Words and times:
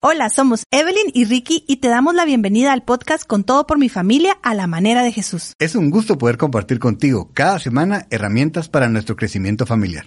Hola, 0.00 0.30
somos 0.30 0.62
Evelyn 0.70 1.10
y 1.12 1.24
Ricky 1.24 1.64
y 1.66 1.78
te 1.78 1.88
damos 1.88 2.14
la 2.14 2.24
bienvenida 2.24 2.72
al 2.72 2.84
podcast 2.84 3.26
Con 3.26 3.42
todo 3.42 3.66
por 3.66 3.80
mi 3.80 3.88
familia 3.88 4.38
a 4.44 4.54
la 4.54 4.68
manera 4.68 5.02
de 5.02 5.10
Jesús. 5.10 5.54
Es 5.58 5.74
un 5.74 5.90
gusto 5.90 6.16
poder 6.16 6.36
compartir 6.36 6.78
contigo 6.78 7.32
cada 7.34 7.58
semana 7.58 8.06
herramientas 8.10 8.68
para 8.68 8.88
nuestro 8.88 9.16
crecimiento 9.16 9.66
familiar. 9.66 10.06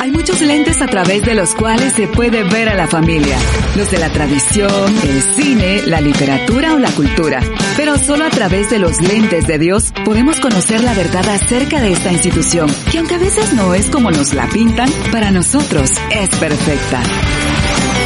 Hay 0.00 0.10
muchos 0.10 0.40
lentes 0.40 0.82
a 0.82 0.88
través 0.88 1.22
de 1.22 1.36
los 1.36 1.54
cuales 1.54 1.92
se 1.92 2.08
puede 2.08 2.42
ver 2.42 2.68
a 2.68 2.74
la 2.74 2.88
familia. 2.88 3.38
Los 3.76 3.88
de 3.92 3.98
la 3.98 4.10
tradición, 4.10 4.96
el 5.04 5.22
cine, 5.36 5.86
la 5.86 6.00
literatura 6.00 6.74
o 6.74 6.80
la 6.80 6.90
cultura. 6.90 7.40
Pero 7.76 7.98
solo 7.98 8.24
a 8.24 8.30
través 8.30 8.68
de 8.68 8.80
los 8.80 9.00
lentes 9.00 9.46
de 9.46 9.60
Dios 9.60 9.92
podemos 10.04 10.40
conocer 10.40 10.82
la 10.82 10.94
verdad 10.94 11.28
acerca 11.28 11.80
de 11.80 11.92
esta 11.92 12.10
institución, 12.10 12.68
que 12.90 12.98
aunque 12.98 13.14
a 13.14 13.18
veces 13.18 13.54
no 13.54 13.74
es 13.74 13.86
como 13.90 14.10
nos 14.10 14.34
la 14.34 14.48
pintan, 14.48 14.90
para 15.12 15.30
nosotros 15.30 15.92
es 16.10 16.30
perfecta. 16.30 17.00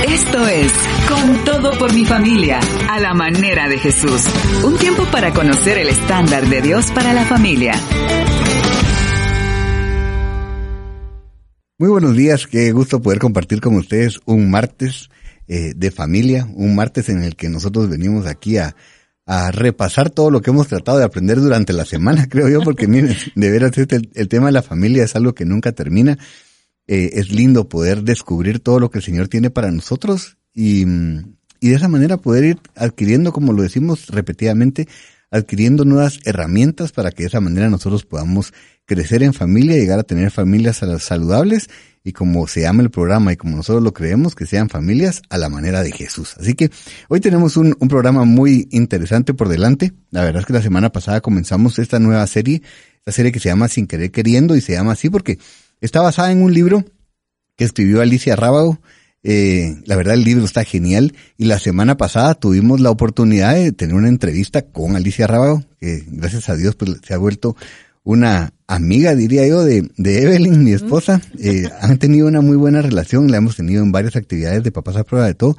Esto 0.06 0.46
es 0.46 0.70
Con 1.08 1.44
todo 1.46 1.78
por 1.78 1.94
mi 1.94 2.04
familia, 2.04 2.60
a 2.90 3.00
la 3.00 3.14
manera 3.14 3.68
de 3.70 3.78
Jesús. 3.78 4.22
Un 4.62 4.76
tiempo 4.76 5.04
para 5.10 5.32
conocer 5.32 5.78
el 5.78 5.88
estándar 5.88 6.46
de 6.46 6.60
Dios 6.60 6.90
para 6.90 7.14
la 7.14 7.24
familia. 7.24 7.72
Muy 11.78 11.88
buenos 11.88 12.14
días, 12.14 12.46
qué 12.46 12.70
gusto 12.72 13.00
poder 13.00 13.18
compartir 13.18 13.62
con 13.62 13.76
ustedes 13.76 14.20
un 14.26 14.50
martes 14.50 15.08
eh, 15.48 15.72
de 15.74 15.90
familia, 15.90 16.46
un 16.54 16.74
martes 16.74 17.08
en 17.08 17.22
el 17.22 17.34
que 17.34 17.48
nosotros 17.48 17.88
venimos 17.88 18.26
aquí 18.26 18.58
a, 18.58 18.76
repasar 19.52 20.10
todo 20.10 20.30
lo 20.30 20.42
que 20.42 20.50
hemos 20.50 20.68
tratado 20.68 20.98
de 20.98 21.04
aprender 21.04 21.40
durante 21.40 21.72
la 21.72 21.86
semana, 21.86 22.26
creo 22.30 22.50
yo, 22.50 22.60
porque 22.60 22.86
miren, 22.86 23.16
de 23.34 23.50
veras 23.50 23.78
este, 23.78 24.02
el 24.12 24.28
tema 24.28 24.46
de 24.46 24.52
la 24.52 24.62
familia 24.62 25.04
es 25.04 25.16
algo 25.16 25.34
que 25.34 25.46
nunca 25.46 25.72
termina. 25.72 26.18
Eh, 26.86 27.10
es 27.14 27.30
lindo 27.30 27.68
poder 27.68 28.02
descubrir 28.02 28.60
todo 28.60 28.78
lo 28.78 28.90
que 28.90 28.98
el 28.98 29.04
Señor 29.04 29.28
tiene 29.28 29.50
para 29.50 29.70
nosotros 29.70 30.36
y, 30.52 30.84
y 31.60 31.68
de 31.68 31.74
esa 31.74 31.88
manera 31.88 32.18
poder 32.18 32.44
ir 32.44 32.58
adquiriendo, 32.76 33.32
como 33.32 33.52
lo 33.52 33.62
decimos 33.62 34.08
repetidamente, 34.08 34.86
adquiriendo 35.30 35.84
nuevas 35.84 36.20
herramientas 36.24 36.92
para 36.92 37.10
que 37.10 37.24
de 37.24 37.28
esa 37.28 37.40
manera 37.40 37.68
nosotros 37.68 38.04
podamos 38.04 38.52
crecer 38.84 39.22
en 39.22 39.34
familia, 39.34 39.76
llegar 39.76 39.98
a 39.98 40.04
tener 40.04 40.30
familias 40.30 40.82
saludables 40.98 41.68
y 42.04 42.12
como 42.12 42.46
se 42.46 42.60
llama 42.60 42.82
el 42.82 42.90
programa 42.90 43.32
y 43.32 43.36
como 43.36 43.56
nosotros 43.56 43.82
lo 43.82 43.92
creemos, 43.94 44.34
que 44.34 44.46
sean 44.46 44.68
familias 44.68 45.22
a 45.30 45.38
la 45.38 45.48
manera 45.48 45.82
de 45.82 45.90
Jesús. 45.90 46.34
Así 46.38 46.54
que 46.54 46.70
hoy 47.08 47.20
tenemos 47.20 47.56
un, 47.56 47.74
un 47.80 47.88
programa 47.88 48.24
muy 48.24 48.68
interesante 48.70 49.32
por 49.32 49.48
delante. 49.48 49.92
La 50.10 50.22
verdad 50.22 50.40
es 50.40 50.46
que 50.46 50.52
la 50.52 50.62
semana 50.62 50.92
pasada 50.92 51.20
comenzamos 51.20 51.78
esta 51.78 51.98
nueva 51.98 52.26
serie, 52.26 52.62
esta 52.98 53.12
serie 53.12 53.32
que 53.32 53.40
se 53.40 53.48
llama 53.48 53.68
Sin 53.68 53.86
Querer 53.86 54.10
Queriendo 54.10 54.54
y 54.54 54.60
se 54.60 54.72
llama 54.72 54.92
así 54.92 55.08
porque 55.08 55.38
Está 55.80 56.00
basada 56.00 56.32
en 56.32 56.42
un 56.42 56.52
libro 56.52 56.84
que 57.56 57.64
escribió 57.64 58.00
Alicia 58.00 58.36
Rábago. 58.36 58.80
Eh, 59.22 59.76
la 59.86 59.96
verdad 59.96 60.14
el 60.14 60.24
libro 60.24 60.44
está 60.44 60.64
genial 60.64 61.14
y 61.38 61.46
la 61.46 61.58
semana 61.58 61.96
pasada 61.96 62.34
tuvimos 62.34 62.80
la 62.80 62.90
oportunidad 62.90 63.54
de 63.54 63.72
tener 63.72 63.94
una 63.94 64.08
entrevista 64.08 64.62
con 64.62 64.96
Alicia 64.96 65.26
Rábago, 65.26 65.64
que 65.80 66.04
gracias 66.08 66.48
a 66.50 66.56
Dios 66.56 66.74
pues, 66.76 66.98
se 67.02 67.14
ha 67.14 67.18
vuelto 67.18 67.56
una 68.02 68.52
amiga, 68.66 69.14
diría 69.14 69.46
yo, 69.46 69.64
de, 69.64 69.90
de 69.96 70.22
Evelyn, 70.22 70.62
mi 70.62 70.72
esposa. 70.72 71.22
Eh, 71.38 71.64
han 71.80 71.98
tenido 71.98 72.28
una 72.28 72.42
muy 72.42 72.56
buena 72.56 72.82
relación, 72.82 73.30
la 73.30 73.38
hemos 73.38 73.56
tenido 73.56 73.82
en 73.82 73.92
varias 73.92 74.14
actividades 74.16 74.62
de 74.62 74.70
papás 74.70 74.96
a 74.96 75.04
prueba 75.04 75.26
de 75.26 75.34
todo. 75.34 75.56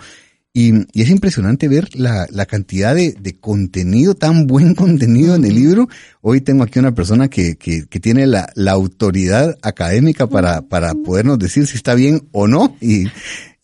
Y, 0.58 0.74
y, 0.94 1.02
es 1.02 1.10
impresionante 1.10 1.68
ver 1.68 1.90
la, 1.96 2.28
la 2.30 2.46
cantidad 2.46 2.96
de, 2.96 3.12
de, 3.12 3.36
contenido, 3.36 4.16
tan 4.16 4.48
buen 4.48 4.74
contenido 4.84 5.36
en 5.36 5.44
el 5.44 5.54
libro. 5.54 5.90
Hoy 6.22 6.40
tengo 6.40 6.64
aquí 6.64 6.80
una 6.80 6.96
persona 6.96 7.28
que, 7.28 7.58
que, 7.58 7.88
que 7.88 8.00
tiene 8.00 8.26
la, 8.26 8.48
la, 8.56 8.72
autoridad 8.72 9.58
académica 9.62 10.28
para, 10.28 10.62
para 10.62 10.94
podernos 10.94 11.40
decir 11.40 11.68
si 11.68 11.76
está 11.76 11.94
bien 11.94 12.30
o 12.32 12.48
no. 12.48 12.78
Y, 12.80 13.08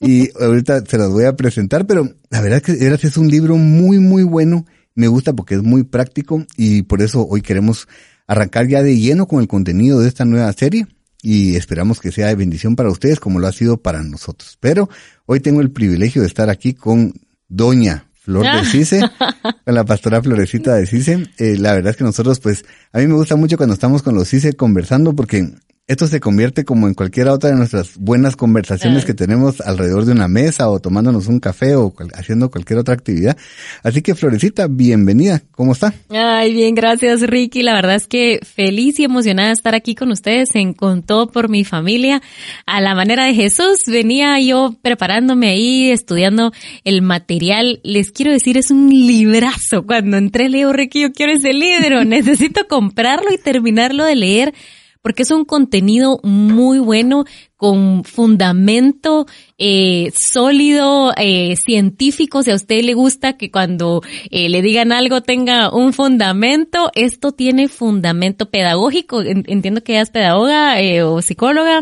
y 0.02 0.32
ahorita 0.38 0.84
se 0.86 0.98
las 0.98 1.08
voy 1.08 1.24
a 1.24 1.38
presentar, 1.38 1.88
pero 1.88 2.14
la 2.30 2.42
verdad 2.42 2.62
es 2.68 3.00
que 3.00 3.08
es 3.08 3.16
un 3.16 3.30
libro 3.30 3.56
muy, 3.56 4.00
muy 4.00 4.24
bueno. 4.24 4.66
Me 4.94 5.08
gusta 5.08 5.32
porque 5.32 5.56
es 5.56 5.64
muy 5.64 5.84
práctico 5.84 6.46
y 6.58 6.82
por 6.82 7.02
eso 7.02 7.26
hoy 7.26 7.42
queremos 7.42 7.88
arrancar 8.28 8.68
ya 8.68 8.84
de 8.84 9.00
lleno 9.00 9.28
con 9.28 9.40
el 9.40 9.48
contenido 9.48 10.02
de 10.02 10.10
esta 10.10 10.26
nueva 10.26 10.52
serie 10.52 10.88
y 11.22 11.56
esperamos 11.56 12.00
que 12.00 12.12
sea 12.12 12.28
de 12.28 12.36
bendición 12.36 12.76
para 12.76 12.90
ustedes 12.90 13.20
como 13.20 13.40
lo 13.40 13.48
ha 13.48 13.52
sido 13.52 13.78
para 13.78 14.04
nosotros. 14.04 14.58
Pero 14.60 14.90
hoy 15.26 15.40
tengo 15.40 15.62
el 15.62 15.72
privilegio 15.72 16.22
de 16.22 16.28
estar 16.28 16.50
aquí 16.50 16.74
con 16.74 17.14
Doña 17.48 18.08
Flor 18.14 18.46
de 18.46 18.66
Cise, 18.66 19.02
con 19.66 19.76
la 19.76 19.84
pastora 19.84 20.22
Florecita 20.22 20.76
de 20.76 20.86
Cise. 20.86 21.28
Eh, 21.38 21.58
la 21.58 21.74
verdad 21.74 21.92
es 21.92 21.98
que 21.98 22.04
nosotros, 22.04 22.40
pues, 22.40 22.64
a 22.92 23.00
mí 23.00 23.08
me 23.08 23.16
gusta 23.16 23.36
mucho 23.36 23.58
cuando 23.58 23.74
estamos 23.74 24.04
con 24.04 24.16
los 24.16 24.28
Cise 24.28 24.54
conversando 24.54 25.14
porque 25.14 25.54
esto 25.88 26.08
se 26.08 26.22
convierte 26.22 26.64
como 26.64 26.88
en 26.88 26.94
cualquiera 26.94 27.34
otra 27.34 27.50
de 27.50 27.58
nuestras 27.58 27.98
buenas 27.98 28.38
conversaciones 28.38 29.04
que 29.04 29.14
tenemos 29.14 29.60
alrededor 29.60 30.06
de 30.06 30.14
una 30.14 30.30
mesa 30.30 30.70
o 30.70 30.80
tomándonos 30.80 31.28
un 31.28 31.40
café 31.40 31.76
o 31.76 31.90
cual, 31.90 32.10
haciendo 32.16 32.50
cualquier 32.50 32.80
otra 32.80 32.94
actividad. 32.94 33.36
Así 33.84 34.02
que 34.02 34.16
Florecita, 34.16 34.68
bienvenida. 34.70 35.42
¿Cómo 35.52 35.74
está? 35.74 35.94
Ay, 36.10 36.54
bien, 36.54 36.76
gracias 36.76 37.22
Ricky. 37.22 37.62
La 37.62 37.74
verdad 37.74 37.96
es 37.96 38.08
que 38.08 38.40
feliz 38.44 39.00
y 39.00 39.04
emocionada 39.04 39.50
de 39.50 39.56
estar 39.56 39.76
aquí 39.76 39.96
con 39.96 40.12
ustedes 40.12 40.56
en 40.56 40.74
Con 40.74 41.04
todo 41.04 41.28
por 41.28 41.50
mi 41.50 41.66
familia. 41.66 42.22
A 42.66 42.80
la 42.80 42.96
manera 42.96 43.26
de 43.26 43.34
Jesús, 43.34 43.82
venía 43.88 44.40
yo 44.40 44.76
preparándome 44.82 45.50
ahí, 45.50 45.90
estudiando 45.90 46.54
el 46.86 47.02
material. 47.02 47.82
Les 47.84 48.12
quiero 48.12 48.32
decir, 48.32 48.56
es 48.58 48.72
un 48.72 48.90
librazo. 48.90 49.86
Cuando 49.86 50.16
entré 50.16 50.48
leo, 50.48 50.72
Ricky, 50.72 51.02
yo 51.02 51.12
quiero 51.12 51.34
ese 51.34 51.52
libro. 51.52 52.06
Necesito 52.06 52.68
comprarlo 52.70 53.34
y 53.34 53.38
terminarlo 53.38 54.06
de 54.06 54.16
leer 54.16 54.54
porque 55.02 55.24
es 55.24 55.32
un 55.32 55.46
contenido 55.46 56.20
muy 56.24 56.80
bueno 56.80 57.26
con 57.56 58.04
fundamento 58.04 59.26
eh, 59.58 60.12
sólido, 60.16 61.14
eh, 61.18 61.56
científico. 61.64 62.44
Si 62.44 62.52
a 62.52 62.56
usted 62.56 62.84
le 62.84 62.94
gusta 62.94 63.38
que 63.38 63.52
cuando 63.52 64.02
eh, 64.30 64.50
le 64.50 64.62
digan 64.62 64.92
algo 64.92 65.22
tenga 65.22 65.74
un 65.74 65.94
fundamento, 65.94 66.92
esto 66.96 67.32
tiene 67.32 67.68
fundamento 67.68 68.50
pedagógico. 68.50 69.22
Entiendo 69.22 69.84
que 69.84 69.94
ella 69.94 70.02
es 70.02 70.10
pedagoga 70.10 70.82
eh, 70.82 71.04
o 71.04 71.22
psicóloga. 71.22 71.82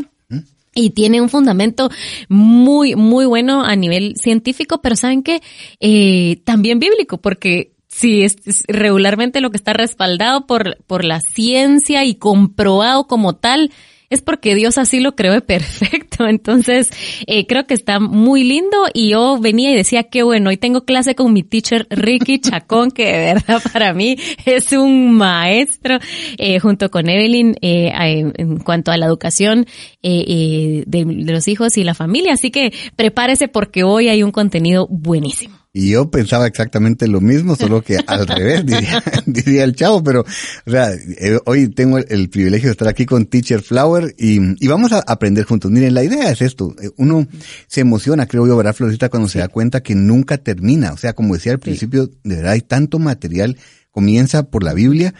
Y 0.76 0.92
tiene 0.92 1.20
un 1.20 1.30
fundamento 1.30 1.90
muy, 2.30 2.96
muy 2.96 3.26
bueno 3.26 3.64
a 3.64 3.76
nivel 3.76 4.16
científico, 4.18 4.82
pero 4.82 4.96
¿saben 4.96 5.24
qué? 5.24 5.42
Eh, 5.80 6.42
también 6.46 6.80
bíblico, 6.80 7.18
porque 7.18 7.74
Sí, 8.00 8.24
es, 8.24 8.38
regularmente 8.70 9.42
lo 9.42 9.52
que 9.52 9.58
está 9.58 9.74
respaldado 9.74 10.48
por, 10.48 10.78
por 10.88 11.04
la 11.04 11.20
ciencia 11.20 12.06
y 12.06 12.16
comprobado 12.16 13.08
como 13.08 13.36
tal 13.36 13.72
es 14.10 14.22
porque 14.22 14.56
Dios 14.56 14.78
así 14.78 15.02
lo 15.02 15.18
creó 15.18 15.40
perfecto. 15.42 16.26
Entonces, 16.30 16.90
eh, 17.28 17.46
creo 17.46 17.68
que 17.68 17.74
está 17.74 18.00
muy 18.00 18.46
lindo 18.46 18.78
y 18.94 19.10
yo 19.10 19.38
venía 19.38 19.72
y 19.72 19.76
decía, 19.76 20.04
qué 20.04 20.24
bueno, 20.24 20.50
hoy 20.50 20.56
tengo 20.56 20.86
clase 20.86 21.14
con 21.14 21.34
mi 21.34 21.44
teacher 21.44 21.88
Ricky 21.90 22.40
Chacón, 22.40 22.92
que 22.92 23.06
de 23.06 23.34
verdad 23.34 23.62
para 23.74 23.94
mí 23.94 24.16
es 24.46 24.72
un 24.72 25.12
maestro, 25.16 26.00
eh, 26.38 26.60
junto 26.60 26.90
con 26.90 27.10
Evelyn, 27.10 27.58
eh, 27.62 27.92
en 27.94 28.60
cuanto 28.60 28.92
a 28.92 28.98
la 28.98 29.08
educación 29.08 29.66
eh, 30.02 30.24
eh, 30.26 30.84
de, 30.88 31.04
de 31.04 31.34
los 31.34 31.50
hijos 31.50 31.76
y 31.76 31.84
la 31.84 31.96
familia. 31.96 32.32
Así 32.32 32.50
que 32.50 32.72
prepárese 32.96 33.50
porque 33.50 33.84
hoy 33.84 34.08
hay 34.08 34.24
un 34.24 34.32
contenido 34.32 34.88
buenísimo. 34.90 35.59
Y 35.72 35.92
yo 35.92 36.10
pensaba 36.10 36.48
exactamente 36.48 37.08
lo 37.08 37.22
mismo, 37.22 37.56
solo 37.56 37.84
que 37.84 37.98
al 38.08 38.26
revés, 38.26 38.66
diría, 38.66 39.04
diría, 39.28 39.64
el 39.64 39.76
chavo, 39.76 40.04
pero, 40.04 40.22
o 40.22 40.72
sea, 40.72 40.92
eh, 40.94 41.38
hoy 41.46 41.68
tengo 41.68 42.00
el, 42.00 42.08
el, 42.10 42.30
privilegio 42.30 42.70
de 42.70 42.72
estar 42.72 42.88
aquí 42.88 43.06
con 43.06 43.28
Teacher 43.28 43.62
Flower 43.62 44.16
y, 44.18 44.40
y, 44.64 44.68
vamos 44.68 44.92
a 44.94 45.00
aprender 45.00 45.46
juntos. 45.46 45.70
Miren, 45.70 45.94
la 45.94 46.04
idea 46.04 46.32
es 46.32 46.42
esto, 46.42 46.76
eh, 46.82 46.90
uno 46.98 47.28
se 47.68 47.82
emociona, 47.82 48.26
creo 48.26 48.48
yo, 48.48 48.58
¿verdad, 48.58 48.74
Florita, 48.74 49.10
cuando 49.10 49.28
sí. 49.28 49.34
se 49.34 49.40
da 49.40 49.48
cuenta 49.48 49.82
que 49.84 49.94
nunca 49.94 50.40
termina. 50.40 50.92
O 50.92 50.98
sea, 50.98 51.14
como 51.14 51.36
decía 51.36 51.52
al 51.52 51.60
principio, 51.60 52.06
sí. 52.06 52.18
de 52.24 52.38
verdad 52.38 52.54
hay 52.54 52.62
tanto 52.62 52.98
material, 52.98 53.56
comienza 53.92 54.50
por 54.50 54.64
la 54.64 54.74
Biblia, 54.74 55.14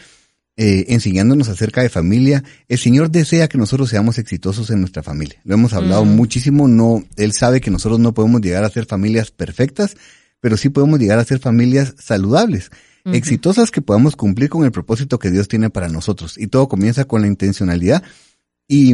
eh, 0.62 0.94
enseñándonos 0.94 1.48
acerca 1.48 1.84
de 1.84 1.90
familia. 1.90 2.44
El 2.68 2.80
Señor 2.80 3.12
desea 3.12 3.48
que 3.48 3.58
nosotros 3.58 3.90
seamos 3.90 4.18
exitosos 4.18 4.70
en 4.72 4.82
nuestra 4.82 5.04
familia. 5.04 5.40
Lo 5.46 5.54
hemos 5.54 5.72
hablado 5.74 6.04
mm. 6.04 6.16
muchísimo, 6.16 6.68
no, 6.68 7.04
Él 7.16 7.34
sabe 7.34 7.62
que 7.62 7.72
nosotros 7.72 8.00
no 8.00 8.14
podemos 8.14 8.42
llegar 8.42 8.66
a 8.66 8.70
ser 8.70 8.86
familias 8.86 9.32
perfectas, 9.32 9.96
pero 10.40 10.58
sí 10.58 10.70
podemos 10.70 11.00
llegar 11.00 11.20
a 11.20 11.26
ser 11.26 11.40
familias 11.40 11.96
saludables, 12.00 12.72
uh 13.06 13.10
-huh. 13.10 13.16
exitosas 13.16 13.72
que 13.72 13.82
podamos 13.82 14.16
cumplir 14.16 14.50
con 14.50 14.66
el 14.66 14.72
propósito 14.72 15.20
que 15.20 15.32
Dios 15.32 15.48
tiene 15.48 15.70
para 15.70 15.90
nosotros. 15.90 16.38
Y 16.38 16.48
todo 16.48 16.68
comienza 16.68 17.06
con 17.06 17.22
la 17.22 17.28
intencionalidad. 17.28 18.04
Y 18.68 18.94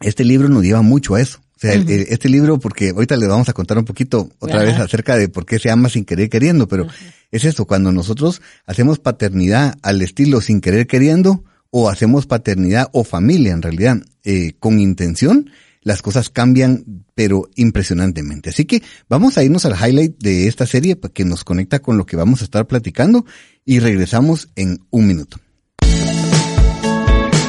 este 0.00 0.24
libro 0.24 0.48
nos 0.48 0.62
lleva 0.62 0.82
mucho 0.82 1.14
a 1.14 1.20
eso. 1.20 1.40
O 1.56 1.60
sea, 1.60 1.76
uh 1.76 1.82
-huh. 1.82 2.06
este 2.08 2.28
libro, 2.28 2.58
porque 2.58 2.90
ahorita 2.90 3.16
le 3.16 3.26
vamos 3.26 3.48
a 3.48 3.52
contar 3.52 3.78
un 3.78 3.84
poquito 3.84 4.30
otra 4.38 4.62
vez 4.62 4.78
acerca 4.78 5.16
de 5.16 5.28
por 5.28 5.44
qué 5.44 5.58
se 5.58 5.70
ama 5.70 5.88
sin 5.88 6.04
querer 6.04 6.28
queriendo, 6.28 6.68
pero 6.68 6.84
uh 6.84 6.88
-huh. 6.88 7.12
es 7.32 7.44
eso, 7.44 7.64
cuando 7.64 7.90
nosotros 7.90 8.40
hacemos 8.64 8.98
paternidad 9.00 9.76
al 9.82 10.00
estilo 10.02 10.40
sin 10.40 10.60
querer 10.60 10.86
queriendo, 10.86 11.44
o 11.70 11.88
hacemos 11.88 12.26
paternidad 12.26 12.88
o 12.92 13.04
familia 13.04 13.52
en 13.52 13.62
realidad 13.62 13.98
eh, 14.24 14.52
con 14.58 14.78
intención, 14.78 15.50
las 15.82 16.02
cosas 16.02 16.30
cambian, 16.30 17.04
pero 17.14 17.48
impresionantemente. 17.56 18.50
Así 18.50 18.64
que 18.64 18.82
vamos 19.08 19.38
a 19.38 19.44
irnos 19.44 19.64
al 19.64 19.74
highlight 19.74 20.18
de 20.18 20.48
esta 20.48 20.66
serie 20.66 20.98
que 21.12 21.24
nos 21.24 21.44
conecta 21.44 21.80
con 21.80 21.96
lo 21.96 22.06
que 22.06 22.16
vamos 22.16 22.40
a 22.40 22.44
estar 22.44 22.66
platicando 22.66 23.24
y 23.64 23.80
regresamos 23.80 24.48
en 24.56 24.80
un 24.90 25.06
minuto. 25.06 25.38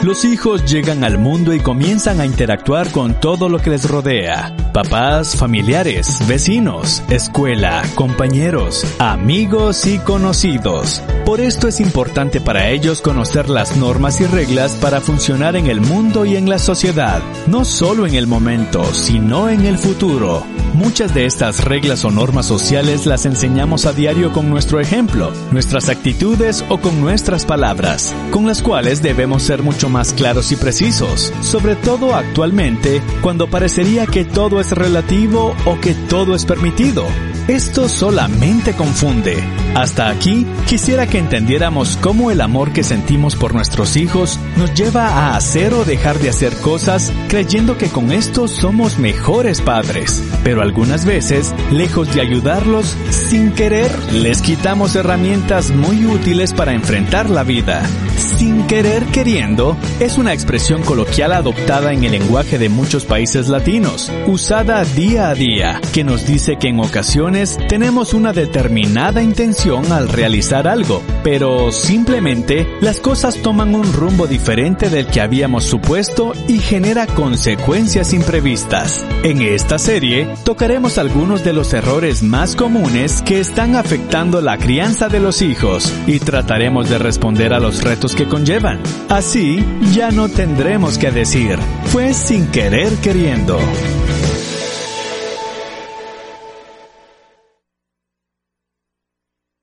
Los 0.09 0.25
hijos 0.25 0.65
llegan 0.65 1.03
al 1.03 1.19
mundo 1.19 1.53
y 1.53 1.59
comienzan 1.59 2.19
a 2.19 2.25
interactuar 2.25 2.91
con 2.91 3.13
todo 3.19 3.47
lo 3.47 3.59
que 3.59 3.69
les 3.69 3.87
rodea. 3.87 4.55
Papás, 4.73 5.35
familiares, 5.35 6.17
vecinos, 6.27 7.03
escuela, 7.11 7.83
compañeros, 7.93 8.83
amigos 8.97 9.85
y 9.85 9.99
conocidos. 9.99 11.03
Por 11.27 11.41
esto 11.41 11.67
es 11.67 11.79
importante 11.79 12.41
para 12.41 12.69
ellos 12.69 13.03
conocer 13.03 13.49
las 13.49 13.77
normas 13.77 14.19
y 14.19 14.25
reglas 14.25 14.71
para 14.81 14.99
funcionar 14.99 15.55
en 15.55 15.67
el 15.67 15.79
mundo 15.79 16.25
y 16.25 16.37
en 16.37 16.49
la 16.49 16.57
sociedad, 16.57 17.21
no 17.45 17.63
solo 17.63 18.07
en 18.07 18.15
el 18.15 18.25
momento, 18.25 18.83
sino 18.95 19.47
en 19.47 19.63
el 19.67 19.77
futuro. 19.77 20.43
Muchas 20.73 21.13
de 21.13 21.25
estas 21.25 21.65
reglas 21.65 22.05
o 22.05 22.11
normas 22.11 22.45
sociales 22.45 23.05
las 23.05 23.25
enseñamos 23.25 23.85
a 23.85 23.91
diario 23.91 24.31
con 24.31 24.49
nuestro 24.49 24.79
ejemplo, 24.79 25.33
nuestras 25.51 25.89
actitudes 25.89 26.63
o 26.69 26.79
con 26.79 27.01
nuestras 27.01 27.45
palabras, 27.45 28.15
con 28.31 28.47
las 28.47 28.61
cuales 28.61 29.01
debemos 29.01 29.43
ser 29.43 29.61
mucho 29.61 29.89
más 29.89 29.98
claros 30.07 30.51
y 30.51 30.55
precisos, 30.55 31.33
sobre 31.41 31.75
todo 31.75 32.15
actualmente, 32.15 33.01
cuando 33.21 33.49
parecería 33.49 34.05
que 34.05 34.23
todo 34.23 34.61
es 34.61 34.71
relativo 34.71 35.55
o 35.65 35.79
que 35.79 35.93
todo 35.93 36.35
es 36.35 36.45
permitido. 36.45 37.05
Esto 37.49 37.89
solamente 37.89 38.73
confunde. 38.73 39.43
Hasta 39.73 40.09
aquí, 40.09 40.45
quisiera 40.67 41.07
que 41.07 41.17
entendiéramos 41.17 41.97
cómo 41.97 42.29
el 42.29 42.41
amor 42.41 42.73
que 42.73 42.83
sentimos 42.83 43.35
por 43.35 43.55
nuestros 43.55 43.97
hijos 43.97 44.39
nos 44.55 44.71
lleva 44.75 45.07
a 45.07 45.35
hacer 45.35 45.73
o 45.73 45.83
dejar 45.83 46.19
de 46.19 46.29
hacer 46.29 46.55
cosas 46.57 47.11
creyendo 47.27 47.75
que 47.75 47.87
con 47.87 48.11
esto 48.11 48.47
somos 48.47 48.99
mejores 48.99 49.61
padres. 49.61 50.23
Pero 50.43 50.61
algunas 50.61 51.05
veces, 51.05 51.55
lejos 51.71 52.13
de 52.13 52.21
ayudarlos, 52.21 52.95
sin 53.09 53.51
querer, 53.51 53.91
les 54.13 54.43
quitamos 54.43 54.95
herramientas 54.95 55.71
muy 55.71 56.05
útiles 56.05 56.53
para 56.53 56.73
enfrentar 56.73 57.31
la 57.31 57.41
vida. 57.41 57.81
Sin 58.15 58.67
querer 58.67 59.05
queriendo 59.05 59.75
es 59.99 60.19
una 60.19 60.33
expresión 60.33 60.83
coloquial 60.83 61.33
adoptada 61.33 61.93
en 61.93 62.03
el 62.03 62.11
lenguaje 62.11 62.59
de 62.59 62.69
muchos 62.69 63.05
países 63.05 63.47
latinos, 63.47 64.11
usada 64.27 64.83
día 64.83 65.29
a 65.29 65.35
día, 65.35 65.81
que 65.93 66.03
nos 66.03 66.27
dice 66.27 66.57
que 66.57 66.67
en 66.67 66.79
ocasiones 66.79 67.38
tenemos 67.69 68.13
una 68.13 68.33
determinada 68.33 69.21
intención 69.21 69.93
al 69.93 70.09
realizar 70.09 70.67
algo, 70.67 71.01
pero 71.23 71.71
simplemente 71.71 72.67
las 72.81 72.99
cosas 72.99 73.37
toman 73.37 73.75
un 73.75 73.93
rumbo 73.93 74.27
diferente 74.27 74.89
del 74.89 75.07
que 75.07 75.21
habíamos 75.21 75.63
supuesto 75.63 76.33
y 76.49 76.59
genera 76.59 77.07
consecuencias 77.07 78.13
imprevistas. 78.13 79.05
En 79.23 79.41
esta 79.41 79.79
serie 79.79 80.27
tocaremos 80.43 80.97
algunos 80.97 81.45
de 81.45 81.53
los 81.53 81.73
errores 81.73 82.23
más 82.23 82.57
comunes 82.57 83.21
que 83.21 83.39
están 83.39 83.77
afectando 83.77 84.41
la 84.41 84.57
crianza 84.57 85.07
de 85.07 85.21
los 85.21 85.41
hijos 85.41 85.93
y 86.07 86.19
trataremos 86.19 86.89
de 86.89 86.97
responder 86.97 87.53
a 87.53 87.59
los 87.59 87.81
retos 87.83 88.15
que 88.15 88.27
conllevan. 88.27 88.81
Así, 89.07 89.63
ya 89.93 90.11
no 90.11 90.27
tendremos 90.27 90.97
que 90.97 91.11
decir, 91.11 91.57
fue 91.85 92.13
sin 92.13 92.47
querer 92.47 92.91
queriendo. 92.95 93.57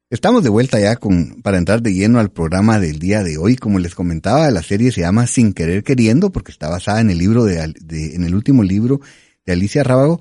Estamos 0.08 0.44
de 0.44 0.50
vuelta 0.50 0.78
ya 0.78 0.94
con, 0.94 1.42
para 1.42 1.58
entrar 1.58 1.82
de 1.82 1.92
lleno 1.92 2.20
al 2.20 2.30
programa 2.30 2.78
del 2.78 3.00
día 3.00 3.24
de 3.24 3.38
hoy. 3.38 3.56
Como 3.56 3.80
les 3.80 3.96
comentaba, 3.96 4.48
la 4.52 4.62
serie 4.62 4.92
se 4.92 5.00
llama 5.00 5.26
Sin 5.26 5.52
querer 5.52 5.82
queriendo 5.82 6.30
porque 6.30 6.52
está 6.52 6.68
basada 6.68 7.00
en 7.00 7.10
el 7.10 7.18
libro 7.18 7.42
de, 7.42 7.74
de 7.80 8.14
en 8.14 8.22
el 8.22 8.36
último 8.36 8.62
libro 8.62 9.00
de 9.44 9.54
Alicia 9.54 9.82
Rábago. 9.82 10.20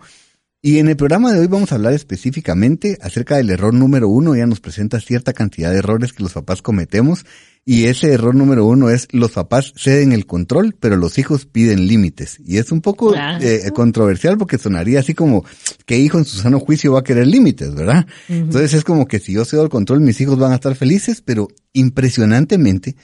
Y 0.66 0.80
en 0.80 0.88
el 0.88 0.96
programa 0.96 1.32
de 1.32 1.42
hoy 1.42 1.46
vamos 1.46 1.72
a 1.72 1.76
hablar 1.76 1.94
específicamente 1.94 2.98
acerca 3.00 3.38
del 3.38 3.52
error 3.52 3.72
número 3.72 4.10
uno. 4.10 4.34
Ella 4.34 4.48
nos 4.48 4.62
presenta 4.62 5.00
cierta 5.00 5.32
cantidad 5.32 5.70
de 5.70 5.78
errores 5.78 6.12
que 6.12 6.24
los 6.24 6.34
papás 6.34 6.64
cometemos 6.64 7.24
y 7.64 7.84
ese 7.84 8.12
error 8.12 8.34
número 8.34 8.66
uno 8.66 8.90
es 8.90 9.08
los 9.12 9.34
papás 9.34 9.74
ceden 9.78 10.12
el 10.12 10.26
control, 10.26 10.76
pero 10.80 10.98
los 10.98 11.20
hijos 11.20 11.46
piden 11.46 11.86
límites. 11.88 12.40
Y 12.44 12.58
es 12.58 12.72
un 12.72 12.82
poco 12.82 13.14
eh, 13.16 13.70
controversial 13.76 14.40
porque 14.40 14.58
sonaría 14.58 15.02
así 15.02 15.14
como 15.14 15.46
que 15.86 16.00
hijo 16.00 16.18
en 16.18 16.26
su 16.26 16.40
sano 16.40 16.60
juicio 16.60 16.94
va 16.94 17.02
a 17.02 17.04
querer 17.04 17.28
límites, 17.28 17.76
¿verdad? 17.76 18.08
Entonces 18.28 18.74
es 18.74 18.84
como 18.84 19.06
que 19.08 19.20
si 19.20 19.34
yo 19.34 19.46
cedo 19.46 19.62
el 19.62 19.70
control, 19.70 20.02
mis 20.02 20.20
hijos 20.20 20.40
van 20.40 20.52
a 20.52 20.56
estar 20.56 20.74
felices, 20.74 21.22
pero 21.22 21.48
impresionantemente 21.74 22.96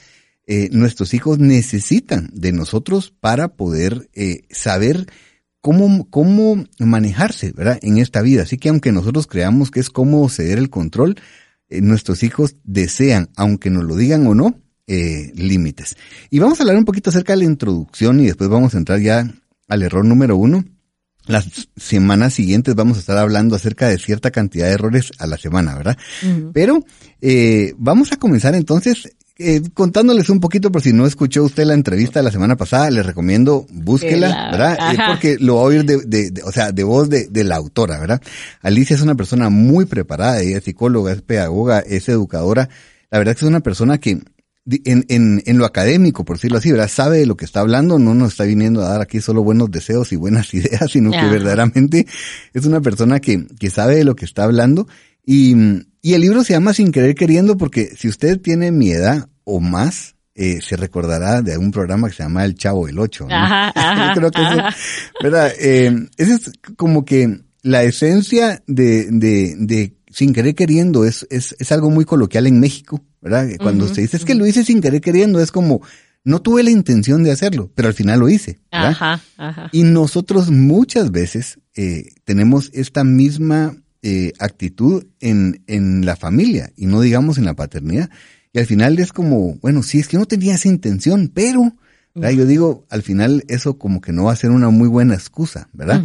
eh, 0.48 0.68
nuestros 0.72 1.14
hijos 1.14 1.38
necesitan 1.38 2.28
de 2.32 2.50
nosotros 2.50 3.14
para 3.20 3.54
poder 3.54 4.10
eh, 4.14 4.40
saber 4.50 5.06
cómo, 5.62 6.10
cómo 6.10 6.62
manejarse, 6.78 7.52
¿verdad? 7.52 7.78
En 7.80 7.96
esta 7.96 8.20
vida. 8.20 8.42
Así 8.42 8.58
que 8.58 8.68
aunque 8.68 8.92
nosotros 8.92 9.26
creamos 9.26 9.70
que 9.70 9.80
es 9.80 9.88
cómodo 9.88 10.28
ceder 10.28 10.58
el 10.58 10.68
control, 10.68 11.16
eh, 11.70 11.80
nuestros 11.80 12.22
hijos 12.22 12.56
desean, 12.64 13.30
aunque 13.36 13.70
nos 13.70 13.84
lo 13.84 13.96
digan 13.96 14.26
o 14.26 14.34
no, 14.34 14.60
eh, 14.86 15.32
límites. 15.34 15.96
Y 16.28 16.40
vamos 16.40 16.60
a 16.60 16.64
hablar 16.64 16.76
un 16.76 16.84
poquito 16.84 17.08
acerca 17.08 17.32
de 17.32 17.38
la 17.38 17.44
introducción 17.44 18.20
y 18.20 18.26
después 18.26 18.50
vamos 18.50 18.74
a 18.74 18.78
entrar 18.78 19.00
ya 19.00 19.32
al 19.68 19.82
error 19.82 20.04
número 20.04 20.36
uno. 20.36 20.64
Las 21.26 21.68
semanas 21.76 22.34
siguientes 22.34 22.74
vamos 22.74 22.96
a 22.96 23.00
estar 23.00 23.16
hablando 23.16 23.54
acerca 23.54 23.88
de 23.88 23.96
cierta 23.96 24.32
cantidad 24.32 24.66
de 24.66 24.72
errores 24.72 25.12
a 25.18 25.28
la 25.28 25.38
semana, 25.38 25.76
¿verdad? 25.76 25.96
Pero 26.52 26.84
eh, 27.20 27.74
vamos 27.78 28.10
a 28.10 28.16
comenzar 28.16 28.56
entonces 28.56 29.08
eh, 29.42 29.62
contándoles 29.74 30.28
un 30.30 30.40
poquito, 30.40 30.70
por 30.70 30.82
si 30.82 30.92
no 30.92 31.06
escuchó 31.06 31.44
usted 31.44 31.64
la 31.64 31.74
entrevista 31.74 32.20
de 32.20 32.24
la 32.24 32.30
semana 32.30 32.56
pasada, 32.56 32.90
les 32.90 33.04
recomiendo 33.04 33.66
búsquela, 33.70 34.50
¿verdad? 34.50 34.78
Eh, 34.92 34.98
porque 35.08 35.36
lo 35.38 35.56
va 35.56 35.62
a 35.62 35.64
oír 35.64 35.84
de, 35.84 35.98
de, 36.30 36.42
o 36.42 36.52
sea, 36.52 36.72
de 36.72 36.84
voz 36.84 37.08
de, 37.08 37.28
de, 37.28 37.44
la 37.44 37.56
autora, 37.56 37.98
¿verdad? 37.98 38.22
Alicia 38.62 38.96
es 38.96 39.02
una 39.02 39.14
persona 39.14 39.50
muy 39.50 39.86
preparada, 39.86 40.40
ella 40.40 40.58
es 40.58 40.64
psicóloga, 40.64 41.12
es 41.12 41.22
pedagoga, 41.22 41.80
es 41.80 42.08
educadora. 42.08 42.68
La 43.10 43.18
verdad 43.18 43.34
que 43.34 43.44
es 43.44 43.48
una 43.48 43.60
persona 43.60 43.98
que 43.98 44.20
en, 44.66 45.04
en, 45.08 45.42
en 45.44 45.58
lo 45.58 45.66
académico, 45.66 46.24
por 46.24 46.36
decirlo 46.36 46.58
así, 46.58 46.70
¿verdad? 46.70 46.88
Sabe 46.88 47.18
de 47.18 47.26
lo 47.26 47.36
que 47.36 47.44
está 47.44 47.60
hablando, 47.60 47.98
no 47.98 48.14
nos 48.14 48.32
está 48.32 48.44
viniendo 48.44 48.82
a 48.82 48.88
dar 48.88 49.00
aquí 49.00 49.20
solo 49.20 49.42
buenos 49.42 49.70
deseos 49.70 50.12
y 50.12 50.16
buenas 50.16 50.54
ideas, 50.54 50.90
sino 50.90 51.10
que 51.10 51.26
verdaderamente 51.26 52.06
es 52.52 52.64
una 52.66 52.80
persona 52.80 53.20
que, 53.20 53.46
que 53.58 53.70
sabe 53.70 53.96
de 53.96 54.04
lo 54.04 54.14
que 54.14 54.24
está 54.24 54.44
hablando 54.44 54.86
y, 55.24 55.54
y 56.00 56.14
el 56.14 56.20
libro 56.20 56.42
se 56.42 56.52
llama 56.52 56.74
Sin 56.74 56.90
querer 56.90 57.14
queriendo 57.14 57.56
porque 57.56 57.94
si 57.96 58.08
usted 58.08 58.40
tiene 58.40 58.72
mi 58.72 58.90
edad 58.90 59.28
o 59.44 59.60
más, 59.60 60.16
eh, 60.34 60.60
se 60.62 60.76
recordará 60.76 61.42
de 61.42 61.52
algún 61.52 61.70
programa 61.70 62.08
que 62.08 62.16
se 62.16 62.22
llama 62.22 62.44
El 62.44 62.54
Chavo 62.54 62.88
el 62.88 62.98
Ocho. 62.98 63.26
Ajá, 63.30 64.12
creo 64.14 64.30
que 64.30 64.42
eso, 64.42 64.62
¿verdad? 65.22 65.52
Eh, 65.58 66.08
es 66.16 66.50
como 66.76 67.04
que 67.04 67.40
la 67.62 67.82
esencia 67.82 68.62
de, 68.66 69.08
de, 69.10 69.54
de 69.58 69.96
sin 70.10 70.32
querer 70.32 70.54
queriendo 70.54 71.04
es, 71.04 71.26
es, 71.30 71.54
es 71.58 71.72
algo 71.72 71.90
muy 71.90 72.04
coloquial 72.04 72.46
en 72.46 72.60
México, 72.60 73.04
¿verdad? 73.20 73.48
Cuando 73.58 73.88
se 73.88 74.02
dice 74.02 74.16
es 74.16 74.24
que 74.24 74.34
lo 74.34 74.46
hice 74.46 74.64
sin 74.64 74.80
querer 74.80 75.00
queriendo, 75.00 75.40
es 75.40 75.52
como, 75.52 75.80
no 76.24 76.42
tuve 76.42 76.62
la 76.62 76.70
intención 76.70 77.22
de 77.22 77.32
hacerlo, 77.32 77.70
pero 77.74 77.88
al 77.88 77.94
final 77.94 78.20
lo 78.20 78.28
hice. 78.28 78.60
Ajá, 78.70 79.20
ajá. 79.36 79.68
Y 79.72 79.84
nosotros 79.84 80.50
muchas 80.50 81.10
veces 81.10 81.58
eh, 81.74 82.10
tenemos 82.24 82.70
esta 82.74 83.04
misma 83.04 83.76
eh, 84.02 84.32
actitud 84.38 85.06
en, 85.20 85.62
en 85.66 86.04
la 86.04 86.16
familia 86.16 86.72
y 86.76 86.86
no 86.86 87.00
digamos 87.00 87.38
en 87.38 87.44
la 87.44 87.54
paternidad. 87.54 88.10
Y 88.52 88.58
al 88.58 88.66
final 88.66 88.98
es 88.98 89.12
como, 89.12 89.56
bueno, 89.56 89.82
sí, 89.82 89.98
es 89.98 90.08
que 90.08 90.18
no 90.18 90.26
tenía 90.26 90.54
esa 90.54 90.68
intención, 90.68 91.30
pero, 91.32 91.74
yo 92.14 92.44
digo, 92.44 92.84
al 92.90 93.02
final 93.02 93.44
eso 93.48 93.78
como 93.78 94.00
que 94.00 94.12
no 94.12 94.24
va 94.24 94.32
a 94.32 94.36
ser 94.36 94.50
una 94.50 94.68
muy 94.68 94.88
buena 94.88 95.14
excusa, 95.14 95.68
¿verdad? 95.72 96.02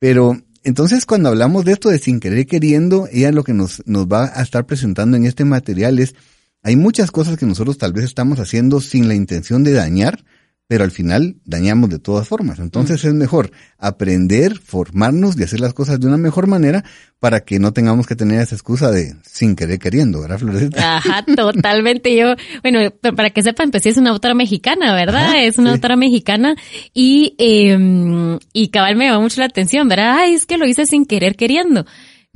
Pero 0.00 0.36
entonces 0.64 1.06
cuando 1.06 1.28
hablamos 1.28 1.64
de 1.64 1.72
esto 1.72 1.88
de 1.88 2.00
sin 2.00 2.18
querer 2.18 2.46
queriendo, 2.46 3.08
ella 3.12 3.30
lo 3.30 3.44
que 3.44 3.54
nos, 3.54 3.84
nos 3.86 4.06
va 4.06 4.32
a 4.34 4.42
estar 4.42 4.66
presentando 4.66 5.16
en 5.16 5.24
este 5.24 5.44
material 5.44 6.00
es, 6.00 6.16
hay 6.62 6.74
muchas 6.74 7.12
cosas 7.12 7.38
que 7.38 7.46
nosotros 7.46 7.78
tal 7.78 7.92
vez 7.92 8.04
estamos 8.04 8.40
haciendo 8.40 8.80
sin 8.80 9.06
la 9.06 9.14
intención 9.14 9.62
de 9.62 9.72
dañar, 9.72 10.24
pero 10.68 10.82
al 10.82 10.90
final 10.90 11.36
dañamos 11.44 11.90
de 11.90 11.98
todas 11.98 12.26
formas. 12.26 12.58
Entonces 12.58 13.04
es 13.04 13.14
mejor 13.14 13.52
aprender, 13.78 14.58
formarnos 14.58 15.38
y 15.38 15.44
hacer 15.44 15.60
las 15.60 15.74
cosas 15.74 16.00
de 16.00 16.08
una 16.08 16.16
mejor 16.16 16.48
manera 16.48 16.84
para 17.20 17.40
que 17.40 17.58
no 17.58 17.72
tengamos 17.72 18.06
que 18.06 18.16
tener 18.16 18.40
esa 18.40 18.56
excusa 18.56 18.90
de 18.90 19.14
sin 19.22 19.54
querer 19.54 19.78
queriendo, 19.78 20.20
¿verdad, 20.20 20.38
Florecita? 20.38 20.96
Ajá, 20.96 21.24
totalmente. 21.36 22.16
Yo, 22.16 22.34
bueno, 22.62 22.90
para 23.14 23.30
que 23.30 23.42
sepan, 23.42 23.70
pues 23.70 23.84
sí 23.84 23.90
es 23.90 23.96
una 23.96 24.10
autora 24.10 24.34
mexicana, 24.34 24.94
¿verdad? 24.94 25.44
es 25.44 25.58
una 25.58 25.72
autora 25.72 25.96
mexicana 25.96 26.56
y, 26.92 27.34
eh, 27.38 28.38
y 28.52 28.68
cabal 28.68 28.96
me 28.96 29.06
llama 29.06 29.20
mucho 29.20 29.40
la 29.40 29.46
atención, 29.46 29.88
¿verdad? 29.88 30.16
Ay, 30.18 30.34
es 30.34 30.46
que 30.46 30.58
lo 30.58 30.66
hice 30.66 30.86
sin 30.86 31.06
querer 31.06 31.36
queriendo. 31.36 31.86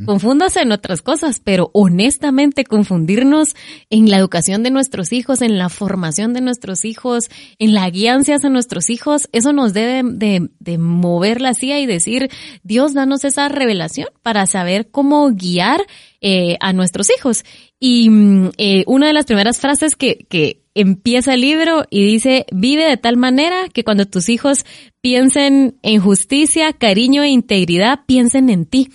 Confúndase 0.06 0.60
en 0.60 0.72
otras 0.72 1.02
cosas, 1.02 1.40
pero 1.42 1.70
honestamente 1.74 2.64
confundirnos 2.64 3.54
en 3.90 4.10
la 4.10 4.16
educación 4.16 4.62
de 4.62 4.70
nuestros 4.70 5.12
hijos, 5.12 5.42
en 5.42 5.58
la 5.58 5.68
formación 5.68 6.32
de 6.32 6.40
nuestros 6.40 6.84
hijos, 6.84 7.30
en 7.58 7.74
la 7.74 7.88
guianza 7.90 8.30
de 8.38 8.50
nuestros 8.50 8.90
hijos, 8.90 9.28
eso 9.32 9.52
nos 9.52 9.72
debe 9.72 10.02
de, 10.04 10.78
mover 10.78 11.40
la 11.40 11.54
silla 11.54 11.78
y 11.80 11.86
decir, 11.86 12.30
Dios, 12.62 12.94
danos 12.94 13.24
esa 13.24 13.48
revelación 13.48 14.08
para 14.22 14.46
saber 14.46 14.90
cómo 14.90 15.30
guiar 15.32 15.80
eh, 16.20 16.56
a 16.60 16.72
nuestros 16.72 17.08
hijos. 17.10 17.44
Y 17.80 18.08
mm, 18.10 18.50
eh, 18.58 18.84
una 18.86 19.08
de 19.08 19.12
las 19.12 19.26
primeras 19.26 19.58
frases 19.58 19.96
que, 19.96 20.26
que 20.28 20.62
empieza 20.74 21.34
el 21.34 21.40
libro 21.40 21.84
y 21.90 22.04
dice, 22.04 22.46
vive 22.52 22.84
de 22.84 22.96
tal 22.96 23.16
manera 23.16 23.68
que 23.72 23.84
cuando 23.84 24.06
tus 24.06 24.28
hijos 24.28 24.64
piensen 25.00 25.78
en 25.82 26.00
justicia, 26.00 26.72
cariño 26.72 27.22
e 27.22 27.28
integridad, 27.28 28.00
piensen 28.06 28.50
en 28.50 28.66
ti. 28.66 28.90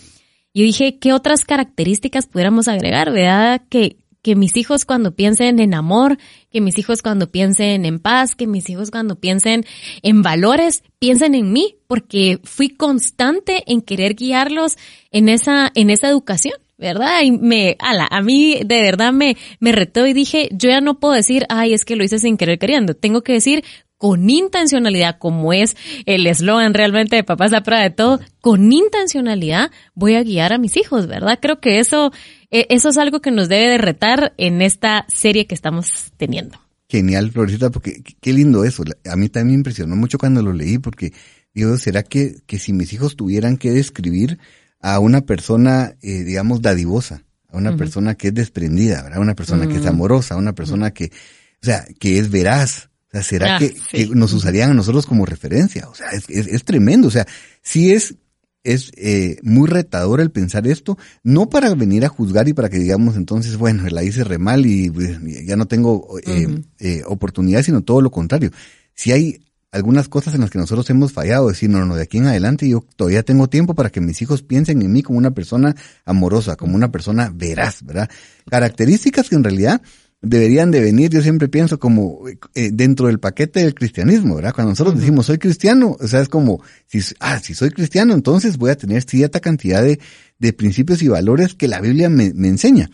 Yo 0.55 0.63
dije, 0.63 0.97
¿qué 0.99 1.11
otras 1.11 1.43
características 1.43 2.27
pudiéramos 2.27 2.69
agregar? 2.69 3.11
¿Verdad? 3.11 3.61
Que, 3.67 3.97
que 4.21 4.37
mis 4.37 4.55
hijos 4.55 4.85
cuando 4.85 5.13
piensen 5.13 5.59
en 5.59 5.73
amor, 5.73 6.17
que 6.49 6.61
mis 6.61 6.77
hijos 6.77 7.01
cuando 7.01 7.29
piensen 7.29 7.83
en 7.85 7.99
paz, 7.99 8.35
que 8.35 8.47
mis 8.47 8.69
hijos 8.69 8.89
cuando 8.89 9.19
piensen 9.19 9.65
en 10.01 10.21
valores, 10.21 10.81
piensen 10.97 11.35
en 11.35 11.51
mí, 11.51 11.75
porque 11.87 12.39
fui 12.45 12.69
constante 12.69 13.63
en 13.67 13.81
querer 13.81 14.15
guiarlos 14.15 14.77
en 15.11 15.27
esa, 15.27 15.73
en 15.75 15.89
esa 15.89 16.07
educación. 16.07 16.55
¿verdad? 16.77 17.21
Y 17.23 17.31
me, 17.31 17.77
ala, 17.79 18.07
a 18.09 18.21
mí 18.21 18.59
de 18.65 18.81
verdad 18.81 19.13
me, 19.13 19.37
me 19.59 19.71
retó 19.71 20.05
y 20.07 20.13
dije, 20.13 20.49
yo 20.51 20.69
ya 20.69 20.81
no 20.81 20.99
puedo 20.99 21.13
decir, 21.13 21.45
ay, 21.49 21.73
es 21.73 21.85
que 21.85 21.95
lo 21.95 22.03
hice 22.03 22.19
sin 22.19 22.37
querer 22.37 22.59
queriendo. 22.59 22.93
Tengo 22.95 23.23
que 23.23 23.33
decir 23.33 23.63
con 23.97 24.29
intencionalidad, 24.29 25.17
como 25.17 25.53
es 25.53 25.75
el 26.05 26.27
eslogan 26.27 26.73
realmente 26.73 27.15
de 27.15 27.23
Papás 27.23 27.51
la 27.51 27.63
prueba 27.63 27.83
de 27.83 27.89
todo, 27.89 28.19
con 28.41 28.71
intencionalidad 28.71 29.71
voy 29.93 30.15
a 30.15 30.23
guiar 30.23 30.53
a 30.53 30.57
mis 30.57 30.77
hijos, 30.77 31.07
¿verdad? 31.07 31.39
Creo 31.41 31.59
que 31.59 31.79
eso, 31.79 32.11
e, 32.51 32.67
eso 32.69 32.89
es 32.89 32.97
algo 32.97 33.21
que 33.21 33.31
nos 33.31 33.49
debe 33.49 33.71
de 33.71 33.77
retar 33.77 34.33
en 34.37 34.61
esta 34.61 35.05
serie 35.07 35.47
que 35.47 35.55
estamos 35.55 35.87
teniendo. 36.17 36.59
Genial, 36.89 37.31
Florecita, 37.31 37.71
porque 37.71 38.03
qué 38.21 38.33
lindo 38.33 38.63
eso. 38.63 38.83
A 39.09 39.15
mí 39.15 39.29
también 39.29 39.47
me 39.47 39.53
impresionó 39.55 39.95
mucho 39.95 40.17
cuando 40.17 40.41
lo 40.41 40.53
leí, 40.53 40.77
porque 40.77 41.13
digo, 41.53 41.77
¿será 41.77 42.03
que, 42.03 42.35
que 42.45 42.59
si 42.59 42.73
mis 42.73 42.93
hijos 42.93 43.15
tuvieran 43.15 43.57
que 43.57 43.71
describir 43.71 44.37
a 44.79 44.99
una 44.99 45.21
persona, 45.21 45.95
eh, 46.01 46.23
digamos, 46.23 46.61
dadivosa, 46.61 47.23
a 47.49 47.57
una 47.57 47.75
persona 47.75 48.15
que 48.15 48.27
es 48.27 48.33
desprendida, 48.35 49.01
¿verdad? 49.01 49.19
Una 49.19 49.33
persona 49.33 49.67
que 49.67 49.77
es 49.77 49.85
amorosa, 49.85 50.35
una 50.35 50.53
persona 50.53 50.91
que, 50.91 51.05
o 51.05 51.65
sea, 51.65 51.85
que 51.99 52.19
es 52.19 52.29
veraz. 52.29 52.89
Sea, 53.21 53.23
¿será 53.23 53.55
Ah, 53.55 53.59
que, 53.59 53.69
sí. 53.69 53.77
que 53.91 54.07
nos 54.07 54.33
usarían 54.33 54.71
a 54.71 54.73
nosotros 54.73 55.05
como 55.05 55.25
referencia? 55.25 55.87
O 55.89 55.95
sea, 55.95 56.09
es, 56.11 56.29
es, 56.29 56.47
es 56.47 56.63
tremendo. 56.65 57.07
O 57.07 57.11
sea, 57.11 57.25
sí 57.61 57.91
es, 57.91 58.15
es 58.63 58.91
eh, 58.97 59.37
muy 59.43 59.67
retador 59.69 60.19
el 60.19 60.31
pensar 60.31 60.67
esto, 60.67 60.97
no 61.23 61.49
para 61.49 61.73
venir 61.75 62.03
a 62.03 62.09
juzgar 62.09 62.47
y 62.47 62.53
para 62.53 62.69
que 62.69 62.79
digamos 62.79 63.15
entonces, 63.15 63.57
bueno, 63.57 63.83
la 63.89 64.03
hice 64.03 64.23
re 64.23 64.37
mal 64.37 64.65
y 64.65 64.89
pues, 64.89 65.19
ya 65.45 65.55
no 65.55 65.67
tengo 65.67 66.17
eh, 66.25 66.61
eh, 66.79 67.03
oportunidad, 67.05 67.61
sino 67.63 67.81
todo 67.81 68.01
lo 68.01 68.11
contrario. 68.11 68.51
Si 68.95 69.11
hay 69.11 69.39
algunas 69.71 70.07
cosas 70.07 70.33
en 70.33 70.41
las 70.41 70.49
que 70.49 70.57
nosotros 70.57 70.89
hemos 70.89 71.11
fallado, 71.11 71.49
decir, 71.49 71.69
no, 71.69 71.85
no, 71.85 71.95
de 71.95 72.03
aquí 72.03 72.17
en 72.17 72.27
adelante 72.27 72.67
yo 72.67 72.85
todavía 72.95 73.23
tengo 73.23 73.47
tiempo 73.49 73.75
para 73.75 73.89
que 73.89 73.99
mis 74.01 74.21
hijos 74.21 74.41
piensen 74.41 74.81
en 74.81 74.91
mí 74.91 75.03
como 75.03 75.17
una 75.19 75.31
persona 75.31 75.75
amorosa, 76.05 76.55
como 76.55 76.75
una 76.75 76.91
persona 76.91 77.29
veraz, 77.33 77.83
¿verdad? 77.83 78.09
Características 78.49 79.29
que 79.29 79.35
en 79.35 79.43
realidad 79.43 79.81
deberían 80.25 80.71
de 80.71 80.81
venir, 80.81 81.09
yo 81.11 81.21
siempre 81.21 81.47
pienso 81.47 81.79
como 81.79 82.27
eh, 82.27 82.69
dentro 82.73 83.07
del 83.07 83.19
paquete 83.19 83.61
del 83.61 83.73
cristianismo, 83.73 84.35
¿verdad? 84.35 84.53
Cuando 84.53 84.71
nosotros 84.71 84.99
decimos 84.99 85.25
soy 85.25 85.37
cristiano, 85.37 85.95
o 85.99 86.07
sea, 86.07 86.21
es 86.21 86.29
como, 86.29 86.61
si, 86.87 86.99
ah, 87.19 87.39
si 87.39 87.53
soy 87.53 87.71
cristiano, 87.71 88.13
entonces 88.13 88.57
voy 88.57 88.71
a 88.71 88.77
tener 88.77 89.03
cierta 89.03 89.39
cantidad 89.39 89.83
de, 89.83 89.99
de 90.39 90.53
principios 90.53 91.01
y 91.01 91.07
valores 91.07 91.53
que 91.55 91.67
la 91.67 91.81
Biblia 91.81 92.09
me, 92.09 92.33
me 92.33 92.47
enseña. 92.47 92.89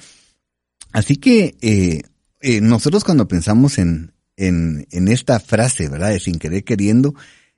Así 0.92 1.18
que 1.18 1.56
eh, 1.62 2.02
eh, 2.42 2.62
nosotros 2.62 3.04
cuando 3.04 3.28
pensamos 3.28 3.78
en, 3.78 4.14
en, 4.36 4.88
en 4.92 5.08
esta 5.08 5.40
frase, 5.40 5.88
¿verdad? 5.90 6.10
De 6.10 6.20
sin 6.20 6.38
querer 6.38 6.64
queriendo, 6.64 7.16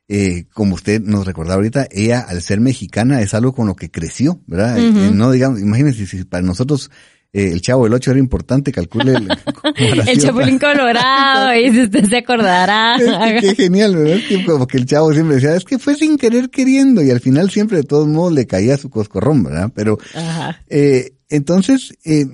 eh, 0.10 0.46
como 0.54 0.76
usted 0.76 1.02
nos 1.02 1.26
recordaba 1.26 1.56
ahorita, 1.56 1.88
ella 1.90 2.20
al 2.20 2.42
ser 2.42 2.60
mexicana 2.60 3.22
es 3.22 3.34
algo 3.34 3.54
con 3.54 3.68
lo 3.68 3.76
que 3.76 3.90
creció, 3.90 4.42
¿verdad? 4.48 4.78
Eh, 4.78 5.12
no 5.14 5.32
digamos, 5.32 5.62
imagínense 5.62 6.06
si 6.06 6.24
para 6.26 6.44
nosotros 6.44 6.92
eh, 7.34 7.50
el 7.52 7.62
chavo 7.62 7.86
del 7.86 7.94
8 7.94 8.12
era 8.12 8.20
importante, 8.20 8.72
calcule 8.72 9.14
el, 9.16 9.28
El 10.08 10.22
Chapulín 10.22 10.60
Colorado, 10.60 11.56
y 11.56 11.72
si 11.72 11.82
usted 11.82 12.06
se 12.06 12.18
acordará. 12.18 12.96
es 12.98 13.42
que 13.42 13.48
qué 13.48 13.64
genial, 13.64 13.96
¿verdad? 13.96 14.18
Es 14.18 14.26
que 14.28 14.46
como 14.46 14.68
que 14.68 14.78
el 14.78 14.86
chavo 14.86 15.12
siempre 15.14 15.36
decía, 15.36 15.56
es 15.56 15.66
que 15.66 15.80
fue 15.80 15.96
sin 15.96 16.18
querer 16.18 16.50
queriendo 16.50 17.02
y 17.02 17.10
al 17.10 17.20
final 17.20 17.50
siempre 17.50 17.78
de 17.78 17.84
todos 17.84 18.08
modos 18.08 18.34
le 18.34 18.46
caía 18.46 18.78
su 18.78 18.90
coscorrón, 18.90 19.44
¿verdad? 19.44 19.72
Pero 19.74 19.98
Ajá. 20.14 20.62
eh, 20.70 21.16
entonces, 21.30 21.98
eh, 22.06 22.28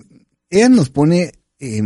ella 0.50 0.68
nos 0.68 0.90
pone 0.90 1.32
eh, 1.60 1.82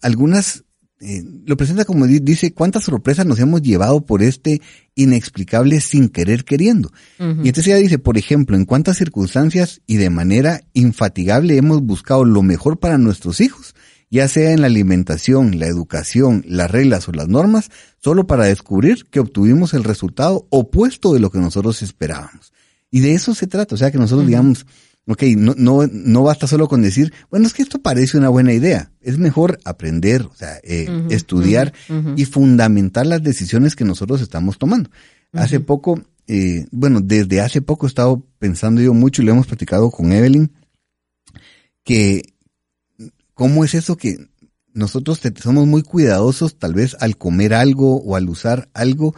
algunas, 0.00 0.64
eh, 1.00 1.22
lo 1.44 1.56
presenta 1.56 1.84
como 1.84 2.06
di- 2.06 2.20
dice, 2.20 2.52
cuántas 2.52 2.84
sorpresas 2.84 3.26
nos 3.26 3.38
hemos 3.38 3.62
llevado 3.62 4.00
por 4.06 4.22
este 4.22 4.62
inexplicable 4.94 5.80
sin 5.80 6.08
querer 6.08 6.44
queriendo. 6.44 6.90
Y 7.18 7.48
entonces 7.48 7.66
ella 7.68 7.76
dice, 7.76 7.98
por 7.98 8.16
ejemplo, 8.18 8.56
en 8.56 8.64
cuántas 8.64 8.96
circunstancias 8.96 9.82
y 9.86 9.96
de 9.96 10.10
manera 10.10 10.62
infatigable 10.72 11.56
hemos 11.56 11.82
buscado 11.82 12.24
lo 12.24 12.42
mejor 12.42 12.78
para 12.78 12.98
nuestros 12.98 13.40
hijos, 13.40 13.74
ya 14.10 14.26
sea 14.28 14.52
en 14.52 14.60
la 14.60 14.68
alimentación, 14.68 15.58
la 15.58 15.66
educación, 15.66 16.44
las 16.48 16.70
reglas 16.70 17.08
o 17.08 17.12
las 17.12 17.28
normas, 17.28 17.70
solo 17.98 18.26
para 18.26 18.44
descubrir 18.46 19.04
que 19.10 19.20
obtuvimos 19.20 19.74
el 19.74 19.84
resultado 19.84 20.46
opuesto 20.50 21.12
de 21.12 21.20
lo 21.20 21.30
que 21.30 21.38
nosotros 21.38 21.82
esperábamos. 21.82 22.52
Y 22.90 23.00
de 23.00 23.14
eso 23.14 23.34
se 23.34 23.46
trata, 23.48 23.74
o 23.74 23.78
sea 23.78 23.90
que 23.90 23.98
nosotros 23.98 24.26
digamos, 24.28 24.64
ok, 25.06 25.22
no, 25.36 25.54
no, 25.56 25.86
no 25.86 26.22
basta 26.22 26.46
solo 26.46 26.68
con 26.68 26.82
decir, 26.82 27.12
bueno, 27.30 27.46
es 27.46 27.54
que 27.54 27.62
esto 27.62 27.80
parece 27.80 28.18
una 28.18 28.28
buena 28.28 28.52
idea, 28.52 28.90
es 29.00 29.18
mejor 29.18 29.60
aprender, 29.64 30.22
o 30.22 30.34
sea, 30.34 30.58
eh, 30.64 30.88
estudiar 31.10 31.72
y 32.16 32.24
fundamentar 32.24 33.06
las 33.06 33.22
decisiones 33.22 33.76
que 33.76 33.84
nosotros 33.84 34.20
estamos 34.20 34.58
tomando. 34.58 34.90
Hace 35.32 35.60
poco, 35.60 36.02
eh, 36.26 36.66
bueno, 36.70 37.00
desde 37.02 37.40
hace 37.40 37.60
poco 37.60 37.86
he 37.86 37.88
estado 37.88 38.22
pensando 38.38 38.80
yo 38.80 38.94
mucho 38.94 39.22
y 39.22 39.26
lo 39.26 39.32
hemos 39.32 39.46
platicado 39.46 39.90
con 39.90 40.12
Evelyn, 40.12 40.50
que 41.84 42.34
cómo 43.34 43.64
es 43.64 43.74
eso 43.74 43.96
que 43.96 44.16
nosotros 44.72 45.20
somos 45.40 45.66
muy 45.66 45.82
cuidadosos 45.82 46.58
tal 46.58 46.74
vez 46.74 46.96
al 47.00 47.16
comer 47.16 47.54
algo 47.54 47.96
o 47.96 48.16
al 48.16 48.28
usar 48.28 48.68
algo. 48.74 49.14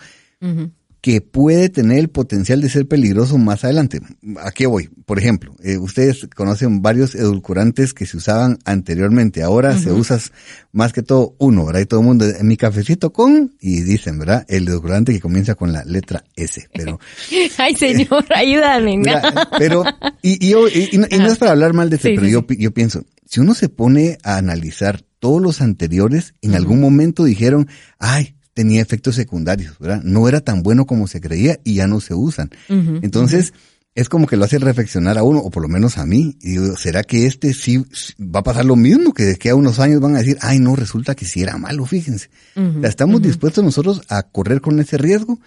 Que 1.01 1.21
puede 1.21 1.69
tener 1.69 1.99
el 1.99 2.09
potencial 2.09 2.61
de 2.61 2.69
ser 2.69 2.89
peligroso 2.89 3.39
más 3.39 3.63
adelante. 3.63 4.01
¿A 4.43 4.51
qué 4.51 4.67
voy? 4.67 4.89
Por 5.07 5.19
ejemplo, 5.21 5.55
eh, 5.63 5.79
ustedes 5.79 6.27
conocen 6.35 6.83
varios 6.83 7.15
edulcorantes 7.15 7.95
que 7.95 8.05
se 8.05 8.17
usaban 8.17 8.59
anteriormente. 8.65 9.43
Ahora 9.43 9.79
se 9.79 9.93
usa 9.93 10.19
más 10.73 10.93
que 10.93 11.03
todo 11.03 11.37
uno, 11.39 11.65
¿verdad? 11.67 11.83
Y 11.83 11.87
todo 11.87 12.01
el 12.01 12.07
mundo, 12.07 12.25
en 12.27 12.47
mi 12.49 12.57
cafecito 12.57 13.13
con, 13.13 13.55
y 13.61 13.83
dicen, 13.83 14.19
¿verdad? 14.19 14.45
El 14.49 14.67
edulcorante 14.67 15.13
que 15.13 15.21
comienza 15.21 15.55
con 15.55 15.73
la 15.73 15.85
letra 15.85 16.25
S. 16.35 16.69
Pero, 16.75 16.99
Ay, 17.59 17.77
señor, 17.77 18.25
ayúdame. 18.35 18.99
mira, 18.99 19.49
pero, 19.57 19.85
y, 20.21 20.45
y, 20.45 20.51
yo- 20.51 20.69
y- 20.69 20.89
y 20.93 20.99
no, 20.99 21.07
y 21.11 21.19
no 21.19 21.27
es 21.27 21.39
para 21.39 21.53
hablar 21.53 21.75
mal 21.75 21.91
de 21.91 21.99
Sí, 21.99 22.13
pero 22.17 22.27
sí, 22.49 22.57
yo 22.59 22.73
pienso, 22.73 23.05
si 23.25 23.39
uno 23.41 23.55
se 23.55 23.69
pone 23.69 24.19
a 24.25 24.37
analizar 24.37 25.03
todos 25.21 25.41
los 25.41 25.61
anteriores, 25.61 26.35
en 26.43 26.55
algún 26.55 26.81
momento 26.81 27.25
dijeron, 27.25 27.69
ay, 27.99 28.35
tenía 28.59 28.83
efectos 28.83 29.15
secundarios, 29.15 29.79
¿verdad? 29.79 30.03
No 30.03 30.27
era 30.29 30.41
tan 30.41 30.65
bueno 30.65 30.85
como 30.85 31.07
se 31.07 31.21
creía 31.21 31.61
y 31.63 31.75
ya 31.75 31.87
no 31.87 32.01
se 32.01 32.13
usan. 32.15 32.51
Entonces, 33.03 33.53
es 33.95 34.09
como 34.09 34.27
que 34.27 34.37
lo 34.37 34.45
hace 34.47 34.59
reflexionar 34.59 35.17
a 35.17 35.23
uno, 35.23 35.39
o 35.39 35.49
por 35.51 35.63
lo 35.63 35.69
menos 35.69 35.97
a 35.97 36.05
mí. 36.07 36.37
Y 36.41 36.51
digo, 36.51 36.77
¿será 36.77 37.05
que 37.05 37.27
este 37.27 37.55
sí 37.55 37.79
va 38.19 38.41
a 38.41 38.43
pasar 38.43 38.65
lo 38.65 38.75
mismo? 38.75 39.13
Que 39.15 39.23
de 39.25 39.37
que 39.37 39.51
a 39.51 39.55
unos 39.55 39.79
años 39.79 40.01
van 40.01 40.17
a 40.17 40.19
decir, 40.19 40.39
ay, 40.41 40.59
no, 40.59 40.75
resulta 40.75 41.15
que 41.15 41.25
sí 41.25 41.41
era 41.41 41.57
malo, 41.57 41.87
fíjense. 41.87 42.31
Ujú, 42.57 42.79
O 42.79 42.81
sea, 42.81 42.89
¿Estamos 42.91 43.23
dispuestos 43.23 43.63
nosotros 43.63 44.03
a 44.09 44.25
correr 44.25 44.61
con 44.61 44.81
ese 44.81 44.99
riesgo? 44.99 45.39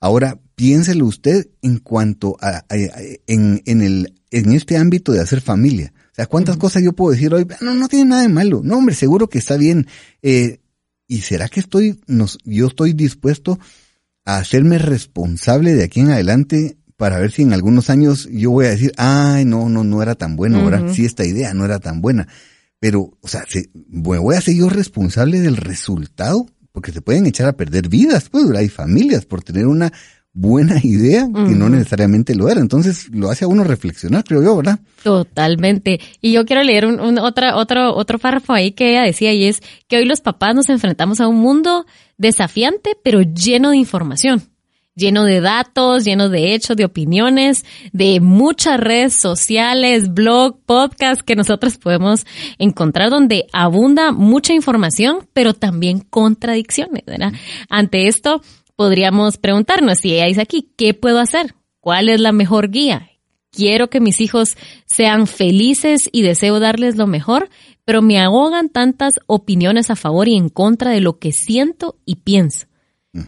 Ahora, 0.00 0.38
piénselo 0.54 1.06
usted 1.06 1.48
en 1.62 1.78
cuanto 1.78 2.36
a, 2.40 2.48
a- 2.50 2.64
a- 2.70 3.00
en, 3.26 3.62
en 3.66 3.82
el, 3.82 4.14
en 4.30 4.52
este 4.52 4.76
ámbito 4.76 5.10
de 5.10 5.20
hacer 5.20 5.40
familia. 5.40 5.92
O 6.12 6.14
sea, 6.14 6.26
¿cuántas 6.26 6.56
cosas 6.56 6.82
yo 6.84 6.92
puedo 6.92 7.10
decir 7.12 7.34
hoy? 7.34 7.46
No, 7.60 7.74
no 7.74 7.88
tiene 7.88 8.04
nada 8.10 8.22
de 8.22 8.28
malo. 8.28 8.60
No, 8.62 8.76
hombre, 8.78 8.94
seguro 8.94 9.28
que 9.28 9.38
está 9.38 9.56
bien. 9.56 9.86
Eh, 10.22 10.59
¿Y 11.10 11.22
será 11.22 11.48
que 11.48 11.58
estoy, 11.58 11.98
nos, 12.06 12.38
yo 12.44 12.68
estoy 12.68 12.92
dispuesto 12.92 13.58
a 14.24 14.36
hacerme 14.38 14.78
responsable 14.78 15.74
de 15.74 15.82
aquí 15.82 15.98
en 15.98 16.10
adelante 16.12 16.76
para 16.96 17.18
ver 17.18 17.32
si 17.32 17.42
en 17.42 17.52
algunos 17.52 17.90
años 17.90 18.28
yo 18.30 18.52
voy 18.52 18.66
a 18.66 18.70
decir, 18.70 18.92
ay, 18.96 19.44
no, 19.44 19.68
no, 19.68 19.82
no 19.82 20.02
era 20.02 20.14
tan 20.14 20.36
bueno, 20.36 20.64
¿verdad? 20.64 20.84
Ujú. 20.84 20.94
Sí, 20.94 21.04
esta 21.04 21.24
idea 21.26 21.52
no 21.52 21.64
era 21.64 21.80
tan 21.80 22.00
buena. 22.00 22.28
Pero, 22.78 23.18
o 23.20 23.26
sea, 23.26 23.44
se- 23.48 23.70
voy 23.74 24.36
a 24.36 24.40
ser 24.40 24.54
yo 24.54 24.68
responsable 24.68 25.40
del 25.40 25.56
resultado, 25.56 26.46
porque 26.70 26.92
se 26.92 27.00
pueden 27.02 27.26
echar 27.26 27.48
a 27.48 27.56
perder 27.56 27.88
vidas, 27.88 28.28
pues, 28.28 28.44
¿verdad? 28.44 28.60
Hay 28.62 28.68
familias 28.68 29.26
por 29.26 29.42
tener 29.42 29.66
una 29.66 29.92
buena 30.32 30.78
idea 30.82 31.26
que 31.32 31.54
no 31.54 31.68
necesariamente 31.68 32.34
lo 32.34 32.48
era. 32.48 32.60
Entonces, 32.60 33.08
lo 33.10 33.30
hace 33.30 33.44
a 33.44 33.48
uno 33.48 33.64
reflexionar, 33.64 34.24
creo 34.24 34.42
yo, 34.42 34.56
¿verdad? 34.56 34.78
Totalmente. 35.02 36.00
Y 36.20 36.32
yo 36.32 36.44
quiero 36.44 36.62
leer 36.62 36.86
un, 36.86 37.00
un- 37.00 37.18
otra, 37.18 37.56
otro, 37.56 37.94
otro 37.94 38.18
párrafo 38.18 38.52
ahí 38.52 38.72
que 38.72 38.90
ella 38.90 39.02
decía 39.02 39.32
y 39.32 39.44
es 39.44 39.60
que 39.88 39.96
hoy 39.98 40.04
los 40.04 40.20
papás 40.20 40.54
nos 40.54 40.68
enfrentamos 40.68 41.20
a 41.20 41.28
un 41.28 41.36
mundo 41.40 41.84
desafiante, 42.16 42.96
pero 43.02 43.22
lleno 43.22 43.70
de 43.70 43.76
información. 43.76 44.42
Lleno 44.96 45.24
de 45.24 45.40
datos, 45.40 46.04
lleno 46.04 46.28
de 46.28 46.52
hechos, 46.52 46.76
de 46.76 46.84
opiniones, 46.84 47.64
de 47.92 48.20
muchas 48.20 48.78
redes 48.78 49.14
sociales, 49.14 50.12
blog, 50.12 50.58
podcast 50.66 51.22
que 51.22 51.36
nosotros 51.36 51.78
podemos 51.78 52.26
encontrar 52.58 53.08
donde 53.08 53.46
abunda 53.52 54.12
mucha 54.12 54.52
información, 54.52 55.28
pero 55.32 55.54
también 55.54 56.00
contradicciones, 56.00 57.04
¿verdad? 57.06 57.32
Ante 57.70 58.08
esto, 58.08 58.42
podríamos 58.80 59.36
preguntarnos, 59.36 59.98
si 59.98 60.14
ella 60.14 60.24
dice 60.24 60.40
aquí, 60.40 60.70
¿qué 60.78 60.94
puedo 60.94 61.18
hacer? 61.18 61.54
¿Cuál 61.80 62.08
es 62.08 62.18
la 62.18 62.32
mejor 62.32 62.70
guía? 62.70 63.10
Quiero 63.50 63.90
que 63.90 64.00
mis 64.00 64.22
hijos 64.22 64.56
sean 64.86 65.26
felices 65.26 66.08
y 66.12 66.22
deseo 66.22 66.60
darles 66.60 66.96
lo 66.96 67.06
mejor, 67.06 67.50
pero 67.84 68.00
me 68.00 68.18
ahogan 68.18 68.70
tantas 68.70 69.20
opiniones 69.26 69.90
a 69.90 69.96
favor 69.96 70.28
y 70.28 70.36
en 70.38 70.48
contra 70.48 70.92
de 70.92 71.02
lo 71.02 71.18
que 71.18 71.30
siento 71.30 71.98
y 72.06 72.16
pienso, 72.16 72.68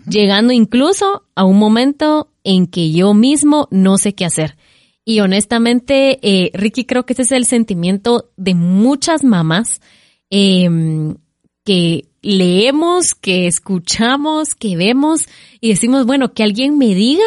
llegando 0.09 0.55
incluso 0.55 1.25
a 1.35 1.45
un 1.45 1.59
momento 1.59 2.33
en 2.45 2.67
que 2.67 2.91
yo 2.91 3.13
mismo 3.13 3.69
no 3.71 3.99
sé 3.99 4.15
qué 4.15 4.25
hacer. 4.25 4.57
Y 5.05 5.21
honestamente, 5.21 6.19
eh, 6.23 6.51
Ricky, 6.55 6.87
creo 6.87 7.05
que 7.05 7.13
ese 7.13 7.25
es 7.25 7.33
el 7.33 7.45
sentimiento 7.45 8.31
de 8.39 8.55
muchas 8.55 9.23
mamás 9.23 9.83
em, 10.31 11.17
que 11.63 12.07
leemos, 12.23 13.15
que 13.15 13.47
escuchamos, 13.47 14.55
que 14.55 14.77
vemos 14.77 15.23
y 15.61 15.71
decimos, 15.71 16.07
bueno, 16.07 16.33
que 16.33 16.43
alguien 16.43 16.79
me 16.79 16.95
diga 16.95 17.25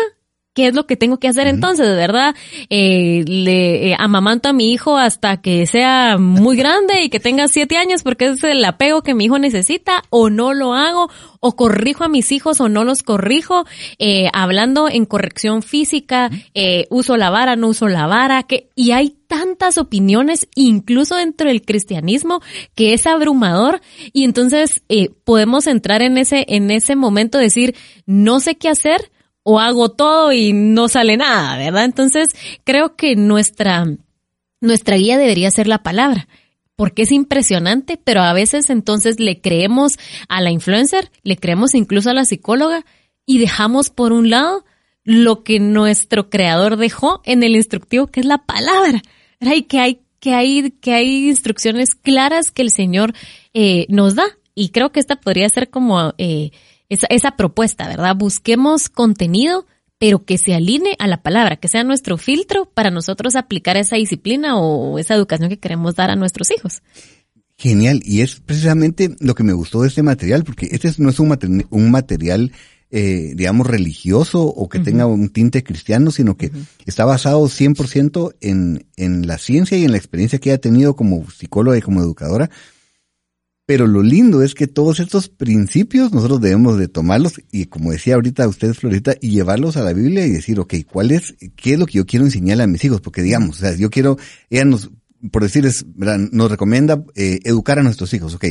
¿Qué 0.55 0.67
es 0.67 0.73
lo 0.73 0.87
que 0.87 0.95
tengo 0.95 1.17
que 1.17 1.27
hacer 1.27 1.47
entonces? 1.47 1.85
¿De 1.85 1.95
verdad? 1.95 2.33
Eh, 2.69 3.25
le 3.27 3.91
eh, 3.91 3.95
amamanto 3.99 4.49
a 4.49 4.53
mi 4.53 4.71
hijo 4.71 4.97
hasta 4.97 5.41
que 5.41 5.67
sea 5.67 6.17
muy 6.17 6.55
grande 6.55 7.03
y 7.03 7.09
que 7.09 7.19
tenga 7.19 7.49
siete 7.49 7.75
años 7.75 8.03
porque 8.03 8.27
es 8.27 8.43
el 8.43 8.63
apego 8.63 9.03
que 9.03 9.13
mi 9.13 9.25
hijo 9.25 9.37
necesita 9.37 10.03
o 10.09 10.29
no 10.29 10.53
lo 10.53 10.73
hago 10.73 11.09
o 11.47 11.55
corrijo 11.55 12.03
a 12.03 12.07
mis 12.07 12.31
hijos 12.31 12.59
o 12.59 12.69
no 12.69 12.83
los 12.83 13.03
corrijo, 13.03 13.65
eh, 13.99 14.29
hablando 14.33 14.89
en 14.89 15.05
corrección 15.05 15.61
física, 15.61 16.31
eh, 16.55 16.87
uso 16.89 17.17
la 17.17 17.29
vara, 17.29 17.55
no 17.55 17.67
uso 17.67 17.87
la 17.87 18.07
vara, 18.07 18.41
que, 18.41 18.69
y 18.73 18.91
hay 18.91 19.15
tantas 19.27 19.77
opiniones, 19.77 20.47
incluso 20.55 21.15
dentro 21.15 21.47
del 21.47 21.61
cristianismo, 21.61 22.41
que 22.73 22.93
es 22.93 23.05
abrumador, 23.05 23.81
y 24.11 24.23
entonces 24.23 24.81
eh, 24.89 25.09
podemos 25.23 25.67
entrar 25.67 26.01
en 26.01 26.17
ese, 26.17 26.45
en 26.47 26.71
ese 26.71 26.95
momento, 26.95 27.37
decir, 27.37 27.75
no 28.07 28.39
sé 28.39 28.55
qué 28.55 28.69
hacer, 28.69 29.11
o 29.47 29.59
hago 29.59 29.89
todo 29.89 30.33
y 30.33 30.53
no 30.53 30.87
sale 30.87 31.17
nada, 31.17 31.55
¿verdad? 31.57 31.85
Entonces, 31.85 32.29
creo 32.63 32.95
que 32.95 33.15
nuestra, 33.15 33.85
nuestra 34.59 34.97
guía 34.97 35.17
debería 35.17 35.51
ser 35.51 35.67
la 35.67 35.83
palabra 35.83 36.27
porque 36.75 37.03
es 37.03 37.11
impresionante, 37.11 37.99
pero 38.03 38.21
a 38.21 38.33
veces 38.33 38.69
entonces 38.69 39.19
le 39.19 39.39
creemos 39.39 39.93
a 40.27 40.41
la 40.41 40.51
influencer, 40.51 41.11
le 41.23 41.37
creemos 41.37 41.73
incluso 41.73 42.09
a 42.09 42.13
la 42.13 42.25
psicóloga 42.25 42.85
y 43.25 43.37
dejamos 43.37 43.89
por 43.89 44.11
un 44.11 44.29
lado 44.29 44.65
lo 45.03 45.43
que 45.43 45.59
nuestro 45.59 46.29
creador 46.29 46.77
dejó 46.77 47.21
en 47.23 47.43
el 47.43 47.55
instructivo, 47.55 48.07
que 48.07 48.21
es 48.21 48.25
la 48.25 48.39
palabra. 48.39 49.01
Y 49.39 49.63
que 49.63 49.79
hay, 49.79 50.01
que 50.19 50.33
hay, 50.33 50.71
que 50.71 50.93
hay 50.93 51.29
instrucciones 51.29 51.93
claras 51.93 52.49
que 52.49 52.63
el 52.63 52.71
Señor 52.71 53.13
eh, 53.53 53.85
nos 53.89 54.15
da. 54.15 54.25
Y 54.55 54.69
creo 54.69 54.91
que 54.91 54.99
esta 54.99 55.17
podría 55.17 55.47
ser 55.49 55.69
como 55.69 56.13
eh, 56.17 56.51
esa, 56.95 57.07
esa 57.09 57.31
propuesta, 57.37 57.87
¿verdad? 57.87 58.15
Busquemos 58.15 58.89
contenido, 58.89 59.65
pero 59.97 60.25
que 60.25 60.37
se 60.37 60.53
alinee 60.53 60.95
a 60.99 61.07
la 61.07 61.21
palabra, 61.21 61.57
que 61.57 61.67
sea 61.67 61.83
nuestro 61.83 62.17
filtro 62.17 62.65
para 62.73 62.91
nosotros 62.91 63.35
aplicar 63.35 63.77
esa 63.77 63.95
disciplina 63.95 64.57
o 64.57 64.99
esa 64.99 65.15
educación 65.15 65.49
que 65.49 65.59
queremos 65.59 65.95
dar 65.95 66.09
a 66.09 66.15
nuestros 66.15 66.51
hijos. 66.51 66.81
Genial, 67.57 68.01
y 68.03 68.19
es 68.19 68.41
precisamente 68.41 69.15
lo 69.19 69.33
que 69.33 69.43
me 69.43 69.53
gustó 69.53 69.81
de 69.81 69.87
este 69.87 70.03
material, 70.03 70.43
porque 70.43 70.67
este 70.71 70.91
no 70.97 71.09
es 71.09 71.19
un, 71.19 71.65
un 71.69 71.91
material, 71.91 72.51
eh, 72.91 73.31
digamos, 73.33 73.65
religioso 73.65 74.43
o 74.43 74.67
que 74.67 74.79
tenga 74.79 75.05
un 75.05 75.29
tinte 75.29 75.63
cristiano, 75.63 76.11
sino 76.11 76.35
que 76.35 76.51
está 76.85 77.05
basado 77.05 77.41
100% 77.45 78.35
en, 78.41 78.87
en 78.97 79.25
la 79.25 79.37
ciencia 79.37 79.77
y 79.77 79.85
en 79.85 79.91
la 79.91 79.97
experiencia 79.97 80.39
que 80.39 80.51
ha 80.51 80.57
tenido 80.57 80.97
como 80.97 81.29
psicóloga 81.31 81.77
y 81.77 81.81
como 81.81 82.01
educadora, 82.01 82.49
pero 83.65 83.87
lo 83.87 84.03
lindo 84.03 84.43
es 84.43 84.53
que 84.53 84.67
todos 84.67 84.99
estos 84.99 85.27
principios 85.27 86.11
nosotros 86.13 86.39
debemos 86.39 86.77
de 86.77 86.87
tomarlos 86.87 87.41
y 87.51 87.65
como 87.65 87.91
decía 87.91 88.15
ahorita 88.15 88.47
usted, 88.47 88.73
Florita, 88.73 89.15
y 89.19 89.31
llevarlos 89.31 89.75
a 89.75 89.83
la 89.83 89.93
Biblia 89.93 90.25
y 90.25 90.31
decir, 90.31 90.59
ok, 90.59 90.75
¿cuál 90.91 91.11
es, 91.11 91.35
qué 91.55 91.73
es 91.73 91.79
lo 91.79 91.87
que 91.87 91.93
yo 91.93 92.05
quiero 92.05 92.25
enseñarle 92.25 92.63
a 92.63 92.67
mis 92.67 92.83
hijos? 92.85 93.01
Porque 93.01 93.23
digamos, 93.23 93.57
o 93.57 93.59
sea, 93.61 93.75
yo 93.75 93.89
quiero, 93.89 94.17
ella 94.51 94.65
nos, 94.65 94.91
por 95.31 95.41
decirles, 95.41 95.85
nos 95.95 96.51
recomienda 96.51 97.03
eh, 97.15 97.39
educar 97.43 97.79
a 97.79 97.83
nuestros 97.83 98.13
hijos, 98.13 98.35
ok. 98.35 98.45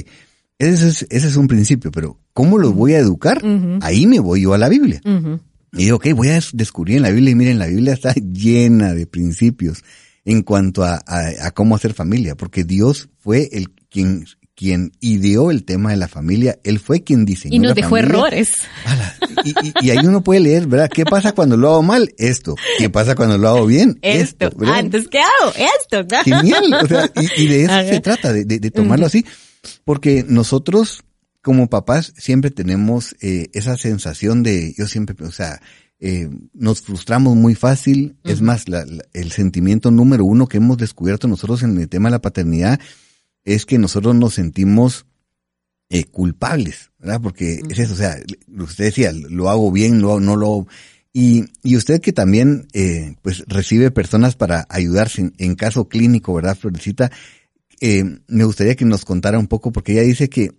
Ese 0.59 0.89
es, 0.89 1.07
ese 1.11 1.29
es 1.29 1.37
un 1.37 1.49
principio, 1.49 1.91
pero 1.91 2.21
¿cómo 2.33 2.59
los 2.59 2.75
voy 2.75 2.95
a 2.95 2.99
educar? 2.99 3.43
Ahí 3.83 4.07
me 4.07 4.21
voy 4.21 4.43
yo 4.43 4.55
a 4.55 4.59
la 4.59 4.69
Biblia. 4.69 5.01
Y 5.73 5.85
digo, 5.85 5.97
ok, 5.97 6.13
voy 6.15 6.29
a 6.29 6.41
descubrir 6.53 6.97
en 6.97 7.03
la 7.03 7.11
Biblia 7.11 7.33
y 7.33 7.35
miren, 7.35 7.59
la 7.59 7.67
Biblia 7.67 7.93
está 7.93 8.15
llena 8.15 8.95
de 8.95 9.07
principios 9.07 9.83
en 10.25 10.43
cuanto 10.43 10.85
a, 10.85 11.03
a, 11.07 11.47
a, 11.47 11.51
cómo 11.51 11.75
hacer 11.75 11.93
familia, 11.93 12.37
porque 12.37 12.65
Dios 12.65 13.11
fue 13.19 13.49
el 13.53 13.71
quien 13.91 14.25
quien 14.55 14.93
ideó 15.01 15.51
el 15.51 15.65
tema 15.65 15.91
de 15.91 15.97
la 15.97 16.09
familia, 16.09 16.59
él 16.63 16.79
fue 16.79 17.03
quien 17.03 17.25
diseñó. 17.25 17.57
Y 17.57 17.59
nos 17.59 17.75
dejó 17.75 17.97
errores. 17.97 18.53
Y, 19.83 19.91
ahí 19.91 20.07
uno 20.07 20.23
puede 20.23 20.41
leer, 20.41 20.67
¿verdad? 20.67 20.89
¿Qué 20.89 21.05
pasa 21.05 21.33
cuando 21.33 21.57
lo 21.57 21.71
hago 21.71 21.83
mal? 21.83 22.15
Esto. 22.19 22.55
¿Qué 22.79 22.89
pasa 22.89 23.15
cuando 23.15 23.37
lo 23.37 23.49
hago 23.49 23.67
bien? 23.67 23.99
Esto. 24.03 24.51
Antes, 24.67 25.09
¿qué 25.09 25.19
hago? 25.19 25.53
Esto. 25.57 26.07
Genial. 26.25 26.73
O 26.83 26.87
sea, 26.87 27.11
y, 27.37 27.47
de 27.47 27.65
eso 27.65 27.75
se 27.89 28.01
trata, 28.01 28.33
de, 28.33 28.45
de, 28.45 28.71
tomarlo 28.71 29.07
así. 29.07 29.25
Porque 29.85 30.25
nosotros, 30.27 31.03
como 31.43 31.69
papás, 31.69 32.13
siempre 32.17 32.51
tenemos 32.51 33.17
eh, 33.21 33.49
esa 33.55 33.77
sensación 33.77 34.43
de, 34.43 34.75
yo 34.79 34.87
siempre, 34.87 35.17
o 35.27 35.33
sea, 35.33 35.61
eh, 35.99 36.29
nos 36.53 36.81
frustramos 36.81 37.35
muy 37.35 37.55
fácil. 37.55 38.17
Es 38.25 38.41
más, 38.41 38.67
el 39.13 39.33
sentimiento 39.33 39.91
número 39.91 40.25
uno 40.25 40.47
que 40.47 40.59
hemos 40.59 40.77
descubierto 40.77 41.27
nosotros 41.27 41.63
en 41.63 41.77
el 41.79 41.89
tema 41.89 42.09
de 42.09 42.13
la 42.13 42.23
paternidad 42.23 42.79
es 43.45 43.67
que 43.67 43.79
nosotros 43.79 44.15
nos 44.15 44.35
sentimos 44.35 45.07
eh, 45.91 46.05
culpables, 46.05 46.91
¿verdad? 46.99 47.21
Porque 47.21 47.61
es 47.69 47.79
eso, 47.79 47.95
o 47.95 47.97
sea, 47.97 48.17
usted 48.59 48.87
decía, 48.87 49.13
lo 49.13 49.51
hago 49.51 49.71
bien, 49.71 50.01
no, 50.01 50.19
no 50.21 50.37
lo... 50.37 50.67
Y, 51.13 51.45
y 51.63 51.77
usted 51.77 52.01
que 52.01 52.13
también, 52.13 52.67
eh, 52.73 53.15
pues, 53.23 53.45
recibe 53.47 53.93
personas 53.93 54.35
para 54.35 54.67
ayudarse 54.69 55.31
en, 55.39 55.55
caso 55.55 55.89
clínico, 55.89 56.35
¿verdad, 56.35 56.57
Florecita? 56.57 57.13
Eh, 57.81 58.03
me 58.27 58.45
gustaría 58.45 58.75
que 58.75 58.85
nos 58.85 59.05
contara 59.05 59.39
un 59.39 59.47
poco, 59.47 59.71
porque 59.71 59.93
ella 59.93 60.03
dice 60.03 60.29
que 60.29 60.51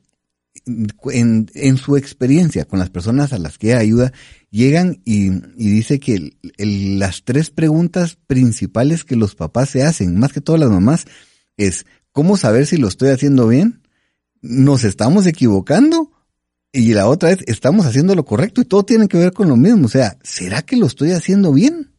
en, 1.12 1.52
en 1.54 1.78
su 1.78 1.98
experiencia 1.98 2.64
con 2.66 2.80
las 2.80 2.90
personas 2.90 3.34
a 3.34 3.40
las 3.40 3.58
que 3.58 3.72
ella 3.72 3.80
ayuda, 3.80 4.14
llegan 4.52 5.02
y, 5.04 5.28
y 5.58 5.70
dice 5.70 6.00
que 6.00 6.38
las 6.58 7.24
tres 7.26 7.50
preguntas 7.50 8.18
principales 8.28 9.04
que 9.04 9.18
los 9.18 9.36
papás 9.36 9.72
se 9.72 9.84
hacen, 9.84 10.18
más 10.18 10.32
que 10.32 10.40
todas 10.40 10.62
las 10.62 10.70
mamás, 10.70 11.06
es 11.58 11.86
¿Cómo 12.16 12.38
saber 12.38 12.66
si 12.66 12.78
lo 12.78 12.88
estoy 12.88 13.10
haciendo 13.10 13.46
bien? 13.46 13.82
¿Nos 14.42 14.86
estamos 14.86 15.28
equivocando? 15.28 16.14
Y 16.72 16.94
la 16.94 17.10
otra 17.10 17.32
es, 17.32 17.40
estamos 17.46 17.86
haciendo 17.86 18.16
lo 18.16 18.24
correcto 18.24 18.62
y 18.62 18.64
todo 18.64 18.84
tiene 18.84 19.10
que 19.10 19.18
ver 19.18 19.34
con 19.34 19.50
lo 19.50 19.58
mismo. 19.58 19.88
O 19.88 19.90
sea, 19.90 20.18
¿será 20.24 20.62
que 20.62 20.78
lo 20.78 20.86
estoy 20.86 21.12
haciendo 21.12 21.52
bien? 21.52 21.92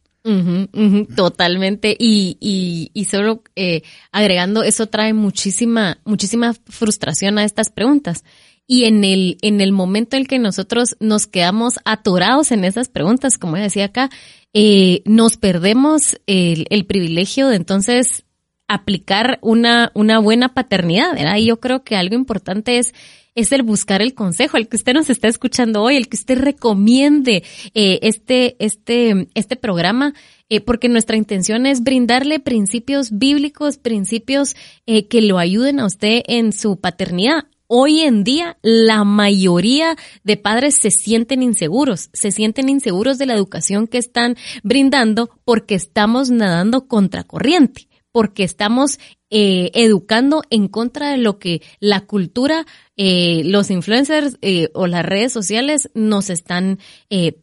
totalmente. 1.15 1.95
Y, 1.99 2.35
y, 2.39 2.89
y 2.95 3.05
solo 3.05 3.43
eh, 3.55 3.83
agregando, 4.11 4.63
eso 4.63 4.87
trae 4.87 5.13
muchísima, 5.13 5.99
muchísima 6.03 6.55
frustración 6.65 7.37
a 7.37 7.43
estas 7.43 7.69
preguntas. 7.69 8.23
Y 8.65 8.85
en 8.85 9.03
el, 9.03 9.37
en 9.43 9.61
el 9.61 9.71
momento 9.71 10.17
en 10.17 10.25
que 10.25 10.39
nosotros 10.39 10.97
nos 10.99 11.27
quedamos 11.27 11.75
atorados 11.85 12.51
en 12.51 12.63
esas 12.65 12.89
preguntas, 12.89 13.37
como 13.37 13.55
decía 13.55 13.85
acá, 13.85 14.09
eh, 14.51 15.03
nos 15.05 15.37
perdemos 15.37 16.17
el, 16.25 16.65
el 16.71 16.87
privilegio 16.87 17.49
de 17.49 17.57
entonces 17.57 18.23
aplicar 18.67 19.39
una, 19.41 19.91
una 19.93 20.19
buena 20.19 20.53
paternidad, 20.53 21.13
¿verdad? 21.13 21.37
Y 21.37 21.45
yo 21.45 21.59
creo 21.59 21.83
que 21.83 21.95
algo 21.95 22.15
importante 22.15 22.77
es 22.77 22.93
es 23.37 23.51
el 23.51 23.61
buscar 23.61 24.01
el 24.01 24.15
consejo, 24.15 24.57
el 24.57 24.67
que 24.67 24.77
usted 24.77 24.95
nos 24.95 25.11
está 25.11 25.27
escuchando 25.27 25.83
hoy, 25.83 25.95
el 25.95 26.09
que 26.09 26.17
usted 26.17 26.39
recomiende 26.39 27.43
eh, 27.75 27.99
este, 28.01 28.55
este, 28.57 29.27
este 29.35 29.55
programa, 29.55 30.15
eh, 30.49 30.59
porque 30.59 30.89
nuestra 30.89 31.17
intención 31.17 31.67
es 31.67 31.83
brindarle 31.83 32.39
principios 32.39 33.11
bíblicos, 33.11 33.77
principios 33.77 34.55
eh, 34.87 35.07
que 35.07 35.21
lo 35.21 35.37
ayuden 35.37 35.79
a 35.79 35.85
usted 35.85 36.23
en 36.25 36.51
su 36.51 36.79
paternidad. 36.79 37.43
Hoy 37.67 37.99
en 37.99 38.23
día 38.23 38.57
la 38.63 39.03
mayoría 39.03 39.97
de 40.23 40.37
padres 40.37 40.77
se 40.81 40.89
sienten 40.89 41.43
inseguros, 41.43 42.09
se 42.13 42.31
sienten 42.31 42.69
inseguros 42.69 43.19
de 43.19 43.27
la 43.27 43.35
educación 43.35 43.85
que 43.85 43.99
están 43.99 44.35
brindando 44.63 45.29
porque 45.45 45.75
estamos 45.75 46.31
nadando 46.31 46.87
contracorriente 46.87 47.86
porque 48.17 48.43
estamos 48.43 48.97
eh, 49.29 49.69
educando 49.75 50.41
en 50.49 50.69
contra 50.69 51.11
de 51.11 51.19
lo 51.19 51.37
que 51.37 51.61
la 51.79 52.01
cultura, 52.07 52.65
eh, 52.95 53.43
los 53.45 53.69
influencers 53.69 54.39
eh, 54.41 54.69
o 54.73 54.87
las 54.87 55.05
redes 55.05 55.31
sociales 55.31 55.91
nos 55.93 56.31
están 56.31 56.79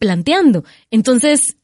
planteando. 0.00 0.64
Entonces, 0.90 1.58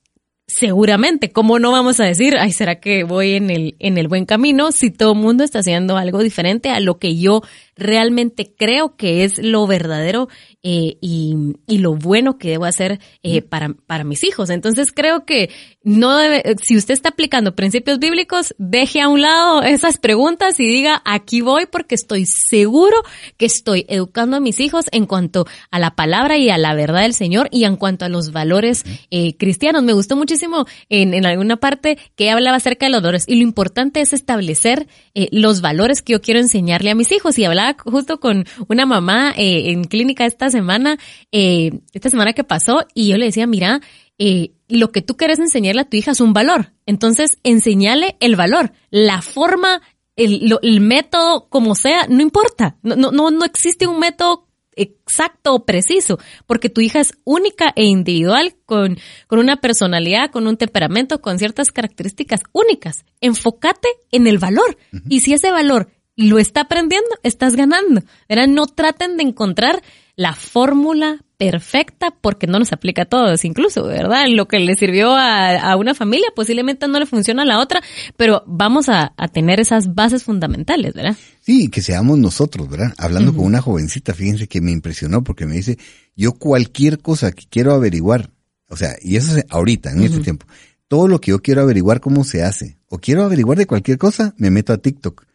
seguramente, 0.47 1.33
¿cómo 1.33 1.59
no 1.59 1.73
vamos 1.73 1.99
a 1.99 2.05
decir, 2.05 2.37
ay, 2.39 2.53
será 2.53 2.79
que 2.79 3.03
voy 3.03 3.33
en 3.33 3.51
el, 3.51 3.75
en 3.81 3.99
el 3.99 4.07
buen 4.07 4.27
camino 4.27 4.71
si 4.71 4.93
todo 4.93 5.15
el 5.15 5.19
mundo 5.19 5.43
está 5.43 5.59
haciendo 5.59 5.97
algo 5.97 6.21
diferente 6.21 6.71
a 6.71 6.79
lo 6.79 7.01
que 7.01 7.17
yo 7.17 7.43
realmente 7.81 8.55
creo 8.57 8.97
que 8.97 9.25
es 9.25 9.39
lo 9.39 9.67
verdadero 9.67 10.29
eh, 10.63 10.99
y, 11.01 11.35
y, 11.67 11.79
lo 11.79 11.95
bueno 11.95 12.37
que 12.37 12.51
debo 12.51 12.67
hacer 12.67 13.01
eh, 13.23 13.41
para, 13.41 13.75
para 13.87 14.05
mis 14.05 14.23
hijos. 14.25 14.51
Entonces 14.51 14.93
creo 14.93 15.25
que 15.25 15.49
no 15.83 16.19
debe, 16.19 16.43
si 16.63 16.77
usted 16.77 16.93
está 16.93 17.09
aplicando 17.09 17.57
principios 17.57 17.99
bíblicos, 17.99 18.55
deje 18.59 19.01
a 19.01 19.09
un 19.09 19.23
lado 19.23 19.63
esas 19.63 19.97
preguntas 19.97 20.61
y 20.61 20.67
diga, 20.67 21.01
aquí 21.07 21.41
voy 21.41 21.65
porque 21.65 21.95
estoy 21.95 22.27
seguro 22.27 22.97
que 23.39 23.47
estoy 23.47 23.87
educando 23.89 24.37
a 24.37 24.41
mis 24.41 24.61
hijos 24.61 24.85
en 24.93 25.07
cuanto 25.07 25.47
a 25.71 25.79
la 25.79 25.97
palabra 25.97 26.37
y 26.37 26.51
a 26.51 26.59
la 26.59 26.75
verdad 26.75 27.03
del 27.03 27.15
Señor 27.15 27.49
y 27.51 27.65
en 27.65 27.77
cuanto 27.77 28.05
a 28.05 28.11
los 28.11 28.31
valores 28.31 28.85
eh, 29.11 29.37
cristianos. 29.39 29.83
Me 29.83 29.95
gustó 29.95 30.15
muchísimo 30.15 30.67
en, 30.91 31.15
en 31.15 31.25
alguna 31.25 31.57
parte 31.57 31.97
que 32.17 32.31
hablaba 32.31 32.59
acerca 32.59 32.85
de 32.85 32.91
los 32.91 33.01
valores 33.01 33.25
y 33.27 33.37
lo 33.37 33.43
importante 33.43 34.03
es 34.03 34.13
establecer 34.13 34.89
eh, 35.15 35.29
los 35.33 35.63
valores 35.63 36.03
que 36.03 36.13
yo 36.13 36.21
quiero 36.21 36.41
enseñarle 36.41 36.91
a 36.91 36.95
mis 36.95 37.13
hijos 37.13 37.39
y 37.39 37.45
hablaba 37.45 37.70
justo 37.79 38.21
con 38.21 38.45
una 38.69 38.87
mamá 38.87 39.33
eh, 39.37 39.71
en 39.71 39.85
clínica 39.85 40.27
esta 40.27 40.51
semana, 40.51 40.99
eh, 41.33 41.81
esta 41.93 42.11
semana 42.11 42.33
que 42.33 42.45
pasó, 42.45 42.87
y 42.95 43.09
yo 43.09 43.17
le 43.17 43.27
decía, 43.27 43.47
mira, 43.47 43.81
eh, 44.19 44.53
lo 44.69 44.93
que 44.93 45.03
tú 45.03 45.17
quieres 45.17 45.39
enseñarle 45.39 45.83
a 45.83 45.89
tu 45.89 45.97
hija 45.97 46.11
es 46.11 46.21
un 46.21 46.33
valor. 46.33 46.73
Entonces, 46.87 47.39
enseñale 47.43 48.17
el 48.21 48.37
valor, 48.37 48.73
la 48.91 49.23
forma, 49.23 49.81
el, 50.17 50.57
el 50.63 50.81
método, 50.81 51.49
como 51.49 51.75
sea, 51.75 52.07
no 52.09 52.21
importa. 52.21 52.77
No, 52.83 52.97
no, 52.97 53.31
no 53.31 53.45
existe 53.45 53.87
un 53.87 53.99
método 53.99 54.47
exacto 54.77 55.55
o 55.55 55.65
preciso, 55.65 56.19
porque 56.47 56.69
tu 56.69 56.81
hija 56.81 57.01
es 57.01 57.15
única 57.25 57.73
e 57.77 57.85
individual, 57.85 58.55
con, 58.67 58.99
con 59.27 59.39
una 59.39 59.57
personalidad, 59.57 60.31
con 60.31 60.47
un 60.47 60.57
temperamento, 60.57 61.21
con 61.21 61.39
ciertas 61.39 61.71
características 61.71 62.43
únicas. 62.53 63.05
Enfócate 63.21 63.89
en 64.11 64.27
el 64.27 64.39
valor. 64.39 64.77
Y 65.09 65.21
si 65.21 65.33
ese 65.33 65.51
valor 65.51 65.91
lo 66.21 66.39
está 66.39 66.63
aprendiendo, 66.63 67.09
estás 67.23 67.57
ganando. 67.57 68.03
¿verdad? 68.29 68.47
No 68.47 68.67
traten 68.67 69.17
de 69.17 69.25
encontrar 69.25 69.83
la 70.17 70.35
fórmula 70.35 71.25
perfecta 71.39 72.15
porque 72.21 72.47
no 72.47 72.59
nos 72.59 72.75
aplica 72.75 73.03
a 73.03 73.07
todos, 73.07 73.47
incluso, 73.47 73.87
¿verdad? 73.87 74.27
Lo 74.29 74.47
que 74.47 74.61
le 74.61 74.75
sirvió 74.75 75.17
a, 75.17 75.75
una 75.77 75.95
familia 75.95 76.29
posiblemente 76.37 76.87
no 76.89 76.99
le 76.99 77.07
funciona 77.07 77.45
a 77.45 77.47
la 77.47 77.59
otra, 77.59 77.81
pero 78.19 78.43
vamos 78.47 78.91
a, 78.91 79.15
tener 79.33 79.61
esas 79.61 79.95
bases 79.95 80.25
fundamentales, 80.25 80.93
¿verdad? 80.93 81.17
Sí, 81.41 81.69
que 81.69 81.81
seamos 81.81 82.19
nosotros, 82.19 82.69
¿verdad? 82.69 82.93
Hablando 82.99 83.35
con 83.35 83.47
una 83.47 83.63
jovencita, 83.63 84.13
fíjense 84.13 84.47
que 84.47 84.61
me 84.61 84.73
impresionó 84.73 85.25
porque 85.25 85.47
me 85.47 85.55
dice, 85.55 85.79
yo 86.15 86.33
cualquier 86.33 86.99
cosa 86.99 87.33
que 87.33 87.47
quiero 87.49 87.73
averiguar, 87.73 88.31
o 88.69 88.77
sea, 88.77 88.97
y 89.01 89.17
eso 89.17 89.39
es 89.39 89.47
ahorita, 89.49 89.93
en 89.93 90.03
este 90.03 90.19
tiempo, 90.19 90.45
todo 90.89 91.09
lo 91.09 91.19
que 91.23 91.31
yo 91.31 91.41
quiero 91.41 91.63
averiguar 91.63 92.01
cómo 92.01 92.25
se 92.25 92.43
hace, 92.43 92.77
o 92.91 92.99
quiero 92.99 93.25
averiguar 93.25 93.57
de 93.57 93.67
cualquier 93.67 93.97
cosa, 93.97 94.35
me 94.37 94.51
meto 94.51 94.75
a 94.75 94.77
TikTok. 94.77 95.30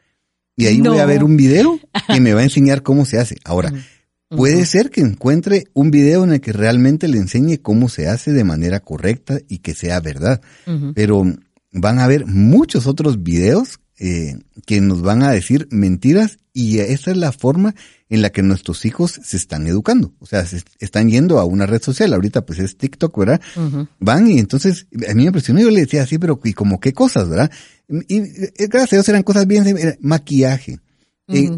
Y 0.58 0.68
ahí 0.68 0.82
voy 0.82 1.00
a 1.00 1.06
ver 1.06 1.24
un 1.24 1.38
video 1.38 1.80
que 2.08 2.22
me 2.22 2.34
va 2.34 2.42
a 2.42 2.44
enseñar 2.44 2.84
cómo 2.84 3.06
se 3.06 3.20
hace. 3.20 3.38
Ahora, 3.44 3.72
Puede 4.30 4.66
ser 4.66 4.90
que 4.90 5.02
encuentre 5.02 5.66
un 5.74 5.92
video 5.92 6.24
en 6.24 6.34
el 6.34 6.42
que 6.42 6.52
realmente 6.52 7.08
le 7.08 7.20
enseñe 7.20 7.58
cómo 7.62 7.90
se 7.90 8.08
hace 8.08 8.32
de 8.32 8.44
manera 8.44 8.80
correcta 8.80 9.40
y 9.48 9.60
que 9.60 9.76
sea 9.76 10.00
verdad. 10.00 10.42
Pero 10.94 11.24
van 11.72 12.00
a 12.00 12.06
haber 12.06 12.26
muchos 12.26 12.88
otros 12.88 13.22
videos 13.24 13.80
eh, 13.98 14.38
que 14.66 14.82
nos 14.82 15.02
van 15.02 15.24
a 15.24 15.32
decir 15.32 15.68
mentiras 15.72 16.38
y 16.52 16.80
esa 16.80 17.12
es 17.12 17.18
la 17.18 17.32
forma 17.32 17.76
en 18.10 18.22
la 18.22 18.30
que 18.30 18.42
nuestros 18.42 18.86
hijos 18.86 19.20
se 19.24 19.38
están 19.38 19.68
educando. 19.68 20.14
O 20.20 20.26
sea, 20.26 20.46
se 20.46 20.64
están 20.80 21.10
yendo 21.10 21.40
a 21.40 21.46
una 21.46 21.66
red 21.66 21.82
social. 21.82 22.14
Ahorita 22.14 22.46
pues 22.46 22.60
es 22.60 22.78
TikTok, 22.78 23.18
¿verdad? 23.18 23.42
Van 24.00 24.30
y 24.30 24.40
entonces 24.40 24.88
a 25.08 25.14
mí 25.14 25.24
me 25.24 25.28
impresionó. 25.28 25.62
Yo 25.62 25.70
le 25.70 25.82
decía 25.82 26.04
así, 26.04 26.18
pero 26.18 26.40
¿y 26.44 26.54
como 26.54 26.80
qué 26.80 26.94
cosas, 26.94 27.30
verdad? 27.30 27.52
Y, 28.08 28.18
eh, 28.18 28.54
gracias 28.70 28.94
a 28.94 28.96
Dios 28.98 29.10
eran 29.10 29.24
cosas 29.24 29.48
bien, 29.48 29.98
maquillaje, 30.02 30.80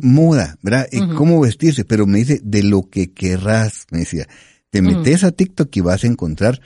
moda, 0.02 0.58
¿verdad? 0.62 0.88
cómo 1.16 1.42
vestirse, 1.42 1.86
pero 1.86 2.06
me 2.06 2.20
dice, 2.20 2.40
de 2.44 2.64
lo 2.64 2.90
que 2.90 3.14
querrás, 3.14 3.86
me 3.92 4.00
decía, 4.00 4.28
te 4.70 4.82
metes 4.82 5.24
a 5.24 5.32
TikTok 5.32 5.76
y 5.76 5.82
vas 5.82 6.04
a 6.04 6.08
encontrar 6.08 6.62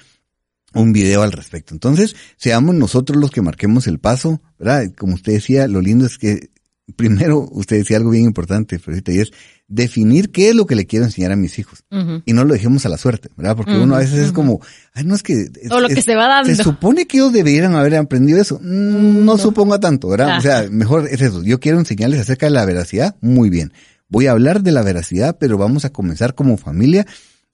un 0.73 0.93
video 0.93 1.21
al 1.21 1.31
respecto. 1.31 1.73
Entonces, 1.73 2.15
seamos 2.38 2.75
nosotros 2.75 3.19
los 3.19 3.31
que 3.31 3.41
marquemos 3.41 3.88
el 3.88 3.99
paso, 3.99 4.41
¿verdad? 4.57 4.91
Como 4.97 5.15
usted 5.15 5.34
decía, 5.34 5.67
lo 5.67 5.81
lindo 5.81 6.05
es 6.05 6.17
que 6.17 6.49
primero 6.95 7.47
usted 7.51 7.77
decía 7.77 7.97
algo 7.97 8.10
bien 8.10 8.25
importante, 8.25 8.79
y 9.07 9.19
es 9.19 9.31
definir 9.67 10.31
qué 10.31 10.49
es 10.49 10.55
lo 10.55 10.65
que 10.65 10.75
le 10.75 10.86
quiero 10.86 11.05
enseñar 11.05 11.31
a 11.31 11.36
mis 11.36 11.57
hijos. 11.57 11.84
Y 12.25 12.34
no 12.34 12.43
lo 12.43 12.53
dejemos 12.53 12.86
a 12.86 12.89
la 12.89 12.97
suerte, 12.97 13.29
¿verdad? 13.38 13.55
Porque 13.55 13.77
uno 13.77 13.95
a 13.95 13.99
veces 13.99 14.19
es 14.19 14.31
como, 14.31 14.60
ay, 14.93 15.05
no 15.05 15.15
es 15.15 15.23
que... 15.23 15.49
o 15.69 15.79
lo 15.79 15.88
que 15.88 16.01
se 16.01 16.15
va 16.15 16.27
dando. 16.27 16.53
Se 16.53 16.62
supone 16.62 17.07
que 17.07 17.17
ellos 17.17 17.31
deberían 17.31 17.75
haber 17.75 17.95
aprendido 17.95 18.41
eso. 18.41 18.60
Mm, 18.62 19.23
no, 19.23 19.38
suponga 19.38 19.79
tanto, 19.79 20.10
¿verdad? 20.10 20.38
O 20.38 20.41
sea, 20.41 20.67
mejor 20.69 21.07
es 21.10 21.21
eso. 21.21 21.43
Yo 21.43 21.60
quiero 21.60 21.79
enseñarles 21.79 22.19
acerca 22.19 22.47
de 22.47 22.51
la 22.51 22.65
veracidad. 22.65 23.15
Muy 23.21 23.49
bien. 23.49 23.71
Voy 24.10 24.27
a 24.27 24.31
hablar 24.31 24.62
de 24.62 24.73
la 24.73 24.81
veracidad, 24.81 25.38
pero 25.39 25.57
vamos 25.57 25.86
a 25.86 25.91
comenzar 25.91 26.36
como 26.36 26.57
familia 26.57 27.05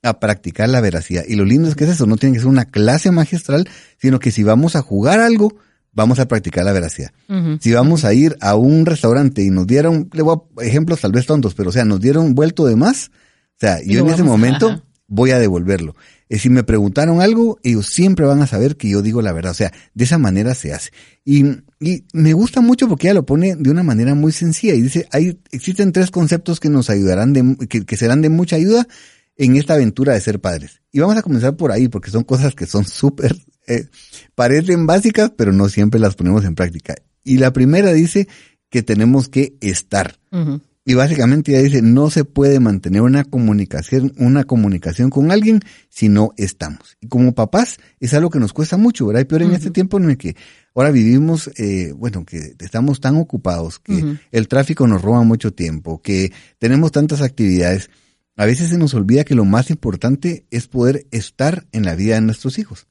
a 0.03 0.19
practicar 0.19 0.69
la 0.69 0.81
veracidad. 0.81 1.23
Y 1.27 1.35
lo 1.35 1.45
lindo 1.45 1.67
es 1.67 1.75
que 1.75 1.85
es 1.85 1.91
eso, 1.91 2.05
no 2.05 2.17
tiene 2.17 2.33
que 2.35 2.39
ser 2.39 2.49
una 2.49 2.65
clase 2.65 3.11
magistral, 3.11 3.67
sino 3.97 4.19
que 4.19 4.31
si 4.31 4.43
vamos 4.43 4.75
a 4.75 4.81
jugar 4.81 5.19
algo, 5.19 5.55
vamos 5.91 6.19
a 6.19 6.27
practicar 6.27 6.63
la 6.63 6.73
veracidad. 6.73 7.11
Si 7.59 7.71
vamos 7.71 8.05
a 8.05 8.13
ir 8.13 8.37
a 8.39 8.55
un 8.55 8.85
restaurante 8.85 9.43
y 9.43 9.49
nos 9.49 9.65
dieron, 9.65 10.09
le 10.13 10.21
voy 10.21 10.37
a 10.59 10.63
ejemplos 10.63 11.01
tal 11.01 11.11
vez 11.11 11.25
tontos, 11.25 11.55
pero 11.55 11.69
o 11.69 11.71
sea, 11.71 11.85
nos 11.85 11.99
dieron 11.99 12.35
vuelto 12.35 12.65
de 12.65 12.75
más, 12.75 13.09
o 13.09 13.59
sea, 13.59 13.79
yo 13.83 14.01
en 14.01 14.09
ese 14.09 14.23
momento 14.23 14.83
voy 15.07 15.31
a 15.31 15.39
devolverlo. 15.39 15.95
Y 16.29 16.39
si 16.39 16.49
me 16.49 16.63
preguntaron 16.63 17.21
algo, 17.21 17.57
ellos 17.63 17.87
siempre 17.87 18.25
van 18.25 18.41
a 18.41 18.47
saber 18.47 18.75
que 18.75 18.89
yo 18.89 19.01
digo 19.01 19.21
la 19.21 19.31
verdad. 19.31 19.51
O 19.51 19.55
sea, 19.55 19.71
de 19.93 20.03
esa 20.03 20.17
manera 20.17 20.53
se 20.55 20.73
hace. 20.73 20.91
Y, 21.23 21.45
y 21.79 22.03
me 22.11 22.33
gusta 22.33 22.59
mucho 22.59 22.87
porque 22.87 23.07
ella 23.07 23.15
lo 23.15 23.25
pone 23.25 23.55
de 23.55 23.71
una 23.71 23.81
manera 23.81 24.13
muy 24.13 24.33
sencilla 24.33 24.73
y 24.73 24.81
dice, 24.81 25.07
hay, 25.11 25.39
existen 25.51 25.93
tres 25.93 26.11
conceptos 26.11 26.59
que 26.59 26.69
nos 26.69 26.89
ayudarán, 26.89 27.33
de, 27.33 27.67
que, 27.67 27.85
que 27.85 27.97
serán 27.97 28.21
de 28.21 28.29
mucha 28.29 28.57
ayuda 28.57 28.87
en 29.37 29.55
esta 29.55 29.75
aventura 29.75 30.13
de 30.13 30.21
ser 30.21 30.39
padres. 30.39 30.81
Y 30.91 30.99
vamos 30.99 31.17
a 31.17 31.21
comenzar 31.21 31.55
por 31.55 31.71
ahí 31.71 31.87
porque 31.87 32.11
son 32.11 32.23
cosas 32.23 32.55
que 32.55 32.65
son 32.65 32.85
súper 32.85 33.35
eh, 33.67 33.87
parecen 34.33 34.87
básicas, 34.87 35.31
pero 35.35 35.51
no 35.51 35.69
siempre 35.69 35.99
las 35.99 36.15
ponemos 36.15 36.45
en 36.45 36.55
práctica. 36.55 36.95
Y 37.23 37.37
la 37.37 37.51
primera 37.51 37.91
dice 37.91 38.27
que 38.69 38.81
tenemos 38.81 39.29
que 39.29 39.57
estar. 39.61 40.17
Y 40.85 40.93
básicamente 40.93 41.51
ella 41.51 41.63
dice, 41.63 41.81
no 41.81 42.09
se 42.09 42.23
puede 42.23 42.61
mantener 42.61 43.01
una 43.01 43.25
comunicación, 43.25 44.13
una 44.17 44.45
comunicación 44.45 45.09
con 45.09 45.31
alguien 45.31 45.59
si 45.89 46.07
no 46.07 46.31
estamos. 46.37 46.97
Y 47.01 47.09
como 47.09 47.35
papás 47.35 47.77
es 47.99 48.13
algo 48.13 48.29
que 48.29 48.39
nos 48.39 48.53
cuesta 48.53 48.77
mucho, 48.77 49.05
¿verdad? 49.05 49.23
Y 49.23 49.25
peor 49.25 49.41
en 49.41 49.51
este 49.51 49.69
tiempo 49.69 49.97
en 49.97 50.11
el 50.11 50.17
que 50.17 50.37
ahora 50.73 50.91
vivimos, 50.91 51.51
eh, 51.57 51.91
bueno, 51.93 52.23
que 52.23 52.55
estamos 52.59 53.01
tan 53.01 53.17
ocupados, 53.17 53.79
que 53.79 54.17
el 54.31 54.47
tráfico 54.47 54.87
nos 54.87 55.01
roba 55.01 55.23
mucho 55.23 55.51
tiempo, 55.51 56.01
que 56.01 56.31
tenemos 56.57 56.93
tantas 56.93 57.21
actividades. 57.21 57.89
A 58.37 58.45
veces 58.45 58.69
se 58.69 58.77
nos 58.77 58.93
olvida 58.93 59.25
que 59.25 59.35
lo 59.35 59.43
más 59.43 59.69
importante 59.69 60.45
es 60.51 60.67
poder 60.67 61.07
estar 61.11 61.67
en 61.71 61.83
la 61.83 61.95
vida 61.95 62.15
de 62.15 62.21
nuestros 62.21 62.59
hijos. 62.59 62.87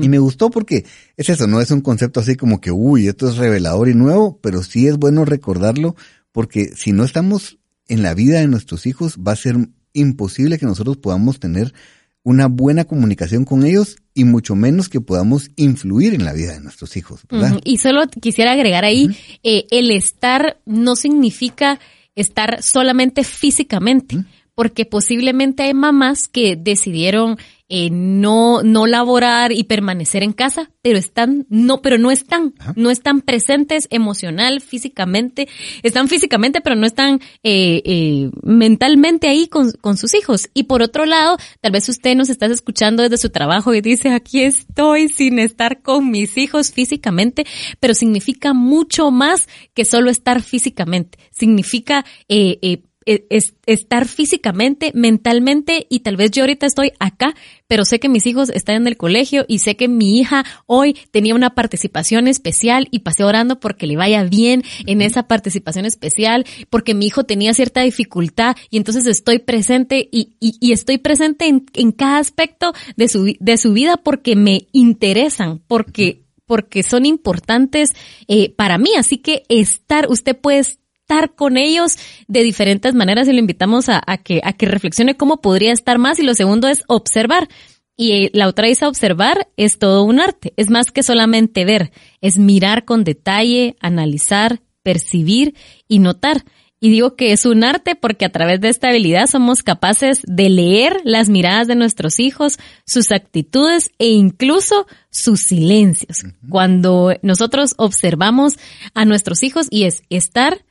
Y 0.00 0.08
me 0.08 0.20
gustó 0.20 0.48
porque 0.48 0.86
es 1.16 1.28
eso, 1.28 1.48
no 1.48 1.60
es 1.60 1.72
un 1.72 1.80
concepto 1.80 2.20
así 2.20 2.36
como 2.36 2.60
que, 2.60 2.70
uy, 2.70 3.08
esto 3.08 3.28
es 3.28 3.36
revelador 3.36 3.88
y 3.88 3.94
nuevo, 3.94 4.38
pero 4.40 4.62
sí 4.62 4.86
es 4.86 4.96
bueno 4.96 5.24
recordarlo 5.24 5.96
porque 6.30 6.70
si 6.76 6.92
no 6.92 7.02
estamos 7.02 7.58
en 7.88 8.04
la 8.04 8.14
vida 8.14 8.38
de 8.38 8.46
nuestros 8.46 8.86
hijos, 8.86 9.18
va 9.18 9.32
a 9.32 9.36
ser 9.36 9.56
imposible 9.92 10.58
que 10.58 10.66
nosotros 10.66 10.98
podamos 10.98 11.40
tener 11.40 11.74
una 12.22 12.46
buena 12.46 12.84
comunicación 12.84 13.44
con 13.44 13.66
ellos 13.66 13.96
y 14.14 14.22
mucho 14.22 14.54
menos 14.54 14.88
que 14.88 15.00
podamos 15.00 15.50
influir 15.56 16.14
en 16.14 16.24
la 16.24 16.32
vida 16.32 16.52
de 16.52 16.60
nuestros 16.60 16.96
hijos. 16.96 17.22
¿verdad? 17.28 17.58
Y 17.64 17.78
solo 17.78 18.06
quisiera 18.06 18.52
agregar 18.52 18.84
ahí, 18.84 19.08
eh, 19.42 19.66
el 19.70 19.90
estar 19.90 20.60
no 20.64 20.94
significa 20.94 21.80
estar 22.14 22.60
solamente 22.62 23.24
físicamente, 23.24 24.24
porque 24.54 24.84
posiblemente 24.84 25.62
hay 25.62 25.74
mamás 25.74 26.28
que 26.28 26.56
decidieron 26.56 27.38
eh, 27.74 27.88
no, 27.90 28.62
no 28.62 28.86
laborar 28.86 29.50
y 29.50 29.64
permanecer 29.64 30.22
en 30.22 30.34
casa, 30.34 30.70
pero 30.82 30.98
están, 30.98 31.46
no, 31.48 31.80
pero 31.80 31.96
no 31.96 32.10
están, 32.10 32.52
no 32.76 32.90
están 32.90 33.22
presentes 33.22 33.88
emocional, 33.88 34.60
físicamente, 34.60 35.48
están 35.82 36.10
físicamente, 36.10 36.60
pero 36.60 36.76
no 36.76 36.84
están 36.84 37.20
eh, 37.42 37.80
eh, 37.86 38.30
mentalmente 38.42 39.26
ahí 39.28 39.48
con, 39.48 39.72
con 39.80 39.96
sus 39.96 40.14
hijos. 40.14 40.50
Y 40.52 40.64
por 40.64 40.82
otro 40.82 41.06
lado, 41.06 41.38
tal 41.62 41.72
vez 41.72 41.88
usted 41.88 42.14
nos 42.14 42.28
está 42.28 42.44
escuchando 42.44 43.04
desde 43.04 43.16
su 43.16 43.30
trabajo 43.30 43.72
y 43.72 43.80
dice, 43.80 44.10
aquí 44.10 44.42
estoy 44.42 45.08
sin 45.08 45.38
estar 45.38 45.80
con 45.80 46.10
mis 46.10 46.36
hijos 46.36 46.72
físicamente, 46.72 47.46
pero 47.80 47.94
significa 47.94 48.52
mucho 48.52 49.10
más 49.10 49.48
que 49.72 49.86
solo 49.86 50.10
estar 50.10 50.42
físicamente. 50.42 51.18
Significa 51.30 52.04
eh, 52.28 52.58
eh 52.60 52.82
es, 53.06 53.54
estar 53.66 54.06
físicamente, 54.06 54.92
mentalmente 54.94 55.86
y 55.88 56.00
tal 56.00 56.16
vez 56.16 56.30
yo 56.30 56.42
ahorita 56.42 56.66
estoy 56.66 56.92
acá, 56.98 57.34
pero 57.66 57.84
sé 57.84 58.00
que 58.00 58.08
mis 58.08 58.26
hijos 58.26 58.50
están 58.50 58.76
en 58.76 58.86
el 58.86 58.96
colegio 58.96 59.44
y 59.48 59.58
sé 59.60 59.76
que 59.76 59.88
mi 59.88 60.18
hija 60.18 60.44
hoy 60.66 60.94
tenía 61.10 61.34
una 61.34 61.54
participación 61.54 62.28
especial 62.28 62.88
y 62.90 63.00
pasé 63.00 63.24
orando 63.24 63.60
porque 63.60 63.86
le 63.86 63.96
vaya 63.96 64.24
bien 64.24 64.62
en 64.86 65.02
esa 65.02 65.28
participación 65.28 65.86
especial, 65.86 66.44
porque 66.70 66.94
mi 66.94 67.06
hijo 67.06 67.24
tenía 67.24 67.54
cierta 67.54 67.82
dificultad 67.82 68.56
y 68.70 68.76
entonces 68.76 69.06
estoy 69.06 69.38
presente 69.38 70.08
y, 70.10 70.34
y, 70.40 70.72
estoy 70.72 70.98
presente 70.98 71.46
en, 71.46 71.66
en, 71.74 71.92
cada 71.92 72.18
aspecto 72.18 72.72
de 72.96 73.08
su, 73.08 73.34
de 73.38 73.56
su 73.56 73.72
vida 73.72 73.96
porque 73.96 74.36
me 74.36 74.66
interesan, 74.72 75.60
porque 75.66 76.22
porque 76.52 76.82
son 76.82 77.06
importantes 77.06 77.90
eh, 78.28 78.52
para 78.54 78.76
mí. 78.76 78.90
Así 78.98 79.16
que 79.16 79.44
estar, 79.48 80.10
usted 80.10 80.36
puede 80.36 80.62
estar 81.02 81.34
con 81.34 81.56
ellos 81.56 81.96
de 82.28 82.42
diferentes 82.42 82.94
maneras 82.94 83.28
y 83.28 83.32
lo 83.32 83.38
invitamos 83.38 83.88
a, 83.88 84.00
que, 84.18 84.40
a 84.44 84.52
que 84.52 84.66
reflexione 84.66 85.16
cómo 85.16 85.40
podría 85.40 85.72
estar 85.72 85.98
más. 85.98 86.18
Y 86.18 86.22
lo 86.22 86.34
segundo 86.34 86.68
es 86.68 86.82
observar. 86.86 87.48
Y 87.96 88.12
eh, 88.12 88.30
la 88.32 88.48
otra 88.48 88.68
dice 88.68 88.86
observar 88.86 89.48
es 89.56 89.78
todo 89.78 90.04
un 90.04 90.20
arte. 90.20 90.54
Es 90.56 90.70
más 90.70 90.90
que 90.90 91.02
solamente 91.02 91.64
ver, 91.64 91.92
es 92.20 92.38
mirar 92.38 92.84
con 92.84 93.04
detalle, 93.04 93.76
analizar, 93.80 94.62
percibir 94.82 95.54
y 95.88 95.98
notar. 95.98 96.44
Y 96.80 96.90
digo 96.90 97.14
que 97.14 97.30
es 97.30 97.46
un 97.46 97.62
arte 97.62 97.94
porque 97.94 98.24
a 98.24 98.32
través 98.32 98.60
de 98.60 98.68
esta 98.68 98.88
habilidad 98.88 99.28
somos 99.28 99.62
capaces 99.62 100.20
de 100.24 100.50
leer 100.50 101.00
las 101.04 101.28
miradas 101.28 101.68
de 101.68 101.76
nuestros 101.76 102.18
hijos, 102.18 102.58
sus 102.84 103.12
actitudes 103.12 103.90
e 104.00 104.08
incluso 104.08 104.88
sus 105.08 105.42
silencios. 105.42 106.24
Cuando 106.48 107.14
nosotros 107.22 107.74
observamos 107.76 108.54
a 108.94 109.04
nuestros 109.04 109.44
hijos 109.44 109.68
y 109.70 109.84
es 109.84 110.02
estar 110.10 110.64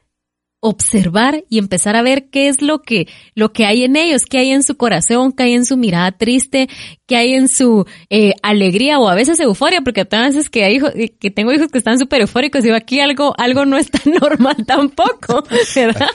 observar 0.61 1.43
y 1.49 1.57
empezar 1.57 1.95
a 1.95 2.03
ver 2.03 2.29
qué 2.29 2.47
es 2.47 2.61
lo 2.61 2.83
que, 2.83 3.07
lo 3.33 3.51
que 3.51 3.65
hay 3.65 3.83
en 3.83 3.95
ellos, 3.95 4.21
qué 4.29 4.37
hay 4.37 4.51
en 4.51 4.61
su 4.63 4.77
corazón, 4.77 5.31
qué 5.33 5.43
hay 5.43 5.53
en 5.53 5.65
su 5.65 5.75
mirada 5.75 6.11
triste, 6.11 6.69
qué 7.07 7.17
hay 7.17 7.33
en 7.33 7.49
su 7.49 7.85
eh, 8.11 8.33
alegría 8.43 8.99
o 8.99 9.09
a 9.09 9.15
veces 9.15 9.39
euforia, 9.39 9.81
porque 9.81 10.01
a 10.09 10.21
veces 10.21 10.49
que 10.49 10.63
hay 10.63 10.75
hijos, 10.75 10.93
que 11.19 11.31
tengo 11.31 11.51
hijos 11.51 11.69
que 11.69 11.79
están 11.79 11.97
súper 11.97 12.21
eufóricos 12.21 12.61
y 12.61 12.65
digo 12.65 12.75
aquí 12.75 12.99
algo, 12.99 13.33
algo 13.37 13.65
no 13.65 13.77
está 13.77 13.99
normal 14.21 14.63
tampoco, 14.67 15.43
¿verdad? 15.75 16.09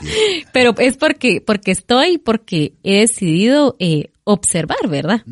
Pero 0.53 0.75
es 0.79 0.97
porque, 0.97 1.43
porque 1.45 1.73
estoy, 1.73 2.19
porque 2.19 2.75
he 2.85 3.01
decidido 3.01 3.75
eh, 3.81 4.11
observar, 4.23 4.89
¿verdad? 4.89 5.25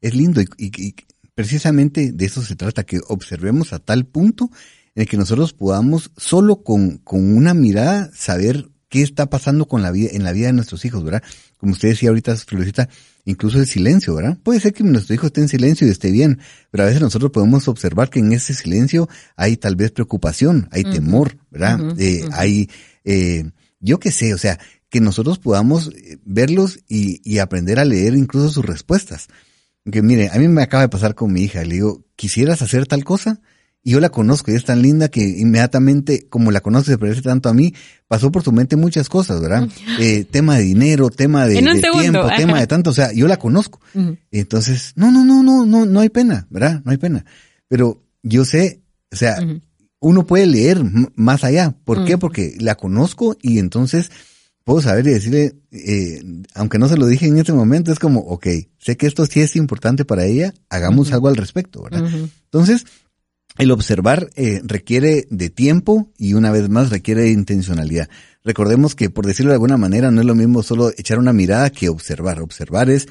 Es 0.00 0.14
lindo 0.14 0.40
y, 0.40 0.46
y 0.58 0.94
precisamente 1.36 2.10
de 2.12 2.24
eso 2.24 2.42
se 2.42 2.56
trata, 2.56 2.82
que 2.82 2.98
observemos 3.06 3.72
a 3.72 3.78
tal 3.78 4.06
punto 4.06 4.50
en 4.96 5.02
el 5.02 5.08
que 5.08 5.16
nosotros 5.16 5.52
podamos 5.52 6.10
solo 6.16 6.62
con, 6.64 6.98
con 6.98 7.36
una 7.36 7.54
mirada 7.54 8.10
saber 8.14 8.70
qué 8.88 9.02
está 9.02 9.26
pasando 9.26 9.66
con 9.68 9.82
la 9.82 9.90
vida, 9.90 10.10
en 10.12 10.24
la 10.24 10.32
vida 10.32 10.46
de 10.46 10.52
nuestros 10.54 10.84
hijos, 10.84 11.04
¿verdad? 11.04 11.22
Como 11.58 11.72
usted 11.72 11.88
decía 11.88 12.08
ahorita, 12.08 12.34
Florecita, 12.36 12.88
incluso 13.24 13.58
el 13.58 13.66
silencio, 13.66 14.14
¿verdad? 14.14 14.38
Puede 14.42 14.58
ser 14.60 14.72
que 14.72 14.84
nuestro 14.84 15.14
hijo 15.14 15.26
esté 15.26 15.42
en 15.42 15.48
silencio 15.48 15.86
y 15.86 15.90
esté 15.90 16.10
bien, 16.10 16.38
pero 16.70 16.84
a 16.84 16.86
veces 16.86 17.02
nosotros 17.02 17.30
podemos 17.30 17.68
observar 17.68 18.08
que 18.08 18.20
en 18.20 18.32
ese 18.32 18.54
silencio 18.54 19.08
hay 19.36 19.56
tal 19.56 19.76
vez 19.76 19.90
preocupación, 19.90 20.68
hay 20.72 20.84
temor, 20.84 21.36
¿verdad? 21.50 21.78
eh, 21.98 22.26
Hay, 22.32 22.70
eh, 23.04 23.50
yo 23.80 23.98
qué 23.98 24.10
sé, 24.10 24.32
o 24.32 24.38
sea, 24.38 24.58
que 24.88 25.00
nosotros 25.00 25.38
podamos 25.38 25.88
eh, 25.88 26.18
verlos 26.24 26.78
y, 26.88 27.20
y 27.30 27.38
aprender 27.38 27.78
a 27.78 27.84
leer 27.84 28.14
incluso 28.14 28.48
sus 28.48 28.64
respuestas. 28.64 29.28
Que 29.90 30.00
mire, 30.00 30.30
a 30.32 30.38
mí 30.38 30.48
me 30.48 30.62
acaba 30.62 30.84
de 30.84 30.88
pasar 30.88 31.14
con 31.14 31.32
mi 31.32 31.42
hija, 31.42 31.62
le 31.64 31.74
digo, 31.74 32.04
¿quisieras 32.16 32.62
hacer 32.62 32.86
tal 32.86 33.04
cosa? 33.04 33.40
Y 33.86 33.92
yo 33.92 34.00
la 34.00 34.08
conozco 34.08 34.50
y 34.50 34.56
es 34.56 34.64
tan 34.64 34.82
linda 34.82 35.08
que 35.08 35.20
inmediatamente, 35.20 36.26
como 36.28 36.50
la 36.50 36.60
conoce, 36.60 36.90
se 36.90 36.98
parece 36.98 37.22
tanto 37.22 37.48
a 37.48 37.54
mí, 37.54 37.72
pasó 38.08 38.32
por 38.32 38.42
su 38.42 38.50
mente 38.50 38.74
muchas 38.74 39.08
cosas, 39.08 39.40
¿verdad? 39.40 39.68
Eh, 40.00 40.24
tema 40.24 40.56
de 40.56 40.64
dinero, 40.64 41.08
tema 41.08 41.46
de, 41.46 41.54
tiempo, 41.54 42.28
tema 42.36 42.58
de 42.58 42.66
tanto, 42.66 42.90
o 42.90 42.92
sea, 42.92 43.12
yo 43.12 43.28
la 43.28 43.36
conozco. 43.36 43.80
Entonces, 44.32 44.92
no, 44.96 45.12
no, 45.12 45.24
no, 45.24 45.44
no, 45.44 45.64
no, 45.64 45.86
no 45.86 46.00
hay 46.00 46.08
pena, 46.08 46.48
¿verdad? 46.50 46.82
No 46.84 46.90
hay 46.90 46.96
pena. 46.96 47.26
Pero 47.68 48.02
yo 48.24 48.44
sé, 48.44 48.82
o 49.12 49.14
sea, 49.14 49.38
uno 50.00 50.26
puede 50.26 50.46
leer 50.46 50.82
más 51.14 51.44
allá. 51.44 51.76
¿Por 51.84 52.04
qué? 52.04 52.18
Porque 52.18 52.56
la 52.58 52.74
conozco 52.74 53.36
y 53.40 53.60
entonces 53.60 54.10
puedo 54.64 54.82
saber 54.82 55.06
y 55.06 55.10
decirle, 55.10 55.54
eh, 55.70 56.24
aunque 56.54 56.80
no 56.80 56.88
se 56.88 56.96
lo 56.96 57.06
dije 57.06 57.28
en 57.28 57.38
este 57.38 57.52
momento, 57.52 57.92
es 57.92 58.00
como, 58.00 58.18
ok, 58.22 58.48
sé 58.78 58.96
que 58.96 59.06
esto 59.06 59.24
sí 59.26 59.42
es 59.42 59.54
importante 59.54 60.04
para 60.04 60.24
ella, 60.24 60.54
hagamos 60.70 61.12
algo 61.12 61.28
al 61.28 61.36
respecto, 61.36 61.84
¿verdad? 61.84 62.10
Entonces, 62.46 62.84
el 63.58 63.70
observar 63.70 64.30
eh, 64.36 64.60
requiere 64.64 65.26
de 65.30 65.50
tiempo 65.50 66.12
y 66.18 66.34
una 66.34 66.50
vez 66.50 66.68
más 66.68 66.90
requiere 66.90 67.22
de 67.22 67.30
intencionalidad. 67.30 68.08
Recordemos 68.44 68.94
que, 68.94 69.10
por 69.10 69.26
decirlo 69.26 69.50
de 69.50 69.56
alguna 69.56 69.76
manera, 69.76 70.10
no 70.10 70.20
es 70.20 70.26
lo 70.26 70.34
mismo 70.34 70.62
solo 70.62 70.90
echar 70.96 71.18
una 71.18 71.32
mirada 71.32 71.70
que 71.70 71.88
observar. 71.88 72.40
Observar 72.40 72.90
es 72.90 73.08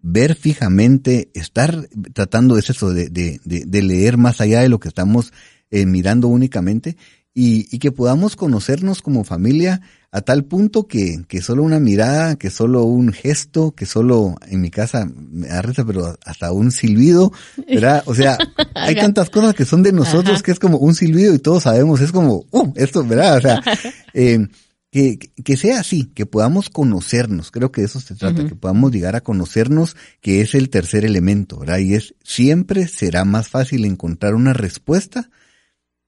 ver 0.00 0.34
fijamente, 0.34 1.30
estar 1.34 1.88
tratando 2.14 2.56
es 2.56 2.70
eso 2.70 2.92
de, 2.92 3.08
de, 3.08 3.40
de, 3.44 3.82
leer 3.82 4.16
más 4.16 4.40
allá 4.40 4.60
de 4.60 4.68
lo 4.68 4.78
que 4.78 4.88
estamos 4.88 5.32
eh, 5.70 5.86
mirando 5.86 6.28
únicamente 6.28 6.96
y, 7.34 7.66
y, 7.74 7.78
que 7.78 7.92
podamos 7.92 8.36
conocernos 8.36 9.02
como 9.02 9.24
familia 9.24 9.82
a 10.10 10.22
tal 10.22 10.44
punto 10.44 10.86
que, 10.86 11.22
que 11.28 11.42
solo 11.42 11.62
una 11.62 11.80
mirada, 11.80 12.36
que 12.36 12.48
solo 12.48 12.84
un 12.84 13.12
gesto, 13.12 13.72
que 13.72 13.84
solo 13.84 14.36
en 14.46 14.60
mi 14.60 14.70
casa 14.70 15.06
me 15.14 15.48
da 15.48 15.60
risa, 15.60 15.84
pero 15.84 16.16
hasta 16.24 16.50
un 16.50 16.70
silbido, 16.70 17.32
¿verdad? 17.68 18.02
O 18.06 18.14
sea, 18.14 18.38
hay 18.74 18.94
tantas 18.94 19.28
cosas 19.28 19.54
que 19.54 19.66
son 19.66 19.82
de 19.82 19.92
nosotros 19.92 20.42
que 20.42 20.50
es 20.50 20.58
como 20.58 20.78
un 20.78 20.94
silbido 20.94 21.34
y 21.34 21.38
todos 21.38 21.64
sabemos, 21.64 22.00
es 22.00 22.12
como, 22.12 22.46
uh, 22.50 22.72
esto, 22.76 23.04
¿verdad? 23.04 23.36
O 23.36 23.40
sea, 23.42 23.62
eh, 24.14 24.46
que, 24.90 25.18
que 25.18 25.56
sea 25.58 25.80
así, 25.80 26.06
que 26.14 26.24
podamos 26.24 26.70
conocernos, 26.70 27.50
creo 27.50 27.70
que 27.70 27.82
de 27.82 27.88
eso 27.88 28.00
se 28.00 28.14
trata, 28.14 28.46
que 28.46 28.54
podamos 28.54 28.90
llegar 28.90 29.14
a 29.14 29.20
conocernos, 29.20 29.94
que 30.22 30.40
es 30.40 30.54
el 30.54 30.70
tercer 30.70 31.04
elemento, 31.04 31.58
¿verdad? 31.58 31.78
Y 31.78 31.92
es, 31.92 32.14
siempre 32.24 32.88
será 32.88 33.26
más 33.26 33.48
fácil 33.48 33.84
encontrar 33.84 34.34
una 34.34 34.54
respuesta 34.54 35.28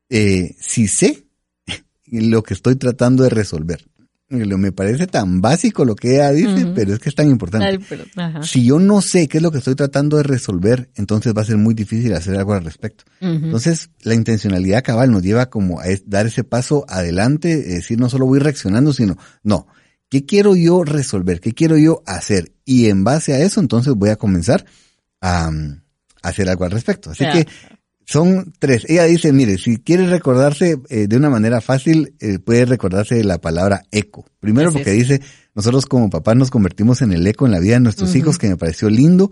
eh, 0.09 0.57
si 0.59 0.89
sé 0.89 1.27
lo 2.11 2.43
que 2.43 2.55
estoy 2.55 2.77
tratando 2.77 3.25
de 3.25 3.31
resolver. 3.31 3.85
Me 4.31 4.71
parece 4.71 5.09
tan 5.09 5.41
básico 5.41 5.85
lo 5.85 5.97
que 5.97 6.15
ella 6.15 6.31
dice, 6.31 6.67
pero 6.73 6.95
es 6.95 7.01
que 7.01 7.09
es 7.09 7.17
tan 7.17 7.29
importante. 7.29 7.81
si 8.43 8.65
yo 8.65 8.79
no 8.79 9.03
sé 9.03 9.27
qué 9.27 9.39
es 9.39 9.43
lo 9.43 9.51
que 9.51 9.59
estoy 9.59 9.75
tratando 9.75 10.19
de 10.19 10.23
resolver, 10.23 10.89
entonces 10.95 11.35
va 11.37 11.43
a 11.43 11.47
ser 11.47 11.57
muy 11.57 11.75
difícil 11.75 12.15
hacer 12.15 12.37
algo 12.37 12.53
al 12.55 12.65
respecto. 12.65 13.05
Entonces, 13.21 13.91
la 14.03 14.15
intencionalidad 14.15 14.85
cabal 14.85 15.11
nos 15.11 15.23
lleva 15.23 15.51
como 15.51 15.81
a 15.81 15.85
dar 16.07 16.27
ese 16.27 16.45
paso 16.45 16.85
adelante, 16.89 17.53
es 17.53 17.75
decir, 17.75 17.99
no 17.99 18.09
solo 18.09 18.25
voy 18.27 18.39
reaccionando, 18.39 18.93
sino, 18.93 19.17
no, 19.43 19.67
¿qué 20.09 20.25
quiero 20.25 20.55
yo 20.55 20.85
resolver? 20.85 21.41
¿Qué 21.41 21.53
quiero 21.53 21.77
yo 21.77 22.05
hacer? 22.07 22.53
Y 22.65 22.87
en 22.87 23.03
base 23.03 23.35
a 23.35 23.41
eso, 23.41 23.59
entonces 23.59 23.95
voy 23.95 24.11
a 24.11 24.17
comenzar 24.17 24.65
a, 25.21 25.51
hacer 26.23 26.49
algo 26.49 26.65
al 26.65 26.71
respecto. 26.71 27.11
Así 27.11 27.25
que 27.33 27.49
son 28.11 28.53
tres. 28.59 28.85
Ella 28.89 29.05
dice, 29.05 29.33
mire, 29.33 29.57
si 29.57 29.77
quiere 29.77 30.09
recordarse 30.09 30.81
eh, 30.89 31.07
de 31.07 31.17
una 31.17 31.31
manera 31.31 31.61
fácil, 31.61 32.15
eh, 32.19 32.41
puede 32.41 32.65
recordarse 32.65 33.15
de 33.15 33.23
la 33.23 33.39
palabra 33.39 33.85
eco. 33.93 34.27
Primero 34.41 34.73
porque 34.73 34.91
dice, 34.91 35.21
nosotros 35.55 35.87
como 35.87 36.11
papás 36.11 36.35
nos 36.35 36.51
convertimos 36.51 37.03
en 37.03 37.13
el 37.13 37.25
eco 37.25 37.47
en 37.47 37.53
la 37.53 37.61
vida 37.61 37.75
de 37.75 37.81
nuestros 37.81 38.17
hijos, 38.17 38.37
que 38.37 38.49
me 38.49 38.57
pareció 38.57 38.91
lindo. 38.91 39.31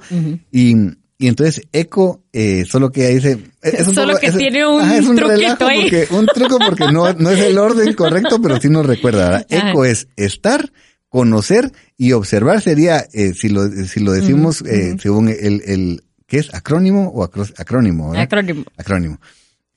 y, 0.52 0.76
y 1.18 1.26
entonces 1.26 1.62
eco, 1.72 2.22
eh, 2.32 2.64
solo 2.70 2.92
que 2.92 3.10
ella 3.10 3.14
dice... 3.16 3.44
Es 3.62 3.86
solo 3.86 4.16
que 4.16 4.30
tiene 4.30 4.64
un, 4.64 4.88
es 4.88 5.06
un 5.08 5.16
truquito 5.16 5.66
ahí. 5.66 5.82
Porque, 5.82 6.06
un 6.14 6.26
truco 6.26 6.58
porque 6.64 6.92
no, 6.92 7.12
no 7.14 7.30
es 7.30 7.40
el 7.40 7.58
orden 7.58 7.94
correcto, 7.94 8.40
pero 8.40 8.60
sí 8.60 8.68
nos 8.68 8.86
recuerda. 8.86 9.44
Eco 9.48 9.84
es 9.84 10.06
estar, 10.14 10.70
conocer 11.08 11.72
y 11.96 12.12
observar 12.12 12.60
sería, 12.60 13.04
eh, 13.12 13.34
si 13.34 13.48
lo, 13.48 13.68
si 13.68 13.98
lo 13.98 14.12
decimos 14.12 14.62
eh, 14.62 14.94
según 15.00 15.30
el, 15.30 15.62
el 15.66 16.04
¿Qué 16.28 16.36
es? 16.36 16.54
¿Acrónimo 16.54 17.08
o 17.08 17.24
acrónimo? 17.24 18.14
Acrónimo. 18.14 18.64
Acrónimo. 18.76 19.18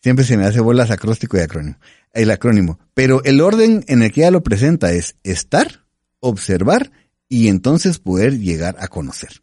Siempre 0.03 0.25
se 0.25 0.35
me 0.35 0.45
hace 0.45 0.59
bolas 0.59 0.91
acróstico 0.91 1.37
y 1.37 1.39
acrónimo. 1.39 1.77
El 2.11 2.29
acrónimo. 2.29 2.77
Pero 2.93 3.23
el 3.23 3.39
orden 3.39 3.85
en 3.87 4.03
el 4.03 4.11
que 4.11 4.21
ella 4.21 4.31
lo 4.31 4.43
presenta 4.43 4.91
es 4.91 5.15
estar, 5.23 5.85
observar 6.19 6.91
y 7.29 7.47
entonces 7.47 7.99
poder 7.99 8.37
llegar 8.37 8.75
a 8.79 8.89
conocer. 8.89 9.41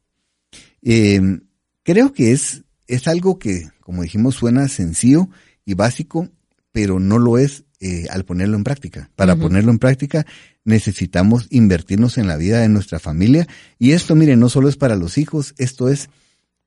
Eh, 0.82 1.40
creo 1.82 2.12
que 2.12 2.32
es, 2.32 2.64
es 2.86 3.08
algo 3.08 3.38
que, 3.38 3.70
como 3.80 4.02
dijimos, 4.02 4.34
suena 4.34 4.68
sencillo 4.68 5.30
y 5.64 5.72
básico, 5.72 6.28
pero 6.72 7.00
no 7.00 7.18
lo 7.18 7.38
es 7.38 7.64
eh, 7.80 8.06
al 8.10 8.26
ponerlo 8.26 8.58
en 8.58 8.64
práctica. 8.64 9.10
Para 9.16 9.34
ponerlo 9.36 9.70
en 9.70 9.78
práctica 9.78 10.26
necesitamos 10.64 11.46
invertirnos 11.48 12.18
en 12.18 12.26
la 12.26 12.36
vida 12.36 12.60
de 12.60 12.68
nuestra 12.68 12.98
familia 12.98 13.48
y 13.78 13.92
esto, 13.92 14.14
mire, 14.14 14.36
no 14.36 14.50
solo 14.50 14.68
es 14.68 14.76
para 14.76 14.96
los 14.96 15.16
hijos, 15.16 15.54
esto 15.56 15.88
es 15.88 16.10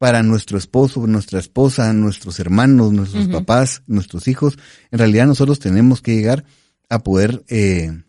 para 0.01 0.23
nuestro 0.23 0.57
esposo, 0.57 1.05
nuestra 1.05 1.37
esposa, 1.37 1.93
nuestros 1.93 2.39
hermanos, 2.39 2.91
nuestros 2.91 3.27
papás, 3.27 3.83
nuestros 3.85 4.27
hijos. 4.27 4.57
En 4.89 4.97
realidad 4.97 5.27
nosotros 5.27 5.59
tenemos 5.59 6.01
que 6.01 6.15
llegar 6.15 6.43
a 6.89 7.03
poder, 7.03 7.43
eh, 7.49 8.01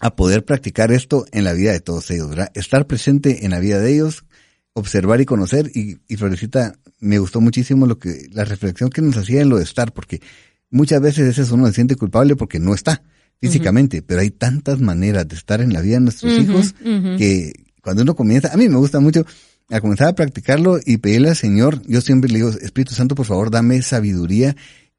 a 0.00 0.14
poder 0.14 0.44
practicar 0.44 0.92
esto 0.92 1.26
en 1.32 1.42
la 1.42 1.52
vida 1.52 1.72
de 1.72 1.80
todos 1.80 2.12
ellos, 2.12 2.28
¿verdad? 2.28 2.52
Estar 2.54 2.86
presente 2.86 3.44
en 3.44 3.50
la 3.50 3.58
vida 3.58 3.80
de 3.80 3.92
ellos, 3.92 4.24
observar 4.72 5.20
y 5.20 5.24
conocer. 5.24 5.68
Y, 5.74 5.98
y 6.06 6.14
Florecita, 6.14 6.78
me 7.00 7.18
gustó 7.18 7.40
muchísimo 7.40 7.86
lo 7.86 7.98
que, 7.98 8.28
la 8.30 8.44
reflexión 8.44 8.88
que 8.90 9.02
nos 9.02 9.16
hacía 9.16 9.42
en 9.42 9.48
lo 9.48 9.56
de 9.56 9.64
estar, 9.64 9.92
porque 9.92 10.22
muchas 10.70 11.00
veces 11.00 11.36
ese 11.36 11.52
uno 11.52 11.66
se 11.66 11.72
siente 11.72 11.96
culpable 11.96 12.36
porque 12.36 12.60
no 12.60 12.72
está 12.72 13.02
físicamente, 13.40 14.00
pero 14.00 14.20
hay 14.20 14.30
tantas 14.30 14.78
maneras 14.78 15.26
de 15.26 15.34
estar 15.34 15.60
en 15.60 15.72
la 15.72 15.80
vida 15.80 15.94
de 15.94 16.02
nuestros 16.02 16.38
hijos 16.38 16.72
que 17.18 17.52
cuando 17.82 18.02
uno 18.02 18.14
comienza, 18.14 18.52
a 18.52 18.56
mí 18.56 18.68
me 18.68 18.76
gusta 18.76 19.00
mucho, 19.00 19.26
a 19.68 19.80
comenzar 19.80 20.08
a 20.08 20.14
practicarlo 20.14 20.78
y 20.84 20.98
pedirle 20.98 21.30
al 21.30 21.36
Señor, 21.36 21.82
yo 21.86 22.00
siempre 22.00 22.30
le 22.30 22.36
digo, 22.38 22.50
Espíritu 22.50 22.94
Santo, 22.94 23.14
por 23.14 23.26
favor, 23.26 23.50
dame 23.50 23.82
sabiduría, 23.82 24.56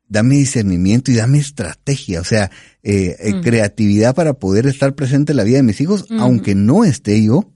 dame 0.08 0.36
discernimiento 0.36 1.12
y 1.12 1.15
dame 1.15 1.39
estrategia, 1.39 2.21
o 2.21 2.23
sea, 2.23 2.51
eh, 2.84 3.15
eh 3.19 3.34
mm. 3.36 3.41
creatividad 3.41 4.15
para 4.15 4.34
poder 4.34 4.67
estar 4.67 4.93
presente 4.95 5.34
en 5.34 5.38
la 5.38 5.43
vida 5.43 5.58
de 5.58 5.63
mis 5.63 5.80
hijos, 5.82 6.06
aunque 6.10 6.56
no 6.56 6.84
esté 6.84 7.23
yo 7.23 7.53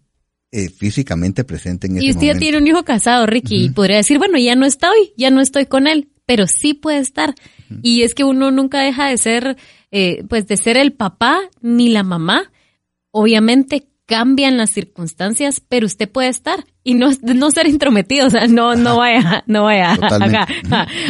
eh, 0.51 0.69
físicamente 0.69 1.43
presente 1.43 1.87
en 1.87 1.97
ese 1.97 2.01
momento. 2.03 2.25
Y 2.25 2.29
usted 2.29 2.33
ya 2.33 2.39
tiene 2.39 2.57
un 2.57 2.67
hijo 2.67 2.83
casado, 2.83 3.25
Ricky, 3.25 3.65
y 3.65 3.69
podría 3.69 3.97
decir, 3.97 4.17
bueno, 4.17 4.37
ya 4.37 4.55
no 4.55 4.65
estoy, 4.65 5.13
ya 5.17 5.29
no 5.31 5.41
estoy 5.41 5.65
con 5.65 5.87
él, 5.87 6.09
pero 6.25 6.47
sí 6.47 6.73
puede 6.73 6.99
estar. 6.99 7.35
Y 7.81 8.03
es 8.03 8.13
que 8.13 8.25
uno 8.25 8.51
nunca 8.51 8.81
deja 8.81 9.09
de 9.09 9.17
ser, 9.17 9.55
eh, 9.91 10.25
pues 10.27 10.47
de 10.47 10.57
ser 10.57 10.75
el 10.75 10.91
papá 10.91 11.39
ni 11.61 11.87
la 11.87 12.03
mamá. 12.03 12.51
Obviamente 13.11 13.87
cambian 14.11 14.57
las 14.57 14.71
circunstancias, 14.71 15.61
pero 15.69 15.85
usted 15.85 16.11
puede 16.11 16.27
estar 16.27 16.65
y 16.83 16.95
no, 16.95 17.11
no 17.21 17.49
ser 17.49 17.65
intrometido, 17.67 18.27
o 18.27 18.29
sea, 18.29 18.45
no, 18.47 18.75
no 18.75 18.97
vaya, 18.97 19.41
no 19.47 19.63
vaya 19.63 19.97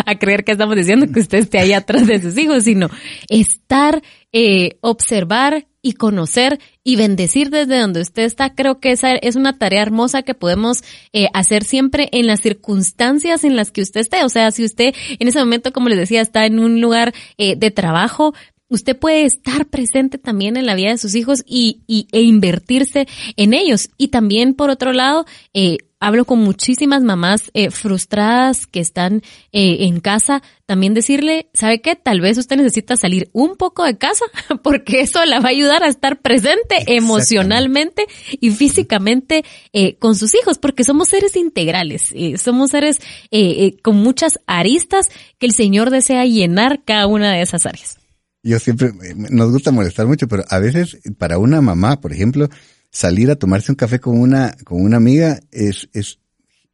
a, 0.06 0.20
creer 0.20 0.44
que 0.44 0.52
estamos 0.52 0.76
diciendo 0.76 1.08
que 1.12 1.20
usted 1.20 1.40
esté 1.40 1.58
ahí 1.58 1.74
atrás 1.74 2.06
de 2.06 2.22
sus 2.22 2.38
hijos, 2.38 2.64
sino 2.64 2.92
estar, 3.28 4.04
eh, 4.32 4.78
observar 4.82 5.66
y 5.82 5.94
conocer 5.94 6.60
y 6.84 6.96
bendecir 6.96 7.50
desde 7.50 7.80
donde 7.80 8.02
usted 8.02 8.22
está. 8.22 8.54
Creo 8.54 8.80
que 8.80 8.92
esa 8.92 9.14
es 9.14 9.36
una 9.36 9.58
tarea 9.58 9.82
hermosa 9.82 10.22
que 10.22 10.36
podemos 10.36 10.84
eh, 11.12 11.26
hacer 11.34 11.64
siempre 11.64 12.08
en 12.12 12.28
las 12.28 12.42
circunstancias 12.42 13.44
en 13.44 13.56
las 13.56 13.72
que 13.72 13.82
usted 13.82 14.02
esté. 14.02 14.24
O 14.24 14.30
sea, 14.30 14.52
si 14.52 14.64
usted 14.64 14.94
en 15.18 15.28
ese 15.28 15.40
momento, 15.40 15.74
como 15.74 15.90
les 15.90 15.98
decía, 15.98 16.22
está 16.22 16.46
en 16.46 16.60
un 16.60 16.82
lugar 16.82 17.16
eh, 17.40 17.56
de 17.56 17.72
trabajo, 17.72 18.36
usted 18.72 18.98
puede 18.98 19.26
estar 19.26 19.68
presente 19.68 20.18
también 20.18 20.58
en 20.58 20.66
la 20.66 20.76
vida 20.76 20.90
de 20.90 20.98
sus 20.98 21.14
hijos 21.16 21.44
y, 21.46 21.82
y 21.86 22.08
e 22.12 22.22
invertirse 22.22 23.08
en 23.36 23.54
ellos. 23.54 23.90
Y 23.98 24.08
también, 24.08 24.56
por 24.56 24.70
otro 24.70 24.94
lado, 24.94 25.26
eh, 25.54 25.78
hablo 26.02 26.26
con 26.26 26.40
muchísimas 26.40 27.04
mamás 27.04 27.52
eh, 27.54 27.70
frustradas 27.70 28.66
que 28.66 28.80
están 28.80 29.22
eh, 29.54 29.86
en 29.86 30.00
casa, 30.02 30.42
también 30.66 30.94
decirle, 30.94 31.50
¿sabe 31.54 31.80
qué? 31.82 31.96
Tal 31.96 32.22
vez 32.22 32.38
usted 32.38 32.58
necesita 32.58 32.96
salir 32.98 33.30
un 33.34 33.56
poco 33.56 33.84
de 33.86 33.98
casa 33.98 34.26
porque 34.64 35.02
eso 35.02 35.24
la 35.26 35.40
va 35.40 35.50
a 35.50 35.52
ayudar 35.52 35.84
a 35.84 35.88
estar 35.88 36.22
presente 36.22 36.96
emocionalmente 36.96 38.08
y 38.32 38.50
físicamente 38.52 39.46
eh, 39.74 39.96
con 39.98 40.16
sus 40.16 40.34
hijos, 40.34 40.58
porque 40.58 40.84
somos 40.84 41.10
seres 41.10 41.36
integrales, 41.36 42.04
eh, 42.16 42.38
somos 42.38 42.72
seres 42.72 43.00
eh, 43.30 43.78
con 43.84 43.98
muchas 43.98 44.40
aristas 44.48 45.10
que 45.38 45.46
el 45.46 45.54
Señor 45.54 45.92
desea 45.92 46.26
llenar 46.26 46.84
cada 46.84 47.06
una 47.06 47.32
de 47.32 47.42
esas 47.42 47.66
áreas. 47.66 48.01
Yo 48.44 48.58
siempre, 48.60 48.88
eh, 49.04 49.14
nos 49.16 49.52
gusta 49.52 49.72
molestar 49.72 50.08
mucho, 50.08 50.28
pero 50.28 50.44
a 50.50 50.60
veces 50.60 50.98
para 51.18 51.38
una 51.38 51.62
mamá, 51.62 52.02
por 52.02 52.12
ejemplo, 52.14 52.50
salir 52.90 53.30
a 53.32 53.36
tomarse 53.36 53.72
un 53.72 53.76
café 53.76 54.00
con 54.00 54.20
una, 54.20 54.56
con 54.64 54.82
una 54.82 54.98
amiga 54.98 55.40
es, 55.52 55.90
es 55.94 56.20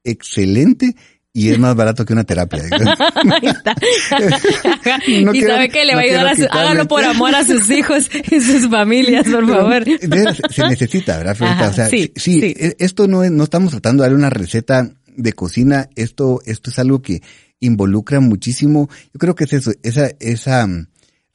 excelente 0.03 0.95
y 1.33 1.49
es 1.49 1.59
más 1.59 1.75
barato 1.75 2.03
que 2.05 2.13
una 2.13 2.23
terapia. 2.23 2.63
Ahí 3.41 3.47
está. 3.49 3.75
No 5.23 5.33
y 5.33 5.39
quiero- 5.39 5.53
sabe 5.55 5.69
que 5.69 5.85
le 5.85 5.91
no 5.93 5.97
va 5.97 6.01
a 6.01 6.05
ayudar 6.05 6.27
a 6.27 6.35
su, 6.35 6.43
hágalo 6.49 6.87
por 6.87 7.03
amor 7.03 7.35
a 7.35 7.43
sus 7.43 7.69
hijos 7.69 8.09
y 8.31 8.39
sus 8.41 8.69
familias, 8.69 9.25
por 9.27 9.47
favor. 9.47 9.83
veras, 10.07 10.41
se 10.49 10.67
necesita, 10.67 11.17
¿verdad, 11.17 11.35
Florita? 11.35 11.59
Ajá, 11.59 11.69
o 11.69 11.73
sea, 11.73 11.89
sí, 11.89 12.11
sí, 12.15 12.39
sí. 12.41 12.53
e- 12.57 12.75
esto 12.79 13.07
no 13.07 13.23
es, 13.23 13.31
no 13.31 13.43
estamos 13.43 13.71
tratando 13.71 14.01
de 14.03 14.09
darle 14.09 14.17
una 14.17 14.29
receta 14.29 14.89
de 15.15 15.33
cocina, 15.33 15.89
esto, 15.95 16.41
esto 16.45 16.69
es 16.71 16.79
algo 16.79 17.01
que 17.01 17.21
involucra 17.59 18.19
muchísimo, 18.19 18.89
yo 19.13 19.19
creo 19.19 19.35
que 19.35 19.43
es 19.45 19.53
eso, 19.53 19.71
esa, 19.83 20.09
esa 20.19 20.67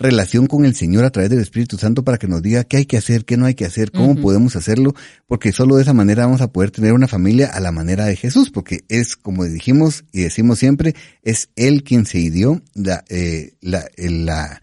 relación 0.02 0.46
con 0.46 0.64
el 0.66 0.74
Señor 0.74 1.04
a 1.04 1.10
través 1.10 1.30
del 1.30 1.40
Espíritu 1.40 1.78
Santo 1.78 2.04
para 2.04 2.18
que 2.18 2.28
nos 2.28 2.42
diga 2.42 2.64
qué 2.64 2.76
hay 2.78 2.84
que 2.86 2.96
hacer, 2.98 3.24
qué 3.24 3.36
no 3.36 3.46
hay 3.46 3.54
que 3.54 3.64
hacer, 3.64 3.90
cómo 3.90 4.16
podemos 4.16 4.54
hacerlo, 4.56 4.94
porque 5.26 5.52
solo 5.52 5.76
de 5.76 5.82
esa 5.82 5.94
manera 5.94 6.26
vamos 6.26 6.40
a 6.42 6.52
poder 6.52 6.70
tener 6.70 6.92
una 6.92 7.08
familia 7.08 7.46
a 7.48 7.60
la 7.60 7.72
manera 7.72 8.04
de 8.04 8.16
Jesús, 8.16 8.50
porque 8.50 8.84
es, 8.88 9.16
como 9.16 9.44
dijimos 9.44 10.04
y 10.12 10.22
decimos 10.22 10.58
siempre, 10.58 10.94
es 11.22 11.48
Él 11.56 11.82
quien 11.84 12.04
se 12.04 12.18
ideó 12.18 12.60
la, 12.74 13.04
eh, 13.08 13.54
la, 13.62 13.86
el- 13.96 14.26
la, 14.26 14.60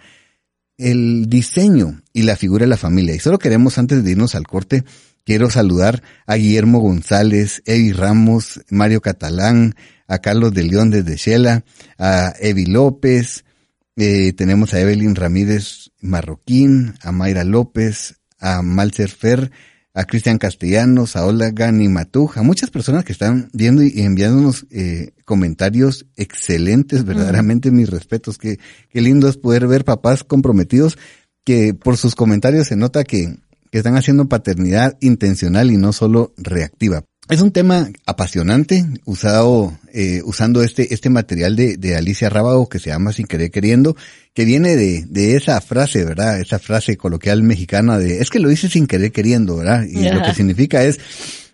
el 0.77 1.25
diseño 1.27 2.01
y 2.13 2.23
la 2.23 2.35
figura 2.35 2.63
de 2.63 2.69
la 2.69 2.77
familia. 2.77 3.15
Y 3.15 3.19
solo 3.19 3.39
queremos, 3.39 3.77
antes 3.77 4.03
de 4.03 4.11
irnos 4.11 4.35
al 4.35 4.47
corte, 4.47 4.83
quiero 5.25 5.49
saludar 5.49 6.01
a 6.25 6.35
Guillermo 6.35 6.79
González, 6.79 7.61
Evi 7.65 7.91
Ramos, 7.91 8.61
Mario 8.69 9.01
Catalán, 9.01 9.75
a 10.07 10.19
Carlos 10.19 10.53
de 10.53 10.63
León 10.63 10.89
desde 10.89 11.17
Shela, 11.17 11.63
a 11.97 12.33
Evi 12.39 12.65
López, 12.65 13.43
eh, 13.99 14.31
tenemos 14.31 14.73
a 14.73 14.79
Evelyn 14.79 15.13
Ramírez 15.13 15.91
Marroquín, 15.99 16.93
a 17.01 17.11
Mayra 17.11 17.43
López, 17.43 18.15
a 18.39 18.61
Malcer 18.61 19.09
Fer, 19.09 19.51
a 19.93 20.05
Cristian 20.05 20.37
Castellanos, 20.37 21.17
a 21.17 21.25
Olga 21.25 21.51
Gani 21.51 21.89
Matuj, 21.89 22.37
a 22.37 22.41
muchas 22.41 22.69
personas 22.69 23.03
que 23.03 23.11
están 23.11 23.49
viendo 23.51 23.83
y 23.83 23.99
enviándonos 23.99 24.65
eh, 24.71 25.11
comentarios 25.25 26.05
excelentes, 26.15 27.03
verdaderamente 27.03 27.71
mis 27.71 27.89
respetos. 27.89 28.37
Qué, 28.37 28.57
qué 28.89 29.01
lindo 29.01 29.27
es 29.27 29.35
poder 29.35 29.67
ver 29.67 29.83
papás 29.83 30.23
comprometidos 30.23 30.97
que 31.43 31.73
por 31.73 31.97
sus 31.97 32.15
comentarios 32.15 32.67
se 32.67 32.77
nota 32.77 33.03
que, 33.03 33.35
que 33.69 33.77
están 33.77 33.97
haciendo 33.97 34.29
paternidad 34.29 34.97
intencional 35.01 35.71
y 35.71 35.77
no 35.77 35.91
solo 35.91 36.33
reactiva. 36.37 37.03
Es 37.29 37.41
un 37.41 37.51
tema 37.51 37.87
apasionante, 38.07 38.83
usado, 39.05 39.77
eh, 39.93 40.23
usando 40.25 40.63
este, 40.63 40.95
este 40.95 41.11
material 41.11 41.55
de, 41.55 41.77
de 41.77 41.95
Alicia 41.95 42.27
Rábago 42.27 42.67
que 42.67 42.79
se 42.79 42.89
llama 42.89 43.13
Sin 43.13 43.27
Querer 43.27 43.51
Queriendo, 43.51 43.95
que 44.33 44.45
viene 44.45 44.75
de, 44.75 45.05
de 45.07 45.35
esa 45.35 45.61
frase, 45.61 46.03
¿verdad? 46.03 46.39
Esa 46.39 46.57
frase 46.57 46.97
coloquial 46.97 47.43
mexicana 47.43 47.99
de, 47.99 48.17
es 48.17 48.31
que 48.31 48.39
lo 48.39 48.49
hice 48.49 48.67
sin 48.67 48.87
querer 48.87 49.11
queriendo, 49.11 49.57
¿verdad? 49.57 49.83
Y 49.83 50.09
lo 50.09 50.23
que 50.23 50.33
significa 50.33 50.83
es, 50.83 50.99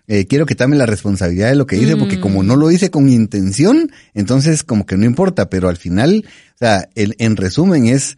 eh, 0.06 0.24
quiero 0.24 0.46
que 0.46 0.54
tome 0.54 0.76
la 0.76 0.86
responsabilidad 0.86 1.50
de 1.50 1.56
lo 1.56 1.66
que 1.66 1.76
hice, 1.76 1.98
porque 1.98 2.20
como 2.20 2.42
no 2.42 2.56
lo 2.56 2.70
hice 2.70 2.90
con 2.90 3.10
intención, 3.10 3.92
entonces 4.14 4.62
como 4.62 4.86
que 4.86 4.96
no 4.96 5.04
importa, 5.04 5.50
pero 5.50 5.68
al 5.68 5.76
final, 5.76 6.24
o 6.54 6.58
sea, 6.58 6.88
el, 6.94 7.16
en 7.18 7.36
resumen 7.36 7.86
es, 7.86 8.16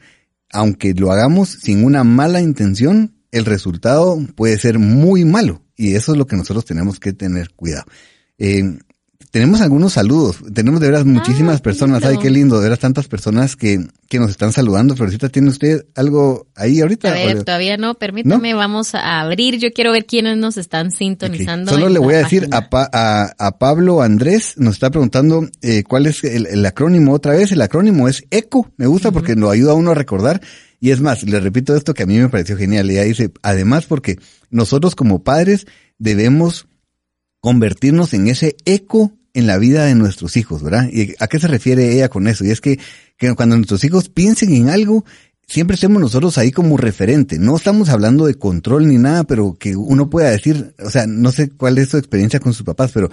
aunque 0.53 0.94
lo 0.94 1.11
hagamos 1.11 1.49
sin 1.49 1.83
una 1.83 2.05
mala 2.05 2.40
intención, 2.40 3.14
el 3.33 3.47
resultado 3.47 4.16
puede 4.37 4.59
ser 4.61 4.79
muy 4.79 5.25
malo. 5.25 5.64
Y 5.79 5.95
eso 5.95 6.12
es 6.12 6.19
lo 6.19 6.27
que 6.27 6.37
nosotros 6.37 6.67
tenemos 6.67 7.01
que 7.01 7.14
tener 7.14 7.51
cuidado. 7.55 7.85
Eh, 8.37 8.62
tenemos 9.31 9.61
algunos 9.61 9.93
saludos. 9.93 10.38
Tenemos 10.55 10.81
de 10.81 10.87
veras 10.91 11.05
muchísimas 11.05 11.59
qué 11.59 11.62
personas. 11.64 12.01
lindo. 12.01 12.09
Ay, 12.19 12.23
qué 12.23 12.31
lindo. 12.31 12.57
De 12.57 12.62
veras 12.64 12.79
tantas 12.79 13.09
personas 13.09 13.57
que, 13.57 13.87
que 14.09 14.19
nos 14.19 14.31
están 14.31 14.53
saludando. 14.53 14.97
Florcita, 14.97 15.29
¿tiene 15.29 15.51
usted 15.51 15.85
algo 15.95 16.47
ahí 16.57 16.81
ahorita? 16.81 17.11
A 17.11 17.12
ver, 17.12 17.29
¿O 17.29 17.38
le- 17.38 17.45
todavía 17.45 17.77
no, 17.77 17.95
permítame, 17.95 18.55
vamos 18.55 18.95
a 18.95 19.21
abrir. 19.21 19.59
Yo 19.59 19.71
quiero 19.73 19.93
ver 19.93 20.07
quiénes 20.07 20.38
nos 20.38 20.57
están 20.57 20.91
sintonizando. 20.91 21.71
Solo 21.71 21.88
le 21.91 21.99
voy 21.99 22.14
a 22.14 22.19
decir 22.19 22.49
a, 22.53 22.71
Pa- 22.71 22.88
a, 22.93 23.35
a 23.38 23.59
Pablo 23.59 24.01
Andrés, 24.03 24.55
nos 24.57 24.75
está 24.77 24.91
preguntando 24.91 25.47
eh, 25.61 25.83
cuál 25.85 26.07
es 26.07 26.25
el, 26.25 26.47
el 26.47 26.64
acrónimo 26.64 27.12
otra 27.12 27.33
vez. 27.33 27.53
El 27.53 27.61
acrónimo 27.61 28.09
es 28.09 28.25
ECO. 28.31 28.71
Me 28.79 28.87
gusta 28.87 29.11
porque 29.12 29.35
lo 29.35 29.51
ayuda 29.51 29.73
a 29.73 29.75
uno 29.75 29.91
a 29.91 29.95
recordar. 29.95 30.41
Y 30.81 30.91
es 30.91 31.01
más, 31.01 31.23
le 31.25 31.41
repito 31.41 31.75
esto 31.75 31.95
que 31.95 32.05
a 32.05 32.07
mí 32.07 32.19
me 32.19 32.29
pareció 32.29 32.57
genial. 32.57 32.91
Ella 32.91 33.03
dice, 33.03 33.33
además 33.43 33.87
porque 33.87 34.19
nosotros 34.51 34.95
como 34.95 35.23
padres 35.23 35.67
debemos 35.99 36.69
convertirnos 37.41 38.14
en 38.14 38.29
ese 38.29 38.57
eco 38.64 39.12
en 39.35 39.47
la 39.47 39.59
vida 39.59 39.85
de 39.85 39.95
nuestros 39.95 40.37
hijos, 40.37 40.62
¿verdad? 40.62 40.88
¿Y 40.93 41.14
a 41.19 41.29
qué 41.29 41.38
se 41.38 41.49
refiere 41.49 41.93
ella 41.93 42.09
con 42.09 42.27
eso? 42.27 42.45
Y 42.45 42.51
es 42.51 42.61
que, 42.61 42.79
que 43.17 43.35
cuando 43.35 43.57
nuestros 43.57 43.85
hijos 43.85 44.09
piensen 44.09 44.53
en 44.53 44.69
algo, 44.69 45.05
siempre 45.47 45.75
estemos 45.75 46.01
nosotros 46.01 46.38
ahí 46.38 46.53
como 46.53 46.77
referente. 46.77 47.38
No 47.38 47.57
estamos 47.57 47.88
hablando 47.88 48.27
de 48.27 48.35
control 48.35 48.88
ni 48.88 48.99
nada, 48.99 49.25
pero 49.25 49.57
que 49.59 49.77
uno 49.77 50.11
pueda 50.11 50.31
decir, 50.31 50.75
o 50.79 50.91
sea, 50.91 51.07
no 51.07 51.33
sé 51.33 51.51
cuál 51.51 51.79
es 51.79 51.88
su 51.91 51.97
experiencia 51.99 52.41
con 52.41 52.53
sus 52.53 52.64
papás, 52.64 52.91
pero 52.93 53.11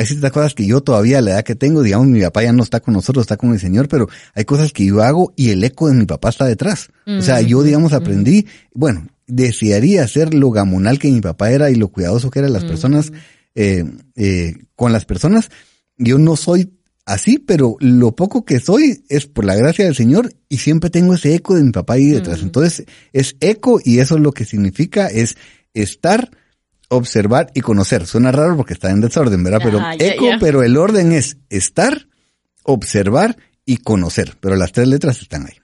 hay 0.00 0.06
ciertas 0.06 0.32
cosas 0.32 0.54
que 0.54 0.66
yo 0.66 0.82
todavía 0.82 1.18
a 1.18 1.20
la 1.22 1.32
edad 1.32 1.44
que 1.44 1.54
tengo, 1.54 1.82
digamos, 1.82 2.06
mi 2.08 2.20
papá 2.20 2.42
ya 2.42 2.52
no 2.52 2.62
está 2.62 2.80
con 2.80 2.94
nosotros, 2.94 3.22
está 3.22 3.36
con 3.36 3.52
el 3.52 3.60
Señor, 3.60 3.88
pero 3.88 4.08
hay 4.34 4.44
cosas 4.44 4.72
que 4.72 4.84
yo 4.84 5.02
hago 5.02 5.32
y 5.36 5.50
el 5.50 5.64
eco 5.64 5.88
de 5.88 5.94
mi 5.94 6.06
papá 6.06 6.28
está 6.30 6.46
detrás. 6.46 6.90
O 7.06 7.22
sea, 7.22 7.40
yo, 7.40 7.62
digamos, 7.62 7.92
aprendí, 7.92 8.46
bueno, 8.74 9.06
desearía 9.26 10.06
ser 10.06 10.34
lo 10.34 10.50
gamonal 10.50 10.98
que 10.98 11.10
mi 11.10 11.20
papá 11.20 11.50
era 11.50 11.70
y 11.70 11.74
lo 11.74 11.88
cuidadoso 11.88 12.30
que 12.30 12.40
eran 12.40 12.52
las 12.52 12.64
personas, 12.64 13.12
eh, 13.54 13.84
eh, 14.16 14.54
con 14.74 14.92
las 14.92 15.04
personas. 15.04 15.50
Yo 15.96 16.18
no 16.18 16.36
soy 16.36 16.72
así, 17.06 17.38
pero 17.38 17.76
lo 17.80 18.14
poco 18.14 18.44
que 18.44 18.60
soy 18.60 19.04
es 19.08 19.26
por 19.26 19.44
la 19.44 19.54
gracia 19.54 19.84
del 19.84 19.94
Señor 19.94 20.34
y 20.48 20.58
siempre 20.58 20.90
tengo 20.90 21.14
ese 21.14 21.34
eco 21.34 21.54
de 21.54 21.62
mi 21.62 21.70
papá 21.70 21.94
ahí 21.94 22.08
detrás. 22.08 22.42
Entonces, 22.42 22.84
es 23.12 23.36
eco 23.40 23.80
y 23.82 24.00
eso 24.00 24.18
lo 24.18 24.32
que 24.32 24.44
significa 24.44 25.06
es 25.06 25.36
estar, 25.72 26.30
observar 26.88 27.50
y 27.54 27.60
conocer. 27.60 28.06
Suena 28.06 28.32
raro 28.32 28.56
porque 28.56 28.74
está 28.74 28.90
en 28.90 29.00
desorden, 29.00 29.42
¿verdad? 29.42 29.60
Pero 29.62 29.80
Ah, 29.80 29.94
eco, 29.98 30.26
pero 30.40 30.62
el 30.62 30.76
orden 30.76 31.12
es 31.12 31.38
estar, 31.50 32.06
observar 32.62 33.36
y 33.64 33.78
conocer. 33.78 34.34
Pero 34.40 34.56
las 34.56 34.72
tres 34.72 34.88
letras 34.88 35.20
están 35.20 35.46
ahí. 35.46 35.54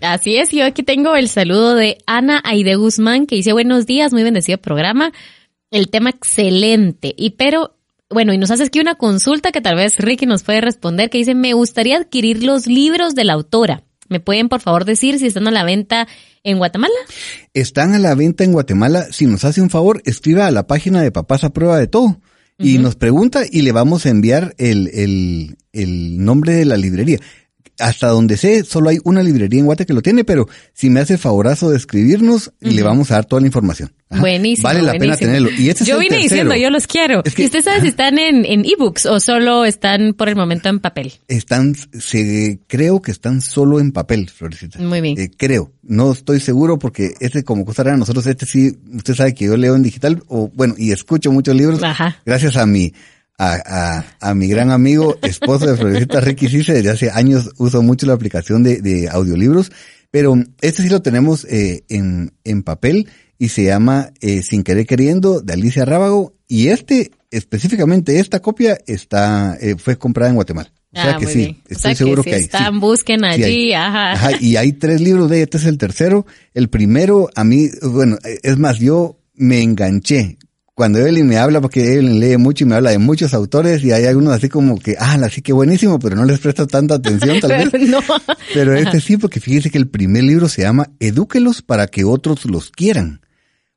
Así 0.00 0.36
es, 0.36 0.52
yo 0.52 0.64
aquí 0.64 0.82
tengo 0.82 1.16
el 1.16 1.28
saludo 1.28 1.74
de 1.74 1.98
Ana 2.06 2.40
Aide 2.44 2.76
Guzmán 2.76 3.26
que 3.26 3.36
dice 3.36 3.52
buenos 3.52 3.84
días, 3.84 4.12
muy 4.12 4.22
bendecido 4.22 4.58
programa. 4.58 5.12
El 5.70 5.88
tema 5.90 6.10
excelente. 6.10 7.12
Y 7.16 7.30
pero, 7.30 7.76
bueno, 8.08 8.32
y 8.32 8.38
nos 8.38 8.50
hace 8.50 8.64
aquí 8.64 8.80
una 8.80 8.94
consulta 8.94 9.52
que 9.52 9.60
tal 9.60 9.76
vez 9.76 9.96
Ricky 9.98 10.24
nos 10.24 10.44
puede 10.44 10.60
responder, 10.60 11.10
que 11.10 11.18
dice, 11.18 11.34
me 11.34 11.52
gustaría 11.52 11.98
adquirir 11.98 12.42
los 12.42 12.66
libros 12.66 13.14
de 13.14 13.24
la 13.24 13.34
autora. 13.34 13.82
¿Me 14.08 14.20
pueden 14.20 14.48
por 14.48 14.60
favor 14.60 14.84
decir 14.84 15.18
si 15.18 15.26
están 15.26 15.48
a 15.48 15.50
la 15.50 15.64
venta 15.64 16.06
en 16.46 16.58
Guatemala? 16.58 16.94
están 17.52 17.94
a 17.94 17.98
la 17.98 18.14
venta 18.14 18.44
en 18.44 18.52
Guatemala. 18.52 19.06
Si 19.10 19.26
nos 19.26 19.44
hace 19.44 19.60
un 19.60 19.68
favor, 19.68 20.00
escriba 20.04 20.46
a 20.46 20.50
la 20.50 20.66
página 20.66 21.02
de 21.02 21.12
Papás 21.12 21.44
a 21.44 21.50
Prueba 21.50 21.78
de 21.78 21.88
Todo 21.88 22.20
y 22.58 22.78
nos 22.78 22.96
pregunta 22.96 23.42
y 23.50 23.62
le 23.62 23.72
vamos 23.72 24.06
a 24.06 24.10
enviar 24.10 24.54
el, 24.56 24.88
el, 24.94 25.56
el 25.72 26.24
nombre 26.24 26.54
de 26.54 26.64
la 26.64 26.76
librería. 26.76 27.18
Hasta 27.78 28.08
donde 28.08 28.36
sé, 28.36 28.64
solo 28.64 28.88
hay 28.90 28.98
una 29.04 29.22
librería 29.22 29.60
en 29.60 29.66
Guate 29.66 29.84
que 29.86 29.92
lo 29.92 30.00
tiene, 30.02 30.24
pero 30.24 30.48
si 30.72 30.88
me 30.90 31.00
hace 31.00 31.14
el 31.14 31.18
favorazo 31.18 31.70
de 31.70 31.76
escribirnos, 31.76 32.52
le 32.60 32.82
vamos 32.82 33.10
a 33.10 33.14
dar 33.14 33.24
toda 33.26 33.40
la 33.40 33.46
información. 33.48 33.92
Ajá. 34.08 34.20
Buenísimo. 34.20 34.68
Vale 34.68 34.82
la 34.82 34.92
pena 34.94 35.16
tenerlo. 35.16 35.50
Y 35.50 35.68
este 35.68 35.82
es 35.82 35.88
yo 35.88 35.98
vine 35.98 36.10
tercero. 36.16 36.22
diciendo, 36.44 36.56
yo 36.56 36.70
los 36.70 36.86
quiero. 36.86 37.22
Es 37.24 37.34
que- 37.34 37.42
¿Y 37.42 37.46
usted 37.46 37.62
sabe 37.62 37.80
si 37.82 37.88
están 37.88 38.18
en, 38.18 38.44
en 38.44 38.64
ebooks 38.64 39.06
o 39.06 39.20
solo 39.20 39.64
están 39.64 40.14
por 40.14 40.28
el 40.28 40.36
momento 40.36 40.68
en 40.68 40.78
papel? 40.80 41.12
Están, 41.28 41.74
se, 41.98 42.60
creo 42.66 43.02
que 43.02 43.10
están 43.10 43.40
solo 43.42 43.80
en 43.80 43.92
papel, 43.92 44.30
Florecita. 44.30 44.78
Muy 44.78 45.00
bien. 45.00 45.18
Eh, 45.18 45.30
creo. 45.36 45.72
No 45.82 46.12
estoy 46.12 46.40
seguro 46.40 46.78
porque 46.78 47.14
este, 47.20 47.44
como 47.44 47.64
cosa 47.64 47.82
rara, 47.82 47.96
nosotros 47.96 48.26
este 48.26 48.46
sí, 48.46 48.76
usted 48.94 49.14
sabe 49.14 49.34
que 49.34 49.44
yo 49.46 49.56
leo 49.56 49.74
en 49.76 49.82
digital, 49.82 50.22
o 50.28 50.48
bueno, 50.54 50.74
y 50.78 50.92
escucho 50.92 51.30
muchos 51.32 51.54
libros. 51.56 51.82
Ajá. 51.82 52.16
Gracias 52.24 52.56
a 52.56 52.64
mi, 52.66 52.92
a, 53.38 53.54
a, 54.20 54.30
a 54.30 54.34
mi 54.34 54.48
gran 54.48 54.70
amigo, 54.70 55.16
esposo 55.22 55.66
de 55.66 55.76
Florecita 55.76 56.20
Ricky 56.20 56.48
Cise, 56.48 56.72
desde 56.72 56.90
hace 56.90 57.10
años 57.10 57.50
uso 57.58 57.82
mucho 57.82 58.06
la 58.06 58.14
aplicación 58.14 58.62
de, 58.62 58.80
de 58.80 59.08
audiolibros, 59.08 59.70
pero 60.10 60.34
este 60.60 60.82
sí 60.82 60.88
lo 60.88 61.02
tenemos 61.02 61.44
eh, 61.44 61.84
en, 61.88 62.32
en 62.44 62.62
papel 62.62 63.08
y 63.38 63.48
se 63.48 63.64
llama 63.64 64.12
eh, 64.20 64.42
Sin 64.42 64.62
Querer 64.62 64.86
Queriendo 64.86 65.40
de 65.40 65.52
Alicia 65.52 65.84
Rábago 65.84 66.34
y 66.48 66.68
este, 66.68 67.10
específicamente 67.30 68.18
esta 68.20 68.40
copia 68.40 68.78
está, 68.86 69.56
eh, 69.60 69.76
fue 69.78 69.98
comprada 69.98 70.30
en 70.30 70.36
Guatemala. 70.36 70.72
O 70.92 70.98
sea 71.02 71.16
Ah, 71.16 71.18
que 71.18 71.24
muy 71.26 71.32
sí, 71.34 71.38
bien. 71.40 71.56
O 71.68 71.72
estoy 71.74 71.90
que 71.90 71.96
seguro 71.96 72.22
si 72.22 72.30
que, 72.30 72.36
hay. 72.36 72.42
están, 72.42 72.74
sí. 72.74 72.80
busquen 72.80 73.20
Sí 73.20 73.26
allí, 73.26 73.44
hay. 73.44 73.72
ajá. 73.74 74.12
Ajá, 74.12 74.30
y 74.40 74.56
hay 74.56 74.72
tres 74.72 75.02
libros 75.02 75.28
de 75.28 75.36
ella, 75.36 75.44
este 75.44 75.58
es 75.58 75.64
el 75.66 75.76
tercero. 75.76 76.24
El 76.54 76.70
primero, 76.70 77.28
a 77.34 77.44
mí, 77.44 77.68
bueno, 77.82 78.16
es 78.24 78.56
más, 78.56 78.78
yo 78.78 79.18
me 79.34 79.60
enganché. 79.60 80.38
Cuando 80.76 80.98
Evelyn 80.98 81.26
me 81.26 81.38
habla, 81.38 81.62
porque 81.62 81.94
Evelyn 81.94 82.20
lee 82.20 82.36
mucho 82.36 82.64
y 82.64 82.66
me 82.66 82.74
habla 82.74 82.90
de 82.90 82.98
muchos 82.98 83.32
autores, 83.32 83.82
y 83.82 83.92
hay 83.92 84.04
algunos 84.04 84.34
así 84.34 84.50
como 84.50 84.78
que, 84.78 84.94
ah, 85.00 85.18
así 85.24 85.40
que 85.40 85.54
buenísimo, 85.54 85.98
pero 85.98 86.16
no 86.16 86.26
les 86.26 86.38
presto 86.38 86.66
tanta 86.66 86.96
atención, 86.96 87.40
tal 87.40 87.52
vez. 87.52 87.68
Pero 87.72 87.86
no. 87.88 88.00
Pero 88.52 88.74
este 88.74 89.00
sí, 89.00 89.16
porque 89.16 89.40
fíjese 89.40 89.70
que 89.70 89.78
el 89.78 89.88
primer 89.88 90.24
libro 90.24 90.50
se 90.50 90.60
llama 90.60 90.90
Edúquelos 91.00 91.62
para 91.62 91.86
que 91.86 92.04
otros 92.04 92.44
los 92.44 92.70
quieran. 92.70 93.22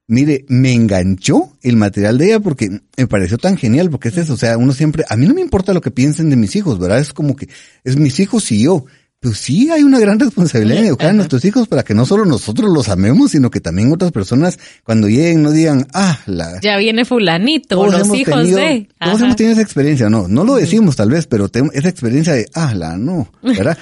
Mire, 0.08 0.44
me 0.50 0.74
enganchó 0.74 1.54
el 1.62 1.78
material 1.78 2.18
de 2.18 2.26
ella 2.26 2.42
porque 2.42 2.82
me 2.98 3.08
pareció 3.08 3.38
tan 3.38 3.56
genial, 3.56 3.90
porque 3.90 4.10
es 4.10 4.18
eso, 4.18 4.34
o 4.34 4.38
sea, 4.38 4.58
uno 4.58 4.74
siempre, 4.74 5.06
a 5.08 5.16
mí 5.16 5.26
no 5.26 5.34
me 5.34 5.40
importa 5.40 5.74
lo 5.74 5.80
que 5.80 5.92
piensen 5.92 6.30
de 6.30 6.36
mis 6.36 6.54
hijos, 6.58 6.80
¿verdad? 6.80 7.00
Es 7.00 7.14
como 7.14 7.38
que 7.38 7.48
es 7.86 7.96
mis 7.96 8.20
hijos 8.20 8.52
y 8.52 8.64
yo. 8.64 8.84
Pues 9.22 9.38
sí, 9.38 9.70
hay 9.70 9.84
una 9.84 10.00
gran 10.00 10.18
responsabilidad 10.18 10.80
en 10.80 10.86
educar 10.86 11.10
a 11.10 11.14
nuestros 11.14 11.44
hijos 11.44 11.68
para 11.68 11.84
que 11.84 11.94
no 11.94 12.06
solo 12.06 12.24
nosotros 12.24 12.72
los 12.74 12.88
amemos, 12.88 13.32
sino 13.32 13.52
que 13.52 13.60
también 13.60 13.92
otras 13.92 14.14
personas 14.14 14.58
cuando 14.86 15.10
lleguen 15.10 15.44
no 15.44 15.52
digan, 15.52 15.88
ah, 15.94 16.18
la, 16.26 16.58
Ya 16.62 16.78
viene 16.78 17.04
fulanito, 17.04 17.82
o 17.82 17.88
todos 17.88 18.08
los 18.08 18.18
hijos 18.18 18.34
tenido, 18.34 18.60
de. 18.60 18.88
todos 18.98 19.22
hemos 19.22 19.36
tenido 19.36 19.52
esa 19.52 19.62
experiencia, 19.62 20.10
no, 20.10 20.30
no 20.30 20.46
lo 20.46 20.56
decimos 20.56 20.96
tal 20.96 21.10
vez, 21.10 21.28
pero 21.28 21.50
tenemos 21.50 21.76
esa 21.76 21.90
experiencia 21.90 22.32
de, 22.32 22.46
ah, 22.54 22.74
la 22.74 22.96
no, 22.96 23.30
¿verdad? 23.42 23.78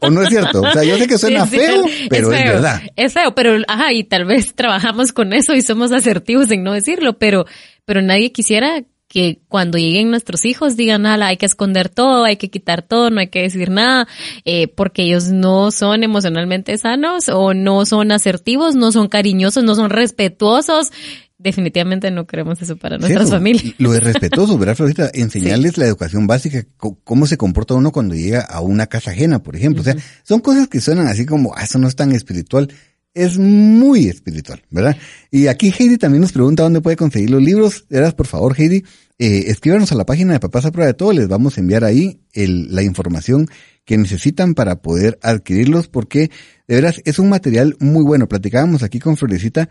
O 0.00 0.10
no 0.10 0.22
es 0.22 0.28
cierto, 0.28 0.60
o 0.60 0.70
sea, 0.70 0.84
yo 0.84 0.98
sé 0.98 1.06
que 1.06 1.16
suena 1.18 1.46
Sí, 1.46 1.56
sí, 1.56 1.64
feo, 1.64 1.84
pero 2.10 2.30
es, 2.30 2.42
feo, 2.42 2.52
verdad. 2.52 2.82
Es 2.94 3.14
feo, 3.14 3.34
pero 3.34 3.56
ajá, 3.66 3.94
y 3.94 4.04
tal 4.04 4.26
vez 4.26 4.54
trabajamos 4.54 5.12
con 5.12 5.32
eso 5.32 5.54
y 5.54 5.62
somos 5.62 5.92
asertivos 5.92 6.50
en 6.50 6.62
no 6.62 6.74
decirlo, 6.74 7.16
pero, 7.16 7.46
pero 7.86 8.02
nadie 8.02 8.32
quisiera 8.32 8.82
que 9.08 9.40
cuando 9.48 9.78
lleguen 9.78 10.10
nuestros 10.10 10.44
hijos 10.44 10.76
digan, 10.76 11.06
ala, 11.06 11.28
hay 11.28 11.38
que 11.38 11.46
esconder 11.46 11.88
todo, 11.88 12.24
hay 12.24 12.36
que 12.36 12.50
quitar 12.50 12.82
todo, 12.82 13.10
no 13.10 13.20
hay 13.20 13.28
que 13.28 13.42
decir 13.42 13.70
nada, 13.70 14.06
eh, 14.44 14.68
porque 14.68 15.02
ellos 15.02 15.28
no 15.28 15.70
son 15.70 16.02
emocionalmente 16.02 16.76
sanos 16.76 17.30
o 17.30 17.54
no 17.54 17.86
son 17.86 18.12
asertivos, 18.12 18.74
no 18.74 18.92
son 18.92 19.08
cariñosos, 19.08 19.64
no 19.64 19.74
son 19.74 19.88
respetuosos. 19.88 20.92
Definitivamente 21.38 22.10
no 22.10 22.26
queremos 22.26 22.60
eso 22.60 22.76
para 22.76 22.98
nuestras 22.98 23.28
Cierto, 23.28 23.36
familias. 23.36 23.74
Lo 23.78 23.92
de 23.92 24.00
respetuoso, 24.00 24.58
¿verdad, 24.58 24.74
Florita? 24.74 25.08
Enseñarles 25.14 25.78
la 25.78 25.86
educación 25.86 26.26
básica, 26.26 26.66
cómo 26.76 27.26
se 27.26 27.38
comporta 27.38 27.74
uno 27.74 27.92
cuando 27.92 28.14
llega 28.14 28.40
a 28.40 28.60
una 28.60 28.88
casa 28.88 29.12
ajena, 29.12 29.42
por 29.42 29.56
ejemplo. 29.56 29.80
O 29.80 29.84
sea, 29.84 29.96
son 30.24 30.40
cosas 30.40 30.68
que 30.68 30.80
suenan 30.80 31.06
así 31.06 31.24
como, 31.24 31.54
ah, 31.56 31.62
eso 31.62 31.78
no 31.78 31.88
es 31.88 31.96
tan 31.96 32.12
espiritual. 32.12 32.68
Es 33.14 33.38
muy 33.38 34.06
espiritual, 34.06 34.62
¿verdad? 34.70 34.96
Y 35.30 35.48
aquí 35.48 35.72
Heidi 35.76 35.98
también 35.98 36.20
nos 36.20 36.32
pregunta 36.32 36.62
dónde 36.62 36.80
puede 36.80 36.96
conseguir 36.96 37.30
los 37.30 37.42
libros. 37.42 37.86
De 37.88 37.98
veras, 37.98 38.14
por 38.14 38.26
favor, 38.26 38.54
Heidi, 38.58 38.84
eh, 39.18 39.44
escríbanos 39.48 39.90
a 39.90 39.96
la 39.96 40.06
página 40.06 40.34
de 40.34 40.40
Papás 40.40 40.66
a 40.66 40.70
Prueba 40.70 40.86
de 40.86 40.94
Todo. 40.94 41.12
Les 41.12 41.26
vamos 41.26 41.56
a 41.56 41.60
enviar 41.60 41.84
ahí 41.84 42.20
el- 42.32 42.72
la 42.74 42.82
información 42.82 43.48
que 43.84 43.96
necesitan 43.98 44.54
para 44.54 44.82
poder 44.82 45.18
adquirirlos, 45.22 45.88
porque 45.88 46.30
de 46.68 46.74
veras 46.74 47.00
es 47.04 47.18
un 47.18 47.28
material 47.28 47.76
muy 47.80 48.04
bueno. 48.04 48.28
Platicábamos 48.28 48.82
aquí 48.82 48.98
con 49.00 49.16
Florecita 49.16 49.68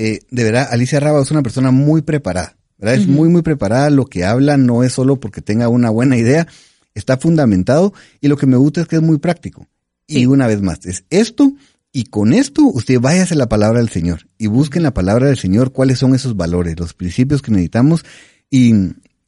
eh, 0.00 0.20
de 0.30 0.44
verdad, 0.44 0.68
Alicia 0.70 1.00
Raba 1.00 1.20
es 1.20 1.30
una 1.32 1.42
persona 1.42 1.72
muy 1.72 2.02
preparada, 2.02 2.56
¿verdad? 2.78 2.94
Es 2.94 3.08
muy, 3.08 3.28
muy 3.28 3.42
preparada. 3.42 3.90
Lo 3.90 4.04
que 4.04 4.24
habla 4.24 4.56
no 4.56 4.84
es 4.84 4.92
solo 4.92 5.18
porque 5.18 5.42
tenga 5.42 5.68
una 5.68 5.90
buena 5.90 6.16
idea, 6.16 6.46
está 6.94 7.16
fundamentado 7.18 7.92
y 8.20 8.28
lo 8.28 8.36
que 8.36 8.46
me 8.46 8.56
gusta 8.56 8.80
es 8.82 8.86
que 8.86 8.94
es 8.94 9.02
muy 9.02 9.18
práctico. 9.18 9.66
Y 10.06 10.26
una 10.26 10.46
vez 10.46 10.62
más, 10.62 10.86
es 10.86 11.04
esto 11.10 11.52
y 11.92 12.04
con 12.04 12.32
esto 12.32 12.62
usted 12.64 13.00
váyase 13.00 13.34
a 13.34 13.38
la 13.38 13.48
palabra 13.48 13.78
del 13.78 13.88
Señor 13.88 14.28
y 14.36 14.46
busque 14.46 14.78
en 14.78 14.84
la 14.84 14.94
palabra 14.94 15.26
del 15.26 15.38
Señor 15.38 15.72
cuáles 15.72 15.98
son 15.98 16.14
esos 16.14 16.36
valores, 16.36 16.78
los 16.78 16.94
principios 16.94 17.42
que 17.42 17.50
necesitamos 17.50 18.04
y 18.50 18.72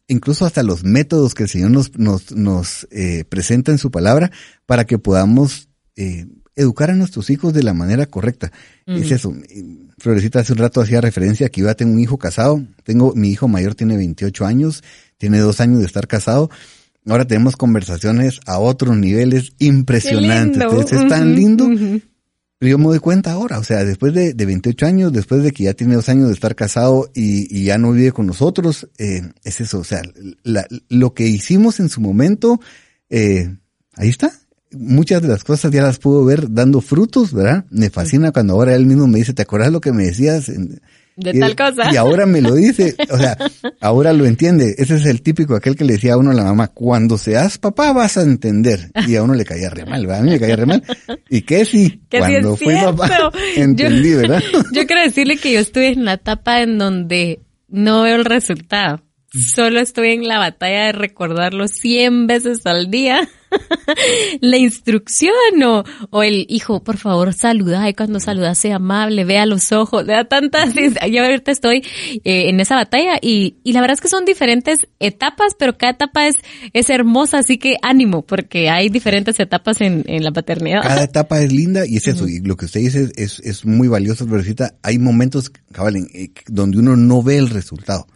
incluso 0.09 0.45
hasta 0.45 0.63
los 0.63 0.85
métodos 0.85 1.35
que 1.35 1.45
el 1.45 1.49
Señor 1.49 1.71
nos, 1.71 1.97
nos, 1.99 2.33
nos 2.33 2.87
eh, 2.91 3.25
presenta 3.25 3.73
en 3.73 3.79
su 3.79 3.91
palabra 3.91 4.31
para 4.67 4.85
que 4.85 4.99
podamos 4.99 5.69
eh, 5.97 6.27
educar 6.57 6.91
a 6.91 6.95
nuestros 6.95 7.31
hijos 7.31 7.55
de 7.55 7.63
la 7.63 7.75
manera 7.75 8.07
correcta. 8.07 8.53
Es 8.87 9.11
eso. 9.11 9.33
Florecita 9.99 10.41
hace 10.41 10.53
un 10.53 10.59
rato 10.59 10.81
hacía 10.81 11.01
referencia 11.01 11.49
que 11.49 11.61
yo 11.61 11.69
ya 11.69 11.75
tengo 11.75 11.93
un 11.93 12.01
hijo 12.01 12.19
casado. 12.19 12.63
Tengo, 12.85 13.15
mi 13.15 13.31
hijo 13.31 13.49
mayor 13.49 13.75
tiene 13.75 13.97
28 13.97 14.45
años, 14.45 14.83
tiene 15.17 15.39
dos 15.39 15.61
años 15.61 15.79
de 15.79 15.87
estar 15.87 16.07
casado. 16.07 16.51
Ahora 17.07 17.25
tenemos 17.25 17.57
conversaciones 17.57 18.41
a 18.47 18.59
otros 18.59 18.97
niveles 18.97 19.53
impresionantes. 19.59 20.61
Entonces, 20.63 21.01
es 21.01 21.09
tan 21.09 21.35
lindo. 21.35 21.69
Pero 22.61 22.73
yo 22.73 22.79
me 22.79 22.85
doy 22.85 22.99
cuenta 22.99 23.33
ahora, 23.33 23.59
o 23.59 23.65
sea, 23.65 23.87
después 23.87 24.13
de, 24.13 24.35
de 24.35 24.45
28 24.45 24.85
años, 24.85 25.15
después 25.15 25.43
de 25.43 25.51
que 25.51 25.65
ya 25.65 25.73
tiene 25.73 25.95
dos 25.95 26.11
años 26.11 26.27
de 26.29 26.35
estar 26.35 26.55
casado 26.55 27.11
y, 27.15 27.49
y 27.59 27.65
ya 27.65 27.79
no 27.79 27.93
vive 27.93 28.13
con 28.13 28.27
nosotros, 28.27 28.87
eh, 28.99 29.23
es 29.45 29.63
eso, 29.63 29.79
o 29.79 29.85
sea, 29.85 30.03
la- 30.43 30.67
lo 30.91 31.15
que 31.15 31.27
hicimos 31.27 31.81
en 31.81 31.89
su 31.89 32.03
momento, 32.03 32.61
eh, 33.09 33.57
ahí 33.97 34.11
está. 34.11 34.31
Muchas 34.73 35.23
de 35.23 35.29
las 35.29 35.43
cosas 35.43 35.73
ya 35.73 35.83
las 35.83 35.99
puedo 35.99 36.23
ver 36.27 36.53
dando 36.53 36.83
frutos, 36.83 37.33
¿verdad? 37.33 37.65
Me 37.71 37.89
fascina 37.89 38.31
cuando 38.31 38.53
ahora 38.53 38.75
él 38.75 38.85
mismo 38.85 39.07
me 39.07 39.19
dice, 39.21 39.33
¿te 39.33 39.41
acuerdas 39.43 39.73
lo 39.73 39.81
que 39.81 39.93
me 39.93 40.05
decías? 40.05 40.51
En- 40.51 40.83
De 41.17 41.33
y- 41.35 41.41
tal 41.41 41.55
cosa. 41.57 41.93
Y 41.93 41.97
ahora 41.97 42.25
me 42.27 42.41
lo 42.41 42.55
dice, 42.55 42.95
o 43.11 43.19
sea, 43.19 43.37
ahora 43.81 44.13
lo 44.13 44.25
entiende. 44.27 44.75
Ese 44.79 44.97
es 44.97 45.07
el 45.07 45.23
típico, 45.23 45.55
aquel 45.55 45.77
que 45.77 45.85
le 45.85 45.95
decía 45.95 46.15
a 46.15 46.17
uno 46.17 46.31
a 46.31 46.35
la 46.35 46.45
mamá, 46.45 46.69
cuando 46.69 47.19
seas 47.19 47.59
papá 47.59 47.93
vas 47.93 48.17
a 48.17 48.23
entender. 48.23 48.91
Y 49.07 49.17
a 49.17 49.23
uno 49.23 49.35
le 49.35 49.45
caía 49.45 49.71
re 49.71 49.85
mal, 49.85 50.07
¿verdad? 50.07 50.21
A 50.21 50.25
mí 50.25 50.31
me 50.31 50.41
caía 50.41 50.57
re 50.57 50.67
mal. 50.67 50.83
¿Y 51.29 51.37
sí? 51.39 51.45
Que 51.45 51.65
sí 51.65 52.05
cuando 52.19 52.55
es 52.55 52.59
fui 52.61 52.75
papá, 52.75 53.31
entendí, 53.57 54.13
Yo- 54.13 54.19
¿verdad? 54.19 54.43
Yo 54.73 54.87
quiero 54.87 55.03
decirle 55.03 55.37
que 55.37 55.53
yo 55.53 55.61
estuve 55.61 55.89
en 55.89 56.05
la 56.05 56.15
etapa 56.15 56.63
en 56.63 56.79
donde 56.79 57.41
no 57.69 58.03
veo 58.03 58.17
el 58.17 58.25
resultado. 58.25 59.03
Solo 59.33 59.78
estoy 59.78 60.11
en 60.11 60.26
la 60.26 60.39
batalla 60.39 60.87
de 60.87 60.93
recordarlo 60.93 61.68
100 61.68 62.26
veces 62.26 62.66
al 62.66 62.91
día. 62.91 63.28
la 64.41 64.57
instrucción 64.57 65.33
o, 65.64 65.85
o 66.11 66.22
el 66.22 66.47
hijo, 66.49 66.83
por 66.83 66.97
favor, 66.97 67.33
saluda 67.33 67.89
y 67.89 67.95
cuando 67.95 68.20
saluda 68.20 68.55
sea 68.55 68.76
amable, 68.76 69.24
vea 69.24 69.47
los 69.47 69.70
ojos, 69.70 70.05
vea 70.05 70.24
tantas. 70.24 70.74
Yo 71.11 71.22
ahorita 71.22 71.53
estoy 71.53 71.85
eh, 72.24 72.49
en 72.49 72.59
esa 72.59 72.74
batalla 72.74 73.18
y, 73.20 73.57
y 73.62 73.72
la 73.72 73.81
verdad 73.81 73.95
es 73.95 74.01
que 74.01 74.09
son 74.09 74.24
diferentes 74.24 74.81
etapas, 74.99 75.55
pero 75.57 75.78
cada 75.78 75.93
etapa 75.93 76.26
es, 76.26 76.35
es 76.72 76.91
hermosa, 76.91 77.39
así 77.39 77.59
que 77.59 77.76
ánimo, 77.83 78.22
porque 78.22 78.68
hay 78.68 78.89
diferentes 78.89 79.39
etapas 79.39 79.81
en, 79.81 80.05
en 80.07 80.24
la 80.24 80.33
paternidad. 80.33 80.83
Cada 80.83 81.05
etapa 81.05 81.41
es 81.41 81.53
linda 81.53 81.87
y 81.87 81.97
es 81.99 82.09
eso. 82.09 82.26
Y 82.26 82.41
lo 82.41 82.57
que 82.57 82.64
usted 82.64 82.81
dice 82.81 83.11
es, 83.16 83.41
es 83.41 83.64
muy 83.64 83.87
valioso, 83.87 84.26
Florecita. 84.26 84.74
Hay 84.83 84.99
momentos, 84.99 85.51
cabal, 85.72 85.97
eh, 85.97 86.31
donde 86.49 86.78
uno 86.78 86.97
no 86.97 87.22
ve 87.22 87.37
el 87.37 87.49
resultado. 87.49 88.07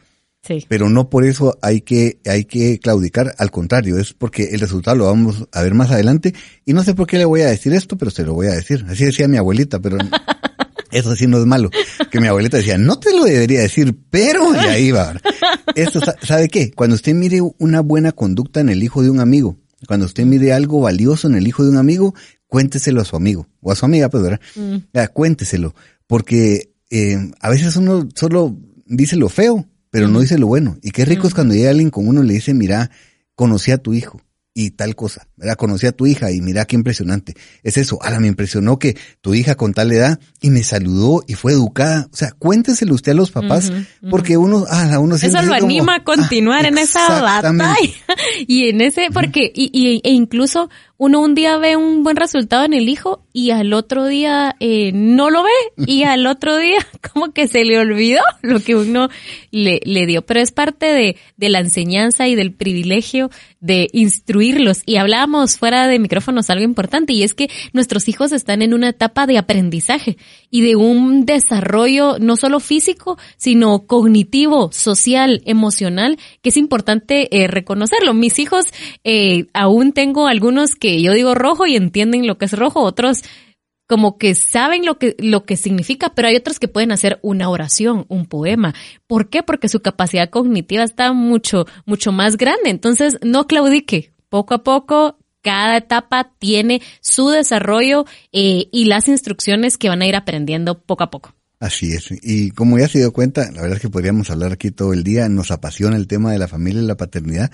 Sí. 0.46 0.64
Pero 0.68 0.88
no 0.90 1.08
por 1.08 1.24
eso 1.24 1.58
hay 1.62 1.80
que, 1.80 2.18
hay 2.26 2.44
que 2.44 2.78
claudicar, 2.78 3.34
al 3.38 3.50
contrario, 3.50 3.98
es 3.98 4.12
porque 4.12 4.50
el 4.52 4.60
resultado 4.60 4.96
lo 4.96 5.04
vamos 5.06 5.46
a 5.52 5.62
ver 5.62 5.72
más 5.74 5.90
adelante. 5.90 6.34
Y 6.66 6.72
no 6.74 6.82
sé 6.84 6.94
por 6.94 7.06
qué 7.06 7.16
le 7.18 7.24
voy 7.24 7.40
a 7.40 7.46
decir 7.46 7.72
esto, 7.72 7.96
pero 7.96 8.10
se 8.10 8.24
lo 8.24 8.34
voy 8.34 8.48
a 8.48 8.52
decir. 8.54 8.84
Así 8.88 9.04
decía 9.04 9.26
mi 9.28 9.36
abuelita, 9.38 9.80
pero 9.80 9.96
eso 10.92 11.16
sí 11.16 11.26
no 11.26 11.38
es 11.38 11.46
malo. 11.46 11.70
Que 12.10 12.20
mi 12.20 12.26
abuelita 12.28 12.58
decía, 12.58 12.78
no 12.78 12.98
te 12.98 13.12
lo 13.16 13.24
debería 13.24 13.60
decir, 13.60 13.96
pero 14.10 14.54
y 14.54 14.58
ahí 14.58 14.90
va. 14.90 15.14
Esto, 15.74 16.00
sa- 16.00 16.16
¿sabe 16.22 16.48
qué? 16.48 16.70
Cuando 16.72 16.94
usted 16.96 17.14
mire 17.14 17.40
una 17.58 17.80
buena 17.80 18.12
conducta 18.12 18.60
en 18.60 18.68
el 18.68 18.82
hijo 18.82 19.02
de 19.02 19.10
un 19.10 19.20
amigo, 19.20 19.56
cuando 19.88 20.06
usted 20.06 20.24
mire 20.24 20.52
algo 20.52 20.80
valioso 20.80 21.26
en 21.26 21.34
el 21.34 21.46
hijo 21.48 21.64
de 21.64 21.70
un 21.70 21.76
amigo, 21.78 22.14
cuénteselo 22.46 23.00
a 23.00 23.04
su 23.04 23.16
amigo 23.16 23.48
o 23.60 23.72
a 23.72 23.76
su 23.76 23.84
amiga, 23.84 24.08
pues, 24.08 24.22
¿verdad? 24.22 24.40
Ya, 24.92 25.08
cuénteselo, 25.08 25.74
porque 26.06 26.72
eh, 26.90 27.16
a 27.40 27.50
veces 27.50 27.76
uno 27.76 28.08
solo 28.14 28.56
dice 28.86 29.16
lo 29.16 29.28
feo, 29.28 29.66
pero 29.94 30.08
no 30.08 30.18
dice 30.18 30.38
lo 30.38 30.48
bueno. 30.48 30.76
Y 30.82 30.90
qué 30.90 31.04
rico 31.04 31.28
es 31.28 31.34
cuando 31.34 31.54
llega 31.54 31.70
alguien 31.70 31.90
con 31.90 32.08
uno 32.08 32.24
y 32.24 32.26
le 32.26 32.34
dice, 32.34 32.52
mira, 32.52 32.90
conocí 33.36 33.70
a 33.70 33.78
tu 33.78 33.94
hijo 33.94 34.20
y 34.56 34.70
tal 34.70 34.94
cosa, 34.94 35.26
¿verdad? 35.36 35.56
Conocí 35.56 35.86
a 35.86 35.92
tu 35.92 36.06
hija 36.06 36.30
y 36.30 36.40
mira 36.40 36.64
qué 36.64 36.76
impresionante. 36.76 37.34
Es 37.64 37.76
eso, 37.76 37.98
ala, 38.00 38.20
me 38.20 38.28
impresionó 38.28 38.78
que 38.78 38.96
tu 39.20 39.34
hija 39.34 39.56
con 39.56 39.74
tal 39.74 39.90
edad 39.90 40.20
y 40.40 40.50
me 40.50 40.62
saludó 40.62 41.24
y 41.26 41.34
fue 41.34 41.52
educada. 41.52 42.06
O 42.12 42.16
sea, 42.16 42.30
cuénteselo 42.38 42.94
usted 42.94 43.12
a 43.12 43.16
los 43.16 43.32
papás, 43.32 43.72
porque 44.08 44.36
uno, 44.36 44.64
ala, 44.70 45.00
uno 45.00 45.18
siente 45.18 45.38
Eso 45.38 45.46
lo 45.46 45.54
como, 45.54 45.66
anima 45.66 45.96
a 45.96 46.04
continuar 46.04 46.64
ah, 46.64 46.68
en 46.68 46.78
esa 46.78 47.20
batalla. 47.20 47.76
Y 48.46 48.68
en 48.68 48.80
ese, 48.80 49.08
porque, 49.12 49.50
y, 49.54 49.70
y- 49.72 50.00
e 50.04 50.12
incluso 50.12 50.70
uno 50.96 51.20
un 51.20 51.34
día 51.34 51.58
ve 51.58 51.76
un 51.76 52.04
buen 52.04 52.16
resultado 52.16 52.64
en 52.64 52.72
el 52.72 52.88
hijo 52.88 53.24
y 53.32 53.50
al 53.50 53.72
otro 53.72 54.06
día 54.06 54.54
eh, 54.60 54.92
no 54.94 55.30
lo 55.30 55.42
ve 55.42 55.50
y 55.86 56.04
al 56.04 56.26
otro 56.26 56.56
día 56.56 56.78
como 57.12 57.32
que 57.32 57.48
se 57.48 57.64
le 57.64 57.78
olvidó 57.78 58.22
lo 58.42 58.60
que 58.60 58.76
uno 58.76 59.08
le, 59.50 59.80
le 59.84 60.06
dio. 60.06 60.24
Pero 60.24 60.40
es 60.40 60.52
parte 60.52 60.86
de, 60.86 61.16
de 61.36 61.48
la 61.48 61.58
enseñanza 61.58 62.28
y 62.28 62.34
del 62.36 62.52
privilegio 62.52 63.30
de 63.64 63.88
instruirlos. 63.92 64.82
Y 64.84 64.96
hablábamos 64.96 65.56
fuera 65.56 65.88
de 65.88 65.98
micrófonos 65.98 66.50
algo 66.50 66.64
importante 66.64 67.14
y 67.14 67.22
es 67.22 67.32
que 67.32 67.48
nuestros 67.72 68.08
hijos 68.08 68.30
están 68.32 68.60
en 68.60 68.74
una 68.74 68.90
etapa 68.90 69.26
de 69.26 69.38
aprendizaje 69.38 70.18
y 70.50 70.60
de 70.60 70.76
un 70.76 71.24
desarrollo 71.24 72.18
no 72.20 72.36
solo 72.36 72.60
físico, 72.60 73.18
sino 73.38 73.86
cognitivo, 73.86 74.70
social, 74.70 75.40
emocional, 75.46 76.18
que 76.42 76.50
es 76.50 76.58
importante 76.58 77.42
eh, 77.42 77.46
reconocerlo. 77.46 78.12
Mis 78.12 78.38
hijos, 78.38 78.66
eh, 79.02 79.46
aún 79.54 79.92
tengo 79.92 80.26
algunos 80.26 80.74
que 80.74 81.00
yo 81.00 81.14
digo 81.14 81.34
rojo 81.34 81.66
y 81.66 81.74
entienden 81.74 82.26
lo 82.26 82.36
que 82.36 82.44
es 82.44 82.52
rojo, 82.52 82.82
otros 82.82 83.22
como 83.86 84.18
que 84.18 84.34
saben 84.34 84.86
lo 84.86 84.98
que, 84.98 85.14
lo 85.18 85.44
que 85.44 85.56
significa, 85.56 86.14
pero 86.14 86.28
hay 86.28 86.36
otros 86.36 86.58
que 86.58 86.68
pueden 86.68 86.92
hacer 86.92 87.18
una 87.22 87.48
oración, 87.48 88.06
un 88.08 88.26
poema. 88.26 88.74
¿Por 89.06 89.28
qué? 89.28 89.42
Porque 89.42 89.68
su 89.68 89.80
capacidad 89.80 90.30
cognitiva 90.30 90.82
está 90.82 91.12
mucho, 91.12 91.66
mucho 91.84 92.12
más 92.12 92.36
grande. 92.36 92.70
Entonces, 92.70 93.18
no 93.22 93.46
claudique, 93.46 94.12
poco 94.28 94.54
a 94.54 94.62
poco, 94.62 95.18
cada 95.42 95.76
etapa 95.76 96.32
tiene 96.38 96.80
su 97.00 97.28
desarrollo 97.28 98.06
eh, 98.32 98.68
y 98.72 98.86
las 98.86 99.08
instrucciones 99.08 99.76
que 99.76 99.90
van 99.90 100.02
a 100.02 100.06
ir 100.06 100.16
aprendiendo 100.16 100.80
poco 100.80 101.04
a 101.04 101.10
poco. 101.10 101.34
Así 101.60 101.92
es. 101.92 102.08
Y 102.22 102.50
como 102.50 102.78
ya 102.78 102.88
se 102.88 102.98
dio 102.98 103.12
cuenta, 103.12 103.50
la 103.52 103.62
verdad 103.62 103.76
es 103.76 103.82
que 103.82 103.90
podríamos 103.90 104.30
hablar 104.30 104.52
aquí 104.52 104.70
todo 104.70 104.92
el 104.92 105.04
día. 105.04 105.28
Nos 105.28 105.50
apasiona 105.50 105.96
el 105.96 106.08
tema 106.08 106.32
de 106.32 106.38
la 106.38 106.48
familia 106.48 106.82
y 106.82 106.86
la 106.86 106.96
paternidad. 106.96 107.50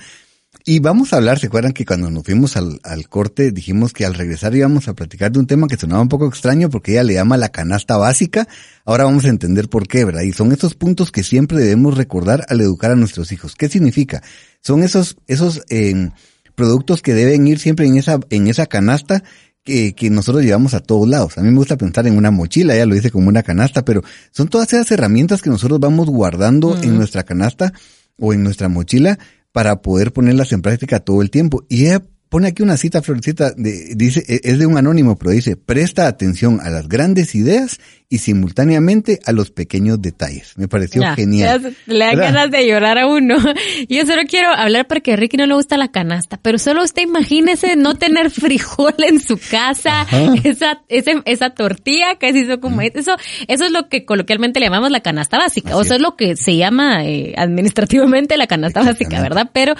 Y 0.65 0.79
vamos 0.81 1.13
a 1.13 1.17
hablar, 1.17 1.39
¿se 1.39 1.47
acuerdan 1.47 1.73
que 1.73 1.87
cuando 1.87 2.11
nos 2.11 2.25
fuimos 2.25 2.57
al, 2.57 2.81
al, 2.83 3.09
corte 3.09 3.51
dijimos 3.51 3.93
que 3.93 4.05
al 4.05 4.15
regresar 4.15 4.55
íbamos 4.55 4.89
a 4.89 4.95
platicar 4.95 5.33
de 5.33 5.39
un 5.39 5.47
tema 5.47 5.67
que 5.67 5.77
sonaba 5.77 6.03
un 6.03 6.09
poco 6.09 6.27
extraño 6.27 6.69
porque 6.69 6.93
ella 6.93 7.05
le 7.05 7.15
llama 7.15 7.39
la 7.39 7.49
canasta 7.49 7.97
básica? 7.97 8.47
Ahora 8.85 9.05
vamos 9.05 9.25
a 9.25 9.29
entender 9.29 9.69
por 9.69 9.89
qué, 9.89 10.05
¿verdad? 10.05 10.23
Y 10.23 10.33
son 10.33 10.53
estos 10.53 10.75
puntos 10.75 11.13
que 11.13 11.23
siempre 11.23 11.59
debemos 11.59 11.97
recordar 11.97 12.45
al 12.49 12.61
educar 12.61 12.91
a 12.91 12.97
nuestros 12.97 13.33
hijos. 13.33 13.55
¿Qué 13.55 13.69
significa? 13.69 14.23
Son 14.61 14.83
esos, 14.83 15.17
esos 15.27 15.63
eh, 15.71 16.11
productos 16.55 17.01
que 17.01 17.15
deben 17.15 17.47
ir 17.47 17.59
siempre 17.59 17.87
en 17.87 17.97
esa, 17.97 18.21
en 18.29 18.47
esa 18.47 18.67
canasta 18.67 19.25
que, 19.65 19.95
que, 19.95 20.11
nosotros 20.11 20.45
llevamos 20.45 20.75
a 20.75 20.81
todos 20.81 21.09
lados. 21.09 21.39
A 21.39 21.43
mí 21.43 21.51
me 21.51 21.57
gusta 21.57 21.79
pensar 21.79 22.07
en 22.07 22.17
una 22.17 22.31
mochila, 22.31 22.75
ella 22.75 22.87
lo 22.87 22.95
dice 22.95 23.11
como 23.11 23.29
una 23.29 23.43
canasta, 23.43 23.85
pero 23.85 24.03
son 24.31 24.49
todas 24.49 24.73
esas 24.73 24.91
herramientas 24.91 25.41
que 25.41 25.51
nosotros 25.51 25.81
vamos 25.81 26.09
guardando 26.09 26.79
en 26.83 26.97
nuestra 26.97 27.23
canasta 27.23 27.73
o 28.19 28.35
en 28.35 28.43
nuestra 28.43 28.69
mochila 28.69 29.19
para 29.53 29.83
poder 29.83 30.13
ponerlas 30.13 30.53
en 30.53 30.63
práctica 30.63 31.01
todo 31.01 31.23
el 31.23 31.31
tiempo. 31.31 31.65
Y 31.69 31.87
ella 31.87 32.05
pone 32.29 32.49
aquí 32.49 32.63
una 32.63 32.77
cita, 32.77 33.03
Florecita, 33.03 33.53
de, 33.57 33.95
dice, 33.97 34.25
e, 34.29 34.41
es 34.45 34.59
de 34.59 34.67
un 34.67 34.79
anónimo, 34.79 35.17
pero 35.17 35.33
dice, 35.33 35.57
presta 35.57 36.07
atención 36.07 36.61
a 36.61 36.71
las 36.71 36.89
grandes 36.89 37.35
ideas 37.35 37.81
y 38.13 38.19
simultáneamente 38.19 39.21
a 39.25 39.31
los 39.31 39.53
pequeños 39.53 40.03
detalles. 40.03 40.55
Me 40.57 40.67
pareció 40.67 41.01
genial. 41.15 41.77
Le 41.87 42.07
dan 42.07 42.17
ganas 42.17 42.51
de 42.51 42.67
llorar 42.67 42.99
a 42.99 43.07
uno. 43.07 43.37
Yo 43.89 44.05
solo 44.05 44.23
quiero 44.29 44.51
hablar 44.51 44.89
porque 44.89 45.13
a 45.13 45.17
Ricky 45.17 45.37
no 45.37 45.47
le 45.47 45.55
gusta 45.55 45.77
la 45.77 45.93
canasta, 45.93 46.37
pero 46.43 46.59
solo 46.59 46.83
usted 46.83 47.03
imagínese 47.03 47.77
no 47.77 47.95
tener 47.95 48.31
frijol 48.33 48.95
en 48.99 49.21
su 49.21 49.39
casa, 49.39 50.09
esa, 50.43 50.83
esa, 50.89 51.13
esa 51.25 51.51
tortilla 51.51 52.17
que 52.17 52.33
se 52.33 52.41
hizo 52.41 52.61
como 52.61 52.81
eso, 52.81 53.15
eso 53.47 53.65
es 53.65 53.71
lo 53.71 53.89
que 53.89 54.05
coloquialmente 54.05 54.59
le 54.59 54.67
llamamos 54.67 54.91
la 54.91 55.01
canasta 55.01 55.39
básica, 55.39 55.77
o 55.77 55.85
sea, 55.85 55.95
es 55.95 56.03
lo 56.03 56.17
que 56.17 56.35
se 56.35 56.57
llama 56.57 57.05
eh, 57.05 57.35
administrativamente 57.37 58.37
la 58.37 58.49
canasta 58.49 58.83
básica, 58.83 59.23
¿verdad? 59.23 59.51
Pero 59.55 59.75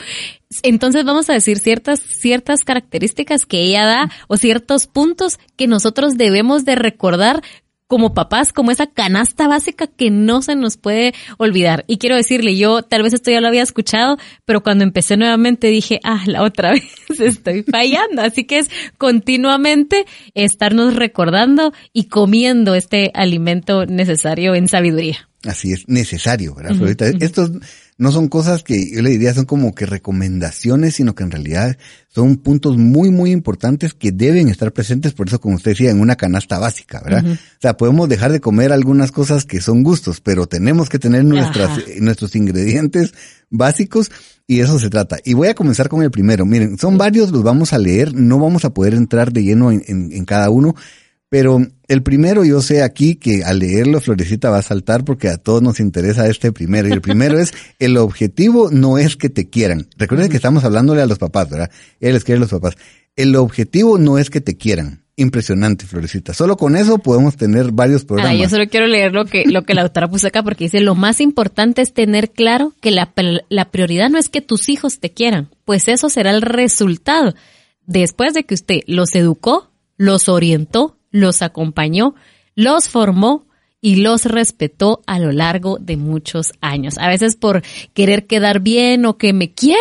entonces 0.63 1.05
vamos 1.05 1.29
a 1.31 1.33
decir 1.33 1.59
ciertas, 1.59 2.01
ciertas 2.01 2.63
características 2.63 3.45
que 3.45 3.63
ella 3.63 3.87
da 3.87 4.11
o 4.29 4.37
ciertos 4.37 4.87
puntos 4.87 5.41
que 5.57 5.67
nosotros 5.67 6.17
debemos 6.17 6.65
de 6.65 6.77
recordar 6.77 7.43
como 7.91 8.15
papás, 8.15 8.53
como 8.53 8.71
esa 8.71 8.87
canasta 8.87 9.49
básica 9.49 9.89
que 9.89 10.13
no 10.13 10.43
se 10.43 10.55
nos 10.55 10.77
puede 10.77 11.13
olvidar. 11.39 11.85
Y 11.89 11.99
quiero 11.99 12.15
decirle, 12.15 12.57
yo 12.57 12.83
tal 12.83 13.03
vez 13.03 13.13
esto 13.15 13.33
ya 13.33 13.41
lo 13.41 13.49
había 13.49 13.65
escuchado, 13.65 14.17
pero 14.45 14.63
cuando 14.63 14.85
empecé 14.85 15.17
nuevamente 15.17 15.67
dije, 15.67 15.99
ah, 16.05 16.23
la 16.27 16.45
otra 16.45 16.71
vez 17.09 17.19
estoy 17.19 17.65
fallando. 17.65 18.23
Así 18.23 18.45
que 18.45 18.61
es 18.61 18.71
continuamente 18.97 20.05
estarnos 20.35 20.95
recordando 20.95 21.73
y 21.93 22.05
comiendo 22.05 22.77
este 22.77 23.11
alimento 23.13 23.87
necesario 23.87 24.55
en 24.55 24.69
sabiduría. 24.69 25.29
Así 25.43 25.73
es, 25.73 25.89
necesario, 25.89 26.55
¿verdad, 26.55 26.77
Estos 27.21 27.51
no 28.01 28.11
son 28.13 28.29
cosas 28.29 28.63
que 28.63 28.91
yo 28.91 29.03
le 29.03 29.11
diría 29.11 29.35
son 29.35 29.45
como 29.45 29.75
que 29.75 29.85
recomendaciones, 29.85 30.95
sino 30.95 31.15
que 31.15 31.23
en 31.23 31.31
realidad 31.31 31.77
son 32.09 32.39
puntos 32.39 32.79
muy, 32.79 33.11
muy 33.11 33.31
importantes 33.31 33.93
que 33.93 34.11
deben 34.11 34.49
estar 34.49 34.73
presentes, 34.73 35.13
por 35.13 35.29
eso 35.29 35.39
como 35.39 35.57
usted 35.57 35.73
decía, 35.73 35.91
en 35.91 36.01
una 36.01 36.17
canasta 36.17 36.59
básica, 36.59 37.03
¿verdad? 37.05 37.27
O 37.27 37.61
sea, 37.61 37.77
podemos 37.77 38.09
dejar 38.09 38.33
de 38.33 38.41
comer 38.41 38.73
algunas 38.73 39.13
cosas 39.13 39.45
que 39.45 39.61
son 39.61 39.83
gustos, 39.83 40.23
pero 40.23 40.47
tenemos 40.47 40.89
que 40.89 40.99
tener 40.99 41.27
nuestras, 41.27 41.79
nuestros 42.01 42.35
ingredientes 42.37 43.13
básicos 43.51 44.11
y 44.47 44.61
eso 44.61 44.79
se 44.79 44.89
trata. 44.89 45.19
Y 45.23 45.35
voy 45.35 45.49
a 45.49 45.55
comenzar 45.55 45.91
con 45.91 46.03
el 46.03 46.11
primero. 46.11 46.47
Miren, 46.47 46.79
son 46.79 46.97
varios, 46.97 47.31
los 47.31 47.43
vamos 47.43 47.75
a 47.75 47.79
leer, 47.79 48.15
no 48.15 48.39
vamos 48.39 48.65
a 48.65 48.71
poder 48.71 48.95
entrar 48.95 49.31
de 49.31 49.43
lleno 49.43 49.71
en, 49.73 49.83
en 49.87 50.25
cada 50.25 50.49
uno, 50.49 50.75
pero 51.29 51.61
el 51.91 52.05
primero 52.05 52.45
yo 52.45 52.63
sé 52.63 52.85
aquí 52.85 53.17
que 53.17 53.43
al 53.43 53.59
leerlo 53.59 54.01
Florecita 54.01 54.49
va 54.49 54.59
a 54.59 54.63
saltar 54.63 55.05
porque 55.05 55.29
a 55.29 55.39
todos 55.39 55.61
nos 55.61 55.81
interesa 55.81 56.29
este 56.29 56.53
primero. 56.53 56.87
Y 56.87 56.93
el 56.93 57.01
primero 57.01 57.37
es, 57.37 57.53
el 57.81 57.97
objetivo 57.97 58.71
no 58.71 58.97
es 58.97 59.17
que 59.17 59.29
te 59.29 59.51
quieran. 59.51 59.89
Recuerden 59.97 60.31
que 60.31 60.37
estamos 60.37 60.63
hablándole 60.63 61.03
a 61.03 61.07
los 61.07 61.19
papás, 61.19 61.51
¿verdad? 61.51 61.69
Él 61.99 62.15
les 62.15 62.23
quiere 62.23 62.37
a 62.37 62.43
los 62.43 62.51
papás. 62.51 62.77
El 63.17 63.35
objetivo 63.35 63.99
no 63.99 64.19
es 64.19 64.31
que 64.31 64.41
te 64.41 64.57
quieran. 64.57 65.03
Impresionante, 65.17 65.85
Florecita. 65.85 66.33
Solo 66.33 66.57
con 66.57 66.77
eso 66.77 66.99
podemos 66.99 67.37
tener 67.37 67.73
varios 67.73 68.05
programas. 68.05 68.39
yo 68.39 68.49
solo 68.49 68.69
quiero 68.69 68.87
leer 68.87 69.13
lo 69.13 69.25
que, 69.25 69.43
lo 69.47 69.65
que 69.65 69.75
la 69.75 69.83
autora 69.83 70.09
puso 70.09 70.29
acá 70.29 70.45
porque 70.45 70.67
dice, 70.67 70.81
lo 70.81 70.95
más 70.95 71.21
importante 71.21 71.83
es 71.83 71.93
tener 71.93 72.31
claro 72.31 72.73
que 72.81 72.93
la, 72.93 73.13
la 73.49 73.71
prioridad 73.73 74.11
no 74.11 74.19
es 74.19 74.29
que 74.29 74.43
tus 74.43 74.69
hijos 74.69 75.01
te 75.01 75.11
quieran, 75.11 75.51
pues 75.65 75.89
eso 75.89 76.09
será 76.09 76.31
el 76.31 76.43
resultado 76.43 77.35
después 77.85 78.33
de 78.33 78.45
que 78.45 78.55
usted 78.55 78.81
los 78.87 79.13
educó, 79.17 79.73
los 79.97 80.29
orientó, 80.29 81.00
los 81.11 81.43
acompañó, 81.43 82.15
los 82.55 82.89
formó 82.89 83.47
y 83.81 83.97
los 83.97 84.25
respetó 84.27 85.03
a 85.07 85.19
lo 85.19 85.33
largo 85.33 85.79
de 85.79 85.97
muchos 85.97 86.53
años. 86.61 86.99
A 86.99 87.09
veces 87.09 87.37
por 87.37 87.63
querer 87.95 88.27
quedar 88.27 88.61
bien 88.61 89.07
o 89.07 89.17
que 89.17 89.33
me 89.33 89.53
quiera, 89.53 89.81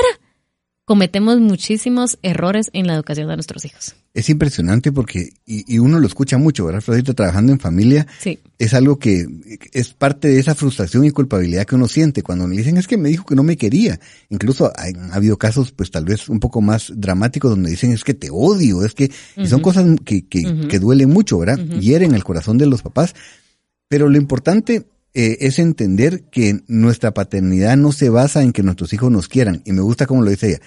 cometemos 0.90 1.40
muchísimos 1.40 2.18
errores 2.24 2.72
en 2.74 2.88
la 2.88 2.96
educación 2.96 3.28
de 3.28 3.36
nuestros 3.36 3.64
hijos 3.64 3.94
es 4.14 4.30
impresionante 4.30 4.92
porque, 4.92 5.34
y, 5.46 5.78
uno 5.78 6.00
lo 6.00 6.08
escucha 6.08 6.38
mucho, 6.38 6.66
¿verdad, 6.66 6.82
Florita? 6.82 7.14
Trabajando 7.14 7.54
en 7.54 7.60
familia, 7.60 8.08
sí. 8.20 8.40
es 8.58 8.74
algo 8.74 8.98
que 8.98 9.28
es 9.72 9.94
parte 9.94 10.28
de 10.28 10.40
esa 10.40 10.56
frustración 10.56 11.06
y 11.06 11.12
culpabilidad 11.12 11.66
que 11.66 11.76
uno 11.76 11.88
siente 11.88 12.24
cuando 12.24 12.48
me 12.48 12.58
dicen 12.58 12.78
es 12.78 12.88
que 12.88 12.98
me 12.98 13.10
dijo 13.10 13.26
que 13.26 13.36
no 13.36 13.44
me 13.44 13.56
quería. 13.56 14.00
Incluso 14.30 14.66
ha, 14.76 15.16
habido 15.16 15.38
casos, 15.38 15.72
pues 15.72 15.92
tal 15.92 16.06
vez 16.06 16.28
un 16.28 16.40
poco 16.40 16.60
más 16.60 16.92
dramáticos 16.96 17.52
donde 17.52 17.70
dicen 17.70 17.92
es 17.92 18.04
que 18.04 18.16
te 18.16 18.30
odio, 18.32 18.84
es 18.84 18.96
que, 18.96 19.12
y 19.38 19.48
son 19.48 19.62
cosas 19.62 19.86
que, 20.04 20.28
que, 20.28 20.68
que, 20.68 20.80
duelen 20.80 21.10
mucho, 21.10 21.38
¿verdad? 21.38 21.60
Hieren 21.60 22.16
el 22.16 22.24
corazón 22.24 22.58
de 22.58 22.66
los 22.66 22.82
papás. 22.82 23.14
Pero 23.88 24.10
lo 24.10 24.18
importante 24.18 24.86
eh, 25.14 25.38
es 25.42 25.60
entender 25.60 26.26
que 26.30 26.62
nuestra 26.68 27.14
paternidad 27.14 27.78
no 27.78 27.92
se 27.92 28.10
basa 28.10 28.44
en 28.44 28.54
que 28.54 28.64
nuestros 28.64 28.94
hijos 28.94 29.12
nos 29.12 29.28
quieran. 29.28 29.62
Y 29.66 29.72
me 29.74 29.82
gusta 29.82 30.06
como 30.06 30.24
lo 30.24 30.30
dice 30.30 30.48
ella 30.48 30.60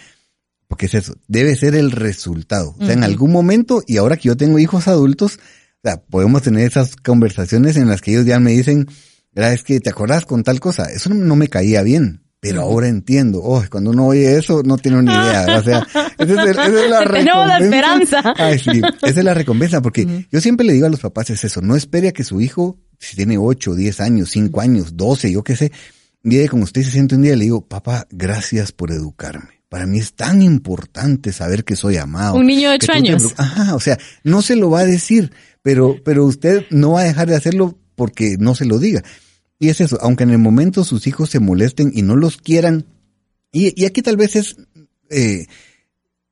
porque 0.73 0.87
es 0.87 0.95
eso, 0.95 1.13
debe 1.29 1.55
ser 1.55 1.75
el 1.75 1.91
resultado. 1.91 2.75
O 2.81 2.87
sea, 2.87 2.95
en 2.95 3.05
algún 3.05 3.31
momento, 3.31 3.83
y 3.87 3.99
ahora 3.99 4.17
que 4.17 4.29
yo 4.29 4.39
tengo 4.39 4.59
hijos 4.59 4.89
adultos, 4.89 5.37
o 5.37 5.81
sea, 5.87 6.01
podemos 6.01 6.41
tener 6.41 6.67
esas 6.67 6.97
conversaciones 6.97 7.77
en 7.77 7.89
las 7.89 8.01
que 8.01 8.13
ellos 8.13 8.25
ya 8.25 8.41
me 8.41 8.53
dicen, 8.53 8.89
es 9.35 9.65
que 9.65 9.81
te 9.81 9.91
acordás 9.91 10.25
con 10.25 10.43
tal 10.43 10.61
cosa, 10.61 10.85
eso 10.85 11.13
no 11.13 11.37
me 11.37 11.49
caía 11.49 11.83
bien, 11.83 12.23
pero 12.41 12.63
ahora 12.63 12.89
entiendo. 12.89 13.41
Oh, 13.43 13.63
cuando 13.71 13.91
uno 13.91 14.07
oye 14.07 14.39
eso, 14.39 14.63
no 14.65 14.79
tiene 14.79 15.03
ni 15.03 15.13
idea. 15.13 15.59
O 15.59 15.63
sea, 15.63 15.87
esa 16.19 16.45
es, 16.45 16.57
la 16.89 17.05
recompensa. 17.05 17.47
la 17.47 17.59
esperanza. 17.59 18.35
Ay, 18.39 18.59
sí, 18.59 18.81
esa 19.03 19.21
es 19.21 19.25
la 19.27 19.35
recompensa, 19.35 19.83
porque 19.83 20.27
yo 20.33 20.41
siempre 20.41 20.65
le 20.65 20.73
digo 20.73 20.87
a 20.87 20.91
los 20.91 21.01
papás 21.01 21.29
es 21.29 21.45
eso, 21.45 21.61
no 21.61 21.77
espere 21.77 22.09
a 22.09 22.13
que 22.13 22.25
su 22.25 22.41
hijo, 22.41 22.79
si 23.03 23.17
tiene 23.17 23.37
8, 23.37 23.75
10 23.75 24.01
años, 24.01 24.31
5 24.31 24.61
años, 24.61 24.97
12, 24.97 25.33
yo 25.33 25.43
qué 25.43 25.57
sé, 25.57 25.73
llegue 26.23 26.49
como 26.49 26.65
usted 26.65 26.83
se 26.83 26.93
siente 26.93 27.17
un 27.17 27.23
día, 27.23 27.35
le 27.35 27.45
digo, 27.45 27.67
papá, 27.67 28.07
gracias 28.11 28.71
por 28.71 28.93
educarme. 28.93 29.61
Para 29.69 29.87
mí 29.87 29.99
es 29.99 30.13
tan 30.13 30.43
importante 30.43 31.33
saber 31.33 31.65
que 31.65 31.75
soy 31.75 31.97
amado. 31.97 32.35
Un 32.35 32.47
niño 32.47 32.71
de 32.71 32.77
ocho 32.77 32.93
años. 32.93 33.35
Ajá, 33.39 33.75
o 33.75 33.81
sea, 33.81 33.99
no 34.23 34.43
se 34.43 34.55
lo 34.55 34.71
va 34.71 34.81
a 34.81 34.87
decir, 34.87 35.33
pero, 35.63 35.97
pero 36.05 36.25
usted 36.25 36.65
no 36.71 36.93
va 36.93 37.01
a 37.01 37.05
dejar 37.05 37.29
de 37.29 37.37
hacerlo 37.37 37.79
porque 37.97 38.37
no 38.39 38.55
se 38.55 38.67
lo 38.67 38.79
diga. 38.79 39.03
Y 39.59 39.71
es 39.71 39.81
eso, 39.81 39.99
aunque 40.01 40.25
en 40.25 40.31
el 40.31 40.39
momento 40.39 40.85
sus 40.85 41.07
hijos 41.07 41.31
se 41.31 41.41
molesten 41.41 41.91
y 41.95 42.03
no 42.03 42.17
los 42.17 42.37
quieran, 42.37 42.87
y, 43.51 43.81
y 43.81 43.87
aquí 43.87 44.03
tal 44.03 44.17
vez 44.17 44.37
es 44.37 44.57
eh, 45.11 45.47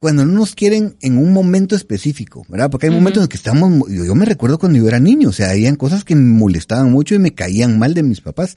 cuando 0.00 0.24
no 0.24 0.32
nos 0.32 0.54
quieren 0.54 0.96
en 1.02 1.18
un 1.18 1.32
momento 1.32 1.76
específico, 1.76 2.46
¿verdad? 2.48 2.70
Porque 2.70 2.86
hay 2.86 2.92
momentos 2.92 3.22
en 3.22 3.28
que 3.28 3.36
estamos, 3.36 3.86
yo, 3.90 4.14
me 4.14 4.24
recuerdo 4.24 4.58
cuando 4.58 4.78
yo 4.78 4.88
era 4.88 4.98
niño, 4.98 5.28
o 5.28 5.32
sea, 5.32 5.50
habían 5.50 5.76
cosas 5.76 6.04
que 6.04 6.16
me 6.16 6.22
molestaban 6.22 6.90
mucho 6.90 7.14
y 7.14 7.18
me 7.18 7.34
caían 7.34 7.78
mal 7.78 7.92
de 7.92 8.02
mis 8.02 8.22
papás. 8.22 8.56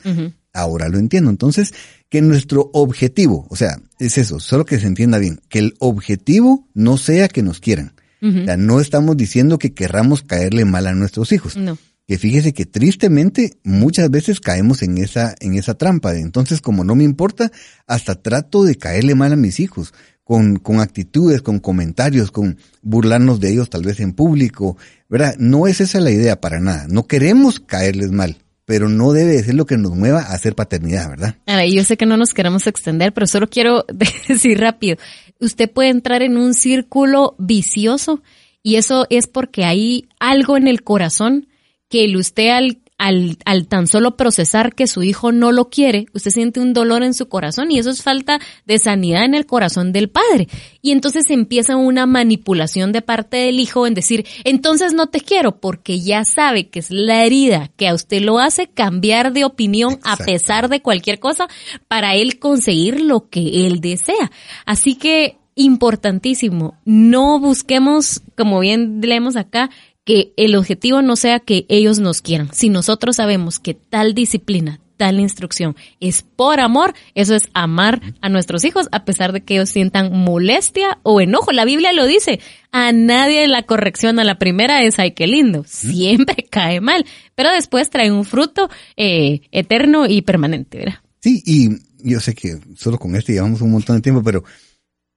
Ahora 0.53 0.87
lo 0.87 0.97
entiendo. 0.99 1.29
Entonces, 1.29 1.73
que 2.07 2.21
nuestro 2.21 2.69
objetivo, 2.73 3.45
o 3.49 3.57
sea, 3.57 3.77
es 3.99 4.17
eso, 4.17 4.39
solo 4.39 4.65
que 4.65 4.79
se 4.79 4.87
entienda 4.87 5.17
bien, 5.17 5.41
que 5.49 5.59
el 5.59 5.75
objetivo 5.79 6.69
no 6.73 6.95
sea 6.95 7.27
que 7.27 7.43
nos 7.43 7.59
quieran. 7.59 7.93
O 8.21 8.45
sea, 8.45 8.55
no 8.55 8.79
estamos 8.79 9.17
diciendo 9.17 9.59
que 9.59 9.73
querramos 9.73 10.21
caerle 10.21 10.63
mal 10.63 10.87
a 10.87 10.93
nuestros 10.93 11.33
hijos. 11.33 11.57
No. 11.57 11.77
Que 12.07 12.17
fíjese 12.17 12.53
que 12.53 12.65
tristemente 12.65 13.57
muchas 13.63 14.09
veces 14.09 14.39
caemos 14.39 14.81
en 14.81 14.97
esa, 14.97 15.35
en 15.41 15.55
esa 15.55 15.73
trampa. 15.73 16.15
entonces, 16.15 16.61
como 16.61 16.85
no 16.85 16.95
me 16.95 17.03
importa, 17.03 17.51
hasta 17.85 18.15
trato 18.15 18.63
de 18.63 18.75
caerle 18.75 19.15
mal 19.15 19.33
a 19.33 19.37
mis 19.37 19.59
hijos. 19.59 19.93
Con, 20.23 20.55
con 20.57 20.79
actitudes, 20.79 21.41
con 21.41 21.59
comentarios, 21.59 22.31
con 22.31 22.57
burlarnos 22.81 23.41
de 23.41 23.51
ellos 23.51 23.69
tal 23.69 23.83
vez 23.83 23.99
en 23.99 24.13
público, 24.13 24.77
¿verdad? 25.09 25.35
No 25.37 25.67
es 25.67 25.81
esa 25.81 25.99
la 25.99 26.11
idea 26.11 26.39
para 26.39 26.61
nada. 26.61 26.85
No 26.87 27.07
queremos 27.07 27.59
caerles 27.59 28.11
mal 28.11 28.37
pero 28.65 28.87
no 28.89 29.11
debe 29.11 29.43
ser 29.43 29.55
lo 29.55 29.65
que 29.65 29.77
nos 29.77 29.95
mueva 29.95 30.21
a 30.21 30.33
hacer 30.33 30.55
paternidad, 30.55 31.09
¿verdad? 31.09 31.35
Ahora, 31.45 31.65
yo 31.65 31.83
sé 31.83 31.97
que 31.97 32.05
no 32.05 32.17
nos 32.17 32.33
queremos 32.33 32.65
extender, 32.67 33.13
pero 33.13 33.27
solo 33.27 33.49
quiero 33.49 33.85
decir 34.27 34.59
rápido, 34.59 34.97
usted 35.39 35.69
puede 35.69 35.89
entrar 35.89 36.21
en 36.21 36.37
un 36.37 36.53
círculo 36.53 37.35
vicioso 37.37 38.21
y 38.61 38.75
eso 38.75 39.05
es 39.09 39.27
porque 39.27 39.65
hay 39.65 40.07
algo 40.19 40.55
en 40.55 40.67
el 40.67 40.83
corazón 40.83 41.47
que 41.89 42.11
usted 42.17 42.49
al, 42.49 42.79
al, 42.97 43.37
al 43.45 43.67
tan 43.67 43.87
solo 43.87 44.15
procesar 44.15 44.75
que 44.75 44.87
su 44.87 45.03
hijo 45.03 45.31
no 45.31 45.51
lo 45.51 45.69
quiere, 45.69 46.05
usted 46.13 46.31
siente 46.31 46.59
un 46.59 46.73
dolor 46.73 47.03
en 47.03 47.13
su 47.13 47.27
corazón 47.27 47.71
y 47.71 47.79
eso 47.79 47.89
es 47.89 48.01
falta 48.01 48.39
de 48.65 48.79
sanidad 48.79 49.25
en 49.25 49.35
el 49.35 49.45
corazón 49.45 49.91
del 49.91 50.09
padre. 50.09 50.47
Y 50.81 50.91
entonces 50.91 51.29
empieza 51.29 51.75
una 51.75 52.05
manipulación 52.05 52.91
de 52.91 53.01
parte 53.01 53.37
del 53.37 53.59
hijo 53.59 53.87
en 53.87 53.93
decir, 53.93 54.25
entonces 54.43 54.93
no 54.93 55.07
te 55.07 55.21
quiero, 55.21 55.59
porque 55.59 55.99
ya 55.99 56.23
sabe 56.23 56.69
que 56.69 56.79
es 56.79 56.91
la 56.91 57.23
herida 57.25 57.71
que 57.75 57.87
a 57.87 57.93
usted 57.93 58.21
lo 58.21 58.39
hace 58.39 58.67
cambiar 58.67 59.33
de 59.33 59.45
opinión 59.45 59.99
a 60.03 60.17
pesar 60.17 60.69
de 60.69 60.81
cualquier 60.81 61.19
cosa 61.19 61.47
para 61.87 62.15
él 62.15 62.39
conseguir 62.39 63.01
lo 63.01 63.29
que 63.29 63.65
él 63.65 63.81
desea. 63.81 64.31
Así 64.65 64.95
que 64.95 65.37
importantísimo, 65.55 66.77
no 66.85 67.39
busquemos, 67.39 68.21
como 68.35 68.59
bien 68.59 69.01
leemos 69.01 69.35
acá, 69.35 69.69
que 70.05 70.33
el 70.37 70.55
objetivo 70.55 71.01
no 71.01 71.15
sea 71.15 71.39
que 71.39 71.65
ellos 71.69 71.99
nos 71.99 72.21
quieran. 72.21 72.49
Si 72.53 72.69
nosotros 72.69 73.17
sabemos 73.17 73.59
que 73.59 73.73
tal 73.73 74.13
disciplina, 74.13 74.79
tal 74.97 75.19
instrucción 75.19 75.75
es 75.99 76.21
por 76.21 76.59
amor, 76.59 76.93
eso 77.15 77.35
es 77.35 77.49
amar 77.53 78.01
a 78.21 78.29
nuestros 78.29 78.63
hijos 78.63 78.87
a 78.91 79.05
pesar 79.05 79.33
de 79.33 79.41
que 79.41 79.55
ellos 79.55 79.69
sientan 79.69 80.11
molestia 80.17 80.99
o 81.03 81.21
enojo. 81.21 81.51
La 81.51 81.65
Biblia 81.65 81.93
lo 81.93 82.05
dice, 82.05 82.39
a 82.71 82.91
nadie 82.91 83.47
la 83.47 83.63
corrección 83.63 84.19
a 84.19 84.23
la 84.23 84.37
primera 84.39 84.83
es 84.83 84.99
ay 84.99 85.11
qué 85.11 85.27
lindo, 85.27 85.63
siempre 85.67 86.45
cae 86.49 86.81
mal, 86.81 87.05
pero 87.35 87.51
después 87.51 87.89
trae 87.89 88.11
un 88.11 88.25
fruto 88.25 88.69
eh, 88.97 89.41
eterno 89.51 90.05
y 90.05 90.21
permanente, 90.21 90.79
¿verdad? 90.79 90.99
Sí, 91.21 91.41
y 91.45 91.69
yo 92.03 92.19
sé 92.19 92.35
que 92.35 92.59
solo 92.75 92.97
con 92.99 93.15
este 93.15 93.33
llevamos 93.33 93.61
un 93.61 93.71
montón 93.71 93.95
de 93.95 94.01
tiempo, 94.01 94.21
pero 94.23 94.43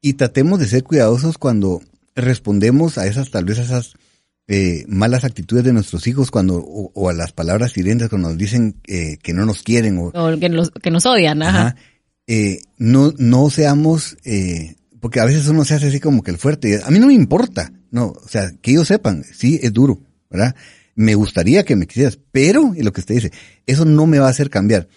y 0.01 0.15
tratemos 0.15 0.61
de 0.61 0.69
ser 0.69 0.85
cuidadosos 0.85 1.37
cuando 1.37 1.83
respondemos 2.15 2.97
a 2.97 3.07
esas, 3.07 3.31
tal 3.31 3.45
vez 3.45 3.59
a 3.59 3.63
esas 3.63 3.95
eh, 4.49 4.85
malas 4.89 5.25
actitudes 5.25 5.65
de 5.65 5.73
nuestros 5.73 6.07
hijos 6.07 6.31
cuando 6.31 6.57
o, 6.59 7.09
a 7.09 7.13
las 7.13 7.33
palabras 7.33 7.77
hirientes 7.77 8.09
cuando 8.09 8.29
nos 8.29 8.39
dicen 8.39 8.77
eh, 8.87 9.19
que 9.23 9.33
no 9.33 9.45
nos 9.45 9.63
quieren 9.63 9.99
o, 9.99 10.13
que, 10.39 10.49
nos, 10.49 10.71
que 10.71 10.91
nos 10.91 11.05
odian, 11.07 11.43
ajá. 11.43 11.77
eh, 12.27 12.61
no, 12.79 13.13
no 13.19 13.51
seamos, 13.51 14.17
eh, 14.25 14.77
porque 15.01 15.21
a 15.21 15.25
veces 15.25 15.49
uno 15.49 15.65
se 15.65 15.75
hace 15.75 15.89
así 15.89 16.01
como 16.01 16.23
que 16.23 16.31
el 16.31 16.39
fuerte. 16.39 16.81
A 16.85 16.91
mí 16.91 16.99
no 16.99 17.09
me 17.09 17.15
importa, 17.15 17.73
no, 17.91 18.09
o 18.09 18.29
sea, 18.29 18.53
que 18.63 18.73
ellos 18.73 18.89
sepan, 18.89 19.25
sí, 19.25 19.59
es 19.63 19.73
duro, 19.73 20.01
¿verdad? 20.31 20.55
Me 20.95 21.15
gustaría 21.15 21.65
que 21.65 21.77
me 21.77 21.87
quisieras, 21.87 22.19
pero, 22.33 22.73
y 22.75 22.83
lo 22.83 22.93
que 22.93 23.01
usted 23.01 23.17
dice, 23.17 23.33
eso 23.67 23.85
no 23.85 24.07
me 24.07 24.19
va 24.19 24.29
a 24.29 24.31
hacer 24.31 24.49
cambiar. 24.49 24.89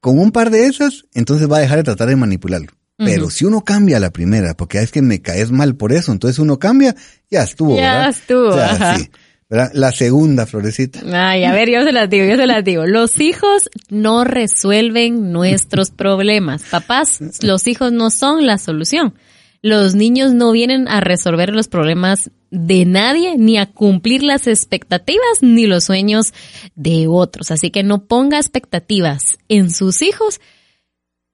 Con 0.00 0.18
un 0.18 0.32
par 0.32 0.50
de 0.50 0.66
esas, 0.66 1.04
entonces 1.14 1.50
va 1.50 1.58
a 1.58 1.60
dejar 1.60 1.78
de 1.78 1.84
tratar 1.84 2.08
de 2.08 2.16
manipularlo. 2.16 2.72
Pero 2.98 3.30
si 3.30 3.44
uno 3.44 3.62
cambia 3.64 3.98
la 3.98 4.10
primera, 4.10 4.54
porque 4.54 4.78
es 4.78 4.92
que 4.92 5.02
me 5.02 5.20
caes 5.20 5.50
mal 5.50 5.74
por 5.74 5.92
eso, 5.92 6.12
entonces 6.12 6.38
uno 6.38 6.58
cambia, 6.58 6.94
ya 7.30 7.42
estuvo, 7.42 7.76
Ya 7.76 7.94
¿verdad? 7.94 8.08
estuvo, 8.10 8.48
O 8.50 8.52
sea, 8.54 8.70
ajá. 8.72 8.98
sí, 8.98 9.10
¿verdad? 9.50 9.70
La 9.74 9.90
segunda, 9.90 10.46
Florecita. 10.46 11.00
Ay, 11.12 11.44
a 11.44 11.52
ver, 11.52 11.68
yo 11.68 11.82
se 11.82 11.90
las 11.90 12.08
digo, 12.08 12.26
yo 12.26 12.36
se 12.36 12.46
las 12.46 12.62
digo. 12.64 12.86
Los 12.86 13.18
hijos 13.20 13.68
no 13.88 14.22
resuelven 14.24 15.32
nuestros 15.32 15.90
problemas. 15.90 16.62
Papás, 16.70 17.18
los 17.42 17.66
hijos 17.66 17.90
no 17.92 18.10
son 18.10 18.46
la 18.46 18.58
solución. 18.58 19.14
Los 19.62 19.94
niños 19.94 20.32
no 20.32 20.50
vienen 20.52 20.86
a 20.88 21.00
resolver 21.00 21.50
los 21.50 21.68
problemas 21.68 22.30
de 22.50 22.84
nadie, 22.84 23.36
ni 23.38 23.58
a 23.58 23.66
cumplir 23.66 24.22
las 24.22 24.46
expectativas, 24.46 25.38
ni 25.40 25.66
los 25.66 25.84
sueños 25.84 26.32
de 26.74 27.06
otros. 27.08 27.50
Así 27.50 27.70
que 27.70 27.82
no 27.82 28.04
ponga 28.06 28.38
expectativas 28.38 29.22
en 29.48 29.70
sus 29.70 30.02
hijos 30.02 30.40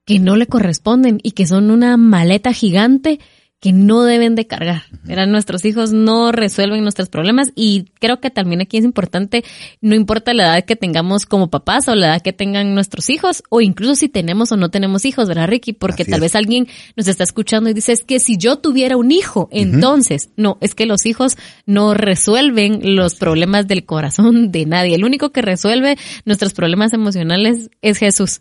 que 0.09 0.19
no 0.19 0.37
le 0.37 0.47
corresponden 0.47 1.21
y 1.23 1.33
que 1.33 1.47
son 1.47 1.71
una 1.71 1.99
maleta 1.99 2.55
gigante 2.55 3.21
que 3.61 3.75
no 3.75 4.05
deben 4.05 4.37
de 4.37 4.47
cargar. 4.47 4.85
Verán, 5.05 5.31
nuestros 5.31 5.67
hijos 5.67 5.93
no 5.93 6.33
resuelven 6.33 6.83
nuestros 6.83 7.11
problemas 7.11 7.51
y 7.55 7.91
creo 8.01 8.19
que 8.19 8.31
también 8.31 8.63
aquí 8.63 8.79
es 8.79 8.85
importante, 8.85 9.45
no 9.83 9.95
importa 9.95 10.33
la 10.33 10.45
edad 10.45 10.65
que 10.65 10.77
tengamos 10.77 11.27
como 11.27 11.51
papás 11.51 11.89
o 11.89 11.95
la 11.95 12.07
edad 12.07 12.23
que 12.23 12.33
tengan 12.33 12.75
nuestros 12.75 13.11
hijos 13.11 13.43
o 13.51 13.61
incluso 13.61 13.97
si 13.97 14.09
tenemos 14.09 14.51
o 14.51 14.57
no 14.57 14.71
tenemos 14.71 15.05
hijos, 15.05 15.29
¿verdad, 15.29 15.47
Ricky? 15.47 15.75
Porque 15.75 16.05
Así 16.05 16.11
tal 16.11 16.21
es. 16.21 16.23
vez 16.23 16.37
alguien 16.37 16.69
nos 16.97 17.07
está 17.07 17.25
escuchando 17.25 17.69
y 17.69 17.75
dice, 17.75 17.93
es 17.93 18.03
que 18.03 18.19
si 18.19 18.39
yo 18.39 18.57
tuviera 18.57 18.97
un 18.97 19.13
hijo, 19.13 19.51
entonces, 19.53 20.31
no, 20.37 20.57
es 20.63 20.75
que 20.75 20.87
los 20.87 21.05
hijos 21.05 21.37
no 21.67 21.93
resuelven 21.93 22.97
los 22.97 23.17
problemas 23.17 23.69
del 23.69 23.85
corazón 23.85 24.53
de 24.53 24.65
nadie. 24.65 24.95
El 24.95 25.05
único 25.05 25.33
que 25.33 25.43
resuelve 25.43 25.99
nuestros 26.25 26.55
problemas 26.55 26.95
emocionales 26.95 27.69
es 27.83 27.99
Jesús. 27.99 28.41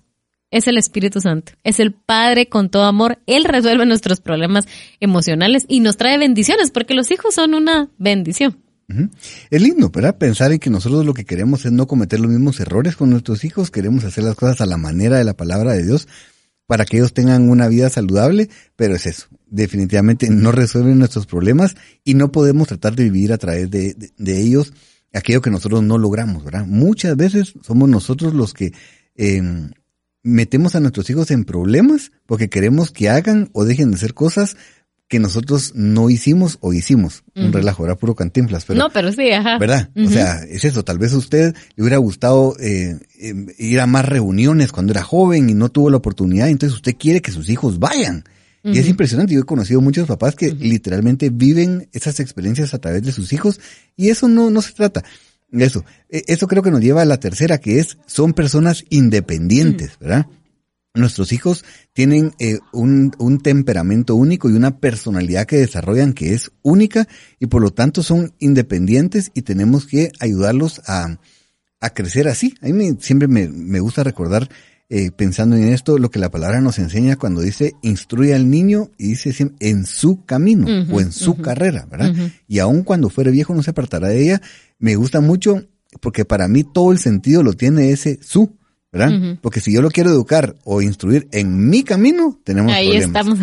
Es 0.49 0.67
el 0.67 0.77
Espíritu 0.77 1.19
Santo, 1.19 1.51
es 1.63 1.79
el 1.79 1.93
Padre 1.93 2.47
con 2.47 2.69
todo 2.69 2.83
amor. 2.85 3.19
Él 3.25 3.43
resuelve 3.43 3.85
nuestros 3.85 4.21
problemas 4.21 4.65
emocionales 4.99 5.65
y 5.67 5.81
nos 5.81 5.97
trae 5.97 6.17
bendiciones, 6.17 6.71
porque 6.71 6.93
los 6.93 7.11
hijos 7.11 7.35
son 7.35 7.53
una 7.53 7.89
bendición. 7.97 8.57
Es 9.49 9.61
lindo, 9.61 9.89
¿verdad? 9.89 10.17
Pensar 10.17 10.53
en 10.53 10.59
que 10.59 10.69
nosotros 10.69 11.05
lo 11.05 11.13
que 11.13 11.25
queremos 11.25 11.65
es 11.65 11.73
no 11.73 11.87
cometer 11.87 12.21
los 12.21 12.31
mismos 12.31 12.61
errores 12.61 12.95
con 12.95 13.09
nuestros 13.09 13.43
hijos, 13.43 13.69
queremos 13.69 14.05
hacer 14.05 14.23
las 14.23 14.35
cosas 14.35 14.61
a 14.61 14.65
la 14.65 14.77
manera 14.77 15.17
de 15.17 15.25
la 15.25 15.33
palabra 15.35 15.73
de 15.73 15.83
Dios 15.83 16.07
para 16.67 16.85
que 16.85 16.97
ellos 16.97 17.13
tengan 17.13 17.49
una 17.49 17.67
vida 17.67 17.89
saludable, 17.89 18.49
pero 18.77 18.95
es 18.95 19.05
eso, 19.05 19.27
definitivamente 19.47 20.29
no 20.29 20.53
resuelven 20.53 20.99
nuestros 20.99 21.25
problemas 21.25 21.75
y 22.05 22.13
no 22.13 22.31
podemos 22.31 22.69
tratar 22.69 22.95
de 22.95 23.03
vivir 23.03 23.33
a 23.33 23.37
través 23.37 23.69
de, 23.69 23.93
de- 24.17 24.41
ellos 24.41 24.71
aquello 25.13 25.41
que 25.41 25.49
nosotros 25.49 25.83
no 25.83 25.97
logramos, 25.97 26.45
¿verdad? 26.45 26.65
Muchas 26.65 27.17
veces 27.17 27.53
somos 27.63 27.89
nosotros 27.89 28.33
los 28.33 28.53
que 28.53 28.71
eh, 29.15 29.41
metemos 30.28 30.75
a 30.75 30.80
nuestros 30.80 31.09
hijos 31.09 31.32
en 31.32 31.45
problemas 31.45 32.11
porque 32.25 32.49
queremos 32.49 32.91
que 32.91 33.09
hagan 33.09 33.49
o 33.53 33.65
dejen 33.65 33.91
de 33.91 33.97
hacer 33.97 34.13
cosas 34.13 34.57
que 35.07 35.19
nosotros 35.19 35.71
no 35.73 36.09
hicimos 36.09 36.57
o 36.59 36.73
hicimos. 36.73 37.23
Un 37.34 37.53
relajo, 37.53 37.86
era 37.86 37.95
puro 37.95 38.13
cantinflas, 38.13 38.65
pero 38.65 38.78
no, 38.78 38.89
pero 38.89 39.11
sí, 39.13 39.32
ajá. 39.32 39.57
¿verdad? 39.57 39.89
O 39.95 40.09
sea, 40.09 40.43
es 40.43 40.65
eso. 40.65 40.84
Tal 40.84 40.97
vez 40.97 41.13
a 41.13 41.17
usted 41.17 41.55
le 41.75 41.82
hubiera 41.82 41.97
gustado 41.97 42.57
eh, 42.59 42.97
eh, 43.17 43.34
ir 43.57 43.80
a 43.80 43.88
más 43.88 44.05
reuniones 44.05 44.73
cuando 44.73 44.91
era 44.91 45.03
joven 45.03 45.49
y 45.49 45.53
no 45.53 45.69
tuvo 45.69 45.89
la 45.89 45.97
oportunidad, 45.97 46.49
entonces 46.49 46.75
usted 46.75 46.95
quiere 46.97 47.21
que 47.21 47.32
sus 47.32 47.49
hijos 47.49 47.80
vayan. 47.80 48.25
Y 48.63 48.80
es 48.80 48.89
impresionante. 48.89 49.34
Yo 49.34 49.39
he 49.39 49.45
conocido 49.45 49.80
muchos 49.80 50.09
papás 50.09 50.36
que 50.36 50.51
literalmente 50.51 51.30
viven 51.30 51.88
esas 51.93 52.19
experiencias 52.19 52.73
a 52.73 52.80
través 52.80 53.01
de 53.01 53.13
sus 53.13 53.32
hijos 53.32 53.61
y 53.95 54.09
eso 54.09 54.28
no, 54.28 54.49
no 54.49 54.61
se 54.61 54.73
trata. 54.73 55.05
Eso, 55.51 55.85
Eh, 56.09 56.23
eso 56.27 56.47
creo 56.47 56.61
que 56.63 56.71
nos 56.71 56.81
lleva 56.81 57.01
a 57.01 57.05
la 57.05 57.19
tercera, 57.19 57.57
que 57.59 57.79
es, 57.79 57.97
son 58.05 58.33
personas 58.33 58.83
independientes, 58.89 59.97
¿verdad? 59.99 60.27
Nuestros 60.93 61.31
hijos 61.31 61.63
tienen 61.93 62.33
eh, 62.39 62.57
un, 62.73 63.11
un 63.19 63.39
temperamento 63.39 64.15
único 64.15 64.49
y 64.49 64.53
una 64.53 64.79
personalidad 64.79 65.45
que 65.45 65.57
desarrollan 65.57 66.13
que 66.13 66.33
es 66.33 66.51
única 66.63 67.07
y 67.39 67.45
por 67.47 67.61
lo 67.61 67.71
tanto 67.71 68.01
son 68.01 68.33
independientes 68.39 69.29
y 69.35 69.43
tenemos 69.43 69.85
que 69.85 70.11
ayudarlos 70.19 70.81
a, 70.87 71.19
a 71.81 71.89
crecer 71.91 72.27
así. 72.27 72.55
A 72.61 72.65
mí 72.65 72.73
me- 72.73 72.97
siempre 72.99 73.27
me, 73.27 73.47
me 73.47 73.79
gusta 73.79 74.03
recordar, 74.03 74.49
eh, 74.89 75.11
pensando 75.11 75.55
en 75.57 75.67
esto, 75.67 75.97
lo 75.99 76.09
que 76.09 76.17
la 76.17 76.31
palabra 76.31 76.61
nos 76.61 76.79
enseña 76.79 77.17
cuando 77.17 77.41
dice 77.41 77.73
instruye 77.83 78.33
al 78.33 78.49
niño 78.49 78.89
y 78.97 79.09
dice 79.09 79.33
siempre 79.33 79.69
en 79.69 79.85
su 79.85 80.23
camino 80.25 80.65
o 80.91 81.01
en 81.01 81.11
su 81.11 81.35
carrera, 81.43 81.85
¿verdad? 81.91 82.15
Y 82.47 82.57
aun 82.59 82.83
cuando 82.83 83.09
fuere 83.09 83.29
viejo 83.29 83.53
no 83.53 83.61
se 83.61 83.69
apartará 83.71 84.07
de 84.07 84.21
ella. 84.23 84.41
Me 84.80 84.95
gusta 84.95 85.21
mucho 85.21 85.63
porque 86.01 86.25
para 86.25 86.47
mí 86.47 86.63
todo 86.63 86.91
el 86.91 86.99
sentido 86.99 87.43
lo 87.43 87.53
tiene 87.53 87.91
ese 87.91 88.19
su, 88.21 88.57
¿verdad? 88.91 89.38
Porque 89.41 89.59
si 89.59 89.71
yo 89.73 89.82
lo 89.82 89.89
quiero 89.89 90.09
educar 90.09 90.55
o 90.63 90.82
instruir 90.82 91.28
en 91.32 91.69
mi 91.69 91.84
camino, 91.84 92.39
tenemos 92.43 92.73
Ahí 92.73 92.88
problemas. 92.89 93.07
estamos. 93.07 93.39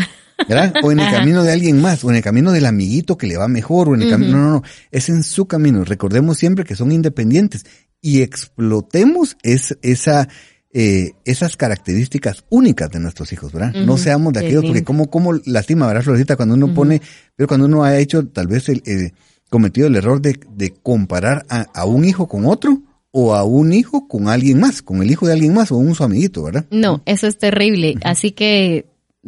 ¿verdad? 0.48 0.74
O 0.82 0.90
en 0.90 0.98
el 0.98 1.06
Ajá. 1.06 1.18
camino 1.18 1.42
de 1.42 1.52
alguien 1.52 1.80
más, 1.80 2.02
o 2.04 2.10
en 2.10 2.16
el 2.16 2.22
camino 2.22 2.50
del 2.52 2.66
amiguito 2.66 3.16
que 3.16 3.26
le 3.26 3.36
va 3.36 3.48
mejor, 3.48 3.88
o 3.88 3.94
en 3.94 4.02
el 4.02 4.10
camino, 4.10 4.32
no, 4.32 4.42
no, 4.42 4.50
no, 4.50 4.62
es 4.90 5.08
en 5.08 5.22
su 5.22 5.46
camino. 5.46 5.84
Recordemos 5.84 6.38
siempre 6.38 6.64
que 6.64 6.74
son 6.76 6.92
independientes 6.92 7.64
y 8.00 8.20
explotemos 8.22 9.36
es, 9.42 9.78
esa, 9.82 10.28
eh, 10.72 11.12
esas 11.24 11.56
características 11.56 12.44
únicas 12.50 12.90
de 12.90 12.98
nuestros 13.00 13.32
hijos, 13.32 13.52
¿verdad? 13.52 13.74
No 13.74 13.96
seamos 13.96 14.32
de 14.32 14.40
aquellos, 14.40 14.64
porque 14.64 14.82
como, 14.84 15.08
como 15.08 15.32
lastima, 15.46 15.86
¿verdad, 15.86 16.02
Florita? 16.02 16.36
Cuando 16.36 16.56
uno 16.56 16.74
pone, 16.74 17.00
pero 17.36 17.46
cuando 17.46 17.66
uno 17.66 17.84
ha 17.84 17.96
hecho 17.96 18.26
tal 18.26 18.48
vez 18.48 18.68
el, 18.68 18.82
eh, 18.86 19.12
cometido 19.50 19.86
el 19.86 19.96
error 19.96 20.20
de, 20.20 20.38
de 20.50 20.74
comparar 20.74 21.46
a, 21.48 21.66
a 21.74 21.84
un 21.84 22.04
hijo 22.04 22.28
con 22.28 22.46
otro, 22.46 22.82
o 23.16 23.32
a 23.32 23.44
un 23.44 23.72
hijo 23.72 24.08
con 24.08 24.28
alguien 24.28 24.58
más, 24.58 24.82
con 24.82 25.00
el 25.00 25.08
hijo 25.08 25.26
de 25.26 25.34
alguien 25.34 25.54
más, 25.54 25.70
o 25.70 25.76
un 25.76 25.94
su 25.94 26.02
amiguito, 26.02 26.42
¿verdad? 26.42 26.66
No, 26.70 27.00
eso 27.06 27.28
es 27.28 27.38
terrible. 27.38 27.94
Así 28.02 28.32
que 28.32 28.86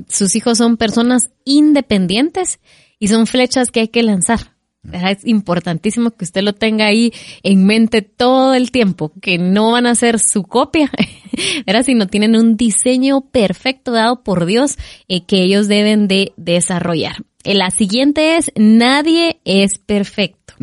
sus 0.08 0.34
hijos 0.34 0.58
son 0.58 0.76
personas 0.76 1.22
independientes 1.44 2.58
y 2.98 3.06
son 3.06 3.28
flechas 3.28 3.70
que 3.70 3.80
hay 3.80 3.88
que 3.88 4.02
lanzar. 4.02 4.56
Es 4.92 5.24
importantísimo 5.24 6.10
que 6.10 6.24
usted 6.24 6.42
lo 6.42 6.52
tenga 6.52 6.86
ahí 6.86 7.12
en 7.44 7.64
mente 7.64 8.02
todo 8.02 8.54
el 8.54 8.72
tiempo, 8.72 9.12
que 9.20 9.38
no 9.38 9.70
van 9.72 9.86
a 9.86 9.94
ser 9.94 10.18
su 10.18 10.42
copia, 10.42 10.90
¿verdad? 11.66 11.84
sino 11.84 12.08
tienen 12.08 12.34
un 12.34 12.56
diseño 12.56 13.20
perfecto 13.30 13.92
dado 13.92 14.24
por 14.24 14.46
Dios 14.46 14.78
eh, 15.06 15.24
que 15.24 15.42
ellos 15.42 15.68
deben 15.68 16.08
de 16.08 16.32
desarrollar. 16.36 17.24
La 17.54 17.70
siguiente 17.70 18.36
es, 18.36 18.50
nadie 18.56 19.40
es 19.44 19.78
perfecto. 19.78 20.54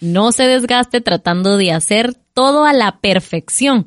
No 0.00 0.30
se 0.30 0.44
desgaste 0.44 1.00
tratando 1.00 1.56
de 1.56 1.72
hacer 1.72 2.14
todo 2.32 2.64
a 2.64 2.72
la 2.72 2.98
perfección. 3.00 3.86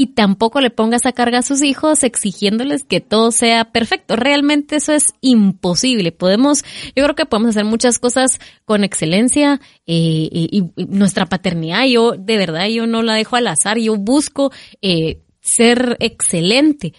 y 0.00 0.14
tampoco 0.14 0.60
le 0.60 0.70
pongas 0.70 1.06
a 1.06 1.12
carga 1.12 1.38
a 1.38 1.42
sus 1.42 1.60
hijos 1.60 2.04
exigiéndoles 2.04 2.84
que 2.84 3.00
todo 3.00 3.32
sea 3.32 3.72
perfecto. 3.72 4.14
Realmente 4.14 4.76
eso 4.76 4.92
es 4.92 5.12
imposible. 5.22 6.12
Podemos, 6.12 6.62
yo 6.94 7.02
creo 7.02 7.16
que 7.16 7.26
podemos 7.26 7.50
hacer 7.50 7.64
muchas 7.64 7.98
cosas 7.98 8.38
con 8.64 8.84
excelencia 8.84 9.60
eh, 9.88 10.28
y, 10.30 10.70
nuestra 10.86 11.26
paternidad, 11.26 11.84
yo 11.86 12.12
de 12.12 12.36
verdad, 12.36 12.68
yo 12.68 12.86
no 12.86 13.02
la 13.02 13.14
dejo 13.14 13.34
al 13.34 13.48
azar, 13.48 13.76
yo 13.78 13.96
busco 13.96 14.52
eh, 14.82 15.22
ser 15.40 15.96
excelente 15.98 16.94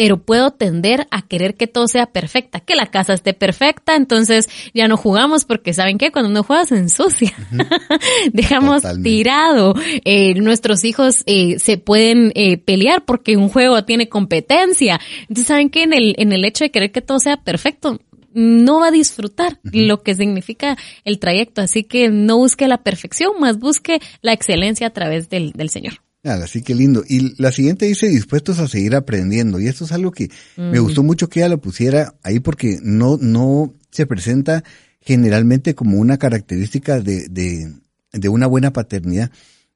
pero 0.00 0.16
puedo 0.16 0.50
tender 0.50 1.06
a 1.10 1.20
querer 1.20 1.56
que 1.56 1.66
todo 1.66 1.86
sea 1.86 2.06
perfecta, 2.06 2.60
que 2.60 2.74
la 2.74 2.86
casa 2.86 3.12
esté 3.12 3.34
perfecta, 3.34 3.96
entonces 3.96 4.48
ya 4.72 4.88
no 4.88 4.96
jugamos 4.96 5.44
porque 5.44 5.74
saben 5.74 5.98
que 5.98 6.10
cuando 6.10 6.30
uno 6.30 6.42
juega 6.42 6.64
se 6.64 6.78
ensucia, 6.78 7.34
dejamos 8.32 8.82
tirado, 9.02 9.74
eh, 10.06 10.32
nuestros 10.36 10.84
hijos 10.84 11.16
eh, 11.26 11.58
se 11.58 11.76
pueden 11.76 12.32
eh, 12.34 12.56
pelear 12.56 13.04
porque 13.04 13.36
un 13.36 13.50
juego 13.50 13.84
tiene 13.84 14.08
competencia, 14.08 14.98
entonces 15.20 15.46
saben 15.46 15.68
que 15.68 15.82
en 15.82 15.92
el, 15.92 16.14
en 16.16 16.32
el 16.32 16.46
hecho 16.46 16.64
de 16.64 16.70
querer 16.70 16.92
que 16.92 17.02
todo 17.02 17.18
sea 17.18 17.36
perfecto, 17.36 18.00
no 18.32 18.80
va 18.80 18.86
a 18.86 18.92
disfrutar 18.92 19.60
lo 19.64 20.02
que 20.02 20.14
significa 20.14 20.78
el 21.04 21.18
trayecto, 21.18 21.60
así 21.60 21.84
que 21.84 22.08
no 22.08 22.38
busque 22.38 22.68
la 22.68 22.78
perfección, 22.78 23.32
más 23.38 23.58
busque 23.58 24.00
la 24.22 24.32
excelencia 24.32 24.86
a 24.86 24.94
través 24.94 25.28
del, 25.28 25.52
del 25.52 25.68
Señor. 25.68 26.00
Así 26.22 26.62
que 26.62 26.74
lindo. 26.74 27.02
Y 27.08 27.40
la 27.40 27.50
siguiente 27.50 27.86
dice 27.86 28.08
dispuestos 28.08 28.58
a 28.58 28.68
seguir 28.68 28.94
aprendiendo. 28.94 29.58
Y 29.58 29.68
esto 29.68 29.84
es 29.84 29.92
algo 29.92 30.12
que 30.12 30.30
me 30.56 30.78
gustó 30.78 31.02
mucho 31.02 31.28
que 31.28 31.40
ella 31.40 31.48
lo 31.48 31.60
pusiera 31.60 32.14
ahí 32.22 32.40
porque 32.40 32.78
no, 32.82 33.16
no 33.20 33.74
se 33.90 34.06
presenta 34.06 34.62
generalmente 35.00 35.74
como 35.74 35.98
una 35.98 36.18
característica 36.18 37.00
de, 37.00 37.28
de, 37.28 37.72
de 38.12 38.28
una 38.28 38.46
buena 38.46 38.72
paternidad. 38.72 39.30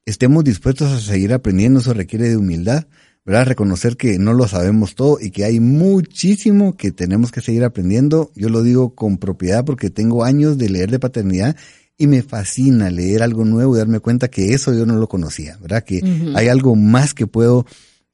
Estemos 0.05 0.45
dispuestos 0.45 0.93
a 0.93 1.01
seguir 1.01 1.33
aprendiendo, 1.33 1.81
eso 1.81 1.95
requiere 1.95 2.29
de 2.29 2.37
humildad, 2.37 2.87
¿verdad? 3.25 3.47
Reconocer 3.47 3.97
que 3.97 4.19
no 4.19 4.35
lo 4.35 4.47
sabemos 4.47 4.95
todo 4.95 5.19
y 5.19 5.31
que 5.31 5.45
hay 5.45 5.61
muchísimo 5.61 6.77
que 6.77 6.93
tenemos 6.93 7.33
que 7.33 7.41
seguir 7.41 7.65
aprendiendo. 7.65 8.31
Yo 8.35 8.51
lo 8.51 8.63
digo 8.63 8.95
con 8.95 9.17
propiedad 9.17 9.65
porque 9.65 9.89
tengo 9.89 10.25
años 10.25 10.59
de 10.59 10.69
leer 10.69 10.91
de 10.91 10.99
paternidad 10.99 11.57
y 11.97 12.07
me 12.07 12.23
fascina 12.23 12.91
leer 12.91 13.23
algo 13.23 13.45
nuevo 13.45 13.75
y 13.75 13.79
darme 13.79 14.01
cuenta 14.01 14.29
que 14.29 14.53
eso 14.53 14.75
yo 14.75 14.87
no 14.87 14.97
lo 14.97 15.09
conocía, 15.09 15.57
¿verdad? 15.61 15.85
Que 15.85 16.03
hay 16.35 16.49
algo 16.49 16.75
más 16.75 17.15
que 17.15 17.27
puedo 17.27 17.67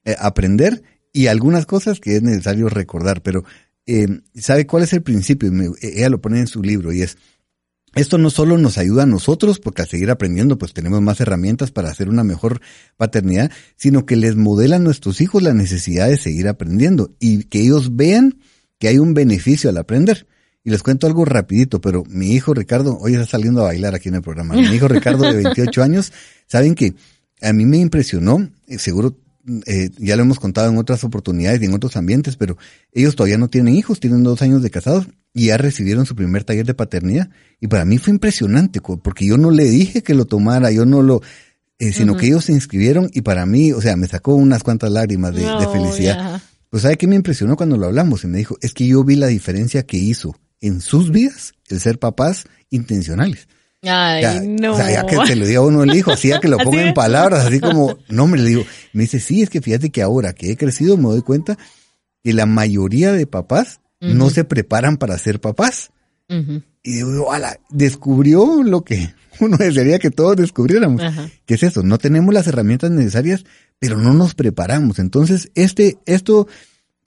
eh, 0.05 0.17
aprender 0.19 0.83
y 1.13 1.27
algunas 1.27 1.67
cosas 1.67 2.01
que 2.01 2.17
es 2.17 2.23
necesario 2.23 2.69
recordar, 2.69 3.23
pero 3.23 3.45
eh, 3.87 4.07
¿sabe 4.35 4.67
cuál 4.67 4.83
es 4.83 4.93
el 4.93 5.03
principio? 5.03 5.51
ella 5.81 6.11
lo 6.11 6.21
pone 6.21 6.41
en 6.41 6.47
su 6.47 6.63
libro 6.63 6.93
y 6.93 7.03
es, 7.03 7.17
esto 7.95 8.19
no 8.19 8.31
solo 8.31 8.59
nos 8.59 8.79
ayuda 8.79 9.05
a 9.05 9.07
nosotros, 9.07 9.59
porque 9.59 9.83
al 9.83 9.89
seguir 9.89 10.11
aprendiendo 10.11 10.59
pues 10.59 10.75
tenemos 10.75 11.01
más 11.01 11.21
herramientas 11.21 11.73
para 11.73 11.91
hacer 11.91 12.09
una 12.09 12.23
mejor 12.23 12.61
paternidad, 12.97 13.51
sino 13.77 14.07
que 14.07 14.17
les 14.17 14.37
modela 14.37 14.77
a 14.77 14.81
nuestros 14.81 15.21
hijos 15.21 15.43
la 15.43 15.55
necesidad 15.55 16.09
de 16.09 16.19
seguir 16.19 16.49
aprendiendo 16.49 17.15
y 17.19 17.45
que 17.45 17.63
ellos 17.63 17.97
vean 17.97 18.39
que 18.79 18.89
hay 18.89 18.99
un 18.99 19.15
beneficio 19.15 19.71
al 19.71 19.79
aprender. 19.79 20.27
Y 20.63 20.71
les 20.71 20.83
cuento 20.83 21.07
algo 21.07 21.25
rapidito, 21.25 21.81
pero 21.81 22.05
mi 22.07 22.33
hijo 22.33 22.53
Ricardo, 22.53 22.99
hoy 22.99 23.15
está 23.15 23.27
saliendo 23.27 23.63
a 23.63 23.65
bailar 23.65 23.95
aquí 23.95 24.11
en 24.11 24.17
el 24.17 24.23
programa. 24.23 24.55
Mi 24.55 24.75
hijo 24.75 24.89
Ricardo 24.89 25.25
de 25.25 25.35
28 25.43 25.83
años, 25.83 26.13
saben 26.47 26.75
que 26.75 26.95
a 27.41 27.53
mí 27.53 27.65
me 27.65 27.79
impresionó, 27.79 28.49
eh, 28.67 28.79
seguro 28.79 29.17
eh, 29.67 29.91
ya 29.99 30.17
lo 30.17 30.23
hemos 30.23 30.39
contado 30.39 30.71
en 30.71 30.77
otras 30.77 31.03
oportunidades 31.03 31.63
y 31.63 31.65
en 31.65 31.73
otros 31.73 31.97
ambientes, 31.97 32.37
pero 32.37 32.59
ellos 32.93 33.17
todavía 33.17 33.39
no 33.39 33.49
tienen 33.49 33.75
hijos, 33.75 33.99
tienen 33.99 34.23
dos 34.23 34.43
años 34.43 34.63
de 34.63 34.71
casados 34.71 35.09
y 35.33 35.47
ya 35.47 35.57
recibieron 35.57 36.05
su 36.05 36.15
primer 36.15 36.45
taller 36.45 36.67
de 36.67 36.75
paternidad. 36.75 37.31
Y 37.59 37.69
para 37.69 37.87
mí 37.87 37.97
fue 37.97 38.13
impresionante, 38.13 38.81
porque 38.81 39.27
yo 39.27 39.39
no 39.39 39.51
le 39.51 39.65
dije 39.65 40.03
que 40.03 40.15
lo 40.15 40.27
tomara, 40.27 40.71
yo 40.71 40.85
no 40.85 41.03
lo, 41.03 41.23
eh, 41.79 41.93
sino 41.93 42.17
que 42.17 42.27
ellos 42.27 42.45
se 42.45 42.53
inscribieron 42.53 43.11
y 43.15 43.23
para 43.23 43.47
mí, 43.47 43.73
o 43.73 43.81
sea, 43.81 43.97
me 43.97 44.09
sacó 44.09 44.35
unas 44.35 44.63
cuantas 44.63 44.91
lágrimas 44.91 45.35
de, 45.35 45.43
felicidad. 45.73 46.43
Pues 46.69 46.83
¿sabe 46.83 46.97
qué 46.97 47.07
me 47.07 47.17
impresionó 47.17 47.57
cuando 47.57 47.79
lo 47.79 47.87
hablamos? 47.87 48.23
Y 48.25 48.27
me 48.27 48.39
dijo, 48.39 48.59
es 48.61 48.75
que 48.75 48.87
yo 48.87 49.03
vi 49.03 49.17
la 49.17 49.27
diferencia 49.27 49.85
que 49.85 49.97
hizo 49.97 50.37
en 50.61 50.81
sus 50.81 51.11
vidas 51.11 51.55
el 51.69 51.81
ser 51.81 51.99
papás 51.99 52.45
intencionales. 52.71 53.49
Ay, 53.83 54.47
no. 54.47 54.75
O 54.75 54.77
sea, 54.77 54.91
ya 54.91 55.07
que 55.07 55.17
te 55.17 55.37
lo 55.37 55.47
diga 55.47 55.63
uno 55.63 55.83
el 55.83 55.95
hijo, 55.95 56.13
así 56.13 56.29
ya 56.29 56.41
que 56.41 56.49
lo 56.49 56.59
ponga 56.65 56.87
en 56.87 56.95
palabras, 56.95 57.47
así 57.47 57.61
como, 57.61 57.99
no, 58.09 58.27
me 58.27 58.39
le 58.39 58.49
digo, 58.49 58.65
me 58.93 59.03
dice, 59.03 59.21
sí, 59.21 59.43
es 59.43 59.51
que 59.51 59.63
fíjate 59.63 59.91
que 59.91 60.03
ahora 60.03 60.35
que 60.35 60.51
he 60.51 60.57
crecido 60.57 60.97
me 60.97 61.05
doy 61.05 61.23
cuenta 61.23 61.57
que 62.23 62.33
la 62.35 62.47
mayoría 62.47 63.13
de 63.13 63.27
papás 63.27 63.81
no 64.01 64.31
se 64.31 64.45
preparan 64.45 64.97
para 64.97 65.19
ser 65.19 65.41
papás. 65.41 65.91
Y 66.83 66.93
digo, 66.93 67.33
ala, 67.33 67.59
descubrió 67.71 68.63
lo 68.63 68.83
que 68.83 69.15
uno 69.41 69.57
desearía 69.57 69.99
que 69.99 70.11
todos 70.11 70.37
descubriéramos. 70.37 71.03
¿Qué 71.47 71.55
es 71.55 71.63
eso? 71.63 71.83
No 71.83 71.99
tenemos 71.99 72.33
las 72.35 72.47
herramientas 72.47 72.91
necesarias, 72.91 73.45
pero 73.79 73.97
no 73.97 74.13
nos 74.13 74.35
preparamos. 74.35 74.99
Entonces, 74.99 75.51
este, 75.55 75.99
esto 76.07 76.47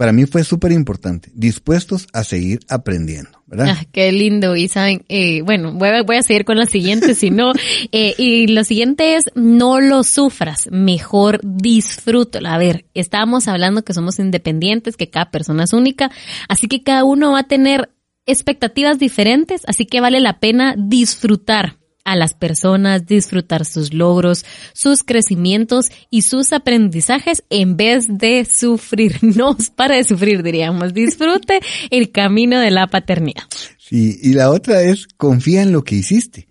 para 0.04 0.12
mí 0.12 0.26
fue 0.26 0.44
súper 0.44 0.74
importante, 0.74 1.32
dispuestos 1.34 2.08
a 2.12 2.26
seguir 2.26 2.60
aprendiendo, 2.68 3.42
¿verdad? 3.46 3.78
Ah, 3.80 3.86
qué 3.94 4.12
lindo, 4.12 4.58
y 4.58 4.68
saben, 4.68 5.06
eh, 5.08 5.42
bueno, 5.44 5.72
voy 5.72 5.88
a, 5.88 6.04
voy 6.04 6.18
a, 6.18 6.24
seguir 6.24 6.44
con 6.44 6.58
la 6.58 6.66
siguiente, 6.66 7.16
si 7.16 7.30
no, 7.30 7.54
eh, 7.94 8.14
y 8.18 8.48
lo 8.48 8.66
siguiente 8.66 9.16
es, 9.16 9.24
no 9.34 9.80
lo 9.80 10.04
sufras, 10.04 10.68
mejor 10.72 11.40
disfrútalo. 11.42 12.50
A 12.50 12.58
ver, 12.58 12.84
estábamos 12.94 13.48
hablando 13.48 13.86
que 13.86 13.94
somos 13.94 14.20
independientes, 14.20 14.98
que 14.98 15.10
cada 15.10 15.32
persona 15.32 15.64
es 15.64 15.72
única, 15.72 16.12
así 16.50 16.68
que 16.68 16.84
cada 16.84 17.06
uno 17.06 17.32
va 17.32 17.40
a 17.40 17.48
tener 17.48 17.90
expectativas 18.26 19.00
diferentes, 19.00 19.62
así 19.68 19.86
que 19.86 20.02
vale 20.02 20.20
la 20.20 20.42
pena 20.42 20.76
disfrutar 20.78 21.78
a 22.04 22.16
las 22.16 22.34
personas, 22.34 23.06
disfrutar 23.06 23.66
sus 23.66 23.94
logros, 23.94 24.46
sus 24.74 25.04
crecimientos 25.04 25.90
y 26.10 26.24
sus 26.24 26.54
aprendizajes 26.54 27.44
en 27.50 27.78
vez 27.78 28.06
de 28.10 28.46
sufrir. 28.46 29.18
No 29.22 29.58
para 29.76 29.96
de 29.96 30.04
sufrir, 30.04 30.44
diríamos. 30.44 30.94
Disfrute 30.94 31.60
el 31.90 32.12
camino 32.12 32.60
de 32.60 32.72
la 32.72 32.88
paternidad. 32.88 33.44
Sí, 33.78 34.20
y 34.22 34.34
la 34.34 34.50
otra 34.50 34.82
es 34.82 35.08
confía 35.18 35.62
en 35.62 35.72
lo 35.72 35.84
que 35.84 35.96
hiciste, 35.96 36.48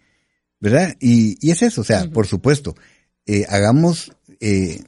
¿verdad? 0.60 0.96
Y, 1.00 1.36
y 1.46 1.50
es 1.50 1.62
eso, 1.62 1.80
o 1.80 1.84
sea, 1.84 2.08
por 2.10 2.26
supuesto, 2.26 2.74
eh, 3.26 3.46
hagamos 3.48 4.12
eh, 4.40 4.82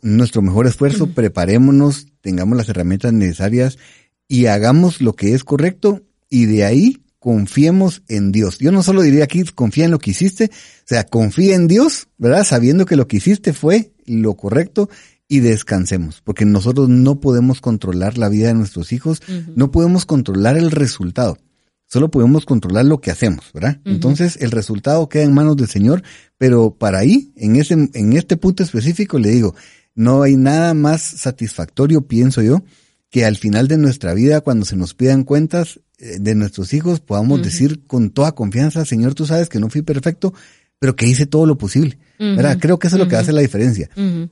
nuestro 0.00 0.42
mejor 0.42 0.66
esfuerzo, 0.66 1.08
preparémonos, 1.08 2.06
tengamos 2.20 2.56
las 2.56 2.68
herramientas 2.68 3.12
necesarias 3.12 3.78
y 4.26 4.46
hagamos 4.46 5.02
lo 5.02 5.14
que 5.14 5.34
es 5.34 5.44
correcto 5.44 6.02
y 6.30 6.46
de 6.46 6.64
ahí 6.64 7.03
confiemos 7.24 8.02
en 8.08 8.32
Dios. 8.32 8.58
Yo 8.58 8.70
no 8.70 8.82
solo 8.82 9.00
diría 9.00 9.24
aquí, 9.24 9.44
confía 9.44 9.86
en 9.86 9.92
lo 9.92 9.98
que 9.98 10.10
hiciste, 10.10 10.50
o 10.52 10.84
sea, 10.84 11.04
confía 11.04 11.54
en 11.54 11.68
Dios, 11.68 12.08
¿verdad? 12.18 12.44
Sabiendo 12.44 12.84
que 12.84 12.96
lo 12.96 13.08
que 13.08 13.16
hiciste 13.16 13.54
fue 13.54 13.94
lo 14.04 14.34
correcto 14.34 14.90
y 15.26 15.40
descansemos, 15.40 16.20
porque 16.20 16.44
nosotros 16.44 16.90
no 16.90 17.20
podemos 17.20 17.62
controlar 17.62 18.18
la 18.18 18.28
vida 18.28 18.48
de 18.48 18.54
nuestros 18.54 18.92
hijos, 18.92 19.22
no 19.56 19.70
podemos 19.70 20.04
controlar 20.04 20.58
el 20.58 20.70
resultado, 20.70 21.38
solo 21.86 22.10
podemos 22.10 22.44
controlar 22.44 22.84
lo 22.84 23.00
que 23.00 23.10
hacemos, 23.10 23.50
¿verdad? 23.54 23.80
Entonces 23.86 24.36
el 24.42 24.50
resultado 24.50 25.08
queda 25.08 25.22
en 25.22 25.32
manos 25.32 25.56
del 25.56 25.68
Señor, 25.68 26.02
pero 26.36 26.74
para 26.74 26.98
ahí, 26.98 27.32
en, 27.36 27.56
ese, 27.56 27.72
en 27.72 28.12
este 28.12 28.36
punto 28.36 28.62
específico, 28.62 29.18
le 29.18 29.30
digo, 29.30 29.54
no 29.94 30.24
hay 30.24 30.36
nada 30.36 30.74
más 30.74 31.00
satisfactorio, 31.00 32.06
pienso 32.06 32.42
yo, 32.42 32.62
que 33.08 33.24
al 33.24 33.36
final 33.36 33.66
de 33.66 33.78
nuestra 33.78 34.12
vida, 34.12 34.42
cuando 34.42 34.66
se 34.66 34.76
nos 34.76 34.92
pidan 34.92 35.24
cuentas 35.24 35.80
de 35.98 36.34
nuestros 36.34 36.74
hijos, 36.74 37.00
podamos 37.00 37.42
decir 37.42 37.86
con 37.86 38.10
toda 38.10 38.32
confianza, 38.32 38.84
Señor, 38.84 39.14
tú 39.14 39.26
sabes 39.26 39.48
que 39.48 39.60
no 39.60 39.70
fui 39.70 39.82
perfecto, 39.82 40.34
pero 40.78 40.96
que 40.96 41.06
hice 41.06 41.26
todo 41.26 41.46
lo 41.46 41.56
posible. 41.56 41.98
¿verdad? 42.18 42.58
Creo 42.60 42.78
que 42.78 42.86
eso 42.86 42.96
es 42.96 43.00
lo 43.00 43.08
que 43.08 43.16
hace 43.16 43.32
la 43.32 43.40
diferencia. 43.40 43.88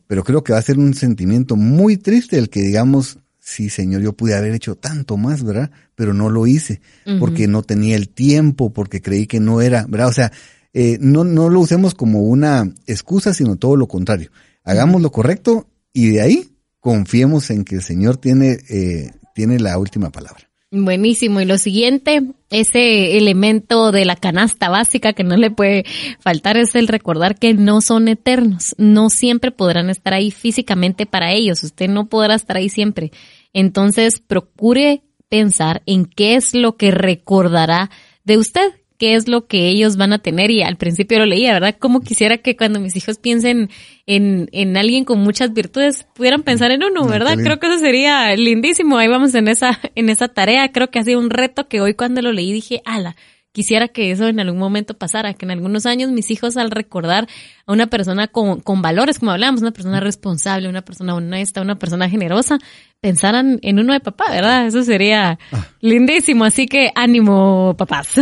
Pero 0.07 0.25
creo 0.25 0.45
que 0.45 0.53
va 0.53 0.59
a 0.59 0.63
ser 0.63 0.79
un 0.79 0.95
sentimiento 0.95 1.57
muy 1.57 1.97
triste 1.97 2.39
el 2.39 2.49
que 2.49 2.61
digamos, 2.61 3.19
sí, 3.39 3.71
Señor, 3.71 4.03
yo 4.03 4.13
pude 4.13 4.35
haber 4.35 4.53
hecho 4.53 4.77
tanto 4.77 5.17
más, 5.17 5.43
¿verdad? 5.43 5.71
Pero 5.95 6.15
no 6.15 6.31
lo 6.31 6.47
hice, 6.47 6.81
porque 7.19 7.49
no 7.49 7.63
tenía 7.63 7.97
el 7.97 8.09
tiempo, 8.09 8.73
porque 8.73 9.01
creí 9.01 9.27
que 9.27 9.41
no 9.41 9.61
era, 9.61 9.87
¿verdad? 9.89 10.09
O 10.09 10.13
sea, 10.13 10.33
eh, 10.75 10.99
no, 11.01 11.25
no 11.25 11.51
lo 11.51 11.61
usemos 11.61 11.95
como 11.95 12.21
una 12.23 12.73
excusa, 12.87 13.35
sino 13.35 13.57
todo 13.57 13.77
lo 13.77 13.89
contrario. 13.89 14.31
Hagamos 14.65 15.03
lo 15.03 15.11
correcto 15.11 15.69
y 15.93 16.09
de 16.09 16.21
ahí 16.23 16.53
confiemos 16.81 17.51
en 17.51 17.65
que 17.65 17.77
el 17.77 17.83
Señor 17.83 18.17
tiene, 18.17 18.59
eh, 18.69 19.11
tiene 19.35 19.59
la 19.59 19.77
última 19.79 20.11
palabra. 20.11 20.52
Buenísimo. 20.75 21.39
Y 21.43 21.45
lo 21.45 21.59
siguiente, 21.59 22.23
ese 22.49 23.19
elemento 23.19 23.93
de 23.93 24.07
la 24.07 24.17
canasta 24.17 24.71
básica 24.71 25.13
que 25.13 25.23
no 25.23 25.37
le 25.37 25.51
puede 25.51 25.85
faltar 26.19 26.57
es 26.57 26.75
el 26.75 26.89
recordar 26.89 27.39
que 27.39 27.53
no 27.53 27.83
son 27.83 28.09
eternos. 28.09 28.75
No 28.79 29.11
siempre 29.11 29.51
podrán 29.51 29.91
estar 29.91 30.15
ahí 30.15 30.31
físicamente 30.31 31.05
para 31.05 31.33
ellos. 31.33 31.63
Usted 31.63 31.91
no 31.91 32.09
podrá 32.09 32.35
estar 32.35 32.57
ahí 32.57 32.71
siempre. 32.71 33.13
Entonces, 33.53 34.19
procure 34.19 35.03
pensar 35.29 35.83
en 35.85 36.07
qué 36.07 36.37
es 36.37 36.55
lo 36.55 36.79
que 36.79 36.91
recordará 36.91 37.91
de 38.25 38.39
usted 38.39 38.73
qué 39.03 39.17
es 39.17 39.27
lo 39.27 39.49
que 39.49 39.67
ellos 39.67 39.97
van 39.97 40.13
a 40.13 40.21
tener 40.21 40.53
y 40.53 40.63
al 40.63 40.77
principio 40.77 41.19
lo 41.19 41.27
leía, 41.27 41.53
¿verdad? 41.55 41.75
Como 41.77 42.03
quisiera 42.03 42.39
que 42.39 42.57
cuando 42.57 42.79
mis 42.79 42.95
hijos 42.95 43.19
piensen 43.19 43.69
en, 44.07 44.49
en 44.53 44.77
alguien 44.77 45.05
con 45.05 45.19
muchas 45.19 45.53
virtudes 45.53 46.07
pudieran 46.15 46.45
pensar 46.45 46.71
en 46.71 46.85
uno, 46.85 47.05
¿verdad? 47.09 47.37
Creo 47.43 47.59
que 47.59 47.67
eso 47.67 47.81
sería 47.81 48.37
lindísimo. 48.37 48.99
Ahí 48.99 49.09
vamos 49.09 49.35
en 49.35 49.49
esa, 49.49 49.81
en 49.97 50.09
esa 50.09 50.29
tarea. 50.29 50.71
Creo 50.71 50.93
que 50.93 51.01
ha 51.01 51.03
sido 51.03 51.19
un 51.19 51.31
reto 51.31 51.67
que 51.67 51.81
hoy 51.81 51.95
cuando 51.95 52.23
lo 52.23 52.31
leí 52.31 52.53
dije, 52.53 52.81
ala, 52.85 53.17
quisiera 53.51 53.89
que 53.89 54.13
eso 54.13 54.29
en 54.29 54.39
algún 54.39 54.61
momento 54.61 54.95
pasara, 54.97 55.35
que 55.35 55.47
en 55.47 55.51
algunos 55.51 55.85
años 55.85 56.13
mis 56.13 56.31
hijos 56.31 56.57
al 56.57 56.71
recordar 56.71 57.27
a 57.67 57.73
una 57.73 57.89
persona 57.89 58.29
con, 58.29 58.61
con 58.61 58.83
valores, 58.83 59.19
como 59.19 59.33
hablábamos, 59.33 59.63
una 59.63 59.73
persona 59.73 59.99
responsable, 59.99 60.69
una 60.69 60.83
persona 60.83 61.17
honesta, 61.17 61.61
una 61.61 61.75
persona 61.77 62.09
generosa, 62.09 62.59
pensaran 63.01 63.59
en 63.63 63.81
uno 63.81 63.95
de 63.95 64.01
papá, 64.01 64.27
¿verdad? 64.31 64.65
Eso 64.69 64.85
sería 64.85 65.41
Ah. 65.51 65.67
lindísimo, 65.81 66.45
así 66.45 66.67
que 66.67 66.93
ánimo, 66.95 67.75
papás. 67.77 68.13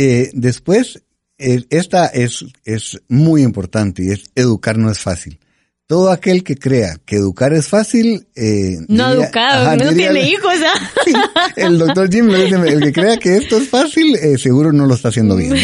Eh, 0.00 0.30
después, 0.32 1.02
eh, 1.38 1.64
esta 1.70 2.06
es, 2.06 2.44
es 2.64 3.00
muy 3.08 3.42
importante 3.42 4.04
y 4.04 4.10
es 4.10 4.24
educar 4.34 4.78
no 4.78 4.90
es 4.92 4.98
fácil. 5.00 5.40
Todo 5.88 6.10
aquel 6.10 6.44
que 6.44 6.54
crea 6.56 6.98
que 7.06 7.16
educar 7.16 7.52
es 7.54 7.66
fácil, 7.66 8.26
eh, 8.36 8.76
no 8.88 9.08
diría- 9.10 9.24
educado, 9.24 9.62
ajá, 9.68 9.76
no 9.76 9.90
diría- 9.90 10.12
tiene 10.12 10.28
hijos. 10.30 10.52
Sí, 11.04 11.12
el 11.56 11.78
doctor 11.78 12.12
Jim 12.12 12.26
dice, 12.28 12.56
el 12.56 12.80
que 12.82 12.92
crea 12.92 13.16
que 13.16 13.36
esto 13.38 13.56
es 13.56 13.68
fácil, 13.70 14.14
eh, 14.16 14.36
seguro 14.38 14.70
no 14.72 14.84
lo 14.86 14.94
está 14.94 15.08
haciendo 15.08 15.34
bien. 15.34 15.54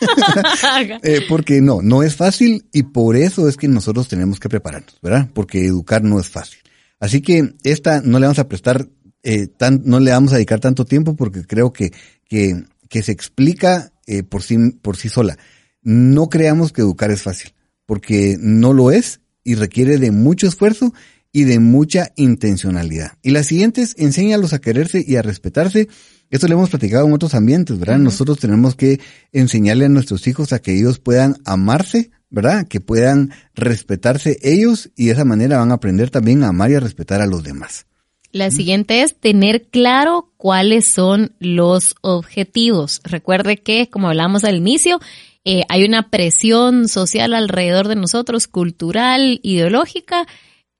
Eh, 1.02 1.20
porque 1.28 1.60
no, 1.62 1.80
no 1.82 2.02
es 2.02 2.14
fácil 2.14 2.66
y 2.72 2.82
por 2.84 3.16
eso 3.16 3.48
es 3.48 3.56
que 3.56 3.68
nosotros 3.68 4.06
tenemos 4.06 4.38
que 4.38 4.48
prepararnos, 4.50 4.98
¿verdad? 5.02 5.28
Porque 5.32 5.64
educar 5.66 6.02
no 6.04 6.20
es 6.20 6.28
fácil. 6.28 6.58
Así 7.00 7.22
que 7.22 7.54
esta 7.62 8.00
no 8.02 8.18
le 8.18 8.26
vamos 8.26 8.38
a 8.38 8.48
prestar, 8.48 8.86
eh, 9.22 9.46
tan, 9.46 9.82
no 9.84 9.98
le 10.00 10.10
vamos 10.10 10.32
a 10.32 10.36
dedicar 10.36 10.60
tanto 10.60 10.84
tiempo 10.84 11.16
porque 11.16 11.44
creo 11.46 11.72
que, 11.72 11.90
que, 12.28 12.64
que 12.94 13.02
se 13.02 13.10
explica 13.10 13.92
eh, 14.06 14.22
por, 14.22 14.44
sí, 14.44 14.56
por 14.80 14.96
sí 14.96 15.08
sola. 15.08 15.36
No 15.82 16.28
creamos 16.28 16.72
que 16.72 16.82
educar 16.82 17.10
es 17.10 17.22
fácil, 17.22 17.52
porque 17.86 18.36
no 18.38 18.72
lo 18.72 18.92
es 18.92 19.18
y 19.42 19.56
requiere 19.56 19.98
de 19.98 20.12
mucho 20.12 20.46
esfuerzo 20.46 20.94
y 21.32 21.42
de 21.42 21.58
mucha 21.58 22.12
intencionalidad. 22.14 23.18
Y 23.20 23.32
la 23.32 23.42
siguiente 23.42 23.82
es 23.82 23.96
enséñalos 23.98 24.52
a 24.52 24.60
quererse 24.60 25.04
y 25.04 25.16
a 25.16 25.22
respetarse. 25.22 25.88
Esto 26.30 26.46
lo 26.46 26.54
hemos 26.54 26.70
platicado 26.70 27.04
en 27.08 27.14
otros 27.14 27.34
ambientes, 27.34 27.80
¿verdad? 27.80 27.98
Nosotros 27.98 28.38
tenemos 28.38 28.76
que 28.76 29.00
enseñarle 29.32 29.86
a 29.86 29.88
nuestros 29.88 30.28
hijos 30.28 30.52
a 30.52 30.60
que 30.60 30.78
ellos 30.78 31.00
puedan 31.00 31.38
amarse, 31.44 32.12
¿verdad? 32.30 32.68
Que 32.68 32.80
puedan 32.80 33.32
respetarse 33.56 34.38
ellos 34.40 34.92
y 34.94 35.06
de 35.06 35.14
esa 35.14 35.24
manera 35.24 35.58
van 35.58 35.72
a 35.72 35.74
aprender 35.74 36.10
también 36.10 36.44
a 36.44 36.50
amar 36.50 36.70
y 36.70 36.76
a 36.76 36.80
respetar 36.80 37.20
a 37.20 37.26
los 37.26 37.42
demás. 37.42 37.86
La 38.34 38.50
siguiente 38.50 39.02
es 39.02 39.14
tener 39.14 39.62
claro 39.68 40.32
cuáles 40.36 40.86
son 40.92 41.36
los 41.38 41.94
objetivos. 42.00 43.00
Recuerde 43.04 43.58
que, 43.58 43.88
como 43.88 44.08
hablamos 44.08 44.42
al 44.42 44.56
inicio, 44.56 44.98
eh, 45.44 45.62
hay 45.68 45.84
una 45.84 46.10
presión 46.10 46.88
social 46.88 47.32
alrededor 47.32 47.86
de 47.86 47.94
nosotros, 47.94 48.48
cultural, 48.48 49.38
ideológica. 49.44 50.26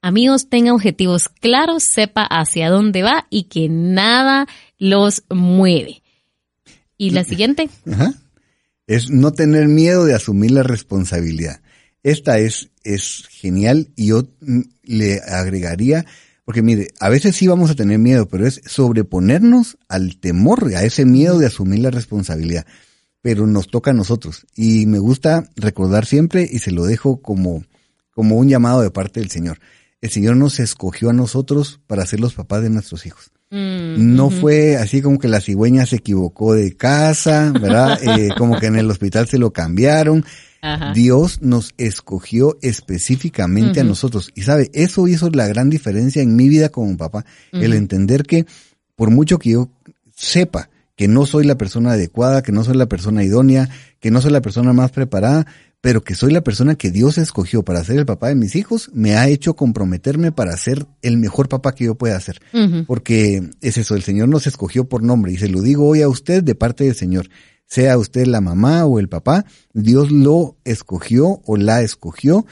Amigos, 0.03 0.49
tenga 0.49 0.75
objetivos 0.75 1.29
claros, 1.29 1.85
sepa 1.95 2.25
hacia 2.25 2.71
dónde 2.71 3.05
va 3.05 3.29
y 3.31 3.45
que 3.45 3.69
nada 3.69 4.49
los 4.77 5.23
mueve. 5.31 6.03
Y 6.99 7.11
la 7.11 7.23
siguiente, 7.23 7.69
Ajá. 7.89 8.15
Es 8.89 9.11
no 9.11 9.33
tener 9.33 9.69
miedo 9.69 10.07
de 10.07 10.15
asumir 10.15 10.51
la 10.51 10.65
responsabilidad. 10.65 11.61
Esta 12.03 12.41
es, 12.41 12.71
es 12.83 13.29
genial 13.31 13.93
y 13.95 14.09
yo 14.09 14.25
mm, 14.41 14.61
le 14.83 15.21
agregaría, 15.21 16.05
porque 16.45 16.63
mire, 16.63 16.89
a 17.01 17.09
veces 17.09 17.37
sí 17.37 17.47
vamos 17.47 17.71
a 17.71 17.75
tener 17.75 17.99
miedo, 17.99 18.29
pero 18.29 18.47
es 18.47 18.61
sobreponernos 18.67 19.79
al 19.89 20.19
temor, 20.19 20.73
a 20.75 20.83
ese 20.85 21.05
miedo 21.07 21.39
de 21.39 21.47
asumir 21.47 21.81
la 21.81 21.91
responsabilidad. 21.91 22.67
Pero 23.23 23.47
nos 23.47 23.69
toca 23.69 23.93
a 23.93 23.95
nosotros. 23.95 24.47
Y 24.55 24.85
me 24.85 24.99
gusta 24.99 25.49
recordar 25.57 26.05
siempre, 26.05 26.47
y 26.51 26.59
se 26.59 26.71
lo 26.71 26.85
dejo 26.85 27.23
como, 27.23 27.65
como 28.11 28.37
un 28.37 28.49
llamado 28.49 28.83
de 28.83 28.91
parte 28.91 29.21
del 29.21 29.31
Señor. 29.31 29.59
El 30.03 30.11
Señor 30.11 30.37
nos 30.37 30.61
escogió 30.61 31.09
a 31.09 31.15
nosotros 31.15 31.81
para 31.87 32.05
ser 32.05 32.21
los 32.21 32.35
papás 32.35 32.63
de 32.63 32.69
nuestros 32.69 33.07
hijos. 33.07 33.31
mm, 33.51 34.15
No 34.15 34.29
fue 34.29 34.77
así 34.77 35.01
como 35.01 35.19
que 35.19 35.29
la 35.29 35.41
cigüeña 35.41 35.87
se 35.87 35.97
equivocó 35.97 36.53
de 36.53 36.77
casa, 36.77 37.51
¿verdad? 37.59 37.99
Eh, 38.19 38.29
como 38.37 38.61
que 38.61 38.67
en 38.67 38.77
el 38.77 38.91
hospital 38.91 39.27
se 39.29 39.39
lo 39.39 39.51
cambiaron. 39.55 40.23
Ajá. 40.65 40.93
Dios 40.95 41.43
nos 41.43 41.75
escogió 41.77 42.57
específicamente 42.63 43.81
a 43.81 43.85
nosotros. 43.85 44.31
Y 44.35 44.43
sabe, 44.43 44.71
eso 44.73 45.07
hizo 45.07 45.29
la 45.29 45.47
gran 45.47 45.69
diferencia 45.69 46.23
en 46.23 46.37
mi 46.37 46.49
vida 46.49 46.71
como 46.71 46.97
papá. 46.97 47.27
El 47.53 47.75
entender 47.75 48.23
que 48.23 48.47
por 48.97 49.11
mucho 49.11 49.39
que 49.39 49.51
yo 49.51 49.71
sepa 50.17 50.71
que 50.97 51.07
no 51.07 51.27
soy 51.27 51.45
la 51.45 51.59
persona 51.59 51.93
adecuada, 51.93 52.43
que 52.43 52.53
no 52.53 52.65
soy 52.65 52.77
la 52.77 52.87
persona 52.87 53.25
idónea, 53.25 53.69
que 54.01 54.11
no 54.11 54.21
soy 54.21 54.31
la 54.31 54.41
persona 54.41 54.73
más 54.73 54.91
preparada, 54.91 55.47
pero 55.81 56.03
que 56.03 56.15
soy 56.15 56.33
la 56.33 56.41
persona 56.41 56.77
que 56.77 56.91
Dios 56.91 57.19
escogió 57.19 57.63
para 57.63 57.85
ser 57.85 57.99
el 57.99 58.07
papá 58.07 58.29
de 58.29 58.37
mis 58.37 58.57
hijos, 58.57 58.91
me 58.95 59.17
ha 59.17 59.29
hecho 59.29 59.55
comprometerme 59.55 60.33
para 60.33 60.57
ser 60.57 60.87
el 61.03 61.19
mejor 61.19 61.51
papá 61.51 61.75
que 61.75 61.85
yo 61.85 61.95
pueda 61.95 62.19
ser. 62.21 62.41
Porque 62.87 63.51
es 63.61 63.77
eso, 63.77 63.95
el 63.95 64.03
Señor 64.03 64.29
nos 64.29 64.47
escogió 64.47 64.89
por 64.89 65.03
nombre 65.03 65.33
y 65.33 65.37
se 65.37 65.49
lo 65.49 65.61
digo 65.61 65.87
hoy 65.87 66.01
a 66.01 66.09
usted 66.09 66.43
de 66.43 66.55
parte 66.55 66.85
del 66.85 66.95
Señor. 66.95 67.29
Sea 67.67 67.99
usted 67.99 68.27
la 68.27 68.41
mamá 68.41 68.85
o 68.85 68.99
el 68.99 69.09
papá, 69.09 69.45
Dios 69.73 70.11
lo 70.11 70.57
escogió 70.65 71.41
o 71.45 71.57
la 71.57 71.83
escogió 71.83 72.47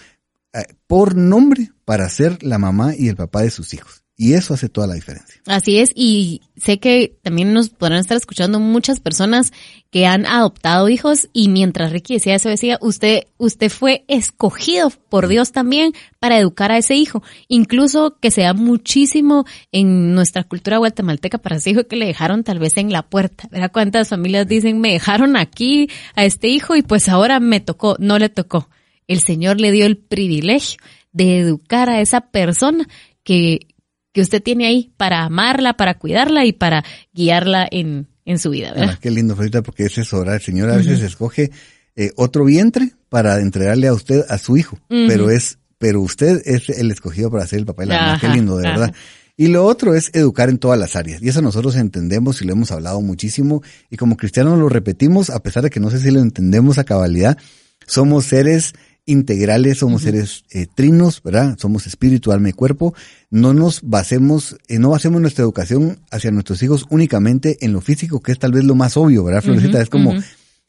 eh, 0.53 0.65
por 0.87 1.17
nombre 1.17 1.73
para 1.85 2.09
ser 2.09 2.43
la 2.43 2.59
mamá 2.59 2.95
y 2.97 3.09
el 3.09 3.17
papá 3.17 3.43
de 3.43 3.51
sus 3.51 3.75
hijos. 3.75 4.02
Y 4.23 4.35
eso 4.35 4.55
hace 4.55 4.69
toda 4.69 4.87
la 4.87 4.95
diferencia. 4.95 5.35
Así 5.47 5.81
es, 5.81 5.91
y 5.97 6.43
sé 6.57 6.79
que 6.79 7.19
también 7.23 7.53
nos 7.53 7.71
podrán 7.71 7.99
estar 7.99 8.17
escuchando 8.17 8.61
muchas 8.61 9.01
personas 9.01 9.53
que 9.91 10.07
han 10.07 10.27
adoptado 10.27 10.89
hijos 10.89 11.29
y 11.33 11.49
mientras 11.49 11.91
Ricky 11.91 12.15
decía 12.15 12.37
eso, 12.37 12.49
decía, 12.49 12.79
usted, 12.81 13.25
usted 13.39 13.69
fue 13.69 14.05
escogido 14.07 14.93
por 15.09 15.27
Dios 15.27 15.51
también 15.51 15.93
para 16.21 16.39
educar 16.39 16.71
a 16.71 16.79
ese 16.79 16.95
hijo. 16.95 17.25
Incluso 17.49 18.17
que 18.21 18.31
sea 18.31 18.55
muchísimo 18.55 19.45
en 19.73 20.15
nuestra 20.15 20.45
cultura 20.45 20.77
guatemalteca 20.77 21.39
para 21.39 21.57
ese 21.57 21.71
hijo 21.71 21.89
que 21.89 21.97
le 21.97 22.07
dejaron 22.07 22.45
tal 22.45 22.61
vez 22.61 22.77
en 22.77 22.93
la 22.93 23.03
puerta. 23.03 23.49
¿Verdad 23.51 23.73
cuántas 23.73 24.11
familias 24.11 24.47
dicen, 24.47 24.81
me 24.81 24.93
dejaron 24.93 25.37
aquí 25.37 25.91
a 26.15 26.25
este 26.25 26.47
hijo 26.47 26.77
y 26.77 26.83
pues 26.83 27.09
ahora 27.09 27.41
me 27.41 27.59
tocó? 27.59 27.97
No 27.99 28.21
le 28.21 28.29
tocó. 28.29 28.69
El 29.09 29.19
Señor 29.19 29.61
le 29.61 29.73
dio 29.73 29.85
el 29.85 29.97
privilegio 29.97 30.79
de 31.11 31.41
educar 31.41 31.91
a 31.91 32.01
esa 32.01 32.21
persona 32.21 32.87
que, 33.25 33.67
que 34.13 34.21
usted 34.21 34.43
tiene 34.43 34.67
ahí 34.67 34.93
para 34.97 35.25
amarla, 35.25 35.75
para 35.75 35.99
cuidarla 35.99 36.45
y 36.45 36.53
para 36.53 36.85
guiarla 37.15 37.67
en, 37.71 38.09
en 38.25 38.39
su 38.39 38.51
vida, 38.51 38.73
Ah, 38.77 38.81
¿verdad? 38.81 38.99
qué 39.01 39.11
lindo, 39.11 39.35
Florita, 39.35 39.63
porque 39.63 39.85
es 39.85 39.97
eso, 39.99 40.19
¿verdad? 40.21 40.35
El 40.37 40.43
Señor 40.43 40.71
a 40.71 40.77
veces 40.77 41.01
escoge 41.01 41.51
eh, 41.97 42.11
otro 42.17 42.45
vientre 42.45 42.93
para 43.09 43.41
entregarle 43.41 43.87
a 43.89 43.93
usted 43.95 44.23
a 44.29 44.39
su 44.39 44.57
hijo, 44.57 44.79
pero 44.89 45.31
es, 45.31 45.59
pero 45.79 46.01
usted 46.01 46.41
es 46.45 46.69
el 46.71 46.91
escogido 46.91 47.31
para 47.31 47.47
ser 47.47 47.59
el 47.61 47.67
papá 47.67 47.85
y 47.85 47.89
la 47.89 48.01
mamá. 48.01 48.19
Qué 48.21 48.29
lindo, 48.29 48.57
de 48.59 48.69
ajá. 48.69 48.79
verdad. 48.79 48.95
Y 49.37 49.49
lo 49.49 49.65
otro 49.65 49.95
es 49.95 50.11
educar 50.15 50.51
en 50.51 50.59
todas 50.59 50.79
las 50.79 50.95
áreas. 50.95 51.23
Y 51.23 51.29
eso 51.29 51.41
nosotros 51.41 51.75
entendemos 51.77 52.41
y 52.43 52.45
lo 52.45 52.53
hemos 52.53 52.71
hablado 52.71 53.01
muchísimo. 53.01 53.63
Y 53.91 53.97
como 53.97 54.17
cristianos 54.19 54.59
lo 54.59 54.69
repetimos, 54.69 55.31
a 55.31 55.43
pesar 55.43 55.63
de 55.63 55.71
que 55.71 55.81
no 55.81 55.91
sé 55.91 55.99
si 56.01 56.11
lo 56.11 56.21
entendemos 56.21 56.77
a 56.79 56.85
cabalidad, 56.85 57.39
somos 57.87 58.27
seres 58.27 58.75
integrales, 59.07 59.79
somos 59.79 60.03
seres 60.03 60.45
eh, 60.51 60.67
trinos, 60.73 61.23
¿verdad? 61.23 61.57
Somos 61.59 61.87
espíritu, 61.87 62.33
alma 62.33 62.51
y 62.51 62.53
cuerpo. 62.53 62.95
No 63.31 63.55
nos 63.55 63.81
basemos, 63.83 64.57
eh, 64.69 64.79
no 64.79 64.91
basemos 64.91 65.21
nuestra 65.21 65.43
educación 65.43 66.01
hacia 66.11 66.31
nuestros 66.31 66.63
hijos 66.63 66.87
únicamente 66.91 67.59
en 67.61 67.73
lo 67.73 67.81
físico, 67.81 68.21
que 68.21 68.33
es 68.33 68.39
tal 68.39 68.53
vez 68.53 68.65
lo 68.65 68.75
más 68.75 68.97
obvio, 68.97 69.25
¿verdad, 69.25 69.43
Florecita? 69.43 69.81
Es 69.81 69.91
como, 69.91 70.11
o 70.11 70.23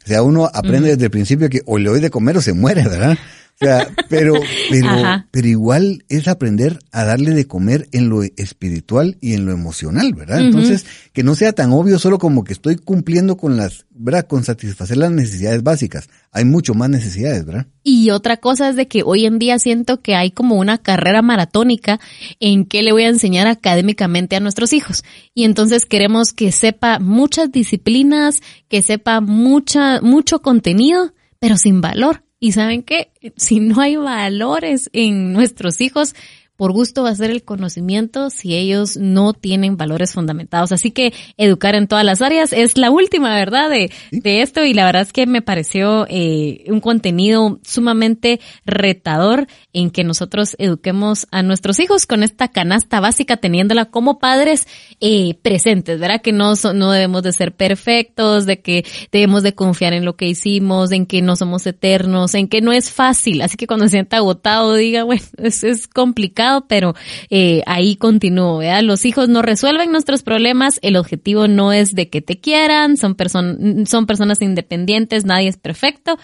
sea, 0.05 0.23
uno 0.23 0.49
aprende 0.51 0.89
desde 0.89 1.05
el 1.05 1.11
principio 1.11 1.49
que 1.49 1.61
o 1.65 1.77
le 1.77 1.89
doy 1.89 1.99
de 1.99 2.09
comer 2.09 2.37
o 2.37 2.41
se 2.41 2.53
muere, 2.53 2.83
¿verdad? 2.83 3.17
O 3.61 3.65
sea, 3.65 3.87
pero, 4.09 4.33
pero, 4.69 4.89
Ajá. 4.89 5.27
pero 5.31 5.47
igual 5.47 6.03
es 6.09 6.27
aprender 6.27 6.79
a 6.91 7.05
darle 7.05 7.31
de 7.31 7.47
comer 7.47 7.87
en 7.91 8.09
lo 8.09 8.23
espiritual 8.23 9.17
y 9.21 9.33
en 9.33 9.45
lo 9.45 9.51
emocional, 9.51 10.13
¿verdad? 10.13 10.41
Entonces, 10.41 10.85
que 11.13 11.23
no 11.23 11.35
sea 11.35 11.53
tan 11.53 11.71
obvio 11.71 11.99
solo 11.99 12.17
como 12.17 12.43
que 12.43 12.53
estoy 12.53 12.75
cumpliendo 12.77 13.37
con 13.37 13.55
las, 13.55 13.85
¿verdad? 13.91 14.27
Con 14.27 14.43
satisfacer 14.43 14.97
las 14.97 15.11
necesidades 15.11 15.63
básicas. 15.63 16.09
Hay 16.31 16.45
mucho 16.45 16.73
más 16.73 16.89
necesidades, 16.89 17.45
¿verdad? 17.45 17.67
Y 17.83 18.09
otra 18.09 18.37
cosa 18.37 18.69
es 18.69 18.75
de 18.75 18.87
que 18.87 19.03
hoy 19.03 19.25
en 19.25 19.39
día 19.39 19.59
siento 19.59 20.01
que 20.01 20.15
hay 20.15 20.31
como 20.31 20.55
una 20.55 20.77
carrera 20.77 21.21
maratónica 21.21 21.99
en 22.39 22.65
qué 22.65 22.81
le 22.81 22.91
voy 22.91 23.03
a 23.03 23.09
enseñar 23.09 23.47
académicamente 23.47 24.35
a 24.35 24.39
nuestros 24.39 24.73
hijos. 24.73 25.03
Y 25.33 25.43
entonces 25.45 25.85
queremos 25.85 26.33
que 26.33 26.51
sepa 26.51 26.99
muchas 26.99 27.51
disciplinas, 27.51 28.35
que 28.67 28.81
sepa 28.81 29.21
mucha, 29.21 30.01
mucho 30.01 30.41
contenido, 30.41 31.13
pero 31.39 31.57
sin 31.57 31.81
valor. 31.81 32.23
Y 32.43 32.51
saben 32.51 32.83
qué, 32.83 33.09
si 33.37 33.61
no 33.61 33.79
hay 33.79 33.95
valores 33.95 34.89
en 34.91 35.31
nuestros 35.31 35.79
hijos, 35.79 36.13
por 36.55 36.71
gusto 36.71 37.03
va 37.03 37.09
a 37.09 37.15
ser 37.15 37.31
el 37.31 37.43
conocimiento 37.43 38.29
si 38.29 38.55
ellos 38.55 38.95
no 38.97 39.33
tienen 39.33 39.75
valores 39.75 40.13
fundamentados. 40.13 40.71
Así 40.71 40.91
que 40.91 41.11
educar 41.37 41.73
en 41.73 41.87
todas 41.87 42.05
las 42.05 42.21
áreas 42.21 42.53
es 42.53 42.77
la 42.77 42.91
última, 42.91 43.33
¿verdad? 43.33 43.69
De, 43.69 43.91
de 44.11 44.41
esto 44.41 44.63
y 44.63 44.73
la 44.73 44.85
verdad 44.85 45.01
es 45.01 45.13
que 45.13 45.25
me 45.25 45.41
pareció 45.41 46.05
eh, 46.09 46.65
un 46.67 46.79
contenido 46.79 47.59
sumamente 47.63 48.39
retador 48.65 49.47
en 49.73 49.89
que 49.89 50.03
nosotros 50.03 50.55
eduquemos 50.59 51.27
a 51.31 51.41
nuestros 51.41 51.79
hijos 51.79 52.05
con 52.05 52.21
esta 52.21 52.49
canasta 52.49 52.99
básica, 52.99 53.37
teniéndola 53.37 53.85
como 53.85 54.19
padres 54.19 54.67
eh, 54.99 55.35
presentes, 55.41 55.99
¿verdad? 55.99 56.21
Que 56.21 56.33
no, 56.33 56.53
no 56.75 56.91
debemos 56.91 57.23
de 57.23 57.33
ser 57.33 57.55
perfectos, 57.55 58.45
de 58.45 58.61
que 58.61 58.85
debemos 59.11 59.41
de 59.41 59.55
confiar 59.55 59.93
en 59.93 60.05
lo 60.05 60.15
que 60.15 60.27
hicimos, 60.27 60.91
en 60.91 61.07
que 61.07 61.23
no 61.23 61.35
somos 61.35 61.65
eternos, 61.65 62.35
en 62.35 62.47
que 62.47 62.61
no 62.61 62.71
es 62.71 62.91
fácil. 62.91 63.41
Así 63.41 63.57
que 63.57 63.65
cuando 63.65 63.85
se 63.85 63.93
sienta 63.93 64.17
agotado, 64.17 64.75
diga, 64.75 65.03
bueno, 65.03 65.23
es, 65.37 65.63
es 65.63 65.87
complicado 65.87 66.42
pero 66.67 66.95
eh, 67.29 67.61
ahí 67.65 67.95
continúo. 67.95 68.61
Los 68.81 69.05
hijos 69.05 69.29
no 69.29 69.41
resuelven 69.41 69.91
nuestros 69.91 70.23
problemas, 70.23 70.79
el 70.81 70.95
objetivo 70.95 71.47
no 71.47 71.73
es 71.73 71.91
de 71.91 72.09
que 72.09 72.21
te 72.21 72.39
quieran, 72.39 72.97
son, 72.97 73.15
person 73.15 73.85
son 73.87 74.05
personas 74.05 74.41
independientes, 74.41 75.25
nadie 75.25 75.49
es 75.49 75.57
perfecto 75.57 76.17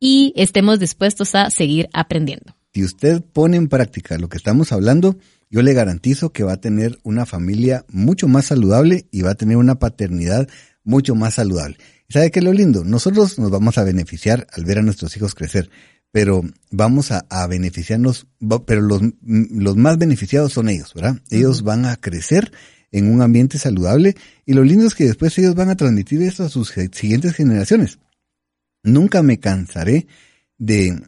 y 0.00 0.32
estemos 0.36 0.78
dispuestos 0.78 1.34
a 1.34 1.50
seguir 1.50 1.88
aprendiendo. 1.92 2.54
Si 2.72 2.84
usted 2.84 3.22
pone 3.22 3.56
en 3.56 3.68
práctica 3.68 4.18
lo 4.18 4.28
que 4.28 4.36
estamos 4.36 4.72
hablando, 4.72 5.16
yo 5.50 5.62
le 5.62 5.72
garantizo 5.72 6.30
que 6.30 6.44
va 6.44 6.52
a 6.52 6.60
tener 6.60 6.98
una 7.02 7.26
familia 7.26 7.84
mucho 7.88 8.28
más 8.28 8.46
saludable 8.46 9.06
y 9.10 9.22
va 9.22 9.30
a 9.30 9.34
tener 9.34 9.56
una 9.56 9.78
paternidad 9.78 10.48
mucho 10.84 11.14
más 11.14 11.34
saludable. 11.34 11.78
¿Y 12.08 12.12
sabe 12.12 12.30
qué 12.30 12.38
es 12.38 12.44
lo 12.44 12.52
lindo? 12.52 12.84
Nosotros 12.84 13.38
nos 13.38 13.50
vamos 13.50 13.78
a 13.78 13.84
beneficiar 13.84 14.46
al 14.52 14.64
ver 14.64 14.78
a 14.78 14.82
nuestros 14.82 15.16
hijos 15.16 15.34
crecer, 15.34 15.70
pero 16.10 16.42
vamos 16.70 17.10
a, 17.10 17.46
beneficiarnos, 17.46 18.26
pero 18.66 18.80
los, 18.80 19.02
los, 19.22 19.76
más 19.76 19.98
beneficiados 19.98 20.52
son 20.52 20.68
ellos, 20.68 20.94
¿verdad? 20.94 21.20
Ellos 21.30 21.62
van 21.62 21.84
a 21.84 21.96
crecer 21.96 22.52
en 22.90 23.12
un 23.12 23.20
ambiente 23.20 23.58
saludable 23.58 24.16
y 24.46 24.54
lo 24.54 24.64
lindo 24.64 24.86
es 24.86 24.94
que 24.94 25.04
después 25.04 25.36
ellos 25.38 25.54
van 25.54 25.68
a 25.68 25.76
transmitir 25.76 26.22
eso 26.22 26.44
a 26.44 26.48
sus 26.48 26.72
siguientes 26.92 27.34
generaciones. 27.34 27.98
Nunca 28.82 29.22
me 29.22 29.38
cansaré 29.38 30.06
de 30.56 30.98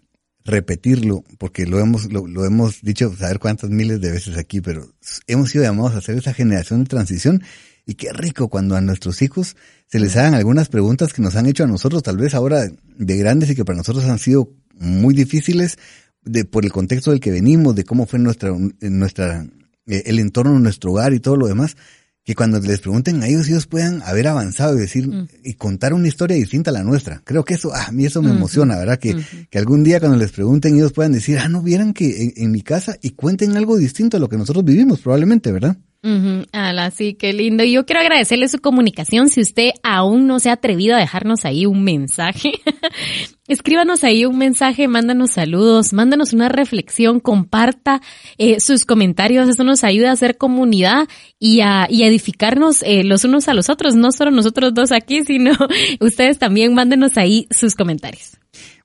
repetirlo, 0.44 1.24
porque 1.38 1.66
lo 1.66 1.80
hemos, 1.80 2.12
lo, 2.12 2.26
lo, 2.26 2.44
hemos 2.44 2.82
dicho 2.82 3.14
saber 3.16 3.38
cuántas 3.38 3.70
miles 3.70 4.00
de 4.00 4.10
veces 4.10 4.36
aquí, 4.36 4.60
pero 4.60 4.94
hemos 5.26 5.50
sido 5.50 5.64
llamados 5.64 5.94
a 5.94 5.98
hacer 5.98 6.18
esa 6.18 6.34
generación 6.34 6.82
de 6.82 6.88
transición 6.88 7.42
y 7.86 7.94
qué 7.94 8.12
rico 8.12 8.48
cuando 8.48 8.76
a 8.76 8.80
nuestros 8.80 9.22
hijos 9.22 9.56
se 9.86 9.98
les 9.98 10.16
hagan 10.16 10.34
algunas 10.34 10.68
preguntas 10.68 11.12
que 11.12 11.22
nos 11.22 11.36
han 11.36 11.46
hecho 11.46 11.64
a 11.64 11.66
nosotros, 11.66 12.02
tal 12.02 12.16
vez 12.16 12.34
ahora 12.34 12.68
de 12.96 13.16
grandes 13.16 13.50
y 13.50 13.54
que 13.54 13.64
para 13.64 13.78
nosotros 13.78 14.04
han 14.04 14.18
sido 14.18 14.52
muy 14.80 15.14
difíciles 15.14 15.78
de, 16.22 16.44
por 16.44 16.64
el 16.64 16.72
contexto 16.72 17.12
del 17.12 17.20
que 17.20 17.30
venimos, 17.30 17.76
de 17.76 17.84
cómo 17.84 18.06
fue 18.06 18.18
nuestra, 18.18 18.52
nuestra, 18.80 19.46
eh, 19.86 20.02
el 20.06 20.18
entorno 20.18 20.54
de 20.54 20.60
nuestro 20.60 20.90
hogar 20.90 21.12
y 21.12 21.20
todo 21.20 21.36
lo 21.36 21.46
demás 21.46 21.76
que 22.24 22.34
cuando 22.34 22.60
les 22.60 22.80
pregunten 22.80 23.22
a 23.22 23.28
ellos, 23.28 23.48
ellos 23.48 23.66
puedan 23.66 24.02
haber 24.02 24.28
avanzado 24.28 24.76
y 24.76 24.80
decir, 24.80 25.08
mm. 25.08 25.28
y 25.42 25.54
contar 25.54 25.94
una 25.94 26.06
historia 26.06 26.36
distinta 26.36 26.70
a 26.70 26.72
la 26.72 26.84
nuestra. 26.84 27.22
Creo 27.24 27.44
que 27.44 27.54
eso, 27.54 27.72
ah, 27.74 27.86
a 27.88 27.92
mí 27.92 28.04
eso 28.04 28.20
me 28.20 28.30
emociona, 28.30 28.76
¿verdad? 28.76 28.98
Que, 28.98 29.16
que 29.48 29.58
algún 29.58 29.82
día 29.82 30.00
cuando 30.00 30.18
les 30.18 30.30
pregunten, 30.30 30.76
ellos 30.76 30.92
puedan 30.92 31.12
decir, 31.12 31.38
ah, 31.38 31.48
no 31.48 31.62
vieran 31.62 31.94
que 31.94 32.34
en, 32.36 32.50
mi 32.50 32.62
casa 32.62 32.96
y 33.00 33.10
cuenten 33.10 33.56
algo 33.56 33.76
distinto 33.76 34.16
a 34.16 34.20
lo 34.20 34.28
que 34.28 34.36
nosotros 34.36 34.64
vivimos, 34.64 35.00
probablemente, 35.00 35.50
¿verdad? 35.50 35.78
Uh 36.02 36.44
Ala, 36.52 36.90
sí, 36.90 37.12
qué 37.12 37.34
lindo. 37.34 37.62
Yo 37.62 37.84
quiero 37.84 38.00
agradecerle 38.00 38.48
su 38.48 38.58
comunicación. 38.60 39.28
Si 39.28 39.42
usted 39.42 39.72
aún 39.82 40.26
no 40.26 40.40
se 40.40 40.48
ha 40.48 40.54
atrevido 40.54 40.96
a 40.96 40.98
dejarnos 40.98 41.44
ahí 41.44 41.66
un 41.66 41.84
mensaje, 41.84 42.52
escríbanos 43.48 44.02
ahí 44.02 44.24
un 44.24 44.38
mensaje, 44.38 44.88
mándanos 44.88 45.32
saludos, 45.32 45.92
mándanos 45.92 46.32
una 46.32 46.48
reflexión, 46.48 47.20
comparta 47.20 48.00
eh, 48.38 48.60
sus 48.60 48.86
comentarios. 48.86 49.46
Eso 49.48 49.62
nos 49.62 49.84
ayuda 49.84 50.08
a 50.08 50.14
hacer 50.14 50.38
comunidad 50.38 51.06
y 51.38 51.60
a, 51.60 51.86
y 51.90 52.04
edificarnos 52.04 52.82
eh, 52.82 53.04
los 53.04 53.24
unos 53.24 53.48
a 53.48 53.54
los 53.54 53.68
otros. 53.68 53.94
No 53.94 54.10
solo 54.10 54.30
nosotros 54.30 54.72
dos 54.72 54.92
aquí, 54.92 55.22
sino 55.24 55.52
ustedes 56.00 56.38
también 56.38 56.72
mándenos 56.72 57.18
ahí 57.18 57.46
sus 57.50 57.74
comentarios. 57.74 58.39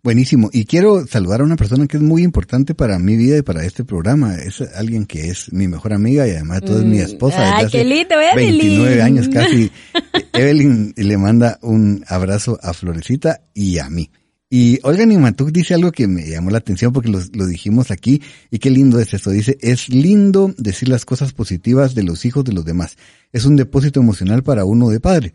Buenísimo. 0.06 0.52
Y 0.54 0.66
quiero 0.66 1.08
saludar 1.08 1.42
a 1.42 1.46
una 1.46 1.56
persona 1.56 1.88
que 1.88 1.98
es 1.98 2.04
muy 2.04 2.22
importante 2.22 2.76
para 2.76 3.00
mi 3.00 3.18
vida 3.18 3.40
y 3.40 3.42
para 3.42 3.66
este 3.66 3.84
programa. 3.84 4.36
Es 4.36 4.62
alguien 4.62 5.08
que 5.08 5.32
es 5.32 5.52
mi 5.52 5.68
mejor 5.68 5.94
amiga 5.94 6.28
y 6.28 6.30
además 6.30 6.62
todo 6.62 6.78
es 6.78 6.86
mi 6.86 7.00
mm. 7.00 7.06
esposa. 7.06 7.58
Ay, 7.58 7.66
qué 7.72 7.84
lindo, 7.84 8.14
Evelyn. 8.22 8.60
29 8.60 9.02
años 9.02 9.30
casi. 9.30 9.72
Evelyn 10.34 10.94
le 10.96 11.18
manda 11.18 11.58
un 11.64 12.06
abrazo 12.08 12.60
a 12.62 12.74
Florecita 12.74 13.42
y 13.56 13.80
a 13.80 13.90
mí. 13.90 14.12
Y 14.48 14.78
Olga 14.84 15.08
Nimatuk 15.08 15.50
dice 15.50 15.74
algo 15.74 15.92
que 15.92 16.06
me 16.06 16.30
llamó 16.30 16.52
la 16.52 16.60
atención 16.60 16.94
porque 16.94 17.10
lo, 17.10 17.20
lo, 17.34 17.48
dijimos 17.48 17.90
aquí 17.90 18.22
y 18.52 18.60
qué 18.60 18.70
lindo 18.70 19.00
es 19.00 19.12
eso. 19.16 19.32
Dice, 19.32 19.58
es 19.60 19.90
lindo 19.90 20.54
decir 20.60 20.88
las 20.88 21.04
cosas 21.04 21.34
positivas 21.34 21.96
de 21.96 22.04
los 22.04 22.26
hijos 22.26 22.44
de 22.44 22.54
los 22.54 22.64
demás. 22.64 22.96
Es 23.34 23.46
un 23.46 23.56
depósito 23.56 24.02
emocional 24.02 24.44
para 24.44 24.66
uno 24.66 24.90
de 24.90 25.00
padre 25.00 25.34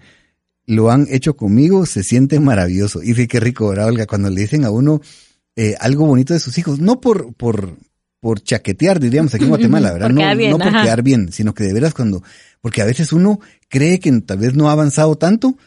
lo 0.71 0.93
han 0.93 1.09
hecho 1.11 1.35
conmigo, 1.35 1.85
se 1.85 2.05
siente 2.05 2.39
maravilloso. 2.39 3.03
Y 3.03 3.07
dice 3.09 3.27
qué 3.27 3.41
rico, 3.41 3.69
¿verdad, 3.69 3.89
Olga? 3.89 4.07
Cuando 4.07 4.31
le 4.31 4.43
dicen 4.43 4.65
a 4.65 4.71
uno 4.71 5.01
eh, 5.57 5.75
algo 5.81 6.07
bonito 6.07 6.33
de 6.33 6.39
sus 6.39 6.57
hijos, 6.59 6.79
no 6.79 7.01
por, 7.01 7.35
por, 7.35 7.75
por 8.21 8.41
chaquetear, 8.41 9.01
diríamos 9.01 9.35
aquí 9.35 9.43
en 9.45 9.51
Guatemala, 9.51 9.93
¿verdad? 9.95 10.11
no, 10.11 10.23
no 10.51 10.59
por 10.59 10.71
quedar 10.71 11.03
bien, 11.03 11.33
sino 11.33 11.55
que 11.55 11.65
de 11.65 11.73
veras 11.73 11.93
cuando, 11.93 12.23
porque 12.61 12.83
a 12.83 12.85
veces 12.85 13.13
uno 13.13 13.41
cree 13.69 13.99
que 13.99 14.13
tal 14.21 14.39
vez 14.39 14.55
no 14.55 14.69
ha 14.69 14.73
avanzado 14.73 15.17
tanto, 15.17 15.59